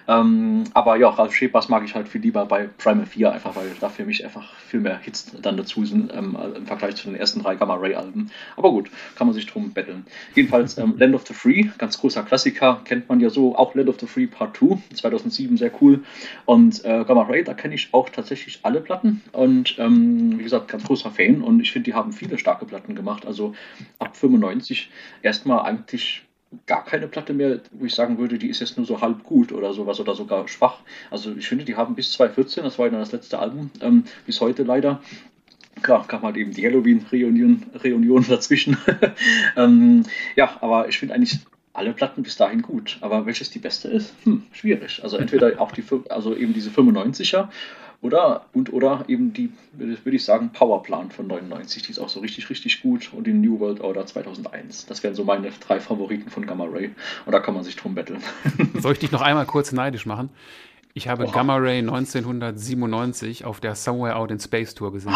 Ähm, 0.07 0.63
aber 0.73 0.95
ja, 0.95 1.09
Ralf 1.09 1.35
Schepers 1.35 1.69
mag 1.69 1.83
ich 1.85 1.93
halt 1.93 2.07
viel 2.07 2.21
lieber 2.21 2.45
bei 2.45 2.67
Primal 2.77 3.05
4, 3.05 3.31
einfach 3.31 3.55
weil 3.55 3.67
da 3.79 3.89
für 3.89 4.05
mich 4.05 4.25
einfach 4.25 4.53
viel 4.55 4.79
mehr 4.79 4.97
Hits 4.97 5.31
dann 5.39 5.57
dazu 5.57 5.85
sind 5.85 6.11
ähm, 6.13 6.35
im 6.55 6.65
Vergleich 6.65 6.95
zu 6.95 7.07
den 7.07 7.15
ersten 7.15 7.43
drei 7.43 7.55
Gamma 7.55 7.75
Ray 7.75 7.93
Alben. 7.93 8.31
Aber 8.57 8.71
gut, 8.71 8.89
kann 9.15 9.27
man 9.27 9.35
sich 9.35 9.45
drum 9.45 9.71
betteln. 9.71 10.05
Jedenfalls 10.35 10.77
ähm, 10.77 10.95
Land 10.97 11.13
of 11.13 11.27
the 11.27 11.33
Free, 11.33 11.69
ganz 11.77 11.99
großer 11.99 12.23
Klassiker, 12.23 12.81
kennt 12.83 13.07
man 13.07 13.19
ja 13.19 13.29
so. 13.29 13.55
Auch 13.55 13.75
Land 13.83 13.89
of 13.89 13.99
the 13.99 14.07
Free 14.07 14.27
Part 14.27 14.57
2, 14.57 14.77
2007, 14.95 15.57
sehr 15.57 15.71
cool. 15.81 16.03
Und 16.45 16.83
äh, 16.83 17.03
Gamma 17.05 17.23
Ray, 17.23 17.43
da 17.43 17.53
kenne 17.53 17.75
ich 17.75 17.89
auch 17.91 18.09
tatsächlich 18.09 18.59
alle 18.63 18.81
Platten. 18.81 19.21
Und 19.31 19.75
ähm, 19.77 20.39
wie 20.39 20.43
gesagt, 20.43 20.69
ganz 20.69 20.83
großer 20.83 21.11
Fan. 21.11 21.41
Und 21.41 21.59
ich 21.59 21.71
finde, 21.71 21.91
die 21.91 21.93
haben 21.93 22.13
viele 22.13 22.37
starke 22.37 22.65
Platten 22.65 22.95
gemacht. 22.95 23.25
Also 23.25 23.53
ab 23.99 24.17
95 24.17 24.71
ich 24.71 24.89
erstmal 25.21 25.59
eigentlich 25.61 26.23
gar 26.65 26.83
keine 26.83 27.07
Platte 27.07 27.33
mehr, 27.33 27.61
wo 27.71 27.85
ich 27.85 27.95
sagen 27.95 28.17
würde, 28.17 28.37
die 28.37 28.49
ist 28.49 28.59
jetzt 28.59 28.77
nur 28.77 28.85
so 28.85 28.99
halb 28.99 29.23
gut 29.23 29.53
oder 29.53 29.73
sowas 29.73 29.99
oder 29.99 30.15
sogar 30.15 30.47
schwach. 30.47 30.79
Also 31.09 31.33
ich 31.35 31.47
finde, 31.47 31.63
die 31.63 31.75
haben 31.75 31.95
bis 31.95 32.11
2014, 32.13 32.63
das 32.63 32.77
war 32.77 32.89
dann 32.89 32.99
das 32.99 33.13
letzte 33.13 33.39
Album, 33.39 33.69
ähm, 33.81 34.03
bis 34.25 34.41
heute 34.41 34.63
leider. 34.63 35.01
Klar, 35.81 36.05
kam 36.07 36.23
halt 36.23 36.35
eben 36.35 36.51
die 36.51 36.65
Halloween-Reunion 36.65 37.67
Reunion 37.81 38.25
dazwischen. 38.27 38.77
ähm, 39.55 40.03
ja, 40.35 40.57
aber 40.59 40.89
ich 40.89 40.99
finde 40.99 41.15
eigentlich 41.15 41.39
alle 41.73 41.93
Platten 41.93 42.23
bis 42.23 42.35
dahin 42.35 42.61
gut. 42.61 42.97
Aber 43.01 43.25
welches 43.25 43.49
die 43.49 43.59
beste 43.59 43.87
ist? 43.87 44.13
Hm, 44.23 44.43
schwierig. 44.51 45.01
Also 45.03 45.17
entweder 45.17 45.59
auch 45.61 45.71
die, 45.71 45.83
also 46.09 46.35
eben 46.35 46.53
diese 46.53 46.69
95er 46.69 47.47
oder, 48.01 48.45
und 48.53 48.73
oder 48.73 49.05
eben 49.07 49.31
die, 49.31 49.51
würde 49.73 50.15
ich 50.15 50.25
sagen, 50.25 50.49
Powerplan 50.51 51.11
von 51.11 51.27
99, 51.27 51.83
die 51.83 51.91
ist 51.91 51.99
auch 51.99 52.09
so 52.09 52.19
richtig, 52.19 52.49
richtig 52.49 52.81
gut 52.81 53.11
und 53.13 53.27
die 53.27 53.33
New 53.33 53.59
World 53.59 53.79
Order 53.79 54.05
2001. 54.05 54.87
Das 54.87 55.03
wären 55.03 55.13
so 55.13 55.23
meine 55.23 55.51
drei 55.51 55.79
Favoriten 55.79 56.29
von 56.29 56.45
Gamma 56.47 56.65
Ray 56.65 56.91
und 57.25 57.31
da 57.31 57.39
kann 57.39 57.53
man 57.53 57.63
sich 57.63 57.75
drum 57.75 57.93
betteln. 57.93 58.23
Soll 58.79 58.93
ich 58.93 58.99
dich 58.99 59.11
noch 59.11 59.21
einmal 59.21 59.45
kurz 59.45 59.71
neidisch 59.71 60.07
machen? 60.07 60.29
Ich 60.93 61.07
habe 61.07 61.25
Oha. 61.25 61.31
Gamma 61.31 61.55
Ray 61.57 61.77
1997 61.79 63.45
auf 63.45 63.59
der 63.59 63.75
Somewhere 63.75 64.15
Out 64.15 64.31
in 64.31 64.39
Space 64.39 64.73
Tour 64.73 64.91
gesehen. 64.91 65.15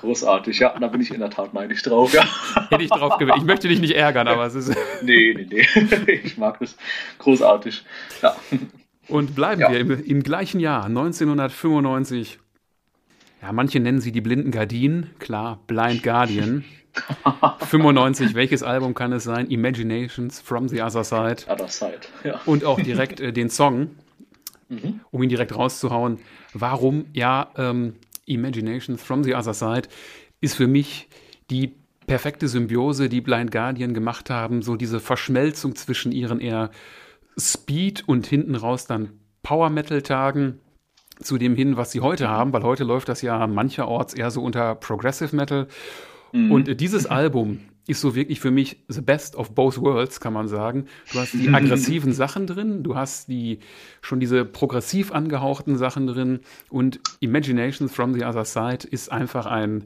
Großartig, 0.00 0.60
ja, 0.60 0.78
da 0.78 0.86
bin 0.86 1.00
ich 1.00 1.12
in 1.12 1.20
der 1.20 1.30
Tat 1.30 1.54
neidisch 1.54 1.82
drauf. 1.82 2.12
Ja. 2.12 2.24
Hätte 2.70 2.84
ich 2.84 2.90
drauf 2.90 3.18
gewählt. 3.18 3.38
Ich 3.38 3.44
möchte 3.44 3.68
dich 3.68 3.80
nicht 3.80 3.94
ärgern, 3.94 4.28
aber 4.28 4.46
es 4.46 4.54
ist. 4.54 4.68
nee, 5.02 5.34
nee, 5.34 5.46
nee. 5.50 6.20
Ich 6.24 6.38
mag 6.38 6.58
das. 6.60 6.76
Großartig. 7.18 7.84
Ja. 8.22 8.36
Und 9.08 9.34
bleiben 9.34 9.60
ja. 9.60 9.70
wir 9.72 9.80
im, 9.80 10.04
im, 10.04 10.22
gleichen 10.22 10.60
Jahr, 10.60 10.84
1995. 10.84 12.38
Ja, 13.42 13.52
manche 13.52 13.80
nennen 13.80 14.00
sie 14.00 14.12
die 14.12 14.20
blinden 14.20 14.50
Gardinen, 14.50 15.10
klar, 15.18 15.60
Blind 15.66 16.02
Guardian. 16.02 16.64
95, 17.68 18.34
welches 18.34 18.62
Album 18.62 18.94
kann 18.94 19.12
es 19.12 19.24
sein? 19.24 19.46
Imaginations 19.48 20.40
from 20.40 20.68
the 20.68 20.82
Other 20.82 21.04
Side. 21.04 21.44
Other 21.48 21.68
Side, 21.68 22.00
ja. 22.24 22.40
Und 22.44 22.64
auch 22.64 22.80
direkt 22.80 23.20
äh, 23.20 23.32
den 23.32 23.50
Song, 23.50 23.90
mhm. 24.68 25.00
um 25.10 25.22
ihn 25.22 25.28
direkt 25.28 25.54
rauszuhauen. 25.54 26.18
Warum? 26.54 27.06
Ja, 27.12 27.50
ähm, 27.56 27.94
Imaginations 28.28 29.02
from 29.02 29.24
the 29.24 29.34
Other 29.34 29.54
Side 29.54 29.88
ist 30.40 30.54
für 30.54 30.66
mich 30.66 31.08
die 31.50 31.74
perfekte 32.06 32.48
Symbiose, 32.48 33.08
die 33.08 33.20
Blind 33.20 33.50
Guardian 33.50 33.94
gemacht 33.94 34.30
haben, 34.30 34.62
so 34.62 34.76
diese 34.76 35.00
Verschmelzung 35.00 35.76
zwischen 35.76 36.12
ihren 36.12 36.40
eher 36.40 36.70
Speed 37.38 38.08
und 38.08 38.26
hinten 38.26 38.54
raus 38.54 38.86
dann 38.86 39.10
Power 39.42 39.70
Metal 39.70 40.02
Tagen 40.02 40.60
zu 41.20 41.38
dem 41.38 41.54
hin, 41.54 41.76
was 41.76 41.90
sie 41.92 42.00
heute 42.00 42.28
haben, 42.28 42.52
weil 42.52 42.62
heute 42.62 42.84
läuft 42.84 43.08
das 43.08 43.22
ja 43.22 43.46
mancherorts 43.46 44.14
eher 44.14 44.30
so 44.30 44.42
unter 44.42 44.74
Progressive 44.74 45.34
Metal. 45.34 45.68
Mhm. 46.32 46.52
Und 46.52 46.80
dieses 46.80 47.06
Album 47.06 47.60
ist 47.88 48.00
so 48.00 48.14
wirklich 48.14 48.38
für 48.38 48.50
mich 48.50 48.84
the 48.88 49.00
best 49.00 49.34
of 49.34 49.54
both 49.54 49.80
worlds, 49.80 50.20
kann 50.20 50.32
man 50.32 50.46
sagen. 50.46 50.86
Du 51.12 51.18
hast 51.18 51.32
die 51.32 51.48
aggressiven 51.52 52.12
Sachen 52.12 52.46
drin, 52.46 52.82
du 52.82 52.94
hast 52.94 53.28
die 53.28 53.58
schon 54.02 54.20
diese 54.20 54.44
progressiv 54.44 55.10
angehauchten 55.10 55.76
Sachen 55.76 56.06
drin 56.06 56.40
und 56.68 57.00
Imaginations 57.20 57.92
from 57.92 58.14
the 58.14 58.24
Other 58.24 58.44
Side 58.44 58.86
ist 58.88 59.10
einfach 59.10 59.46
ein 59.46 59.84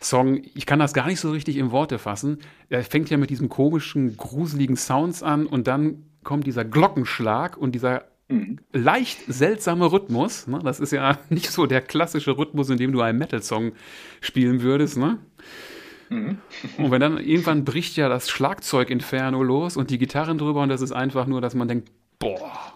Song, 0.00 0.42
ich 0.54 0.64
kann 0.64 0.78
das 0.78 0.94
gar 0.94 1.08
nicht 1.08 1.18
so 1.18 1.30
richtig 1.32 1.56
in 1.56 1.72
Worte 1.72 1.98
fassen. 1.98 2.38
Er 2.68 2.84
fängt 2.84 3.10
ja 3.10 3.16
mit 3.16 3.30
diesen 3.30 3.48
komischen, 3.48 4.16
gruseligen 4.16 4.76
Sounds 4.76 5.24
an 5.24 5.46
und 5.46 5.66
dann 5.66 6.04
kommt 6.22 6.46
dieser 6.46 6.64
Glockenschlag 6.64 7.56
und 7.56 7.72
dieser 7.72 8.04
mhm. 8.28 8.58
leicht 8.72 9.18
seltsame 9.26 9.90
Rhythmus. 9.90 10.46
Ne? 10.46 10.60
Das 10.62 10.78
ist 10.78 10.92
ja 10.92 11.18
nicht 11.30 11.50
so 11.50 11.66
der 11.66 11.80
klassische 11.80 12.36
Rhythmus, 12.36 12.70
in 12.70 12.78
dem 12.78 12.92
du 12.92 13.00
einen 13.00 13.18
Metal-Song 13.18 13.72
spielen 14.20 14.62
würdest. 14.62 14.98
Ne? 14.98 15.18
Mhm. 16.08 16.38
Und 16.78 16.90
wenn 16.90 17.00
dann 17.00 17.18
irgendwann 17.18 17.64
bricht 17.64 17.96
ja 17.96 18.08
das 18.08 18.30
Schlagzeug-Inferno 18.30 19.42
los 19.42 19.76
und 19.76 19.90
die 19.90 19.98
Gitarren 19.98 20.38
drüber 20.38 20.62
und 20.62 20.68
das 20.68 20.80
ist 20.80 20.92
einfach 20.92 21.26
nur, 21.26 21.40
dass 21.40 21.54
man 21.54 21.68
denkt, 21.68 21.90
boah, 22.18 22.74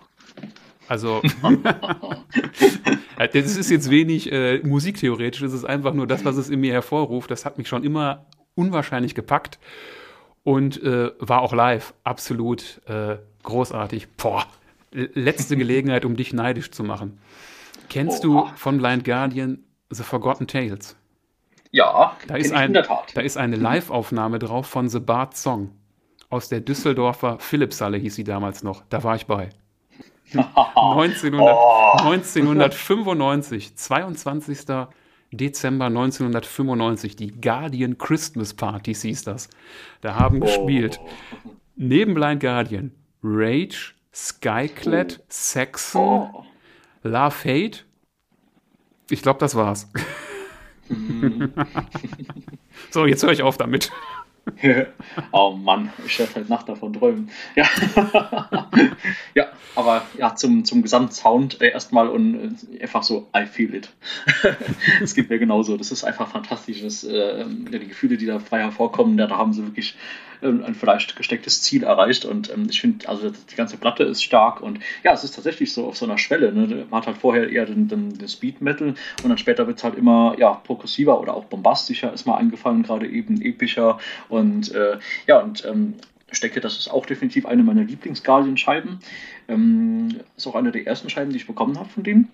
also, 0.88 1.22
das 3.16 3.56
ist 3.56 3.70
jetzt 3.70 3.88
wenig 3.88 4.30
äh, 4.30 4.58
musiktheoretisch, 4.58 5.42
es 5.42 5.52
ist 5.52 5.64
einfach 5.64 5.94
nur 5.94 6.06
das, 6.06 6.24
was 6.24 6.36
es 6.36 6.50
in 6.50 6.60
mir 6.60 6.72
hervorruft. 6.72 7.30
Das 7.30 7.44
hat 7.44 7.56
mich 7.56 7.68
schon 7.68 7.84
immer 7.84 8.26
unwahrscheinlich 8.54 9.14
gepackt 9.14 9.58
und 10.42 10.82
äh, 10.82 11.10
war 11.18 11.40
auch 11.40 11.54
live 11.54 11.94
absolut 12.04 12.82
äh, 12.86 13.16
großartig. 13.42 14.08
Boah, 14.16 14.44
letzte 14.92 15.56
Gelegenheit, 15.56 16.04
um 16.04 16.16
dich 16.16 16.32
neidisch 16.32 16.70
zu 16.70 16.84
machen. 16.84 17.18
Kennst 17.88 18.24
oh. 18.24 18.46
du 18.46 18.56
von 18.56 18.78
Blind 18.78 19.04
Guardian 19.04 19.60
The 19.90 20.02
Forgotten 20.02 20.46
Tales? 20.46 20.96
Ja, 21.72 22.16
da 22.28 22.36
ist, 22.36 22.52
ein, 22.52 22.72
da 22.74 23.20
ist 23.22 23.36
eine 23.36 23.56
Live-Aufnahme 23.56 24.38
drauf 24.38 24.66
von 24.66 24.88
The 24.88 25.00
Bart 25.00 25.36
Song 25.36 25.70
aus 26.32 26.48
der 26.48 26.60
Düsseldorfer 26.60 27.38
Philipshalle 27.38 27.98
hieß 27.98 28.14
sie 28.14 28.24
damals 28.24 28.62
noch. 28.62 28.82
Da 28.88 29.04
war 29.04 29.16
ich 29.16 29.26
bei. 29.26 29.50
1900, 30.32 31.54
oh. 31.54 31.92
1995, 31.98 33.76
22. 33.76 34.58
Dezember 35.30 35.86
1995, 35.86 37.16
die 37.16 37.40
Guardian 37.40 37.96
Christmas 37.98 38.54
Party 38.54 38.94
hieß 38.94 39.24
das. 39.24 39.50
Da 40.00 40.14
haben 40.14 40.38
oh. 40.38 40.46
gespielt 40.46 41.00
neben 41.76 42.14
Blind 42.14 42.40
Guardian 42.40 42.92
Rage, 43.22 43.94
Skyclad, 44.14 45.20
oh. 45.20 45.24
Saxon, 45.28 46.30
oh. 46.32 46.44
Love 47.02 47.36
Hate. 47.44 47.80
Ich 49.10 49.22
glaube, 49.22 49.38
das 49.38 49.54
war's. 49.54 49.90
So, 52.90 53.06
jetzt 53.06 53.22
höre 53.22 53.32
ich 53.32 53.42
auf 53.42 53.56
damit. 53.56 53.90
oh 55.32 55.52
Mann, 55.52 55.92
ich 56.04 56.18
werde 56.18 56.34
halt 56.34 56.48
Nacht 56.48 56.68
davon 56.68 56.92
träumen. 56.92 57.30
Ja, 57.54 57.64
ja 59.34 59.46
aber 59.76 60.02
ja, 60.18 60.34
zum, 60.34 60.64
zum 60.64 60.82
Gesamtsound 60.82 61.60
äh, 61.60 61.70
erstmal 61.70 62.08
und 62.08 62.58
äh, 62.74 62.82
einfach 62.82 63.02
so, 63.02 63.28
I 63.36 63.46
feel 63.46 63.74
it. 63.74 63.92
Es 65.00 65.14
geht 65.14 65.30
mir 65.30 65.38
genauso. 65.38 65.76
Das 65.76 65.92
ist 65.92 66.04
einfach 66.04 66.28
fantastisch. 66.28 66.82
Das, 66.82 67.04
äh, 67.04 67.44
die 67.46 67.88
Gefühle, 67.88 68.16
die 68.16 68.26
da 68.26 68.40
frei 68.40 68.60
hervorkommen, 68.60 69.16
da 69.16 69.30
haben 69.30 69.52
sie 69.52 69.64
wirklich 69.64 69.96
ein 70.42 70.74
vielleicht 70.74 71.16
gestecktes 71.16 71.62
Ziel 71.62 71.84
erreicht. 71.84 72.24
Und 72.24 72.50
ähm, 72.52 72.66
ich 72.70 72.80
finde, 72.80 73.08
also 73.08 73.30
die 73.30 73.56
ganze 73.56 73.76
Platte 73.76 74.04
ist 74.04 74.22
stark 74.22 74.60
und 74.60 74.80
ja, 75.02 75.12
es 75.12 75.24
ist 75.24 75.34
tatsächlich 75.34 75.72
so 75.72 75.86
auf 75.86 75.96
so 75.96 76.04
einer 76.04 76.18
Schwelle. 76.18 76.52
Ne? 76.52 76.86
Man 76.90 77.00
hat 77.00 77.06
halt 77.06 77.18
vorher 77.18 77.50
eher 77.50 77.66
den, 77.66 77.88
den, 77.88 78.18
den 78.18 78.28
Speed 78.28 78.60
Metal 78.60 78.88
und 79.22 79.28
dann 79.28 79.38
später 79.38 79.66
wird 79.66 79.78
es 79.78 79.84
halt 79.84 79.96
immer 79.96 80.34
ja, 80.38 80.54
progressiver 80.54 81.20
oder 81.20 81.34
auch 81.34 81.44
bombastischer, 81.44 82.12
ist 82.12 82.26
mal 82.26 82.36
eingefallen, 82.36 82.82
gerade 82.82 83.06
eben 83.08 83.40
epischer. 83.40 83.98
Und 84.28 84.72
äh, 84.74 84.98
ja, 85.26 85.40
und 85.40 85.64
ähm, 85.64 85.94
denke, 86.42 86.60
das 86.60 86.78
ist 86.78 86.88
auch 86.88 87.06
definitiv 87.06 87.46
eine 87.46 87.62
meiner 87.62 87.84
Lieblings-Guardian-Scheiben. 87.84 89.00
Ähm, 89.48 90.20
ist 90.36 90.46
auch 90.46 90.54
eine 90.54 90.72
der 90.72 90.86
ersten 90.86 91.10
Scheiben, 91.10 91.30
die 91.30 91.36
ich 91.36 91.46
bekommen 91.46 91.78
habe 91.78 91.88
von 91.88 92.02
denen. 92.02 92.28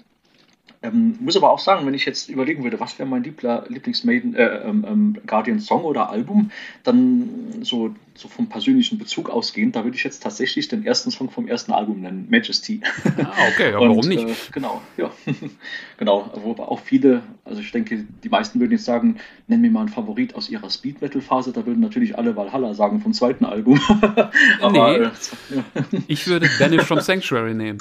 Ähm, 0.83 1.17
muss 1.21 1.37
aber 1.37 1.51
auch 1.51 1.59
sagen, 1.59 1.87
wenn 1.87 1.95
ich 1.95 2.05
jetzt 2.05 2.29
überlegen 2.29 2.63
würde, 2.63 2.79
was 2.79 2.99
wäre 2.99 3.09
mein 3.09 3.25
Lieblings-Maiden, 3.25 4.35
äh, 4.37 4.59
ähm, 4.59 4.85
ähm, 4.87 5.17
Guardian 5.27 5.59
Song 5.59 5.83
oder 5.85 6.11
Album, 6.11 6.51
dann 6.85 7.63
so, 7.63 7.95
so 8.19 8.27
vom 8.27 8.49
persönlichen 8.49 8.99
Bezug 8.99 9.31
ausgehend, 9.31 9.77
da 9.77 9.85
würde 9.85 9.97
ich 9.97 10.03
jetzt 10.03 10.25
tatsächlich 10.25 10.67
den 10.67 10.85
ersten 10.85 11.13
Song 11.13 11.31
vom 11.31 11.47
ersten 11.47 11.71
Album 11.71 12.01
nennen, 12.01 12.27
Majesty. 12.29 12.81
Ah, 13.17 13.49
okay, 13.53 13.73
aber 13.73 13.89
warum 13.89 14.09
nicht? 14.09 14.29
Äh, 14.29 14.35
genau, 14.51 14.83
ja. 14.97 15.13
genau, 15.99 16.29
wo 16.35 16.53
auch 16.61 16.81
viele, 16.81 17.23
also 17.45 17.61
ich 17.61 17.71
denke, 17.71 18.05
die 18.25 18.29
meisten 18.29 18.59
würden 18.59 18.73
jetzt 18.73 18.85
sagen, 18.85 19.19
nenn 19.47 19.61
mir 19.61 19.71
mal 19.71 19.81
einen 19.81 19.89
Favorit 19.89 20.35
aus 20.35 20.49
ihrer 20.49 20.69
Speed 20.69 21.01
Metal 21.01 21.23
Phase, 21.23 21.53
da 21.53 21.65
würden 21.65 21.79
natürlich 21.79 22.19
alle 22.19 22.35
Valhalla 22.35 22.75
sagen 22.75 23.01
vom 23.01 23.13
zweiten 23.13 23.45
Album. 23.45 23.81
aber, 24.61 24.99
nee, 24.99 25.05
äh, 25.05 25.11
ja. 25.55 25.65
ich 26.09 26.27
würde 26.27 26.51
Banish 26.59 26.83
from 26.83 27.01
Sanctuary 27.01 27.55
nehmen. 27.55 27.79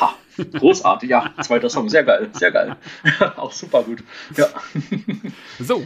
Ha, 0.00 0.14
Großartig, 0.58 1.10
ja. 1.10 1.34
Zweiter 1.42 1.70
Song, 1.70 1.88
sehr 1.88 2.04
geil, 2.04 2.30
sehr 2.34 2.52
geil. 2.52 2.76
Auch 3.36 3.50
super 3.50 3.82
gut. 3.82 4.04
Ja. 4.36 4.46
So, 5.58 5.84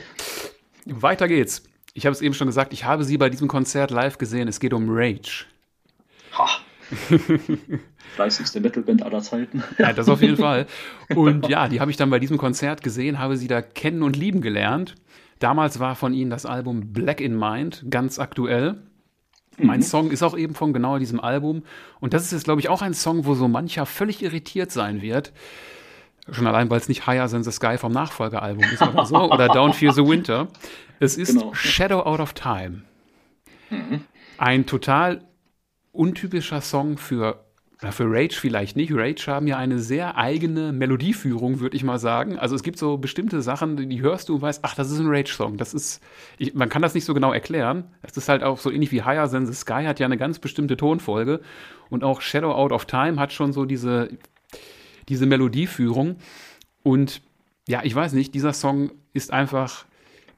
weiter 0.84 1.28
geht's. 1.28 1.62
Ich 1.94 2.06
habe 2.06 2.12
es 2.12 2.22
eben 2.22 2.34
schon 2.34 2.46
gesagt, 2.46 2.72
ich 2.72 2.84
habe 2.84 3.04
sie 3.04 3.18
bei 3.18 3.30
diesem 3.30 3.48
Konzert 3.48 3.90
live 3.90 4.18
gesehen. 4.18 4.48
Es 4.48 4.60
geht 4.60 4.72
um 4.72 4.86
Rage. 4.88 5.46
Ha. 6.38 6.48
Fleißigste 8.14 8.60
Metalband 8.60 9.02
aller 9.02 9.22
Zeiten. 9.22 9.62
Ja, 9.78 9.92
das 9.92 10.08
auf 10.08 10.22
jeden 10.22 10.36
Fall. 10.36 10.66
Und 11.14 11.48
ja, 11.48 11.68
die 11.68 11.80
habe 11.80 11.90
ich 11.90 11.96
dann 11.96 12.10
bei 12.10 12.18
diesem 12.18 12.38
Konzert 12.38 12.82
gesehen, 12.82 13.18
habe 13.18 13.36
sie 13.36 13.48
da 13.48 13.62
kennen 13.62 14.02
und 14.02 14.16
lieben 14.16 14.40
gelernt. 14.40 14.94
Damals 15.38 15.78
war 15.78 15.96
von 15.96 16.12
ihnen 16.12 16.30
das 16.30 16.46
Album 16.46 16.92
Black 16.92 17.20
in 17.20 17.38
Mind 17.38 17.84
ganz 17.88 18.18
aktuell. 18.18 18.82
Mein 19.56 19.80
mhm. 19.80 19.84
Song 19.84 20.10
ist 20.10 20.22
auch 20.22 20.36
eben 20.36 20.54
von 20.54 20.72
genau 20.72 20.98
diesem 20.98 21.20
Album. 21.20 21.62
Und 22.00 22.14
das 22.14 22.24
ist 22.24 22.32
jetzt, 22.32 22.44
glaube 22.44 22.60
ich, 22.60 22.68
auch 22.68 22.82
ein 22.82 22.94
Song, 22.94 23.24
wo 23.24 23.34
so 23.34 23.48
mancher 23.48 23.86
völlig 23.86 24.22
irritiert 24.22 24.70
sein 24.70 25.02
wird. 25.02 25.32
Schon 26.32 26.46
allein, 26.46 26.70
weil 26.70 26.78
es 26.78 26.88
nicht 26.88 27.06
Higher 27.06 27.28
Than 27.28 27.42
the 27.42 27.50
Sky 27.50 27.78
vom 27.78 27.92
Nachfolgealbum 27.92 28.64
ist 28.64 28.82
oder 28.82 29.04
so. 29.06 29.32
oder 29.32 29.48
Down 29.48 29.72
Fear 29.72 29.92
the 29.92 30.06
Winter. 30.06 30.48
Es 30.98 31.16
ist 31.16 31.38
genau. 31.38 31.54
Shadow 31.54 32.00
Out 32.00 32.20
of 32.20 32.34
Time. 32.34 32.82
Mhm. 33.70 34.02
Ein 34.38 34.66
total 34.66 35.22
untypischer 35.92 36.60
Song 36.60 36.98
für 36.98 37.44
na, 37.82 37.92
für 37.92 38.04
Rage 38.06 38.36
vielleicht 38.38 38.76
nicht. 38.76 38.92
Rage 38.92 39.26
haben 39.28 39.46
ja 39.46 39.56
eine 39.56 39.78
sehr 39.78 40.16
eigene 40.18 40.70
Melodieführung, 40.72 41.60
würde 41.60 41.76
ich 41.76 41.84
mal 41.84 41.98
sagen. 41.98 42.38
Also 42.38 42.54
es 42.54 42.62
gibt 42.62 42.78
so 42.78 42.98
bestimmte 42.98 43.40
Sachen, 43.40 43.88
die 43.88 44.02
hörst 44.02 44.28
du 44.28 44.34
und 44.34 44.42
weißt, 44.42 44.60
ach, 44.64 44.74
das 44.74 44.90
ist 44.90 44.98
ein 44.98 45.08
Rage-Song. 45.08 45.56
Das 45.56 45.72
ist, 45.72 46.02
ich, 46.36 46.54
man 46.54 46.68
kann 46.68 46.82
das 46.82 46.94
nicht 46.94 47.06
so 47.06 47.14
genau 47.14 47.32
erklären. 47.32 47.84
Es 48.02 48.16
ist 48.18 48.28
halt 48.28 48.42
auch 48.42 48.58
so 48.58 48.70
ähnlich 48.70 48.92
wie 48.92 49.02
Higher 49.02 49.30
Than 49.30 49.46
the 49.46 49.54
Sky 49.54 49.84
hat 49.86 49.98
ja 49.98 50.06
eine 50.06 50.18
ganz 50.18 50.38
bestimmte 50.38 50.76
Tonfolge. 50.76 51.40
Und 51.88 52.04
auch 52.04 52.20
Shadow 52.20 52.52
Out 52.52 52.72
of 52.72 52.84
Time 52.84 53.18
hat 53.18 53.32
schon 53.32 53.54
so 53.54 53.64
diese, 53.64 54.10
diese 55.10 55.26
Melodieführung. 55.26 56.16
Und 56.82 57.20
ja, 57.68 57.82
ich 57.84 57.94
weiß 57.94 58.14
nicht, 58.14 58.34
dieser 58.34 58.52
Song 58.52 58.92
ist 59.12 59.32
einfach 59.32 59.84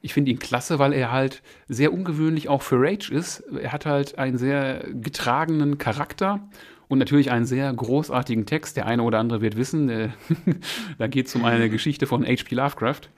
ich 0.03 0.13
finde 0.13 0.31
ihn 0.31 0.39
klasse, 0.39 0.79
weil 0.79 0.91
er 0.91 1.13
halt 1.13 1.41
sehr 1.69 1.93
ungewöhnlich 1.93 2.49
auch 2.49 2.61
für 2.61 2.75
Rage 2.77 3.09
ist. 3.09 3.39
Er 3.39 3.71
hat 3.71 3.85
halt 3.85 4.19
einen 4.19 4.37
sehr 4.37 4.85
getragenen 4.91 5.77
Charakter 5.77 6.41
und 6.89 6.99
natürlich 6.99 7.31
einen 7.31 7.45
sehr 7.45 7.71
großartigen 7.71 8.45
Text. 8.45 8.75
Der 8.75 8.85
eine 8.85 9.03
oder 9.03 9.19
andere 9.19 9.39
wird 9.39 9.55
wissen, 9.55 9.89
äh, 9.89 10.09
da 10.97 11.07
geht 11.07 11.27
es 11.27 11.35
um 11.35 11.45
eine 11.45 11.69
Geschichte 11.69 12.05
von 12.05 12.25
H.P. 12.25 12.53
Lovecraft. 12.53 13.09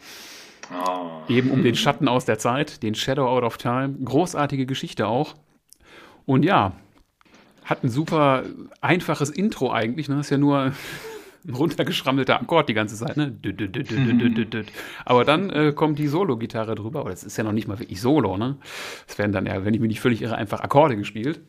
Oh. 0.71 1.21
Eben 1.27 1.49
um 1.49 1.63
den 1.63 1.75
Schatten 1.75 2.07
aus 2.07 2.25
der 2.25 2.37
Zeit, 2.37 2.83
den 2.83 2.93
Shadow 2.93 3.27
Out 3.27 3.43
of 3.43 3.57
Time. 3.57 3.95
Großartige 4.03 4.67
Geschichte 4.67 5.07
auch. 5.07 5.33
Und 6.27 6.45
ja, 6.45 6.73
hat 7.63 7.83
ein 7.83 7.89
super 7.89 8.43
einfaches 8.79 9.31
Intro 9.31 9.71
eigentlich. 9.71 10.07
Ne? 10.07 10.17
Das 10.17 10.27
ist 10.27 10.31
ja 10.31 10.37
nur 10.37 10.73
ein 11.47 11.53
runtergeschrammelter 11.53 12.41
Akkord 12.41 12.69
die 12.69 12.73
ganze 12.73 12.95
Zeit. 12.95 13.17
Ne? 13.17 13.37
Aber 15.05 15.25
dann 15.25 15.49
äh, 15.49 15.73
kommt 15.73 15.99
die 15.99 16.07
Solo-Gitarre 16.07 16.75
drüber. 16.75 17.01
Aber 17.01 17.11
das 17.11 17.23
ist 17.23 17.37
ja 17.37 17.43
noch 17.43 17.51
nicht 17.51 17.67
mal 17.67 17.79
wirklich 17.79 18.01
Solo. 18.01 18.37
Ne? 18.37 18.57
Das 19.07 19.17
werden 19.17 19.31
dann 19.31 19.45
ja, 19.45 19.63
wenn 19.63 19.73
ich 19.73 19.79
mich 19.79 19.89
nicht 19.89 19.99
völlig 19.99 20.21
irre, 20.21 20.35
einfach 20.35 20.61
Akkorde 20.61 20.97
gespielt. 20.97 21.39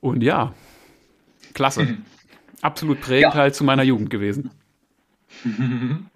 Und 0.00 0.22
ja, 0.22 0.54
Klasse. 1.54 1.98
Absolut 2.62 3.00
prägend 3.00 3.34
ja. 3.34 3.40
halt 3.40 3.54
zu 3.54 3.64
meiner 3.64 3.82
Jugend 3.82 4.10
gewesen. 4.10 4.50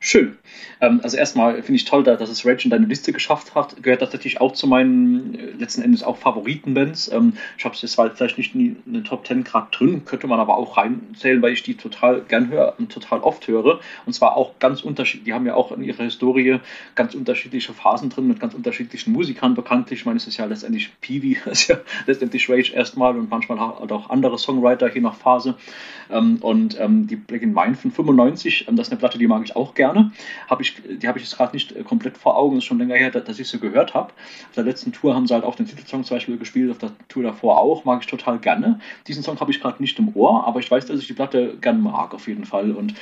Schön. 0.00 0.36
Ähm, 0.80 1.00
also 1.02 1.16
erstmal 1.16 1.54
finde 1.62 1.74
ich 1.74 1.84
toll, 1.84 2.04
dass 2.04 2.28
es 2.28 2.46
Rage 2.46 2.64
in 2.64 2.70
deine 2.70 2.86
Liste 2.86 3.12
geschafft 3.12 3.54
hat. 3.54 3.82
Gehört 3.82 4.02
das 4.02 4.12
natürlich 4.12 4.40
auch 4.40 4.52
zu 4.52 4.66
meinen 4.66 5.34
äh, 5.34 5.50
letzten 5.58 5.82
Endes 5.82 6.02
auch 6.02 6.16
Favoritenbands. 6.16 7.10
Ähm, 7.12 7.34
ich 7.56 7.64
habe 7.64 7.74
es 7.74 7.82
jetzt 7.82 7.94
vielleicht 7.94 8.38
nicht 8.38 8.54
in 8.54 8.82
den 8.86 9.04
Top 9.04 9.26
10 9.26 9.44
Grad 9.44 9.78
drin, 9.78 10.04
könnte 10.04 10.26
man 10.26 10.40
aber 10.40 10.56
auch 10.56 10.76
reinzählen, 10.76 11.42
weil 11.42 11.52
ich 11.52 11.62
die 11.62 11.74
total 11.74 12.22
gern 12.22 12.48
höre 12.48 12.74
und 12.78 12.92
total 12.92 13.20
oft 13.20 13.46
höre. 13.48 13.80
Und 14.06 14.12
zwar 14.12 14.36
auch 14.36 14.58
ganz 14.58 14.82
unterschiedlich. 14.82 15.24
Die 15.24 15.34
haben 15.34 15.46
ja 15.46 15.54
auch 15.54 15.72
in 15.72 15.82
ihrer 15.82 16.04
Historie 16.04 16.58
ganz 16.94 17.14
unterschiedliche 17.14 17.72
Phasen 17.72 18.10
drin 18.10 18.28
mit 18.28 18.40
ganz 18.40 18.54
unterschiedlichen 18.54 19.12
Musikern 19.12 19.54
bekanntlich. 19.54 20.00
Ich 20.00 20.06
meine, 20.06 20.18
es 20.18 20.26
ist 20.26 20.36
ja 20.36 20.44
letztendlich 20.44 20.90
Peewee, 21.00 21.36
ist 21.50 21.68
ja 21.68 21.78
letztendlich 22.06 22.48
Rage 22.48 22.72
erstmal 22.72 23.16
und 23.16 23.30
manchmal 23.30 23.58
auch 23.58 24.10
andere 24.10 24.38
Songwriter 24.38 24.92
je 24.92 25.00
nach 25.00 25.14
Phase. 25.14 25.56
Ähm, 26.10 26.38
und 26.40 26.78
die 26.78 27.16
Black 27.16 27.42
in 27.42 27.52
Mine 27.52 27.74
von 27.74 27.90
95, 27.90 28.66
das 28.70 28.86
ist 28.86 28.92
eine 28.92 28.98
Platte, 28.98 29.18
die 29.18 29.26
mag 29.26 29.42
ich 29.44 29.56
auch 29.56 29.74
gerne. 29.74 30.12
Hab 30.48 30.60
ich, 30.60 30.74
die 30.82 31.06
habe 31.06 31.18
ich 31.18 31.24
jetzt 31.24 31.36
gerade 31.36 31.54
nicht 31.54 31.72
äh, 31.72 31.82
komplett 31.82 32.16
vor 32.16 32.36
Augen, 32.36 32.56
das 32.56 32.64
ist 32.64 32.68
schon 32.68 32.78
länger 32.78 32.94
her, 32.94 33.10
dass 33.10 33.38
ich 33.38 33.48
sie 33.48 33.60
gehört 33.60 33.94
habe. 33.94 34.12
Auf 34.48 34.54
der 34.56 34.64
letzten 34.64 34.92
Tour 34.92 35.14
haben 35.14 35.26
sie 35.26 35.34
halt 35.34 35.44
auch 35.44 35.54
den 35.54 35.66
Titelsong 35.66 36.04
zum 36.04 36.16
Beispiel 36.16 36.38
gespielt, 36.38 36.70
auf 36.70 36.78
der 36.78 36.90
Tour 37.08 37.22
davor 37.22 37.58
auch, 37.58 37.84
mag 37.84 38.00
ich 38.00 38.06
total 38.06 38.38
gerne. 38.38 38.80
Diesen 39.06 39.22
Song 39.22 39.38
habe 39.40 39.50
ich 39.50 39.60
gerade 39.60 39.80
nicht 39.82 39.98
im 39.98 40.14
Ohr, 40.16 40.46
aber 40.46 40.60
ich 40.60 40.70
weiß, 40.70 40.86
dass 40.86 41.00
ich 41.00 41.06
die 41.06 41.12
Platte 41.12 41.56
gerne 41.60 41.78
mag, 41.78 42.14
auf 42.14 42.28
jeden 42.28 42.44
Fall. 42.44 42.72
Und 42.72 42.94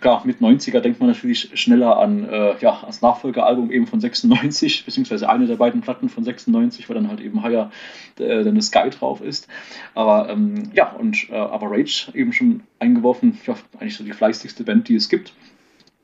klar, 0.00 0.22
mit 0.24 0.40
90er 0.40 0.80
denkt 0.80 1.00
man 1.00 1.08
natürlich 1.08 1.50
schneller 1.54 1.98
an, 1.98 2.28
äh, 2.28 2.56
ja, 2.60 2.82
als 2.84 3.02
Nachfolgealbum 3.02 3.70
eben 3.70 3.86
von 3.86 4.00
96, 4.00 4.84
beziehungsweise 4.84 5.28
eine 5.28 5.46
der 5.46 5.56
beiden 5.56 5.80
Platten 5.80 6.08
von 6.08 6.24
96, 6.24 6.88
wo 6.88 6.94
dann 6.94 7.08
halt 7.08 7.20
eben 7.20 7.42
Higher 7.42 7.70
äh, 8.18 8.44
the 8.44 8.60
Sky 8.60 8.90
drauf 8.90 9.20
ist. 9.20 9.48
Aber 9.94 10.28
ähm, 10.28 10.70
ja, 10.72 10.92
und 10.92 11.28
äh, 11.30 11.34
aber 11.34 11.70
Rage 11.70 12.12
eben 12.14 12.32
schon 12.32 12.62
eingeworfen, 12.78 13.38
ja, 13.46 13.54
eigentlich 13.78 13.96
so 13.96 14.04
die 14.04 14.12
fleißigste 14.12 14.64
Band, 14.64 14.88
die 14.88 14.96
es 14.96 15.08
gibt 15.08 15.32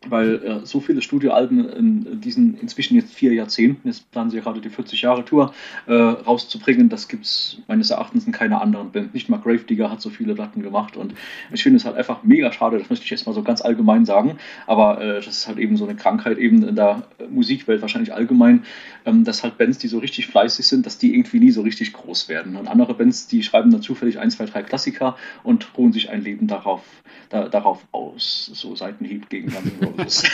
weil 0.07 0.34
äh, 0.44 0.66
so 0.66 0.80
viele 0.80 1.03
Studioalben 1.03 1.68
in 1.68 2.20
diesen 2.20 2.59
inzwischen 2.61 2.94
jetzt 2.94 3.12
vier 3.12 3.32
Jahrzehnten, 3.32 3.88
jetzt 3.88 4.11
planen 4.11 4.30
sie 4.30 4.40
gerade 4.40 4.61
die 4.61 4.70
40-Jahre-Tour 4.70 5.53
äh, 5.86 5.92
rauszubringen, 5.92 6.88
das 6.88 7.09
gibt 7.09 7.24
es 7.24 7.59
meines 7.66 7.90
Erachtens 7.90 8.26
in 8.26 8.32
keiner 8.32 8.62
anderen 8.62 8.92
Band. 8.92 9.14
Nicht 9.14 9.28
mal 9.28 9.38
Gravedigger 9.38 9.90
hat 9.90 10.01
so 10.01 10.11
viele 10.11 10.34
Platten 10.34 10.62
gemacht 10.62 10.96
und 10.96 11.14
ich 11.53 11.62
finde 11.62 11.78
es 11.78 11.84
halt 11.84 11.96
einfach 11.96 12.22
mega 12.22 12.53
schade, 12.53 12.78
das 12.78 12.88
möchte 12.90 13.05
ich 13.05 13.11
jetzt 13.11 13.26
mal 13.26 13.32
so 13.32 13.42
ganz 13.42 13.61
allgemein 13.61 14.05
sagen, 14.05 14.38
aber 14.66 15.01
äh, 15.01 15.14
das 15.16 15.26
ist 15.26 15.49
halt 15.49 15.59
eben 15.59 15.76
so 15.76 15.84
eine 15.84 15.96
Krankheit 15.96 16.38
eben 16.38 16.62
in 16.62 16.76
der 16.76 17.03
Musikwelt 17.30 17.82
wahrscheinlich 17.82 18.14
allgemein, 18.14 18.64
ähm, 19.05 19.24
dass 19.24 19.42
halt 19.42 19.59
Bands, 19.59 19.78
die 19.78 19.88
so 19.88 19.99
richtig 19.99 20.28
fleißig 20.28 20.66
sind, 20.66 20.86
dass 20.86 20.99
die 20.99 21.14
irgendwie 21.14 21.40
nie 21.40 21.51
so 21.51 21.62
richtig 21.62 21.92
groß 21.92 22.28
werden. 22.28 22.57
Und 22.57 22.68
andere 22.68 22.94
Bands, 22.94 23.26
die 23.26 23.42
schreiben 23.42 23.70
dann 23.70 23.82
zufällig 23.82 24.18
ein, 24.18 24.30
zwei, 24.30 24.46
drei 24.46 24.62
Klassiker 24.62 25.16
und 25.42 25.76
ruhen 25.76 25.92
sich 25.92 26.11
ein 26.11 26.22
Leben 26.22 26.46
darauf, 26.46 26.82
da, 27.30 27.49
darauf 27.49 27.84
aus, 27.92 28.51
so 28.55 28.76
Seitenhieb 28.76 29.28
gegen 29.28 29.51
Guns 29.51 29.88
N' 29.89 29.99
Roses. 29.99 30.24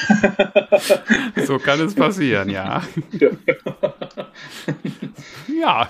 so 1.47 1.59
kann 1.59 1.81
es 1.81 1.95
passieren, 1.95 2.51
ja. 2.51 2.83
ja. 5.61 5.89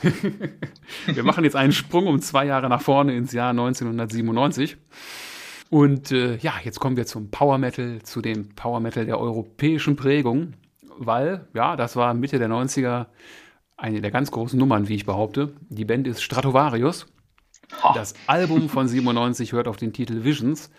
Wir 1.07 1.23
machen 1.23 1.45
jetzt 1.45 1.57
einen 1.57 1.73
Sprung 1.73 2.07
um 2.07 2.21
zwei 2.21 2.47
Jahre 2.47 2.69
nach 2.69 2.83
vorne 2.83 3.17
ins 3.17 3.33
Jahr 3.33 3.51
1997. 3.51 4.77
Und 5.71 6.12
äh, 6.12 6.37
ja, 6.37 6.55
jetzt 6.62 6.79
kommen 6.79 6.97
wir 6.97 7.07
zum 7.07 7.31
Power 7.31 7.59
Metal, 7.59 8.01
zu 8.03 8.21
dem 8.21 8.55
Power 8.55 8.81
Metal 8.81 9.07
der 9.07 9.19
europäischen 9.19 9.97
Prägung, 9.97 10.55
weil, 10.99 11.49
ja, 11.55 11.77
das 11.77 11.97
war 11.97 12.15
Mitte 12.15 12.39
der 12.39 12.49
90er 12.49 13.07
eine 13.77 14.01
der 14.01 14.11
ganz 14.11 14.31
großen 14.31 14.59
Nummern, 14.59 14.89
wie 14.89 14.95
ich 14.95 15.07
behaupte. 15.07 15.53
Die 15.69 15.85
Band 15.85 16.07
ist 16.07 16.23
Stratovarius. 16.23 17.07
Das 17.95 18.15
Album 18.27 18.69
von 18.69 18.87
97 18.87 19.53
hört 19.53 19.69
auf 19.69 19.77
den 19.77 19.93
Titel 19.93 20.25
Visions. 20.25 20.71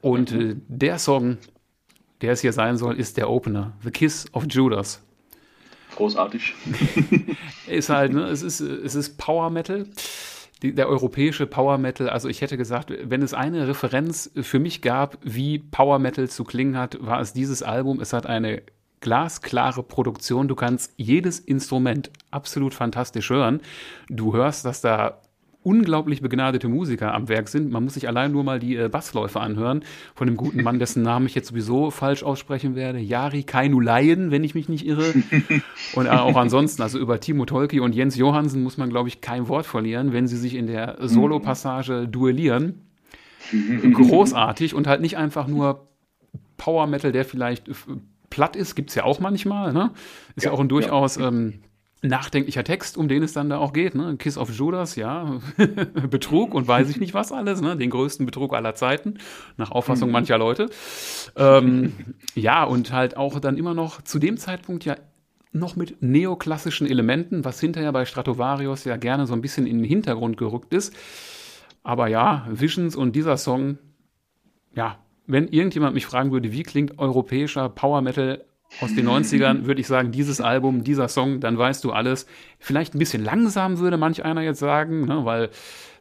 Und 0.00 0.32
äh, 0.32 0.56
der 0.68 0.98
Song, 0.98 1.38
der 2.22 2.32
es 2.32 2.40
hier 2.40 2.52
sein 2.52 2.76
soll, 2.76 2.98
ist 2.98 3.16
der 3.16 3.30
Opener. 3.30 3.72
The 3.82 3.90
Kiss 3.90 4.26
of 4.32 4.44
Judas. 4.48 5.02
Großartig. 5.96 6.54
ist 7.68 7.88
halt, 7.88 8.12
ne, 8.12 8.24
es 8.24 8.42
ist, 8.42 8.60
es 8.60 8.94
ist 8.94 9.16
Power 9.16 9.50
Metal. 9.50 9.86
Die, 10.62 10.74
der 10.74 10.88
europäische 10.88 11.46
Power 11.46 11.78
Metal, 11.78 12.08
also 12.08 12.28
ich 12.28 12.40
hätte 12.40 12.56
gesagt, 12.56 12.92
wenn 13.02 13.22
es 13.22 13.34
eine 13.34 13.68
Referenz 13.68 14.30
für 14.40 14.58
mich 14.58 14.82
gab, 14.82 15.18
wie 15.22 15.58
Power 15.58 15.98
Metal 15.98 16.28
zu 16.28 16.44
klingen 16.44 16.78
hat, 16.78 16.96
war 17.04 17.20
es 17.20 17.32
dieses 17.32 17.62
Album. 17.62 18.00
Es 18.00 18.12
hat 18.12 18.26
eine 18.26 18.62
glasklare 19.00 19.82
Produktion. 19.82 20.48
Du 20.48 20.54
kannst 20.54 20.94
jedes 20.96 21.38
Instrument 21.38 22.10
absolut 22.30 22.72
fantastisch 22.72 23.28
hören. 23.30 23.60
Du 24.08 24.32
hörst, 24.32 24.64
dass 24.64 24.80
da 24.80 25.20
unglaublich 25.64 26.20
begnadete 26.20 26.68
Musiker 26.68 27.14
am 27.14 27.28
Werk 27.28 27.48
sind. 27.48 27.72
Man 27.72 27.82
muss 27.82 27.94
sich 27.94 28.06
allein 28.06 28.30
nur 28.30 28.44
mal 28.44 28.60
die 28.60 28.76
äh, 28.76 28.88
Bassläufe 28.88 29.40
anhören 29.40 29.82
von 30.14 30.26
dem 30.26 30.36
guten 30.36 30.62
Mann, 30.62 30.78
dessen 30.78 31.02
Namen 31.02 31.26
ich 31.26 31.34
jetzt 31.34 31.48
sowieso 31.48 31.90
falsch 31.90 32.22
aussprechen 32.22 32.76
werde. 32.76 32.98
Jari 32.98 33.42
Kainulaien, 33.42 34.30
wenn 34.30 34.44
ich 34.44 34.54
mich 34.54 34.68
nicht 34.68 34.86
irre. 34.86 35.14
Und 35.94 36.06
äh, 36.06 36.10
auch 36.10 36.36
ansonsten, 36.36 36.82
also 36.82 36.98
über 36.98 37.18
Timo 37.18 37.46
Tolki 37.46 37.80
und 37.80 37.94
Jens 37.94 38.16
Johansen 38.16 38.62
muss 38.62 38.76
man, 38.76 38.90
glaube 38.90 39.08
ich, 39.08 39.20
kein 39.20 39.48
Wort 39.48 39.66
verlieren, 39.66 40.12
wenn 40.12 40.26
sie 40.26 40.36
sich 40.36 40.54
in 40.54 40.66
der 40.66 40.96
Solo-Passage 41.00 42.08
duellieren. 42.08 42.82
Großartig 43.92 44.74
und 44.74 44.86
halt 44.86 45.00
nicht 45.00 45.16
einfach 45.16 45.46
nur 45.46 45.88
Power 46.56 46.86
Metal, 46.86 47.12
der 47.12 47.24
vielleicht 47.24 47.70
platt 48.30 48.56
ist, 48.56 48.74
gibt 48.74 48.90
es 48.90 48.96
ja 48.96 49.04
auch 49.04 49.20
manchmal. 49.20 49.72
Ne? 49.72 49.90
Ist 50.36 50.44
ja, 50.44 50.50
ja 50.50 50.56
auch 50.56 50.60
ein 50.60 50.68
durchaus. 50.68 51.16
Ja. 51.16 51.28
Ähm, 51.28 51.60
nachdenklicher 52.04 52.64
Text, 52.64 52.96
um 52.96 53.08
den 53.08 53.22
es 53.22 53.32
dann 53.32 53.48
da 53.48 53.58
auch 53.58 53.72
geht. 53.72 53.94
Ne? 53.94 54.16
Kiss 54.16 54.38
of 54.38 54.50
Judas, 54.50 54.96
ja, 54.96 55.40
Betrug 56.10 56.54
und 56.54 56.68
weiß 56.68 56.90
ich 56.90 57.00
nicht 57.00 57.14
was 57.14 57.32
alles, 57.32 57.60
ne? 57.60 57.76
den 57.76 57.90
größten 57.90 58.26
Betrug 58.26 58.54
aller 58.54 58.74
Zeiten, 58.74 59.18
nach 59.56 59.70
Auffassung 59.70 60.08
mhm. 60.08 60.12
mancher 60.12 60.38
Leute. 60.38 60.68
Ähm, 61.36 61.92
ja, 62.34 62.64
und 62.64 62.92
halt 62.92 63.16
auch 63.16 63.40
dann 63.40 63.56
immer 63.56 63.74
noch 63.74 64.02
zu 64.02 64.18
dem 64.18 64.36
Zeitpunkt 64.36 64.84
ja 64.84 64.96
noch 65.52 65.76
mit 65.76 66.02
neoklassischen 66.02 66.86
Elementen, 66.86 67.44
was 67.44 67.60
hinterher 67.60 67.92
bei 67.92 68.04
Stratovarius 68.04 68.84
ja 68.84 68.96
gerne 68.96 69.26
so 69.26 69.34
ein 69.34 69.40
bisschen 69.40 69.66
in 69.66 69.78
den 69.78 69.84
Hintergrund 69.84 70.36
gerückt 70.36 70.74
ist. 70.74 70.94
Aber 71.82 72.08
ja, 72.08 72.46
Visions 72.50 72.96
und 72.96 73.14
dieser 73.14 73.36
Song, 73.36 73.78
ja, 74.74 74.98
wenn 75.26 75.48
irgendjemand 75.48 75.94
mich 75.94 76.06
fragen 76.06 76.32
würde, 76.32 76.52
wie 76.52 76.64
klingt 76.64 76.98
europäischer 76.98 77.68
Power 77.68 78.02
Metal 78.02 78.44
aus 78.80 78.94
den 78.94 79.08
90ern 79.08 79.64
würde 79.66 79.80
ich 79.80 79.86
sagen, 79.86 80.10
dieses 80.10 80.40
Album, 80.40 80.84
dieser 80.84 81.08
Song, 81.08 81.40
dann 81.40 81.56
weißt 81.56 81.84
du 81.84 81.92
alles. 81.92 82.26
Vielleicht 82.58 82.94
ein 82.94 82.98
bisschen 82.98 83.24
langsam, 83.24 83.78
würde 83.78 83.96
manch 83.96 84.24
einer 84.24 84.42
jetzt 84.42 84.58
sagen, 84.58 85.04
ne, 85.04 85.24
weil 85.24 85.50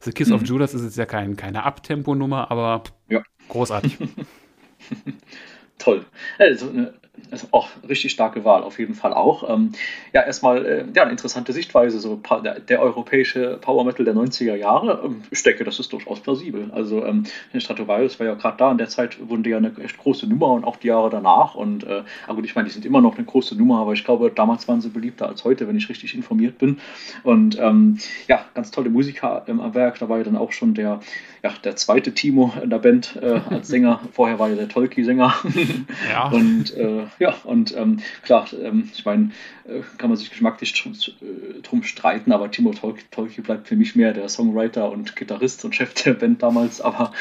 The 0.02 0.12
Kiss 0.12 0.30
mhm. 0.30 0.36
of 0.36 0.46
Judas 0.46 0.74
ist 0.74 0.84
jetzt 0.84 0.98
ja 0.98 1.06
kein, 1.06 1.36
keine 1.36 1.64
Abtempo-Nummer, 1.64 2.52
aber 2.52 2.84
ja. 3.10 3.22
großartig. 3.50 3.98
Toll. 5.78 6.06
Also, 6.40 6.70
eine 6.70 6.94
also 7.30 7.48
auch 7.52 7.70
richtig 7.88 8.12
starke 8.12 8.44
Wahl, 8.44 8.64
auf 8.64 8.80
jeden 8.80 8.96
Fall 8.96 9.14
auch. 9.14 9.48
Ähm, 9.48 9.72
ja, 10.14 10.22
erstmal 10.22 10.66
äh, 10.66 10.86
ja, 10.96 11.04
eine 11.04 11.12
interessante 11.12 11.54
Sichtweise, 11.54 12.00
so 12.00 12.20
der, 12.44 12.60
der, 12.60 12.82
europäische 12.82 13.58
Power 13.62 13.86
Metal 13.86 14.04
der 14.04 14.16
90er 14.16 14.56
Jahre. 14.56 15.02
Ähm, 15.06 15.22
ich 15.30 15.44
denke, 15.44 15.64
das 15.64 15.80
ist 15.80 15.94
durchaus 15.94 16.20
plausibel. 16.22 16.72
Also 16.74 17.06
ähm, 17.06 17.24
Stratovarius 17.56 18.20
war 18.20 18.28
ja 18.28 18.34
gerade 18.34 18.58
da, 18.58 18.72
in 18.72 18.78
der 18.80 18.90
Zeit 18.90 19.18
wurden 19.30 19.44
die 19.44 19.52
ja 19.52 19.58
eine 19.58 19.72
echt 19.84 19.98
große 19.98 20.28
Nummer 20.28 20.52
und 20.54 20.64
auch 20.64 20.78
die 20.78 20.88
Jahre 20.88 21.10
danach. 21.12 21.54
Und 21.54 21.84
äh, 21.84 22.04
gut, 22.28 22.46
ich 22.46 22.56
meine, 22.56 22.68
die 22.68 22.74
sind 22.74 22.86
immer 22.86 23.02
noch 23.02 23.16
eine 23.16 23.26
große 23.26 23.56
Nummer, 23.56 23.80
aber 23.80 23.94
ich 23.94 24.04
glaube, 24.04 24.32
damals 24.34 24.68
waren 24.68 24.82
sie 24.82 24.90
beliebter 24.90 25.28
als 25.28 25.44
heute, 25.44 25.68
wenn 25.68 25.76
ich 25.76 25.90
richtig 25.90 26.16
informiert 26.16 26.58
bin. 26.58 26.80
Und 27.24 27.60
ähm, 27.60 28.00
ja, 28.28 28.46
ganz 28.56 28.72
tolle 28.72 28.90
Musiker 28.90 29.44
ähm, 29.48 29.60
am 29.60 29.76
Werk. 29.76 30.00
Da 30.00 30.10
war 30.10 30.18
ja 30.18 30.24
dann 30.24 30.38
auch 30.38 30.52
schon 30.52 30.74
der, 30.74 31.00
ja, 31.44 31.54
der 31.64 31.76
zweite 31.76 32.14
Timo 32.14 32.54
in 32.62 32.72
der 32.72 32.80
Band 32.80 33.20
äh, 33.22 33.40
als 33.50 33.68
Sänger. 33.68 34.02
Vorher 34.12 34.40
war 34.40 34.50
ja 34.50 34.56
der 34.56 34.68
Tolki-Sänger. 34.68 35.34
ja. 36.12 36.30
Und 36.30 36.76
äh, 36.76 37.03
ja, 37.20 37.36
und 37.44 37.76
ähm, 37.76 38.00
klar, 38.24 38.48
ähm, 38.54 38.90
ich 38.94 39.06
meine, 39.06 39.32
kann 39.98 40.10
man 40.10 40.18
sich 40.18 40.30
geschmacklich 40.30 40.74
drum, 40.74 40.94
äh, 40.94 41.62
drum 41.62 41.84
streiten, 41.84 42.34
aber 42.34 42.52
Timo 42.52 42.72
Tol 42.74 42.96
Tolki 43.12 43.42
bleibt 43.42 43.68
für 43.68 43.78
mich 43.78 43.96
mehr 43.96 44.14
der 44.14 44.28
Songwriter 44.28 44.92
und 44.92 45.16
Gitarrist 45.16 45.64
und 45.64 45.74
Chef 45.74 45.94
der 45.94 46.14
Band 46.14 46.44
damals, 46.44 46.82
aber 46.82 47.14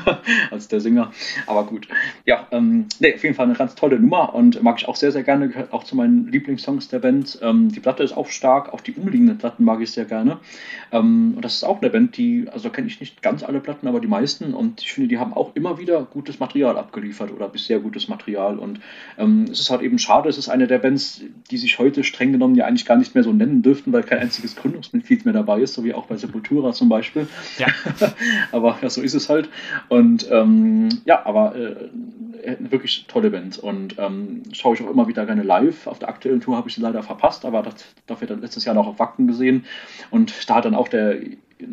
als 0.50 0.68
der 0.68 0.80
Sänger. 0.80 1.12
Aber 1.46 1.64
gut, 1.66 1.88
ja, 2.24 2.46
ähm, 2.52 2.86
nee, 3.00 3.14
auf 3.14 3.22
jeden 3.22 3.34
Fall 3.34 3.46
eine 3.46 3.54
ganz 3.54 3.74
tolle 3.74 4.00
Nummer 4.00 4.34
und 4.34 4.62
mag 4.62 4.78
ich 4.78 4.88
auch 4.88 4.96
sehr, 4.96 5.12
sehr 5.12 5.22
gerne, 5.22 5.48
gehört 5.48 5.74
auch 5.74 5.84
zu 5.84 5.94
meinen 5.94 6.26
Lieblingssongs 6.28 6.88
der 6.88 7.00
Band. 7.00 7.38
Ähm, 7.42 7.70
die 7.70 7.80
Platte 7.80 8.02
ist 8.02 8.16
auch 8.16 8.28
stark, 8.28 8.72
auch 8.72 8.80
die 8.80 8.92
umliegenden 8.92 9.36
Platten 9.36 9.64
mag 9.64 9.80
ich 9.82 9.90
sehr 9.90 10.06
gerne. 10.06 10.38
Ähm, 10.92 11.34
und 11.36 11.44
das 11.44 11.56
ist 11.56 11.64
auch 11.64 11.82
eine 11.82 11.90
Band, 11.90 12.16
die, 12.16 12.48
also 12.50 12.70
kenne 12.70 12.88
ich 12.88 13.00
nicht 13.00 13.20
ganz 13.20 13.42
alle 13.42 13.60
Platten, 13.60 13.86
aber 13.86 14.00
die 14.00 14.08
meisten 14.08 14.54
und 14.54 14.80
ich 14.80 14.92
finde, 14.92 15.08
die 15.08 15.18
haben 15.18 15.34
auch 15.34 15.54
immer 15.54 15.78
wieder 15.78 16.02
gutes 16.04 16.40
Material 16.40 16.78
abgeliefert 16.78 17.30
oder 17.30 17.48
bisher 17.48 17.78
gutes 17.78 18.08
Material 18.08 18.58
und 18.58 18.80
ähm, 19.18 19.44
es 19.50 19.60
ist 19.60 19.70
halt 19.70 19.82
eben 19.82 19.98
schade, 19.98 20.30
es 20.30 20.38
ist 20.38 20.48
eine 20.48 20.66
der 20.66 20.78
Bands, 20.78 21.22
die 21.50 21.58
sich 21.58 21.78
heute 21.78 21.89
streng 22.02 22.32
genommen 22.32 22.54
ja 22.54 22.66
eigentlich 22.66 22.86
gar 22.86 22.96
nicht 22.96 23.14
mehr 23.14 23.24
so 23.24 23.32
nennen 23.32 23.62
dürften, 23.62 23.92
weil 23.92 24.02
kein 24.02 24.18
einziges 24.18 24.56
Gründungsmitglied 24.56 25.24
mehr 25.24 25.34
dabei 25.34 25.60
ist, 25.60 25.74
so 25.74 25.84
wie 25.84 25.94
auch 25.94 26.06
bei 26.06 26.16
Sepultura 26.16 26.72
zum 26.72 26.88
Beispiel. 26.88 27.26
Ja. 27.58 27.68
aber 28.52 28.78
ja, 28.82 28.90
so 28.90 29.02
ist 29.02 29.14
es 29.14 29.28
halt. 29.28 29.48
Und 29.88 30.26
ähm, 30.30 30.88
ja, 31.04 31.24
aber 31.24 31.56
äh, 31.56 31.74
wirklich 32.58 33.06
tolle 33.08 33.30
Band 33.30 33.58
und 33.58 33.96
ähm, 33.98 34.42
schaue 34.52 34.74
ich 34.74 34.82
auch 34.82 34.90
immer 34.90 35.08
wieder 35.08 35.26
gerne 35.26 35.42
live. 35.42 35.86
Auf 35.86 35.98
der 35.98 36.08
aktuellen 36.08 36.40
Tour 36.40 36.56
habe 36.56 36.68
ich 36.68 36.74
sie 36.74 36.80
leider 36.80 37.02
verpasst, 37.02 37.44
aber 37.44 37.62
das, 37.62 37.74
dafür 38.06 38.28
dann 38.28 38.40
letztes 38.40 38.64
Jahr 38.64 38.74
noch 38.74 38.86
auf 38.86 38.98
Wacken 38.98 39.26
gesehen 39.26 39.64
und 40.10 40.48
da 40.48 40.56
hat 40.56 40.64
dann 40.64 40.74
auch 40.74 40.88
der 40.88 41.18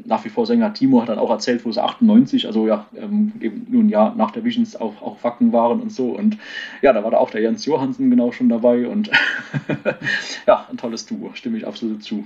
nach 0.05 0.25
wie 0.25 0.29
vor 0.29 0.45
Sänger 0.45 0.73
Timo 0.73 1.01
hat 1.01 1.09
dann 1.09 1.19
auch 1.19 1.29
erzählt, 1.29 1.63
wo 1.65 1.69
es 1.69 1.77
98, 1.77 2.45
also 2.47 2.67
ja, 2.67 2.87
ähm, 2.95 3.33
eben 3.39 3.67
nur 3.69 3.83
ein 3.83 3.89
Jahr 3.89 4.15
nach 4.15 4.31
der 4.31 4.43
Visions 4.43 4.75
auch, 4.75 5.01
auch 5.01 5.23
Wacken 5.23 5.53
waren 5.53 5.81
und 5.81 5.91
so. 5.91 6.09
Und 6.11 6.37
ja, 6.81 6.93
da 6.93 7.03
war 7.03 7.11
da 7.11 7.17
auch 7.17 7.29
der 7.29 7.41
Jens 7.41 7.65
Johansen 7.65 8.09
genau 8.09 8.31
schon 8.31 8.49
dabei 8.49 8.87
und 8.87 9.09
ja, 10.47 10.67
ein 10.69 10.77
tolles 10.77 11.05
Duo, 11.05 11.31
stimme 11.33 11.57
ich 11.57 11.65
absolut 11.67 12.03
zu. 12.03 12.25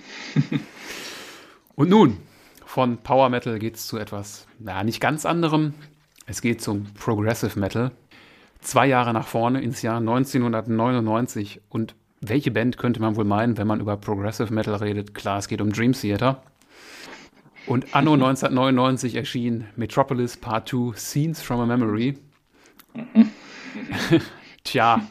und 1.75 1.89
nun, 1.89 2.17
von 2.65 2.97
Power 2.97 3.29
Metal 3.29 3.59
geht 3.59 3.75
es 3.75 3.87
zu 3.87 3.97
etwas, 3.97 4.47
naja, 4.59 4.83
nicht 4.83 5.01
ganz 5.01 5.25
anderem. 5.25 5.73
Es 6.25 6.41
geht 6.41 6.61
zum 6.61 6.85
Progressive 6.93 7.59
Metal. 7.59 7.91
Zwei 8.61 8.87
Jahre 8.87 9.11
nach 9.13 9.27
vorne 9.27 9.61
ins 9.61 9.81
Jahr 9.81 9.97
1999 9.97 11.61
und 11.69 11.95
welche 12.21 12.51
Band 12.51 12.77
könnte 12.77 13.01
man 13.01 13.15
wohl 13.15 13.25
meinen, 13.25 13.57
wenn 13.57 13.65
man 13.65 13.79
über 13.79 13.97
Progressive 13.97 14.53
Metal 14.53 14.75
redet? 14.75 15.15
Klar, 15.15 15.39
es 15.39 15.47
geht 15.47 15.61
um 15.61 15.71
Dream 15.71 15.93
Theater. 15.93 16.43
Und 17.65 17.95
anno 17.95 18.13
1999 18.15 19.15
erschien 19.15 19.65
Metropolis 19.75 20.37
Part 20.37 20.69
2 20.69 20.95
Scenes 20.95 21.41
from 21.41 21.61
a 21.61 21.65
Memory. 21.65 22.19
Tja, 24.63 25.01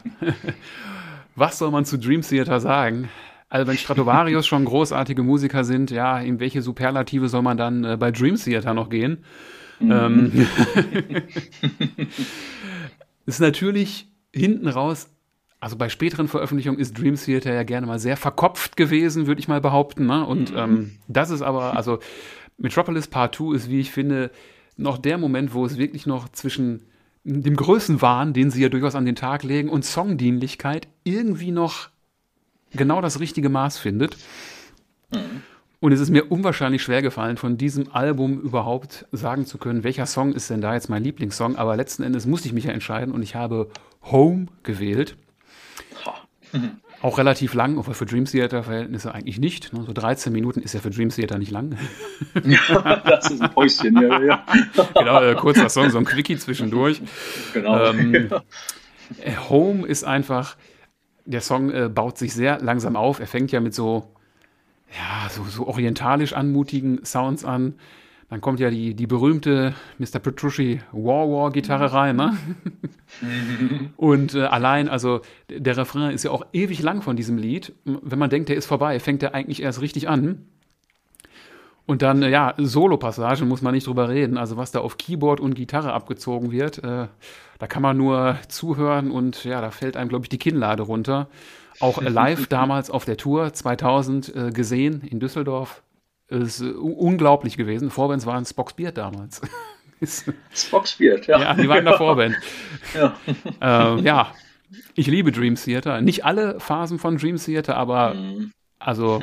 was 1.35 1.59
soll 1.59 1.72
man 1.72 1.85
zu 1.85 1.98
Dream 1.98 2.22
Theater 2.22 2.60
sagen? 2.60 3.09
Also 3.48 3.66
wenn 3.66 3.77
Stratovarius 3.77 4.47
schon 4.47 4.64
großartige 4.64 5.24
Musiker 5.24 5.64
sind, 5.64 5.90
ja, 5.90 6.20
in 6.20 6.39
welche 6.39 6.62
Superlative 6.62 7.28
soll 7.28 7.43
man 7.43 7.56
dann 7.56 7.82
äh, 7.82 7.97
bei 7.97 8.12
Dream 8.12 8.36
Theater 8.36 8.74
noch 8.74 8.90
gehen? 8.90 9.24
Mhm. 9.81 9.90
Ähm, 9.90 10.47
ist 13.35 13.40
natürlich 13.40 14.09
hinten 14.32 14.69
raus 14.69 15.09
also 15.61 15.77
bei 15.77 15.90
späteren 15.90 16.27
Veröffentlichungen 16.27 16.81
ist 16.81 16.98
Dream 16.98 17.16
Theater 17.16 17.52
ja 17.52 17.62
gerne 17.65 17.86
mal 17.86 17.98
sehr 17.98 18.16
verkopft 18.16 18.78
gewesen, 18.78 19.27
würde 19.27 19.40
ich 19.40 19.48
mal 19.48 19.61
behaupten. 19.61 20.07
Ne? 20.07 20.27
Und 20.27 20.52
mhm. 20.52 20.59
ähm, 20.59 20.98
das 21.07 21.28
ist 21.28 21.43
aber, 21.43 21.77
also 21.77 21.98
Metropolis 22.57 23.09
Part 23.09 23.36
2 23.36 23.55
ist, 23.55 23.70
wie 23.70 23.81
ich 23.81 23.90
finde, 23.90 24.31
noch 24.78 24.97
der 24.97 25.19
Moment, 25.19 25.52
wo 25.52 25.66
es 25.66 25.77
wirklich 25.77 26.07
noch 26.07 26.31
zwischen 26.31 26.86
dem 27.24 27.55
Größenwahn, 27.55 28.32
den 28.32 28.51
sie 28.51 28.62
ja 28.62 28.70
durchaus 28.70 28.94
an 28.94 29.05
den 29.05 29.16
Tag 29.16 29.43
legen, 29.43 29.69
und 29.69 29.85
Songdienlichkeit 29.85 30.89
irgendwie 31.05 31.51
noch 31.51 31.90
genau 32.70 33.02
das 33.02 33.20
richtige 33.20 33.51
Maß 33.51 33.78
findet. 33.78 34.16
Mhm. 35.12 35.43
Und 35.81 35.93
es 35.93 36.01
ist 36.01 36.11
mir 36.11 36.31
unwahrscheinlich 36.31 36.82
schwer 36.82 37.01
gefallen, 37.01 37.39
von 37.39 37.57
diesem 37.57 37.90
Album 37.93 38.39
überhaupt 38.40 39.07
sagen 39.12 39.47
zu 39.47 39.57
können, 39.57 39.82
welcher 39.82 40.05
Song 40.05 40.35
ist 40.35 40.51
denn 40.51 40.61
da 40.61 40.74
jetzt 40.74 40.90
mein 40.90 41.02
Lieblingssong. 41.02 41.57
Aber 41.57 41.74
letzten 41.74 42.02
Endes 42.02 42.27
musste 42.27 42.48
ich 42.48 42.55
mich 42.55 42.65
ja 42.65 42.73
entscheiden 42.73 43.15
und 43.15 43.23
ich 43.23 43.35
habe 43.35 43.70
Home 44.02 44.47
gewählt. 44.62 45.16
Auch 47.01 47.16
relativ 47.16 47.55
lang, 47.55 47.78
aber 47.78 47.94
für 47.94 48.05
Dream 48.05 48.27
Theater-Verhältnisse 48.27 49.15
eigentlich 49.15 49.39
nicht. 49.39 49.73
Ne? 49.73 49.85
So 49.85 49.94
13 49.94 50.31
Minuten 50.32 50.61
ist 50.61 50.74
ja 50.74 50.81
für 50.81 50.90
Dream 50.90 51.09
Theater 51.09 51.39
nicht 51.39 51.51
lang. 51.51 51.77
Ja, 52.44 52.97
das 52.97 53.31
ist 53.31 53.40
ein 53.40 53.51
Päuschen, 53.51 54.01
ja, 54.01 54.20
ja. 54.20 54.47
Genau, 54.94 55.23
äh, 55.23 55.35
kurzer 55.35 55.70
Song, 55.70 55.89
so 55.89 55.97
ein 55.97 56.05
Quickie 56.05 56.36
zwischendurch. 56.36 57.01
Genau. 57.55 57.86
Ähm, 57.86 58.15
äh, 59.24 59.36
Home 59.48 59.86
ist 59.86 60.05
einfach, 60.05 60.57
der 61.24 61.40
Song 61.40 61.70
äh, 61.70 61.89
baut 61.89 62.19
sich 62.19 62.35
sehr 62.35 62.61
langsam 62.61 62.97
auf. 62.97 63.19
Er 63.19 63.27
fängt 63.27 63.51
ja 63.51 63.61
mit 63.61 63.74
so, 63.74 64.15
ja, 64.96 65.28
so, 65.28 65.44
so 65.44 65.66
orientalisch 65.66 66.32
anmutigen 66.32 67.04
Sounds 67.04 67.44
an. 67.44 67.74
Dann 68.28 68.40
kommt 68.40 68.60
ja 68.60 68.70
die, 68.70 68.94
die 68.94 69.08
berühmte 69.08 69.74
Mr. 69.98 70.20
Petrucci 70.20 70.80
War 70.92 71.28
War 71.28 71.50
Gitarre 71.50 71.92
rein, 71.92 72.14
ne? 72.14 72.36
Und 73.96 74.36
äh, 74.36 74.42
allein, 74.42 74.88
also 74.88 75.20
der 75.48 75.76
Refrain 75.76 76.12
ist 76.12 76.22
ja 76.22 76.30
auch 76.30 76.46
ewig 76.52 76.80
lang 76.80 77.02
von 77.02 77.16
diesem 77.16 77.38
Lied. 77.38 77.72
Wenn 77.84 78.20
man 78.20 78.30
denkt, 78.30 78.48
der 78.48 78.56
ist 78.56 78.66
vorbei, 78.66 79.00
fängt 79.00 79.24
er 79.24 79.34
eigentlich 79.34 79.62
erst 79.62 79.80
richtig 79.80 80.08
an. 80.08 80.46
Und 81.86 82.02
dann, 82.02 82.22
äh, 82.22 82.30
ja, 82.30 82.54
Solo-Passagen 82.56 83.48
muss 83.48 83.62
man 83.62 83.74
nicht 83.74 83.88
drüber 83.88 84.08
reden. 84.08 84.38
Also 84.38 84.56
was 84.56 84.70
da 84.70 84.78
auf 84.78 84.96
Keyboard 84.96 85.40
und 85.40 85.54
Gitarre 85.54 85.92
abgezogen 85.92 86.52
wird, 86.52 86.78
äh, 86.84 87.08
da 87.58 87.66
kann 87.66 87.82
man 87.82 87.96
nur 87.96 88.38
zuhören 88.46 89.10
und 89.10 89.42
ja, 89.42 89.60
da 89.60 89.72
fällt 89.72 89.96
einem, 89.96 90.08
glaube 90.08 90.26
ich, 90.26 90.28
die 90.28 90.38
Kinnlade 90.38 90.84
runter. 90.84 91.28
Auch 91.78 92.02
live 92.02 92.47
damals 92.48 92.90
auf 92.90 93.05
der 93.05 93.16
Tour 93.16 93.52
2000 93.52 94.34
äh, 94.34 94.51
gesehen 94.51 95.02
in 95.02 95.20
Düsseldorf 95.20 95.82
ist 96.28 96.60
äh, 96.60 96.70
unglaublich 96.70 97.56
gewesen. 97.56 97.90
Vorbands 97.90 98.26
waren 98.26 98.44
Spock's 98.44 98.74
Beard 98.74 98.98
damals. 98.98 99.40
Spock's 100.55 100.97
Beard, 100.97 101.26
ja. 101.26 101.38
Ja, 101.38 101.55
die 101.55 101.68
waren 101.68 101.84
der 101.84 101.97
Vorband. 101.97 102.36
ja. 102.94 103.16
Äh, 103.60 104.01
ja, 104.01 104.32
ich 104.94 105.06
liebe 105.06 105.32
Dream 105.32 105.56
Theater. 105.56 106.01
Nicht 106.01 106.24
alle 106.24 106.60
Phasen 106.60 106.98
von 106.98 107.18
Dream 107.18 107.36
Theater, 107.36 107.76
aber 107.76 108.14
mhm. 108.14 108.52
also 108.78 109.22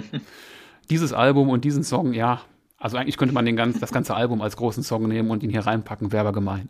dieses 0.90 1.14
Album 1.14 1.49
und 1.49 1.64
diesen 1.64 1.84
Song, 1.84 2.14
ja, 2.14 2.41
also 2.78 2.98
eigentlich 2.98 3.18
könnte 3.18 3.34
man 3.34 3.45
den 3.45 3.56
ganz, 3.56 3.80
das 3.80 3.91
ganze 3.91 4.15
Album 4.15 4.41
als 4.41 4.56
großen 4.56 4.84
Song 4.84 5.07
nehmen 5.07 5.32
und 5.32 5.41
ihn 5.44 5.49
hier 5.49 5.65
reinpacken, 5.65 6.11
wäre 6.11 6.22
aber 6.22 6.34
gemein. 6.34 6.69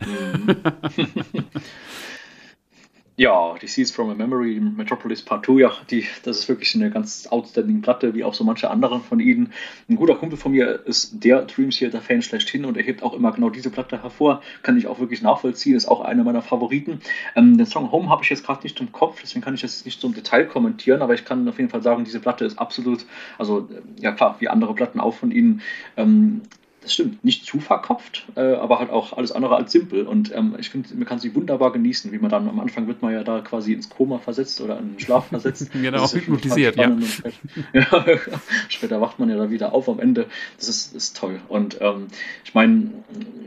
Ja, 3.19 3.55
die 3.59 3.65
Seeds 3.65 3.89
from 3.89 4.11
a 4.11 4.13
Memory, 4.13 4.59
Metropolis 4.59 5.23
Part 5.23 5.47
2, 5.47 5.53
ja, 5.53 5.71
die, 5.89 6.05
das 6.21 6.37
ist 6.37 6.49
wirklich 6.49 6.75
eine 6.75 6.91
ganz 6.91 7.25
outstanding 7.25 7.81
Platte, 7.81 8.13
wie 8.13 8.23
auch 8.23 8.35
so 8.35 8.43
manche 8.43 8.69
anderen 8.69 9.01
von 9.01 9.19
ihnen. 9.19 9.53
Ein 9.89 9.95
guter 9.95 10.13
Kumpel 10.13 10.37
von 10.37 10.51
mir 10.51 10.85
ist 10.85 11.23
der 11.23 11.41
Dream 11.41 11.71
Theater 11.71 11.99
Fan 11.99 12.21
schlechthin 12.21 12.63
und 12.63 12.77
er 12.77 12.83
hebt 12.83 13.01
auch 13.01 13.13
immer 13.13 13.31
genau 13.31 13.49
diese 13.49 13.71
Platte 13.71 14.03
hervor. 14.03 14.43
Kann 14.61 14.77
ich 14.77 14.85
auch 14.85 14.99
wirklich 14.99 15.23
nachvollziehen, 15.23 15.75
ist 15.75 15.87
auch 15.87 16.01
einer 16.01 16.23
meiner 16.23 16.43
Favoriten. 16.43 17.01
Ähm, 17.35 17.57
den 17.57 17.65
Song 17.65 17.91
Home 17.91 18.07
habe 18.07 18.21
ich 18.21 18.29
jetzt 18.29 18.45
gerade 18.45 18.61
nicht 18.61 18.79
im 18.79 18.91
Kopf, 18.91 19.19
deswegen 19.19 19.43
kann 19.43 19.55
ich 19.55 19.63
jetzt 19.63 19.83
nicht 19.87 19.99
so 19.99 20.07
im 20.07 20.13
Detail 20.13 20.45
kommentieren, 20.45 21.01
aber 21.01 21.15
ich 21.15 21.25
kann 21.25 21.49
auf 21.49 21.57
jeden 21.57 21.71
Fall 21.71 21.81
sagen, 21.81 22.05
diese 22.05 22.19
Platte 22.19 22.45
ist 22.45 22.59
absolut, 22.59 23.03
also 23.39 23.67
ja 23.99 24.11
klar, 24.11 24.35
wie 24.37 24.47
andere 24.47 24.75
Platten 24.75 24.99
auch 24.99 25.15
von 25.15 25.31
ihnen, 25.31 25.61
ähm, 25.95 26.43
das 26.87 26.93
stimmt, 26.93 27.25
nicht 27.25 27.45
zu 27.45 27.59
verkopft, 27.59 28.25
äh, 28.35 28.53
aber 28.53 28.79
halt 28.79 28.89
auch 28.89 29.11
alles 29.11 29.33
andere 29.33 29.57
als 29.57 29.73
simpel. 29.73 30.07
Und 30.07 30.33
ähm, 30.33 30.55
ich 30.57 30.69
finde, 30.69 30.95
man 30.95 31.05
kann 31.05 31.19
sie 31.19 31.35
wunderbar 31.35 31.73
genießen, 31.73 32.13
wie 32.13 32.17
man 32.17 32.31
dann 32.31 32.47
am 32.47 32.59
Anfang 32.61 32.87
wird 32.87 33.01
man 33.01 33.11
ja 33.11 33.25
da 33.25 33.41
quasi 33.41 33.73
ins 33.73 33.89
Koma 33.89 34.19
versetzt 34.19 34.61
oder 34.61 34.79
in 34.79 34.93
den 34.93 34.99
Schlaf 34.99 35.27
versetzt. 35.29 35.71
genau, 35.73 36.07
hypnotisiert, 36.09 36.77
ja. 36.77 36.95
Später, 37.01 37.33
ja. 37.73 38.41
Später 38.69 39.01
wacht 39.01 39.19
man 39.19 39.29
ja 39.29 39.35
da 39.35 39.49
wieder 39.51 39.73
auf 39.73 39.89
am 39.89 39.99
Ende. 39.99 40.27
Das 40.57 40.69
ist, 40.69 40.95
ist 40.95 41.17
toll. 41.17 41.41
Und 41.49 41.77
ähm, 41.81 42.07
ich 42.45 42.53
meine, 42.53 42.91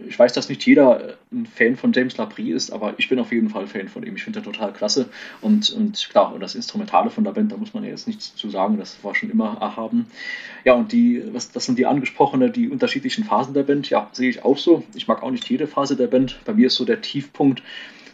ich 0.07 0.19
weiß, 0.19 0.35
dass 0.35 0.51
nicht 0.51 0.67
jeder 0.67 1.17
ein 1.33 1.47
Fan 1.47 1.77
von 1.77 1.93
James 1.93 2.17
Labrie 2.17 2.51
ist, 2.51 2.73
aber 2.73 2.95
ich 2.99 3.09
bin 3.09 3.19
auf 3.21 3.31
jeden 3.31 3.51
Fall 3.51 3.67
Fan 3.67 3.89
von 3.89 4.03
ihm. 4.03 4.17
Ich 4.17 4.25
finde 4.25 4.41
er 4.41 4.43
total 4.43 4.73
klasse. 4.73 5.09
Und, 5.41 5.71
und 5.71 6.09
klar, 6.11 6.35
und 6.35 6.41
das 6.41 6.57
Instrumentale 6.57 7.11
von 7.11 7.23
der 7.23 7.31
Band, 7.33 7.53
da 7.53 7.57
muss 7.57 7.73
man 7.73 7.85
ja 7.85 7.91
jetzt 7.91 8.09
nichts 8.09 8.35
zu 8.35 8.51
sagen, 8.51 8.79
das 8.79 9.03
war 9.05 9.15
schon 9.15 9.31
immer 9.31 9.57
erhaben. 9.61 10.07
Ja, 10.65 10.75
und 10.75 10.93
die, 10.93 11.23
was, 11.33 11.53
das 11.53 11.67
sind 11.67 11.79
die 11.79 11.87
angesprochene, 11.87 12.51
die 12.51 12.69
unterschiedlichen 12.69 13.25
Phasen 13.25 13.55
der 13.55 13.63
Band. 13.63 13.89
Ja, 13.91 14.11
sehe 14.13 14.29
ich 14.29 14.45
auch 14.45 14.59
so. 14.59 14.83
Ich 14.95 15.07
mag 15.07 15.23
auch 15.23 15.31
nicht 15.31 15.49
jede 15.49 15.69
Phase 15.69 15.97
der 15.97 16.09
Band. 16.09 16.41
Bei 16.45 16.53
mir 16.53 16.67
ist 16.67 16.75
so 16.75 16.85
der 16.85 17.01
Tiefpunkt 17.01 17.63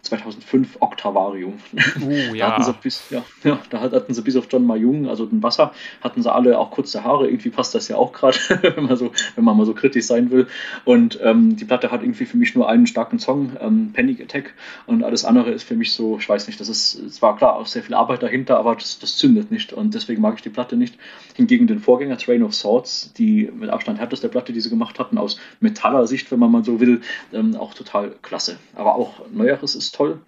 2005 0.06 0.78
Octavarium. 0.80 1.54
Uh, 2.06 2.34
ja. 2.34 2.46
da, 2.46 2.52
hatten 2.52 2.64
sie 2.64 2.72
bis, 2.82 3.10
ja, 3.10 3.24
ja, 3.42 3.58
da 3.70 3.80
hatten 3.80 4.12
sie 4.12 4.22
bis 4.22 4.36
auf 4.36 4.46
John 4.50 4.66
Mayung, 4.66 5.08
also 5.08 5.24
den 5.24 5.42
Wasser, 5.42 5.72
hatten 6.02 6.22
sie 6.22 6.32
alle 6.32 6.58
auch 6.58 6.70
kurze 6.70 7.04
Haare. 7.04 7.26
Irgendwie 7.26 7.48
passt 7.48 7.74
das 7.74 7.88
ja 7.88 7.96
auch 7.96 8.12
gerade, 8.12 8.36
wenn, 8.76 8.84
man 8.84 8.96
so, 8.96 9.12
wenn 9.34 9.44
man 9.44 9.56
mal 9.56 9.66
so 9.66 9.74
kritisch 9.74 10.06
sein 10.06 10.30
will. 10.30 10.46
Und 10.84 11.18
ähm, 11.22 11.56
die 11.56 11.64
Platte 11.64 11.90
hat 11.90 12.02
irgendwie 12.02 12.26
für 12.26 12.36
mich 12.36 12.54
nur 12.54 12.68
einen 12.68 12.86
starken 12.86 13.18
Song, 13.18 13.56
ähm, 13.60 13.92
Panic 13.92 14.20
Attack. 14.20 14.54
Und 14.86 15.04
alles 15.04 15.24
andere 15.24 15.50
ist 15.50 15.62
für 15.62 15.74
mich 15.74 15.92
so, 15.92 16.18
ich 16.18 16.28
weiß 16.28 16.46
nicht, 16.46 16.60
das 16.60 16.68
ist 16.68 17.14
zwar 17.14 17.36
klar 17.36 17.56
auch 17.56 17.66
sehr 17.66 17.82
viel 17.82 17.94
Arbeit 17.94 18.22
dahinter, 18.22 18.58
aber 18.58 18.74
das, 18.74 18.98
das 18.98 19.16
zündet 19.16 19.50
nicht. 19.50 19.72
Und 19.72 19.94
deswegen 19.94 20.20
mag 20.20 20.34
ich 20.36 20.42
die 20.42 20.50
Platte 20.50 20.76
nicht. 20.76 20.96
Hingegen 21.34 21.66
den 21.66 21.80
Vorgänger 21.80 22.18
Train 22.18 22.42
of 22.42 22.54
Swords, 22.54 23.12
die 23.16 23.50
mit 23.52 23.70
Abstand 23.70 23.98
härteste 23.98 24.28
Platte, 24.28 24.52
die 24.52 24.60
sie 24.60 24.70
gemacht 24.70 24.98
hatten, 24.98 25.18
aus 25.18 25.38
metaller 25.60 26.06
Sicht, 26.06 26.30
wenn 26.30 26.38
man 26.38 26.52
mal 26.52 26.64
so 26.64 26.80
will, 26.80 27.00
ähm, 27.32 27.56
auch 27.56 27.74
total 27.74 28.14
klasse. 28.22 28.58
Aber 28.74 28.94
auch 28.94 29.28
Neueres 29.32 29.74
ist 29.74 29.94
toll. 29.96 30.18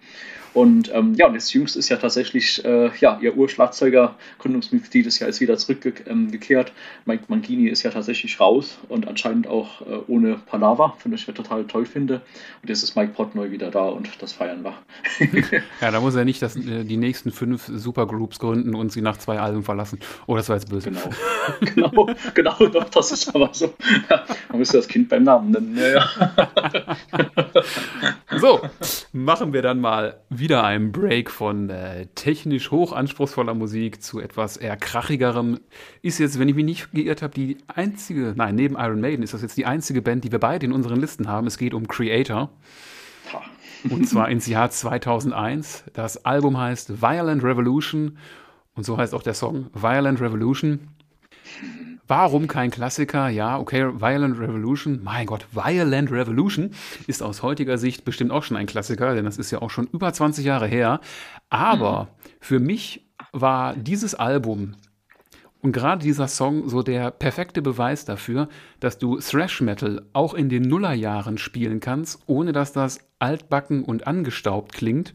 Und 0.59 0.93
ähm, 0.93 1.13
ja, 1.15 1.27
und 1.27 1.35
das 1.35 1.53
Jüngste 1.53 1.79
ist 1.79 1.87
ja 1.87 1.95
tatsächlich, 1.95 2.65
äh, 2.65 2.91
ja, 2.99 3.17
ihr 3.21 3.37
Urschlagzeuger, 3.37 4.17
Gründungsmitglied 4.39 5.05
ist 5.05 5.19
ja 5.19 5.27
jetzt 5.27 5.39
wieder 5.39 5.55
zurückgekehrt. 5.55 6.69
Ähm, 6.69 6.73
Mike 7.05 7.23
Mangini 7.29 7.69
ist 7.69 7.83
ja 7.83 7.91
tatsächlich 7.91 8.41
raus 8.41 8.77
und 8.89 9.07
anscheinend 9.07 9.47
auch 9.47 9.79
äh, 9.83 10.01
ohne 10.07 10.35
Palaver, 10.35 10.95
finde 10.97 11.15
ich 11.15 11.25
total 11.27 11.63
toll 11.63 11.85
finde. 11.85 12.15
Und 12.61 12.67
jetzt 12.67 12.83
ist 12.83 12.97
Mike 12.97 13.13
Portnoy 13.13 13.51
wieder 13.51 13.71
da 13.71 13.87
und 13.87 14.09
das 14.21 14.33
feiern 14.33 14.65
wir. 14.65 14.73
ja, 15.79 15.91
da 15.91 16.01
muss 16.01 16.15
er 16.15 16.25
nicht 16.25 16.41
das, 16.41 16.57
äh, 16.57 16.83
die 16.83 16.97
nächsten 16.97 17.31
fünf 17.31 17.71
Supergroups 17.73 18.37
gründen 18.37 18.75
und 18.75 18.91
sie 18.91 19.01
nach 19.01 19.15
zwei 19.15 19.39
Alben 19.39 19.63
verlassen. 19.63 19.99
Oh, 20.27 20.35
das 20.35 20.49
war 20.49 20.57
jetzt 20.57 20.69
böse. 20.69 20.91
Genau, 20.91 21.93
genau, 21.93 22.09
genau, 22.33 22.67
doch, 22.67 22.89
das 22.89 23.13
ist 23.13 23.33
aber 23.33 23.51
so. 23.53 23.73
Ja, 24.09 24.25
man 24.49 24.59
müsste 24.59 24.75
das 24.75 24.89
Kind 24.89 25.07
beim 25.07 25.23
Namen 25.23 25.51
nennen. 25.51 25.77
Ja, 25.77 25.87
ja. 25.87 26.09
so, 28.37 28.59
machen 29.13 29.53
wir 29.53 29.61
dann 29.61 29.79
mal 29.79 30.19
wieder 30.29 30.48
einen 30.57 30.91
Break 30.91 31.29
von 31.29 31.69
äh, 31.69 32.07
technisch 32.15 32.71
hochanspruchsvoller 32.71 33.53
Musik 33.53 34.01
zu 34.01 34.19
etwas 34.19 34.57
eher 34.57 34.77
krachigerem. 34.77 35.59
Ist 36.01 36.19
jetzt, 36.19 36.39
wenn 36.39 36.49
ich 36.49 36.55
mich 36.55 36.65
nicht 36.65 36.91
geirrt 36.91 37.21
habe, 37.21 37.33
die 37.33 37.57
einzige, 37.67 38.33
nein, 38.35 38.55
neben 38.55 38.75
Iron 38.75 38.99
Maiden 38.99 39.23
ist 39.23 39.33
das 39.33 39.41
jetzt 39.41 39.57
die 39.57 39.65
einzige 39.65 40.01
Band, 40.01 40.23
die 40.23 40.31
wir 40.31 40.39
beide 40.39 40.65
in 40.65 40.71
unseren 40.71 40.99
Listen 40.99 41.27
haben. 41.27 41.47
Es 41.47 41.57
geht 41.57 41.73
um 41.73 41.87
Creator. 41.87 42.49
Und 43.89 44.09
zwar 44.09 44.29
ins 44.29 44.47
Jahr 44.47 44.69
2001. 44.69 45.85
Das 45.93 46.25
Album 46.25 46.57
heißt 46.57 47.01
Violent 47.01 47.43
Revolution 47.43 48.17
und 48.75 48.83
so 48.83 48.97
heißt 48.97 49.13
auch 49.13 49.23
der 49.23 49.33
Song 49.33 49.67
Violent 49.73 50.19
Revolution. 50.19 50.89
Warum 52.09 52.47
kein 52.47 52.71
Klassiker? 52.71 53.29
Ja, 53.29 53.59
okay, 53.59 54.01
Violent 54.01 54.39
Revolution. 54.39 54.99
Mein 55.03 55.27
Gott, 55.27 55.45
Violent 55.51 56.11
Revolution 56.11 56.71
ist 57.05 57.21
aus 57.21 57.43
heutiger 57.43 57.77
Sicht 57.77 58.03
bestimmt 58.03 58.31
auch 58.31 58.41
schon 58.41 58.57
ein 58.57 58.65
Klassiker, 58.65 59.13
denn 59.13 59.25
das 59.25 59.37
ist 59.37 59.51
ja 59.51 59.61
auch 59.61 59.69
schon 59.69 59.85
über 59.93 60.11
20 60.11 60.43
Jahre 60.43 60.65
her. 60.65 61.01
Aber 61.51 62.05
mhm. 62.05 62.07
für 62.39 62.59
mich 62.59 63.05
war 63.31 63.75
dieses 63.75 64.15
Album 64.15 64.73
und 65.61 65.71
gerade 65.71 66.01
dieser 66.01 66.27
Song 66.27 66.67
so 66.67 66.81
der 66.81 67.11
perfekte 67.11 67.61
Beweis 67.61 68.05
dafür, 68.05 68.49
dass 68.79 68.97
du 68.97 69.19
Thrash 69.19 69.61
Metal 69.61 70.01
auch 70.11 70.33
in 70.33 70.49
den 70.49 70.63
Nullerjahren 70.63 71.37
spielen 71.37 71.79
kannst, 71.79 72.23
ohne 72.25 72.53
dass 72.53 72.73
das 72.73 73.01
altbacken 73.19 73.83
und 73.83 74.07
angestaubt 74.07 74.73
klingt, 74.73 75.13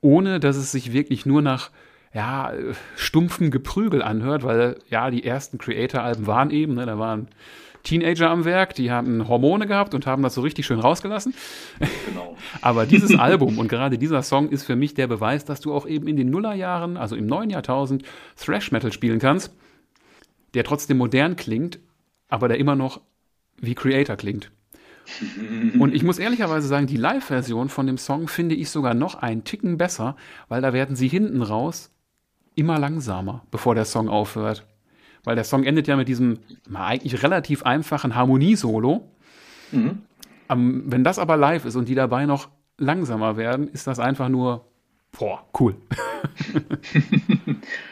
ohne 0.00 0.38
dass 0.38 0.56
es 0.56 0.70
sich 0.70 0.92
wirklich 0.92 1.26
nur 1.26 1.42
nach 1.42 1.72
ja, 2.14 2.52
stumpfen 2.96 3.50
Geprügel 3.50 4.02
anhört, 4.02 4.44
weil 4.44 4.76
ja, 4.88 5.10
die 5.10 5.24
ersten 5.24 5.58
Creator-Alben 5.58 6.26
waren 6.26 6.50
eben, 6.50 6.74
ne, 6.74 6.84
da 6.84 6.98
waren 6.98 7.28
Teenager 7.82 8.30
am 8.30 8.44
Werk, 8.44 8.74
die 8.74 8.90
haben 8.90 9.26
Hormone 9.28 9.66
gehabt 9.66 9.94
und 9.94 10.06
haben 10.06 10.22
das 10.22 10.34
so 10.34 10.40
richtig 10.42 10.66
schön 10.66 10.78
rausgelassen. 10.78 11.34
Genau. 12.06 12.36
Aber 12.60 12.86
dieses 12.86 13.18
Album 13.18 13.58
und 13.58 13.68
gerade 13.68 13.98
dieser 13.98 14.22
Song 14.22 14.50
ist 14.50 14.64
für 14.64 14.76
mich 14.76 14.94
der 14.94 15.06
Beweis, 15.06 15.44
dass 15.44 15.60
du 15.60 15.74
auch 15.74 15.86
eben 15.86 16.06
in 16.06 16.16
den 16.16 16.30
Nullerjahren, 16.30 16.96
also 16.96 17.16
im 17.16 17.26
neuen 17.26 17.50
Jahrtausend, 17.50 18.04
Thrash 18.36 18.70
Metal 18.70 18.92
spielen 18.92 19.18
kannst, 19.18 19.54
der 20.54 20.64
trotzdem 20.64 20.98
modern 20.98 21.34
klingt, 21.34 21.80
aber 22.28 22.46
der 22.46 22.58
immer 22.58 22.76
noch 22.76 23.00
wie 23.56 23.74
Creator 23.74 24.16
klingt. 24.16 24.52
Und 25.78 25.94
ich 25.94 26.04
muss 26.04 26.20
ehrlicherweise 26.20 26.68
sagen, 26.68 26.86
die 26.86 26.96
Live-Version 26.96 27.68
von 27.68 27.86
dem 27.86 27.98
Song 27.98 28.28
finde 28.28 28.54
ich 28.54 28.70
sogar 28.70 28.94
noch 28.94 29.16
einen 29.16 29.42
Ticken 29.42 29.76
besser, 29.76 30.16
weil 30.48 30.62
da 30.62 30.72
werden 30.72 30.94
sie 30.94 31.08
hinten 31.08 31.42
raus 31.42 31.91
immer 32.54 32.78
langsamer, 32.78 33.42
bevor 33.50 33.74
der 33.74 33.84
Song 33.84 34.08
aufhört. 34.08 34.66
Weil 35.24 35.36
der 35.36 35.44
Song 35.44 35.64
endet 35.64 35.86
ja 35.86 35.96
mit 35.96 36.08
diesem 36.08 36.38
eigentlich 36.72 37.22
relativ 37.22 37.62
einfachen 37.62 38.14
Harmoniesolo. 38.14 39.08
Mhm. 39.70 40.02
Um, 40.48 40.90
wenn 40.90 41.04
das 41.04 41.18
aber 41.18 41.36
live 41.36 41.64
ist 41.64 41.76
und 41.76 41.88
die 41.88 41.94
dabei 41.94 42.26
noch 42.26 42.48
langsamer 42.76 43.36
werden, 43.36 43.68
ist 43.68 43.86
das 43.86 43.98
einfach 43.98 44.28
nur, 44.28 44.66
boah, 45.12 45.46
cool. 45.58 45.76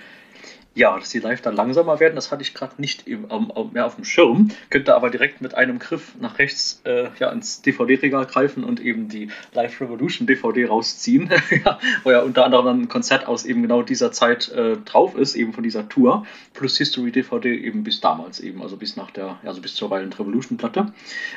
Ja, 0.80 0.98
dass 0.98 1.10
die 1.10 1.18
live 1.18 1.42
dann 1.42 1.56
langsamer 1.56 2.00
werden, 2.00 2.14
das 2.14 2.32
hatte 2.32 2.40
ich 2.40 2.54
gerade 2.54 2.80
nicht 2.80 3.06
im, 3.06 3.26
um, 3.26 3.50
um, 3.50 3.70
mehr 3.74 3.84
auf 3.84 3.96
dem 3.96 4.04
Schirm. 4.06 4.50
Könnte 4.70 4.94
aber 4.94 5.10
direkt 5.10 5.42
mit 5.42 5.54
einem 5.54 5.78
Griff 5.78 6.14
nach 6.18 6.38
rechts 6.38 6.80
äh, 6.84 7.08
ja, 7.18 7.28
ins 7.32 7.60
DVD-Regal 7.60 8.24
greifen 8.24 8.64
und 8.64 8.80
eben 8.80 9.06
die 9.10 9.28
Live 9.52 9.78
Revolution 9.82 10.26
DVD 10.26 10.64
rausziehen, 10.64 11.28
ja, 11.66 11.78
wo 12.02 12.12
ja 12.12 12.22
unter 12.22 12.46
anderem 12.46 12.84
ein 12.84 12.88
Konzert 12.88 13.28
aus 13.28 13.44
eben 13.44 13.60
genau 13.60 13.82
dieser 13.82 14.10
Zeit 14.10 14.50
äh, 14.52 14.78
drauf 14.78 15.14
ist, 15.16 15.34
eben 15.34 15.52
von 15.52 15.62
dieser 15.62 15.86
Tour, 15.86 16.24
plus 16.54 16.78
History 16.78 17.12
DVD 17.12 17.54
eben 17.54 17.84
bis 17.84 18.00
damals 18.00 18.40
eben, 18.40 18.62
also 18.62 18.78
bis 18.78 18.96
nach 18.96 19.10
der, 19.10 19.38
also 19.44 19.60
bis 19.60 19.74
zur 19.74 19.90
Violent 19.90 20.18
Revolution 20.18 20.56
Platte. 20.56 20.94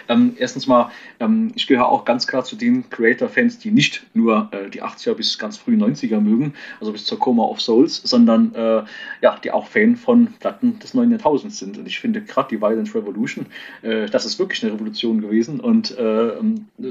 Ähm, 0.08 0.38
erstens 0.40 0.68
mal, 0.68 0.90
ähm, 1.20 1.52
ich 1.56 1.68
gehöre 1.68 1.90
auch 1.90 2.06
ganz 2.06 2.28
klar 2.28 2.46
zu 2.46 2.56
den 2.56 2.90
Creator-Fans, 2.90 3.60
die 3.60 3.72
nicht 3.72 4.06
nur 4.14 4.48
äh, 4.54 4.70
die 4.70 4.82
80er 4.82 5.16
bis 5.16 5.38
ganz 5.38 5.58
früh 5.58 5.76
90er 5.76 6.22
mögen, 6.22 6.54
also 6.80 6.94
bis 6.94 7.04
zur 7.04 7.20
Coma 7.20 7.44
of 7.44 7.60
Souls, 7.60 7.98
sondern 8.06 8.56
äh, 8.56 8.84
ja, 9.34 9.40
die 9.40 9.52
auch 9.52 9.68
Fan 9.68 9.96
von 9.96 10.28
Platten 10.40 10.80
des 10.80 10.94
neuen 10.94 11.12
Jahrtausends 11.12 11.60
sind. 11.60 11.78
Und 11.78 11.88
ich 11.88 12.00
finde 12.00 12.22
gerade 12.22 12.50
die 12.50 12.62
Violent 12.62 12.94
Revolution, 12.94 13.46
äh, 13.82 14.08
das 14.08 14.26
ist 14.26 14.40
wirklich 14.40 14.64
eine 14.64 14.74
Revolution 14.74 15.22
gewesen 15.22 15.60
und 15.60 15.98
äh, 15.98 16.32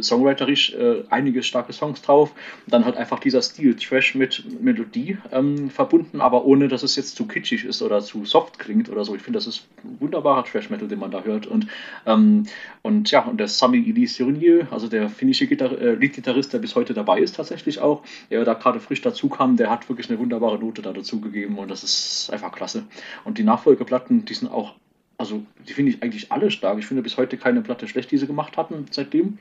songwriterisch 0.01 0.75
äh, 0.75 1.05
einige 1.11 1.43
starke 1.43 1.73
Songs 1.73 2.03
drauf. 2.03 2.33
Und 2.67 2.73
dann 2.73 2.85
halt 2.85 2.97
einfach 2.97 3.19
dieser 3.19 3.43
Stil, 3.43 3.77
Trash 3.77 4.15
mit 4.15 4.45
Melodie 4.61 5.19
ähm, 5.31 5.71
verbunden, 5.71 6.21
aber 6.21 6.45
ohne, 6.45 6.69
dass 6.69 6.83
es 6.83 6.97
jetzt 6.97 7.17
zu 7.17 7.27
kitschig 7.27 7.65
ist 7.65 7.83
oder 7.83 8.01
zu 8.01 8.25
soft 8.25 8.59
klingt 8.59 8.89
oder 8.91 9.05
so. 9.05 9.15
Ich 9.15 9.23
finde, 9.23 9.39
das 9.39 9.47
ist 9.47 9.67
wunderbarer 10.01 10.45
Trash-Metal, 10.45 10.89
den 10.89 10.99
man 10.99 11.11
da 11.11 11.23
hört. 11.23 11.47
Und, 11.47 11.67
ähm, 12.07 12.45
und 12.83 13.13
ja, 13.13 13.25
und 13.25 13.39
der 13.39 13.47
Sami 13.47 13.79
Elise 13.79 14.15
Sirinieu, 14.15 14.65
also 14.73 14.89
der 14.89 15.09
finnische 15.09 15.47
Gitar 15.47 15.71
äh, 15.73 15.95
Leadgitarrist, 15.95 16.53
der 16.53 16.59
bis 16.59 16.75
heute 16.75 16.95
dabei 16.95 17.21
ist 17.21 17.37
tatsächlich 17.37 17.79
auch, 17.79 18.03
der 18.29 18.45
da 18.45 18.55
gerade 18.55 18.81
frisch 18.81 19.01
dazu 19.01 19.29
kam, 19.29 19.57
der 19.57 19.71
hat 19.71 19.89
wirklich 19.89 20.11
eine 20.11 20.19
wunderbare 20.19 20.59
Note 20.59 20.83
da 20.83 20.93
dazu 20.93 21.21
gegeben 21.21 21.59
und 21.59 21.71
das 21.71 21.85
ist 21.85 22.31
einfach 22.33 22.51
klasse. 22.51 22.85
Und 23.25 23.39
die 23.39 23.45
Nachfolgeplatten, 23.45 24.25
die 24.25 24.35
sind 24.35 24.51
auch, 24.51 24.75
also 25.17 25.45
die 25.69 25.75
finde 25.75 25.93
ich 25.93 26.03
eigentlich 26.03 26.33
alle 26.33 26.51
stark. 26.51 26.79
Ich 26.81 26.87
finde 26.87 27.05
bis 27.05 27.17
heute 27.17 27.37
keine 27.37 27.63
Platte 27.63 27.87
schlecht, 27.87 28.11
die 28.11 28.19
sie 28.19 28.27
gemacht 28.27 28.57
hatten 28.57 28.87
seitdem. 28.91 29.39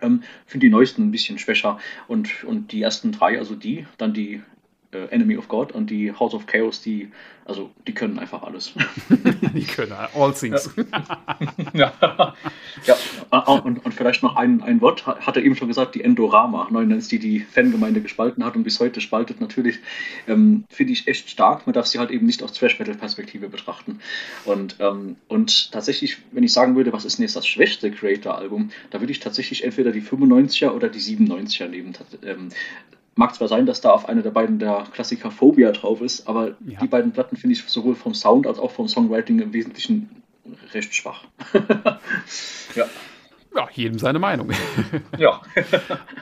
Ähm, 0.00 0.22
finde 0.46 0.66
die 0.66 0.70
neuesten 0.70 1.02
ein 1.02 1.10
bisschen 1.10 1.38
schwächer. 1.38 1.78
Und, 2.08 2.42
und 2.44 2.72
die 2.72 2.80
ersten 2.80 3.12
drei, 3.12 3.38
also 3.38 3.54
die, 3.54 3.86
dann 3.98 4.14
die 4.14 4.40
äh, 4.92 5.06
Enemy 5.06 5.36
of 5.36 5.48
God 5.48 5.72
und 5.72 5.90
die 5.90 6.12
House 6.12 6.34
of 6.34 6.46
Chaos, 6.46 6.82
die, 6.82 7.10
also 7.44 7.70
die 7.86 7.94
können 7.94 8.18
einfach 8.18 8.42
alles. 8.42 8.74
die 9.54 9.64
können 9.64 9.92
all 9.92 10.32
things. 10.32 10.70
Ja, 11.72 11.92
ja. 12.00 12.34
ja. 12.84 12.96
Ah, 13.30 13.54
und, 13.54 13.84
und 13.84 13.92
vielleicht 13.92 14.22
noch 14.22 14.36
ein, 14.36 14.62
ein 14.62 14.80
Wort, 14.80 15.06
hat 15.06 15.36
er 15.36 15.42
eben 15.42 15.56
schon 15.56 15.68
gesagt, 15.68 15.94
die 15.94 16.04
Endorama, 16.04 16.68
Neunens, 16.70 17.08
die 17.08 17.18
die 17.18 17.40
Fangemeinde 17.40 18.00
gespalten 18.00 18.44
hat 18.44 18.54
und 18.54 18.64
bis 18.64 18.78
heute 18.80 19.00
spaltet 19.00 19.40
natürlich, 19.40 19.78
ähm, 20.28 20.64
finde 20.68 20.92
ich 20.92 21.08
echt 21.08 21.30
stark. 21.30 21.66
Man 21.66 21.72
darf 21.72 21.86
sie 21.86 21.98
halt 21.98 22.10
eben 22.10 22.26
nicht 22.26 22.42
aus 22.42 22.52
Thrash-Metal-Perspektive 22.52 23.48
betrachten. 23.48 24.00
Und, 24.44 24.76
ähm, 24.80 25.16
und 25.28 25.72
tatsächlich, 25.72 26.18
wenn 26.32 26.44
ich 26.44 26.52
sagen 26.52 26.76
würde, 26.76 26.92
was 26.92 27.04
ist 27.04 27.18
denn 27.18 27.24
jetzt 27.24 27.36
das 27.36 27.46
schwächste 27.46 27.90
Creator-Album, 27.90 28.70
da 28.90 29.00
würde 29.00 29.12
ich 29.12 29.20
tatsächlich 29.20 29.64
entweder 29.64 29.90
die 29.90 30.02
95er 30.02 30.70
oder 30.70 30.88
die 30.88 31.00
97er 31.00 31.68
nehmen. 31.68 31.94
Ähm, 32.24 32.50
Mag 33.14 33.34
zwar 33.34 33.48
sein, 33.48 33.66
dass 33.66 33.80
da 33.80 33.90
auf 33.90 34.08
einer 34.08 34.22
der 34.22 34.30
beiden 34.30 34.58
der 34.58 34.84
Klassiker 34.92 35.30
Phobia 35.30 35.70
drauf 35.72 36.00
ist, 36.00 36.26
aber 36.26 36.56
ja. 36.66 36.80
die 36.80 36.86
beiden 36.86 37.12
Platten 37.12 37.36
finde 37.36 37.54
ich 37.54 37.62
sowohl 37.64 37.94
vom 37.94 38.14
Sound 38.14 38.46
als 38.46 38.58
auch 38.58 38.70
vom 38.70 38.88
Songwriting 38.88 39.38
im 39.40 39.52
Wesentlichen 39.52 40.22
recht 40.72 40.94
schwach. 40.94 41.24
ja. 42.74 42.86
Ja, 43.54 43.68
jedem 43.74 43.98
seine 43.98 44.18
Meinung. 44.18 44.50
ja. 45.18 45.42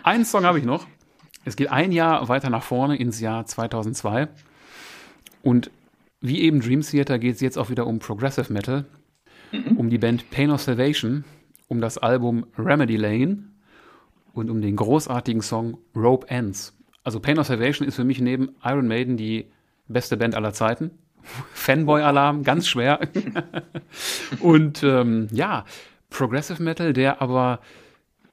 Einen 0.03 0.25
Song 0.25 0.45
habe 0.45 0.59
ich 0.59 0.65
noch. 0.65 0.87
Es 1.45 1.57
geht 1.57 1.71
ein 1.71 1.93
Jahr 1.93 2.29
weiter 2.29 2.51
nach 2.51 2.65
vorne 2.65 2.97
ins 2.97 3.21
Jahr 3.21 3.47
2002. 3.47 4.29
Und 5.43 5.71
wie 6.21 6.41
eben 6.41 6.61
Dream 6.61 6.83
Theater 6.83 7.19
geht 7.19 7.37
es 7.37 7.41
jetzt 7.41 7.57
auch 7.57 7.71
wieder 7.71 7.87
um 7.87 7.99
Progressive 7.99 8.53
Metal, 8.53 8.85
mhm. 9.53 9.77
um 9.77 9.91
die 9.91 9.99
Band 9.99 10.31
Pain 10.31 10.51
of 10.51 10.61
Salvation, 10.61 11.25
um 11.69 11.81
das 11.81 11.99
Album 11.99 12.47
Remedy 12.59 12.97
Lane 12.97 13.45
und 14.33 14.51
um 14.51 14.61
den 14.61 14.77
großartigen 14.77 15.41
Song 15.41 15.79
Rope 15.95 16.29
Ends. 16.29 16.77
Also 17.03 17.21
Pain 17.21 17.39
of 17.39 17.47
Salvation 17.47 17.87
ist 17.87 17.97
für 17.97 18.05
mich 18.05 18.21
neben 18.21 18.51
Iron 18.63 18.87
Maiden 18.87 19.17
die 19.17 19.47
beste 19.89 20.17
Band 20.17 20.35
aller 20.35 20.53
Zeiten. 20.53 20.91
Fanboy-Alarm, 21.55 22.45
ganz 22.45 22.69
schwer. 22.69 23.01
und 24.41 24.83
ähm, 24.83 25.29
ja, 25.33 25.65
Progressive 26.09 26.63
Metal, 26.63 26.93
der 26.93 27.23
aber, 27.23 27.61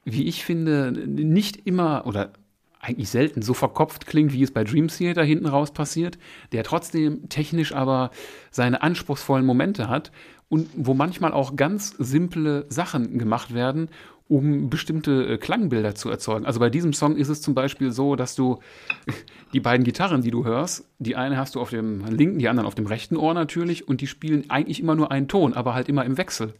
wie 0.04 0.26
ich 0.26 0.44
finde, 0.44 0.92
nicht 0.92 1.66
immer 1.66 2.06
oder 2.06 2.32
eigentlich 2.80 3.08
selten 3.08 3.42
so 3.42 3.54
verkopft 3.54 4.06
klingt, 4.06 4.32
wie 4.32 4.42
es 4.42 4.52
bei 4.52 4.64
Dream 4.64 4.88
Theater 4.88 5.24
hinten 5.24 5.46
raus 5.46 5.72
passiert, 5.72 6.18
der 6.52 6.64
trotzdem 6.64 7.28
technisch 7.28 7.72
aber 7.72 8.10
seine 8.50 8.82
anspruchsvollen 8.82 9.44
Momente 9.44 9.88
hat 9.88 10.12
und 10.48 10.68
wo 10.74 10.94
manchmal 10.94 11.32
auch 11.32 11.56
ganz 11.56 11.90
simple 11.98 12.66
Sachen 12.68 13.18
gemacht 13.18 13.52
werden 13.52 13.88
um 14.28 14.68
bestimmte 14.68 15.26
äh, 15.26 15.38
Klangbilder 15.38 15.94
zu 15.94 16.10
erzeugen. 16.10 16.44
Also 16.44 16.60
bei 16.60 16.70
diesem 16.70 16.92
Song 16.92 17.16
ist 17.16 17.28
es 17.28 17.40
zum 17.40 17.54
Beispiel 17.54 17.92
so, 17.92 18.14
dass 18.14 18.34
du 18.34 18.60
die 19.52 19.60
beiden 19.60 19.84
Gitarren, 19.84 20.22
die 20.22 20.30
du 20.30 20.44
hörst, 20.44 20.84
die 20.98 21.16
eine 21.16 21.36
hast 21.36 21.54
du 21.54 21.60
auf 21.60 21.70
dem 21.70 22.04
linken, 22.06 22.38
die 22.38 22.48
anderen 22.48 22.66
auf 22.66 22.74
dem 22.74 22.86
rechten 22.86 23.16
Ohr 23.16 23.34
natürlich, 23.34 23.88
und 23.88 24.00
die 24.00 24.06
spielen 24.06 24.50
eigentlich 24.50 24.80
immer 24.80 24.94
nur 24.94 25.10
einen 25.10 25.28
Ton, 25.28 25.54
aber 25.54 25.74
halt 25.74 25.88
immer 25.88 26.04
im 26.04 26.18
Wechsel. 26.18 26.54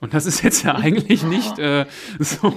Und 0.00 0.14
das 0.14 0.26
ist 0.26 0.42
jetzt 0.42 0.64
ja 0.64 0.74
eigentlich 0.76 1.22
nicht 1.22 1.58
äh, 1.58 1.86
so, 2.18 2.54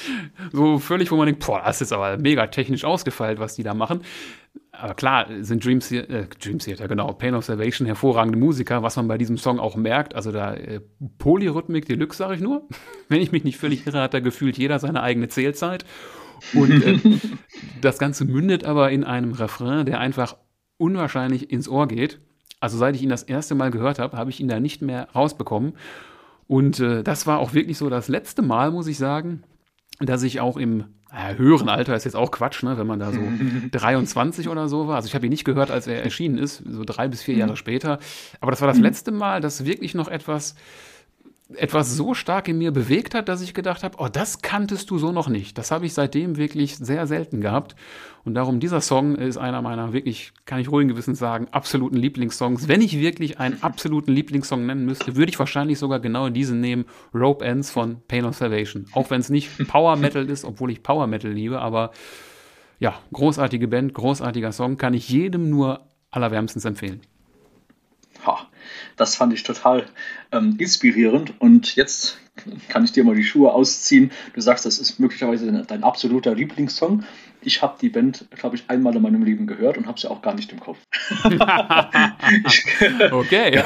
so 0.52 0.78
völlig, 0.78 1.10
wo 1.10 1.16
man 1.16 1.26
denkt, 1.26 1.44
boah, 1.46 1.62
das 1.64 1.80
ist 1.80 1.92
aber 1.92 2.18
mega 2.18 2.46
technisch 2.48 2.84
ausgefeilt, 2.84 3.38
was 3.38 3.54
die 3.54 3.62
da 3.62 3.74
machen. 3.74 4.00
Aber 4.80 4.94
klar, 4.94 5.26
sind 5.40 5.64
Dream, 5.64 5.78
äh, 5.90 6.26
Dream 6.42 6.58
Theater, 6.58 6.88
genau, 6.88 7.12
Pain 7.12 7.34
of 7.34 7.44
Salvation, 7.44 7.86
hervorragende 7.86 8.38
Musiker, 8.38 8.82
was 8.82 8.96
man 8.96 9.06
bei 9.06 9.18
diesem 9.18 9.38
Song 9.38 9.60
auch 9.60 9.76
merkt. 9.76 10.14
Also 10.14 10.32
da 10.32 10.54
äh, 10.54 10.80
Polyrhythmik 11.18 11.86
Deluxe, 11.86 12.18
sage 12.18 12.34
ich 12.34 12.40
nur. 12.40 12.66
Wenn 13.08 13.20
ich 13.20 13.32
mich 13.32 13.44
nicht 13.44 13.58
völlig 13.58 13.86
irre, 13.86 14.00
hat 14.00 14.14
da 14.14 14.20
gefühlt 14.20 14.58
jeder 14.58 14.78
seine 14.78 15.02
eigene 15.02 15.28
Zählzeit. 15.28 15.84
Und 16.54 16.82
äh, 16.82 16.98
das 17.80 17.98
Ganze 17.98 18.24
mündet 18.24 18.64
aber 18.64 18.90
in 18.90 19.04
einem 19.04 19.32
Refrain, 19.32 19.86
der 19.86 20.00
einfach 20.00 20.36
unwahrscheinlich 20.76 21.50
ins 21.52 21.68
Ohr 21.68 21.86
geht. 21.86 22.20
Also 22.60 22.76
seit 22.76 22.96
ich 22.96 23.02
ihn 23.02 23.10
das 23.10 23.22
erste 23.22 23.54
Mal 23.54 23.70
gehört 23.70 23.98
habe, 23.98 24.16
habe 24.16 24.30
ich 24.30 24.40
ihn 24.40 24.48
da 24.48 24.58
nicht 24.58 24.82
mehr 24.82 25.08
rausbekommen. 25.14 25.74
Und 26.46 26.80
äh, 26.80 27.02
das 27.02 27.26
war 27.26 27.38
auch 27.38 27.54
wirklich 27.54 27.78
so 27.78 27.88
das 27.88 28.08
letzte 28.08 28.42
Mal, 28.42 28.70
muss 28.70 28.86
ich 28.86 28.98
sagen, 28.98 29.44
dass 30.00 30.22
ich 30.22 30.40
auch 30.40 30.56
im 30.56 30.84
äh, 31.14 31.36
höheren 31.36 31.68
Alter 31.68 31.94
ist 31.94 32.04
jetzt 32.04 32.16
auch 32.16 32.30
Quatsch, 32.30 32.62
ne, 32.62 32.76
wenn 32.76 32.86
man 32.86 32.98
da 32.98 33.12
so 33.12 33.20
23 33.70 34.48
oder 34.48 34.68
so 34.68 34.88
war. 34.88 34.96
Also 34.96 35.06
ich 35.06 35.14
habe 35.14 35.26
ihn 35.26 35.30
nicht 35.30 35.44
gehört, 35.44 35.70
als 35.70 35.86
er 35.86 36.02
erschienen 36.02 36.38
ist, 36.38 36.62
so 36.68 36.82
drei 36.84 37.08
bis 37.08 37.22
vier 37.22 37.36
Jahre 37.36 37.52
mhm. 37.52 37.56
später. 37.56 37.98
Aber 38.40 38.50
das 38.50 38.60
war 38.60 38.68
das 38.68 38.78
mhm. 38.78 38.84
letzte 38.84 39.12
Mal, 39.12 39.40
dass 39.40 39.64
wirklich 39.64 39.94
noch 39.94 40.08
etwas 40.08 40.54
etwas 41.56 41.94
so 41.96 42.14
stark 42.14 42.48
in 42.48 42.58
mir 42.58 42.70
bewegt 42.70 43.14
hat, 43.14 43.28
dass 43.28 43.40
ich 43.40 43.54
gedacht 43.54 43.82
habe, 43.82 43.96
oh, 43.98 44.08
das 44.08 44.42
kanntest 44.42 44.90
du 44.90 44.98
so 44.98 45.12
noch 45.12 45.28
nicht. 45.28 45.58
Das 45.58 45.70
habe 45.70 45.86
ich 45.86 45.94
seitdem 45.94 46.36
wirklich 46.36 46.76
sehr 46.76 47.06
selten 47.06 47.40
gehabt. 47.40 47.76
Und 48.24 48.34
darum, 48.34 48.60
dieser 48.60 48.80
Song 48.80 49.16
ist 49.16 49.36
einer 49.36 49.60
meiner 49.62 49.92
wirklich, 49.92 50.32
kann 50.46 50.58
ich 50.58 50.70
ruhigen 50.70 50.88
Gewissens 50.88 51.18
sagen, 51.18 51.48
absoluten 51.50 51.96
Lieblingssongs. 51.96 52.68
Wenn 52.68 52.80
ich 52.80 52.98
wirklich 52.98 53.38
einen 53.38 53.62
absoluten 53.62 54.12
Lieblingssong 54.12 54.64
nennen 54.64 54.86
müsste, 54.86 55.16
würde 55.16 55.30
ich 55.30 55.38
wahrscheinlich 55.38 55.78
sogar 55.78 56.00
genau 56.00 56.28
diesen 56.30 56.60
nehmen, 56.60 56.86
Rope 57.14 57.44
Ends 57.44 57.70
von 57.70 58.00
Pain 58.08 58.24
of 58.24 58.36
Salvation. 58.36 58.86
Auch 58.92 59.10
wenn 59.10 59.20
es 59.20 59.28
nicht 59.28 59.50
Power 59.68 59.96
Metal 59.96 60.28
ist, 60.28 60.44
obwohl 60.44 60.70
ich 60.70 60.82
Power 60.82 61.06
Metal 61.06 61.30
liebe, 61.30 61.60
aber 61.60 61.90
ja, 62.78 62.94
großartige 63.12 63.68
Band, 63.68 63.94
großartiger 63.94 64.52
Song, 64.52 64.78
kann 64.78 64.94
ich 64.94 65.08
jedem 65.08 65.50
nur 65.50 65.80
allerwärmstens 66.10 66.64
empfehlen. 66.64 67.00
Ha, 68.26 68.48
das 68.96 69.16
fand 69.16 69.32
ich 69.32 69.42
total 69.42 69.86
ähm, 70.32 70.56
inspirierend. 70.58 71.40
Und 71.40 71.76
jetzt 71.76 72.18
kann 72.68 72.84
ich 72.84 72.92
dir 72.92 73.04
mal 73.04 73.14
die 73.14 73.24
Schuhe 73.24 73.52
ausziehen. 73.52 74.10
Du 74.34 74.40
sagst, 74.40 74.66
das 74.66 74.78
ist 74.78 74.98
möglicherweise 74.98 75.50
dein 75.66 75.84
absoluter 75.84 76.34
Lieblingssong 76.34 77.04
ich 77.44 77.62
habe 77.62 77.76
die 77.80 77.88
Band, 77.88 78.26
glaube 78.36 78.56
ich, 78.56 78.64
einmal 78.68 78.94
in 78.96 79.02
meinem 79.02 79.22
Leben 79.22 79.46
gehört 79.46 79.78
und 79.78 79.86
habe 79.86 80.00
sie 80.00 80.10
auch 80.10 80.22
gar 80.22 80.34
nicht 80.34 80.52
im 80.52 80.60
Kopf. 80.60 80.78
okay. 83.12 83.56
Ja. 83.56 83.64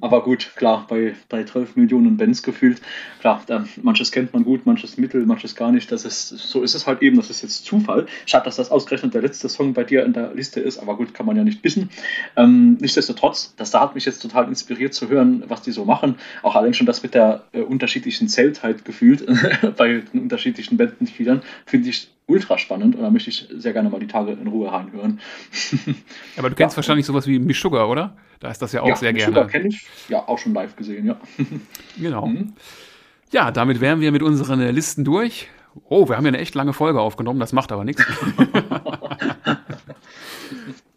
Aber 0.00 0.22
gut, 0.22 0.52
klar, 0.56 0.86
bei, 0.88 1.14
bei 1.28 1.44
12 1.44 1.76
Millionen 1.76 2.16
Bands 2.16 2.42
gefühlt, 2.42 2.80
klar, 3.20 3.42
da, 3.46 3.64
manches 3.82 4.12
kennt 4.12 4.32
man 4.32 4.44
gut, 4.44 4.66
manches 4.66 4.96
mittel, 4.96 5.26
manches 5.26 5.56
gar 5.56 5.72
nicht. 5.72 5.90
Das 5.92 6.04
ist, 6.04 6.28
so 6.28 6.62
ist 6.62 6.74
es 6.74 6.86
halt 6.86 7.02
eben, 7.02 7.16
das 7.16 7.30
ist 7.30 7.42
jetzt 7.42 7.64
Zufall. 7.64 8.06
Schade, 8.26 8.44
dass 8.44 8.56
das 8.56 8.70
ausgerechnet 8.70 9.14
der 9.14 9.22
letzte 9.22 9.48
Song 9.48 9.74
bei 9.74 9.84
dir 9.84 10.04
in 10.04 10.12
der 10.12 10.34
Liste 10.34 10.60
ist, 10.60 10.78
aber 10.78 10.96
gut, 10.96 11.14
kann 11.14 11.26
man 11.26 11.36
ja 11.36 11.44
nicht 11.44 11.62
wissen. 11.64 11.90
Ähm, 12.36 12.76
nichtsdestotrotz, 12.80 13.54
das 13.56 13.70
da 13.70 13.80
hat 13.80 13.94
mich 13.94 14.04
jetzt 14.04 14.20
total 14.20 14.48
inspiriert 14.48 14.94
zu 14.94 15.08
hören, 15.08 15.44
was 15.48 15.62
die 15.62 15.72
so 15.72 15.84
machen. 15.84 16.16
Auch 16.42 16.56
allein 16.56 16.74
schon 16.74 16.86
das 16.86 17.02
mit 17.02 17.14
der 17.14 17.44
äh, 17.52 17.60
unterschiedlichen 17.60 18.28
Zeltheit 18.28 18.84
gefühlt 18.84 19.26
bei 19.76 20.02
den 20.12 20.22
unterschiedlichen 20.22 20.76
Bandmitgliedern, 20.76 21.42
finde 21.66 21.90
ich 21.90 22.13
ultra 22.26 22.56
spannend 22.58 22.96
und 22.96 23.02
da 23.02 23.10
möchte 23.10 23.30
ich 23.30 23.48
sehr 23.54 23.72
gerne 23.72 23.90
mal 23.90 24.00
die 24.00 24.06
Tage 24.06 24.32
in 24.32 24.46
Ruhe 24.46 24.72
reinhören. 24.72 25.20
Aber 26.36 26.50
du 26.50 26.56
kennst 26.56 26.74
ja. 26.74 26.76
wahrscheinlich 26.78 27.06
sowas 27.06 27.26
wie 27.26 27.38
Mishuga, 27.38 27.84
oder? 27.84 28.16
Da 28.40 28.50
ist 28.50 28.62
das 28.62 28.72
ja 28.72 28.82
auch 28.82 28.88
ja, 28.88 28.96
sehr 28.96 29.12
Mishuga 29.12 29.44
gerne. 29.44 29.50
kenne 29.50 29.68
ich, 29.68 29.86
ja, 30.08 30.26
auch 30.26 30.38
schon 30.38 30.54
live 30.54 30.74
gesehen, 30.76 31.06
ja. 31.06 31.16
Genau. 31.98 32.26
Mhm. 32.26 32.54
Ja, 33.30 33.50
damit 33.50 33.80
wären 33.80 34.00
wir 34.00 34.12
mit 34.12 34.22
unseren 34.22 34.60
Listen 34.74 35.04
durch. 35.04 35.48
Oh, 35.88 36.08
wir 36.08 36.16
haben 36.16 36.24
ja 36.24 36.28
eine 36.28 36.38
echt 36.38 36.54
lange 36.54 36.72
Folge 36.72 37.00
aufgenommen, 37.00 37.40
das 37.40 37.52
macht 37.52 37.72
aber 37.72 37.84
nichts. 37.84 38.04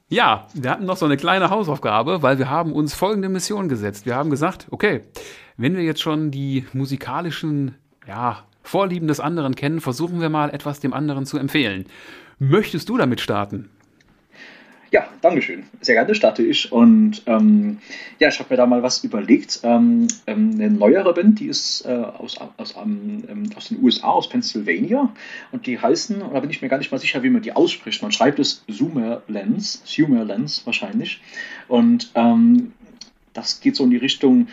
ja, 0.10 0.48
wir 0.54 0.70
hatten 0.70 0.86
noch 0.86 0.98
so 0.98 1.06
eine 1.06 1.18
kleine 1.18 1.50
Hausaufgabe, 1.50 2.22
weil 2.22 2.38
wir 2.38 2.50
haben 2.50 2.74
uns 2.74 2.94
folgende 2.94 3.28
Mission 3.28 3.70
gesetzt. 3.70 4.06
Wir 4.06 4.16
haben 4.16 4.30
gesagt, 4.30 4.68
okay, 4.70 5.02
wenn 5.58 5.76
wir 5.76 5.84
jetzt 5.84 6.02
schon 6.02 6.30
die 6.30 6.66
musikalischen 6.74 7.76
ja, 8.08 8.44
Vorlieben 8.68 9.08
des 9.08 9.20
anderen 9.20 9.56
kennen, 9.56 9.82
versuchen 9.82 10.22
wir 10.22 10.30
mal 10.30 10.50
etwas 10.50 10.80
dem 10.80 10.94
anderen 10.94 11.26
zu 11.26 11.38
empfehlen. 11.38 11.86
Möchtest 12.40 12.90
du 12.90 12.98
damit 12.98 13.22
starten? 13.22 13.70
Ja, 14.90 15.06
Dankeschön. 15.22 15.66
Sehr 15.82 15.96
gerne 15.96 16.16
starte 16.16 16.44
ich. 16.44 16.72
Und 16.72 17.24
ähm, 17.26 17.80
ja, 18.20 18.30
ich 18.30 18.40
habe 18.40 18.54
mir 18.54 18.58
da 18.58 18.66
mal 18.66 18.84
was 18.84 19.04
überlegt. 19.04 19.60
Ähm, 19.64 20.08
ähm, 20.28 20.52
eine 20.54 20.70
neuere 20.70 21.14
Band, 21.14 21.40
die 21.40 21.48
ist 21.48 21.86
äh, 21.86 21.90
aus, 21.90 22.38
aus, 22.58 22.76
ähm, 22.82 23.50
aus 23.56 23.68
den 23.68 23.84
USA, 23.84 24.08
aus 24.08 24.30
Pennsylvania. 24.30 25.14
Und 25.52 25.66
die 25.66 25.80
heißen, 25.80 26.20
da 26.20 26.40
bin 26.40 26.50
ich 26.50 26.62
mir 26.62 26.70
gar 26.70 26.78
nicht 26.78 26.92
mal 26.92 27.00
sicher, 27.00 27.22
wie 27.24 27.30
man 27.30 27.42
die 27.42 27.54
ausspricht. 27.54 28.02
Man 28.02 28.14
schreibt 28.14 28.40
es 28.40 28.64
Zoomer 28.72 29.24
Lens, 29.28 29.84
Zoomer 29.84 30.24
Lens 30.24 30.66
wahrscheinlich. 30.66 31.22
Und 31.68 32.12
ähm, 32.16 32.72
das 33.34 33.60
geht 33.60 33.76
so 33.76 33.84
in 33.84 33.90
die 33.90 33.98
Richtung 33.98 34.48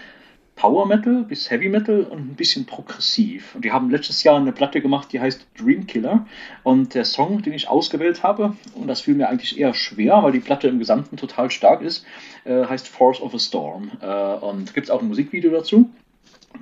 Power 0.57 0.87
Metal 0.87 1.25
bis 1.25 1.51
Heavy 1.51 1.69
Metal 1.69 2.05
und 2.05 2.19
ein 2.21 2.35
bisschen 2.35 2.65
progressiv. 2.65 3.55
Und 3.55 3.65
die 3.65 3.73
haben 3.73 3.91
letztes 3.91 4.23
Jahr 4.23 4.37
eine 4.37 4.53
Platte 4.53 4.81
gemacht, 4.81 5.13
die 5.13 5.21
heißt 5.21 5.47
Dream 5.59 5.87
Killer. 5.87 6.27
Und 6.63 6.95
der 6.95 7.05
Song, 7.05 7.43
den 7.43 7.53
ich 7.53 7.69
ausgewählt 7.69 8.23
habe, 8.23 8.57
und 8.75 8.87
das 8.87 9.01
fiel 9.01 9.15
mir 9.15 9.29
eigentlich 9.29 9.59
eher 9.59 9.75
schwer, 9.75 10.23
weil 10.23 10.33
die 10.33 10.41
Platte 10.41 10.69
im 10.69 10.79
Gesamten 10.79 11.17
total 11.17 11.51
stark 11.51 11.83
ist, 11.83 12.07
äh, 12.45 12.65
heißt 12.65 12.89
Force 12.89 13.21
of 13.21 13.35
a 13.35 13.39
Storm. 13.39 13.91
Äh, 14.01 14.07
und 14.07 14.75
gibt 14.75 14.87
es 14.87 14.91
auch 14.91 15.03
ein 15.03 15.09
Musikvideo 15.09 15.51
dazu 15.51 15.91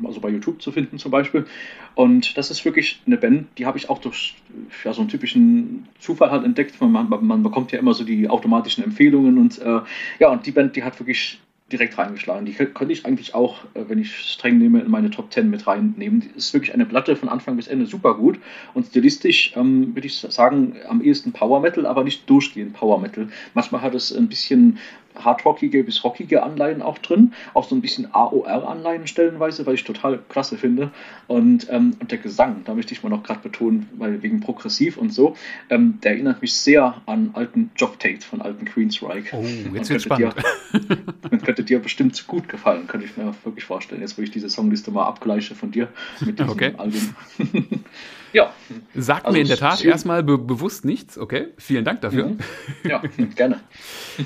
also 0.04 0.20
bei 0.20 0.30
YouTube 0.30 0.62
zu 0.62 0.72
finden 0.72 0.98
zum 0.98 1.10
Beispiel. 1.10 1.46
Und 1.94 2.36
das 2.36 2.50
ist 2.50 2.64
wirklich 2.64 3.02
eine 3.06 3.16
Band, 3.16 3.48
die 3.58 3.66
habe 3.66 3.78
ich 3.78 3.90
auch 3.90 3.98
durch 3.98 4.36
ja, 4.84 4.92
so 4.92 5.02
einen 5.02 5.10
typischen 5.10 5.88
Zufall 5.98 6.30
halt 6.30 6.44
entdeckt. 6.44 6.80
Man, 6.80 7.08
man, 7.08 7.26
man 7.26 7.42
bekommt 7.42 7.72
ja 7.72 7.78
immer 7.78 7.94
so 7.94 8.04
die 8.04 8.28
automatischen 8.28 8.84
Empfehlungen 8.84 9.38
und 9.38 9.58
äh, 9.58 9.80
ja, 10.18 10.30
und 10.30 10.46
die 10.46 10.52
Band, 10.52 10.76
die 10.76 10.82
hat 10.82 10.98
wirklich 10.98 11.40
direkt 11.72 11.98
reingeschlagen. 11.98 12.46
Die 12.46 12.52
könnte 12.52 12.92
ich 12.92 13.04
eigentlich 13.06 13.34
auch, 13.34 13.64
äh, 13.74 13.84
wenn 13.88 13.98
ich 13.98 14.14
streng 14.14 14.58
nehme, 14.58 14.80
in 14.80 14.90
meine 14.90 15.10
Top 15.10 15.32
10 15.32 15.50
mit 15.50 15.66
reinnehmen. 15.66 16.20
Die 16.20 16.30
ist 16.36 16.52
wirklich 16.52 16.74
eine 16.74 16.86
Platte 16.86 17.16
von 17.16 17.28
Anfang 17.28 17.56
bis 17.56 17.66
Ende 17.66 17.86
super 17.86 18.14
gut 18.14 18.38
und 18.74 18.86
stilistisch 18.86 19.52
ähm, 19.56 19.94
würde 19.94 20.06
ich 20.06 20.16
sagen, 20.16 20.76
am 20.88 21.02
ehesten 21.02 21.32
Power 21.32 21.60
Metal, 21.60 21.86
aber 21.86 22.04
nicht 22.04 22.28
durchgehend 22.28 22.74
Power 22.74 23.00
Metal. 23.00 23.28
Manchmal 23.54 23.82
hat 23.82 23.94
es 23.94 24.14
ein 24.14 24.28
bisschen 24.28 24.78
hardrockige 25.16 25.84
bis 25.84 26.04
rockige 26.04 26.42
Anleihen 26.42 26.82
auch 26.82 26.98
drin, 26.98 27.32
auch 27.54 27.68
so 27.68 27.74
ein 27.74 27.80
bisschen 27.80 28.12
AOR-Anleihen 28.12 29.06
stellenweise, 29.06 29.66
weil 29.66 29.74
ich 29.74 29.84
total 29.84 30.18
klasse 30.28 30.56
finde. 30.56 30.90
Und, 31.26 31.68
ähm, 31.70 31.96
und 32.00 32.10
der 32.10 32.18
Gesang, 32.18 32.62
da 32.64 32.74
möchte 32.74 32.92
ich 32.92 33.02
mal 33.02 33.08
noch 33.08 33.22
gerade 33.22 33.40
betonen, 33.40 33.88
weil 33.96 34.22
wegen 34.22 34.40
progressiv 34.40 34.96
und 34.96 35.12
so, 35.12 35.36
ähm, 35.70 35.98
der 36.02 36.12
erinnert 36.12 36.42
mich 36.42 36.54
sehr 36.54 37.02
an 37.06 37.30
alten 37.34 37.70
Jock 37.76 37.98
Tate 37.98 38.24
von 38.26 38.42
alten 38.42 38.64
Queensryche. 38.64 39.36
Oh, 39.36 39.44
jetzt 39.74 39.90
wird 39.90 40.02
spannend. 40.02 40.34
Dir, 40.72 41.38
könnte 41.38 41.64
dir 41.64 41.78
bestimmt 41.80 42.26
gut 42.26 42.48
gefallen, 42.48 42.86
könnte 42.86 43.06
ich 43.06 43.16
mir 43.16 43.34
wirklich 43.44 43.64
vorstellen, 43.64 44.00
jetzt 44.00 44.18
wo 44.18 44.22
ich 44.22 44.30
diese 44.30 44.48
Songliste 44.48 44.90
mal 44.90 45.04
abgleiche 45.04 45.54
von 45.54 45.70
dir 45.70 45.88
mit 46.20 46.38
diesem 46.38 46.50
okay. 46.50 46.74
Album. 46.76 47.14
ja. 48.32 48.52
Sagt 48.94 49.26
also 49.26 49.36
mir 49.36 49.42
in 49.42 49.48
der 49.48 49.58
Tat 49.58 49.84
erstmal 49.84 50.22
be 50.22 50.38
bewusst 50.38 50.84
nichts, 50.84 51.18
okay? 51.18 51.48
Vielen 51.58 51.84
Dank 51.84 52.00
dafür. 52.00 52.28
Mhm. 52.28 52.38
Ja, 52.88 53.02
gerne. 53.34 53.60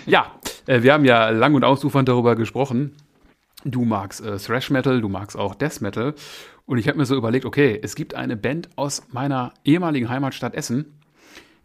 ja, 0.06 0.32
äh, 0.66 0.82
wir 0.82 0.92
haben 0.92 1.04
ja 1.04 1.30
lang 1.30 1.54
und 1.54 1.64
ausufernd 1.64 2.08
darüber 2.08 2.36
gesprochen. 2.36 2.94
Du 3.64 3.84
magst 3.84 4.24
äh, 4.24 4.36
Thrash 4.36 4.70
Metal, 4.70 5.00
du 5.00 5.08
magst 5.08 5.36
auch 5.36 5.54
Death 5.54 5.80
Metal. 5.80 6.14
Und 6.66 6.78
ich 6.78 6.88
habe 6.88 6.98
mir 6.98 7.06
so 7.06 7.16
überlegt, 7.16 7.44
okay, 7.44 7.78
es 7.82 7.94
gibt 7.94 8.14
eine 8.14 8.36
Band 8.36 8.68
aus 8.76 9.02
meiner 9.12 9.52
ehemaligen 9.64 10.08
Heimatstadt 10.08 10.54
Essen, 10.54 10.96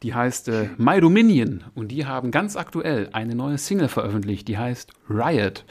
die 0.03 0.13
heißt 0.13 0.47
äh, 0.49 0.69
My 0.77 0.99
Dominion. 1.01 1.63
Und 1.75 1.89
die 1.89 2.05
haben 2.05 2.31
ganz 2.31 2.55
aktuell 2.55 3.09
eine 3.11 3.35
neue 3.35 3.57
Single 3.57 3.87
veröffentlicht, 3.87 4.47
die 4.47 4.57
heißt 4.57 4.91
Riot. 5.09 5.65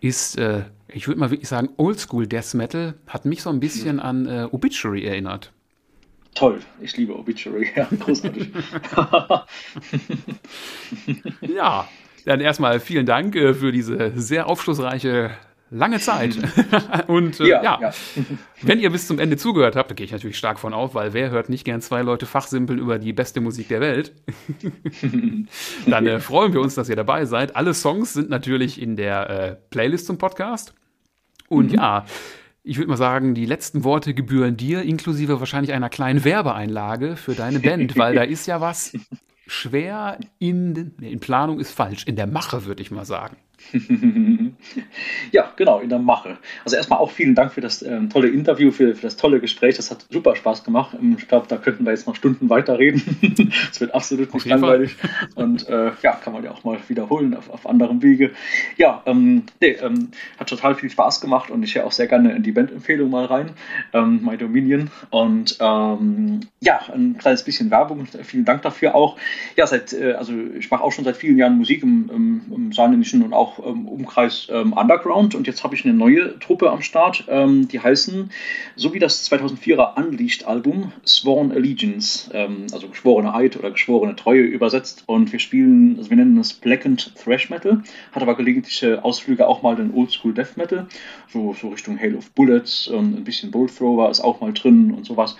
Ist, 0.00 0.38
äh, 0.38 0.64
ich 0.88 1.06
würde 1.08 1.20
mal 1.20 1.30
wirklich 1.30 1.48
sagen, 1.48 1.70
Oldschool 1.76 2.26
Death 2.26 2.54
Metal, 2.54 2.94
hat 3.06 3.24
mich 3.24 3.42
so 3.42 3.50
ein 3.50 3.60
bisschen 3.60 4.00
an 4.00 4.26
äh, 4.26 4.48
Obituary 4.50 5.04
erinnert. 5.04 5.52
Toll, 6.36 6.60
ich 6.80 6.96
liebe 6.96 7.18
Obituary, 7.18 7.70
ja, 7.76 7.88
großartig. 7.98 8.50
ja, 11.40 11.88
dann 12.26 12.40
erstmal 12.40 12.78
vielen 12.78 13.06
Dank 13.06 13.34
äh, 13.34 13.54
für 13.54 13.72
diese 13.72 14.12
sehr 14.14 14.46
aufschlussreiche 14.46 15.30
lange 15.70 15.98
Zeit. 15.98 16.36
und 17.06 17.40
äh, 17.40 17.48
ja, 17.48 17.62
ja. 17.62 17.78
ja, 17.80 17.92
wenn 18.60 18.80
ihr 18.80 18.90
bis 18.90 19.06
zum 19.06 19.18
Ende 19.18 19.38
zugehört 19.38 19.76
habt, 19.76 19.90
da 19.90 19.94
gehe 19.94 20.04
ich 20.04 20.12
natürlich 20.12 20.36
stark 20.36 20.58
von 20.58 20.74
auf, 20.74 20.94
weil 20.94 21.14
wer 21.14 21.30
hört 21.30 21.48
nicht 21.48 21.64
gern 21.64 21.80
zwei 21.80 22.02
Leute 22.02 22.26
fachsimpeln 22.26 22.78
über 22.78 22.98
die 22.98 23.14
beste 23.14 23.40
Musik 23.40 23.68
der 23.68 23.80
Welt? 23.80 24.12
Dann 25.86 26.06
äh, 26.06 26.20
freuen 26.20 26.52
wir 26.52 26.60
uns, 26.60 26.74
dass 26.74 26.90
ihr 26.90 26.96
dabei 26.96 27.24
seid. 27.24 27.56
Alle 27.56 27.72
Songs 27.72 28.12
sind 28.12 28.28
natürlich 28.28 28.80
in 28.80 28.96
der 28.96 29.30
äh, 29.30 29.56
Playlist 29.70 30.06
zum 30.06 30.18
Podcast. 30.18 30.74
Und 31.48 31.72
mhm. 31.72 31.78
ja, 31.78 32.04
ich 32.66 32.78
würde 32.78 32.88
mal 32.88 32.96
sagen, 32.96 33.34
die 33.34 33.46
letzten 33.46 33.84
Worte 33.84 34.12
gebühren 34.12 34.56
dir, 34.56 34.82
inklusive 34.82 35.38
wahrscheinlich 35.38 35.72
einer 35.72 35.88
kleinen 35.88 36.24
Werbeeinlage 36.24 37.16
für 37.16 37.34
deine 37.34 37.60
Band, 37.60 37.96
weil 37.96 38.14
da 38.16 38.22
ist 38.22 38.46
ja 38.46 38.60
was 38.60 38.92
schwer 39.46 40.18
in, 40.40 40.94
in 41.00 41.20
Planung 41.20 41.60
ist 41.60 41.70
falsch, 41.70 42.04
in 42.06 42.16
der 42.16 42.26
Mache, 42.26 42.64
würde 42.64 42.82
ich 42.82 42.90
mal 42.90 43.04
sagen. 43.04 43.36
ja, 45.32 45.52
genau, 45.56 45.80
in 45.80 45.88
der 45.88 45.98
Mache. 45.98 46.38
Also 46.64 46.76
erstmal 46.76 46.98
auch 46.98 47.10
vielen 47.10 47.34
Dank 47.34 47.52
für 47.52 47.60
das 47.60 47.82
ähm, 47.82 48.10
tolle 48.10 48.28
Interview, 48.28 48.70
für, 48.70 48.94
für, 48.94 49.02
das 49.02 49.16
tolle 49.16 49.40
Gespräch. 49.40 49.76
Das 49.76 49.90
hat 49.90 50.06
super 50.10 50.36
Spaß 50.36 50.64
gemacht. 50.64 50.96
Ähm, 51.00 51.16
ich 51.18 51.26
glaube, 51.26 51.46
da 51.48 51.56
könnten 51.56 51.84
wir 51.84 51.92
jetzt 51.92 52.06
noch 52.06 52.14
Stunden 52.14 52.50
weiterreden. 52.50 53.02
Es 53.70 53.80
wird 53.80 53.94
absolut 53.94 54.32
nicht 54.32 54.46
langweilig. 54.46 54.96
Und 55.34 55.68
äh, 55.68 55.90
ja, 56.02 56.12
kann 56.12 56.32
man 56.32 56.44
ja 56.44 56.50
auch 56.50 56.64
mal 56.64 56.78
wiederholen 56.88 57.34
auf, 57.34 57.50
auf 57.50 57.68
anderem 57.68 58.02
Wege. 58.02 58.32
Ja, 58.76 59.02
ähm, 59.06 59.44
nee, 59.60 59.72
ähm, 59.72 60.08
hat 60.38 60.48
total 60.48 60.74
viel 60.74 60.90
Spaß 60.90 61.20
gemacht 61.20 61.50
und 61.50 61.62
ich 61.62 61.74
höre 61.74 61.86
auch 61.86 61.92
sehr 61.92 62.06
gerne 62.06 62.34
in 62.34 62.42
die 62.42 62.52
Bandempfehlung 62.52 63.10
mal 63.10 63.26
rein, 63.26 63.50
ähm, 63.92 64.20
My 64.24 64.36
Dominion. 64.36 64.90
Und 65.10 65.56
ähm, 65.60 66.40
ja, 66.60 66.80
ein 66.92 67.16
kleines 67.18 67.42
bisschen 67.42 67.70
Werbung. 67.70 68.06
Vielen 68.22 68.44
Dank 68.44 68.62
dafür 68.62 68.94
auch. 68.94 69.16
Ja, 69.56 69.66
seit, 69.66 69.92
äh, 69.92 70.12
also 70.12 70.32
ich 70.58 70.70
mache 70.70 70.82
auch 70.82 70.92
schon 70.92 71.04
seit 71.04 71.16
vielen 71.16 71.38
Jahren 71.38 71.56
Musik 71.56 71.82
im, 71.82 72.10
im, 72.12 72.42
im 72.54 72.72
saarländischen 72.72 73.22
und 73.22 73.32
auch 73.32 73.45
auch 73.46 73.64
ähm, 73.64 73.86
Umkreis 73.88 74.48
ähm, 74.50 74.72
Underground. 74.72 75.34
Und 75.34 75.46
jetzt 75.46 75.64
habe 75.64 75.74
ich 75.74 75.84
eine 75.84 75.94
neue 75.94 76.38
Truppe 76.38 76.70
am 76.70 76.82
Start. 76.82 77.24
Ähm, 77.28 77.68
die 77.68 77.80
heißen, 77.80 78.30
so 78.74 78.92
wie 78.94 78.98
das 78.98 79.30
2004er 79.30 79.96
Unleashed-Album, 79.96 80.92
Sworn 81.06 81.52
Allegiance, 81.52 82.30
ähm, 82.32 82.66
also 82.72 82.88
geschworene 82.88 83.34
Eid 83.34 83.56
oder 83.56 83.70
geschworene 83.70 84.16
Treue 84.16 84.42
übersetzt. 84.42 85.04
Und 85.06 85.32
wir 85.32 85.38
spielen, 85.38 85.96
also 85.98 86.10
wir 86.10 86.16
nennen 86.16 86.36
das 86.36 86.52
Blackened 86.52 87.12
Thrash 87.16 87.50
Metal, 87.50 87.82
hat 88.12 88.22
aber 88.22 88.36
gelegentliche 88.36 89.04
Ausflüge 89.04 89.46
auch 89.46 89.62
mal 89.62 89.76
den 89.76 89.92
Oldschool 89.92 90.34
Death 90.34 90.56
Metal, 90.56 90.86
so, 91.28 91.54
so 91.54 91.68
Richtung 91.68 91.98
Hail 91.98 92.16
of 92.16 92.30
Bullets 92.32 92.88
und 92.88 93.16
ein 93.16 93.24
bisschen 93.24 93.50
Bull 93.50 93.68
Thrower 93.68 94.10
ist 94.10 94.20
auch 94.20 94.40
mal 94.40 94.52
drin 94.52 94.92
und 94.92 95.06
sowas. 95.06 95.36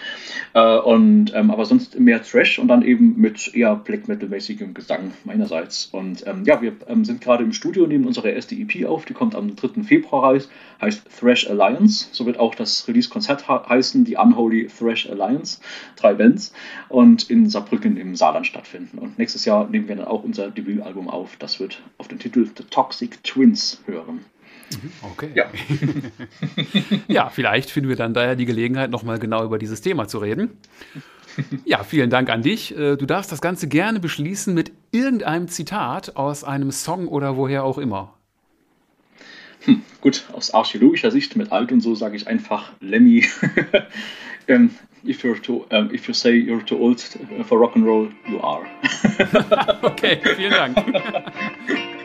Äh, 0.54 0.78
und, 0.78 1.32
ähm, 1.34 1.50
aber 1.50 1.64
sonst 1.64 1.98
mehr 1.98 2.22
Thrash 2.22 2.58
und 2.58 2.68
dann 2.68 2.82
eben 2.82 3.20
mit 3.20 3.54
eher 3.54 3.74
Black 3.76 4.08
Metal-mäßigem 4.08 4.74
Gesang 4.74 5.12
meinerseits. 5.24 5.86
Und 5.86 6.26
ähm, 6.26 6.44
ja, 6.44 6.60
wir 6.60 6.72
sind 7.02 7.20
gerade 7.20 7.44
im 7.44 7.52
Studio, 7.52 7.86
nehmen 7.96 8.06
unsere 8.06 8.30
erste 8.30 8.54
EP 8.54 8.86
auf, 8.86 9.06
die 9.06 9.14
kommt 9.14 9.34
am 9.34 9.56
3. 9.56 9.82
Februar 9.82 10.24
raus, 10.24 10.48
heißt 10.80 11.02
Thrash 11.18 11.48
Alliance. 11.48 12.08
So 12.12 12.26
wird 12.26 12.38
auch 12.38 12.54
das 12.54 12.86
Release-Konzert 12.86 13.48
heißen, 13.48 14.04
die 14.04 14.16
Unholy 14.16 14.66
Thrash 14.66 15.08
Alliance. 15.08 15.60
Drei 15.96 16.14
Bands 16.14 16.52
und 16.88 17.30
in 17.30 17.48
Saarbrücken 17.48 17.96
im 17.96 18.14
Saarland 18.16 18.46
stattfinden. 18.46 18.98
Und 18.98 19.18
nächstes 19.18 19.44
Jahr 19.44 19.68
nehmen 19.68 19.88
wir 19.88 19.96
dann 19.96 20.06
auch 20.06 20.22
unser 20.22 20.50
Debütalbum 20.50 21.08
auf. 21.08 21.36
Das 21.38 21.58
wird 21.58 21.82
auf 21.98 22.08
den 22.08 22.18
Titel 22.18 22.46
The 22.46 22.64
Toxic 22.64 23.22
Twins 23.24 23.82
hören. 23.86 24.24
Mhm, 24.70 24.92
okay. 25.02 25.30
Ja. 25.34 25.44
ja, 27.08 27.28
vielleicht 27.30 27.70
finden 27.70 27.88
wir 27.88 27.96
dann 27.96 28.14
daher 28.14 28.36
die 28.36 28.46
Gelegenheit, 28.46 28.90
nochmal 28.90 29.18
genau 29.18 29.44
über 29.44 29.58
dieses 29.58 29.80
Thema 29.80 30.08
zu 30.08 30.18
reden. 30.18 30.50
Ja, 31.64 31.84
vielen 31.84 32.10
Dank 32.10 32.30
an 32.30 32.42
dich. 32.42 32.76
Äh, 32.76 32.96
du 32.96 33.06
darfst 33.06 33.32
das 33.32 33.40
Ganze 33.40 33.68
gerne 33.68 34.00
beschließen 34.00 34.54
mit 34.54 34.72
irgendeinem 34.90 35.48
Zitat 35.48 36.16
aus 36.16 36.44
einem 36.44 36.70
Song 36.70 37.08
oder 37.08 37.36
woher 37.36 37.64
auch 37.64 37.78
immer. 37.78 38.14
Hm, 39.64 39.82
gut, 40.00 40.24
aus 40.32 40.54
archäologischer 40.54 41.10
Sicht 41.10 41.36
mit 41.36 41.52
alt 41.52 41.72
und 41.72 41.80
so 41.80 41.94
sage 41.94 42.16
ich 42.16 42.28
einfach 42.28 42.72
Lemmy. 42.80 43.24
um, 43.42 43.50
ähm, 44.48 44.70
if 45.04 45.24
you're 45.24 45.40
too, 45.40 45.58
um, 45.58 45.66
ähm, 45.70 45.90
if 45.92 46.06
you 46.06 46.14
say 46.14 46.32
you're 46.32 46.64
too 46.64 46.78
old 46.78 47.00
for 47.46 47.58
rock 47.58 47.74
and 47.76 47.84
roll, 47.84 48.10
you 48.28 48.40
are. 48.40 48.64
okay, 49.82 50.20
vielen 50.36 50.52
Dank. 50.52 50.76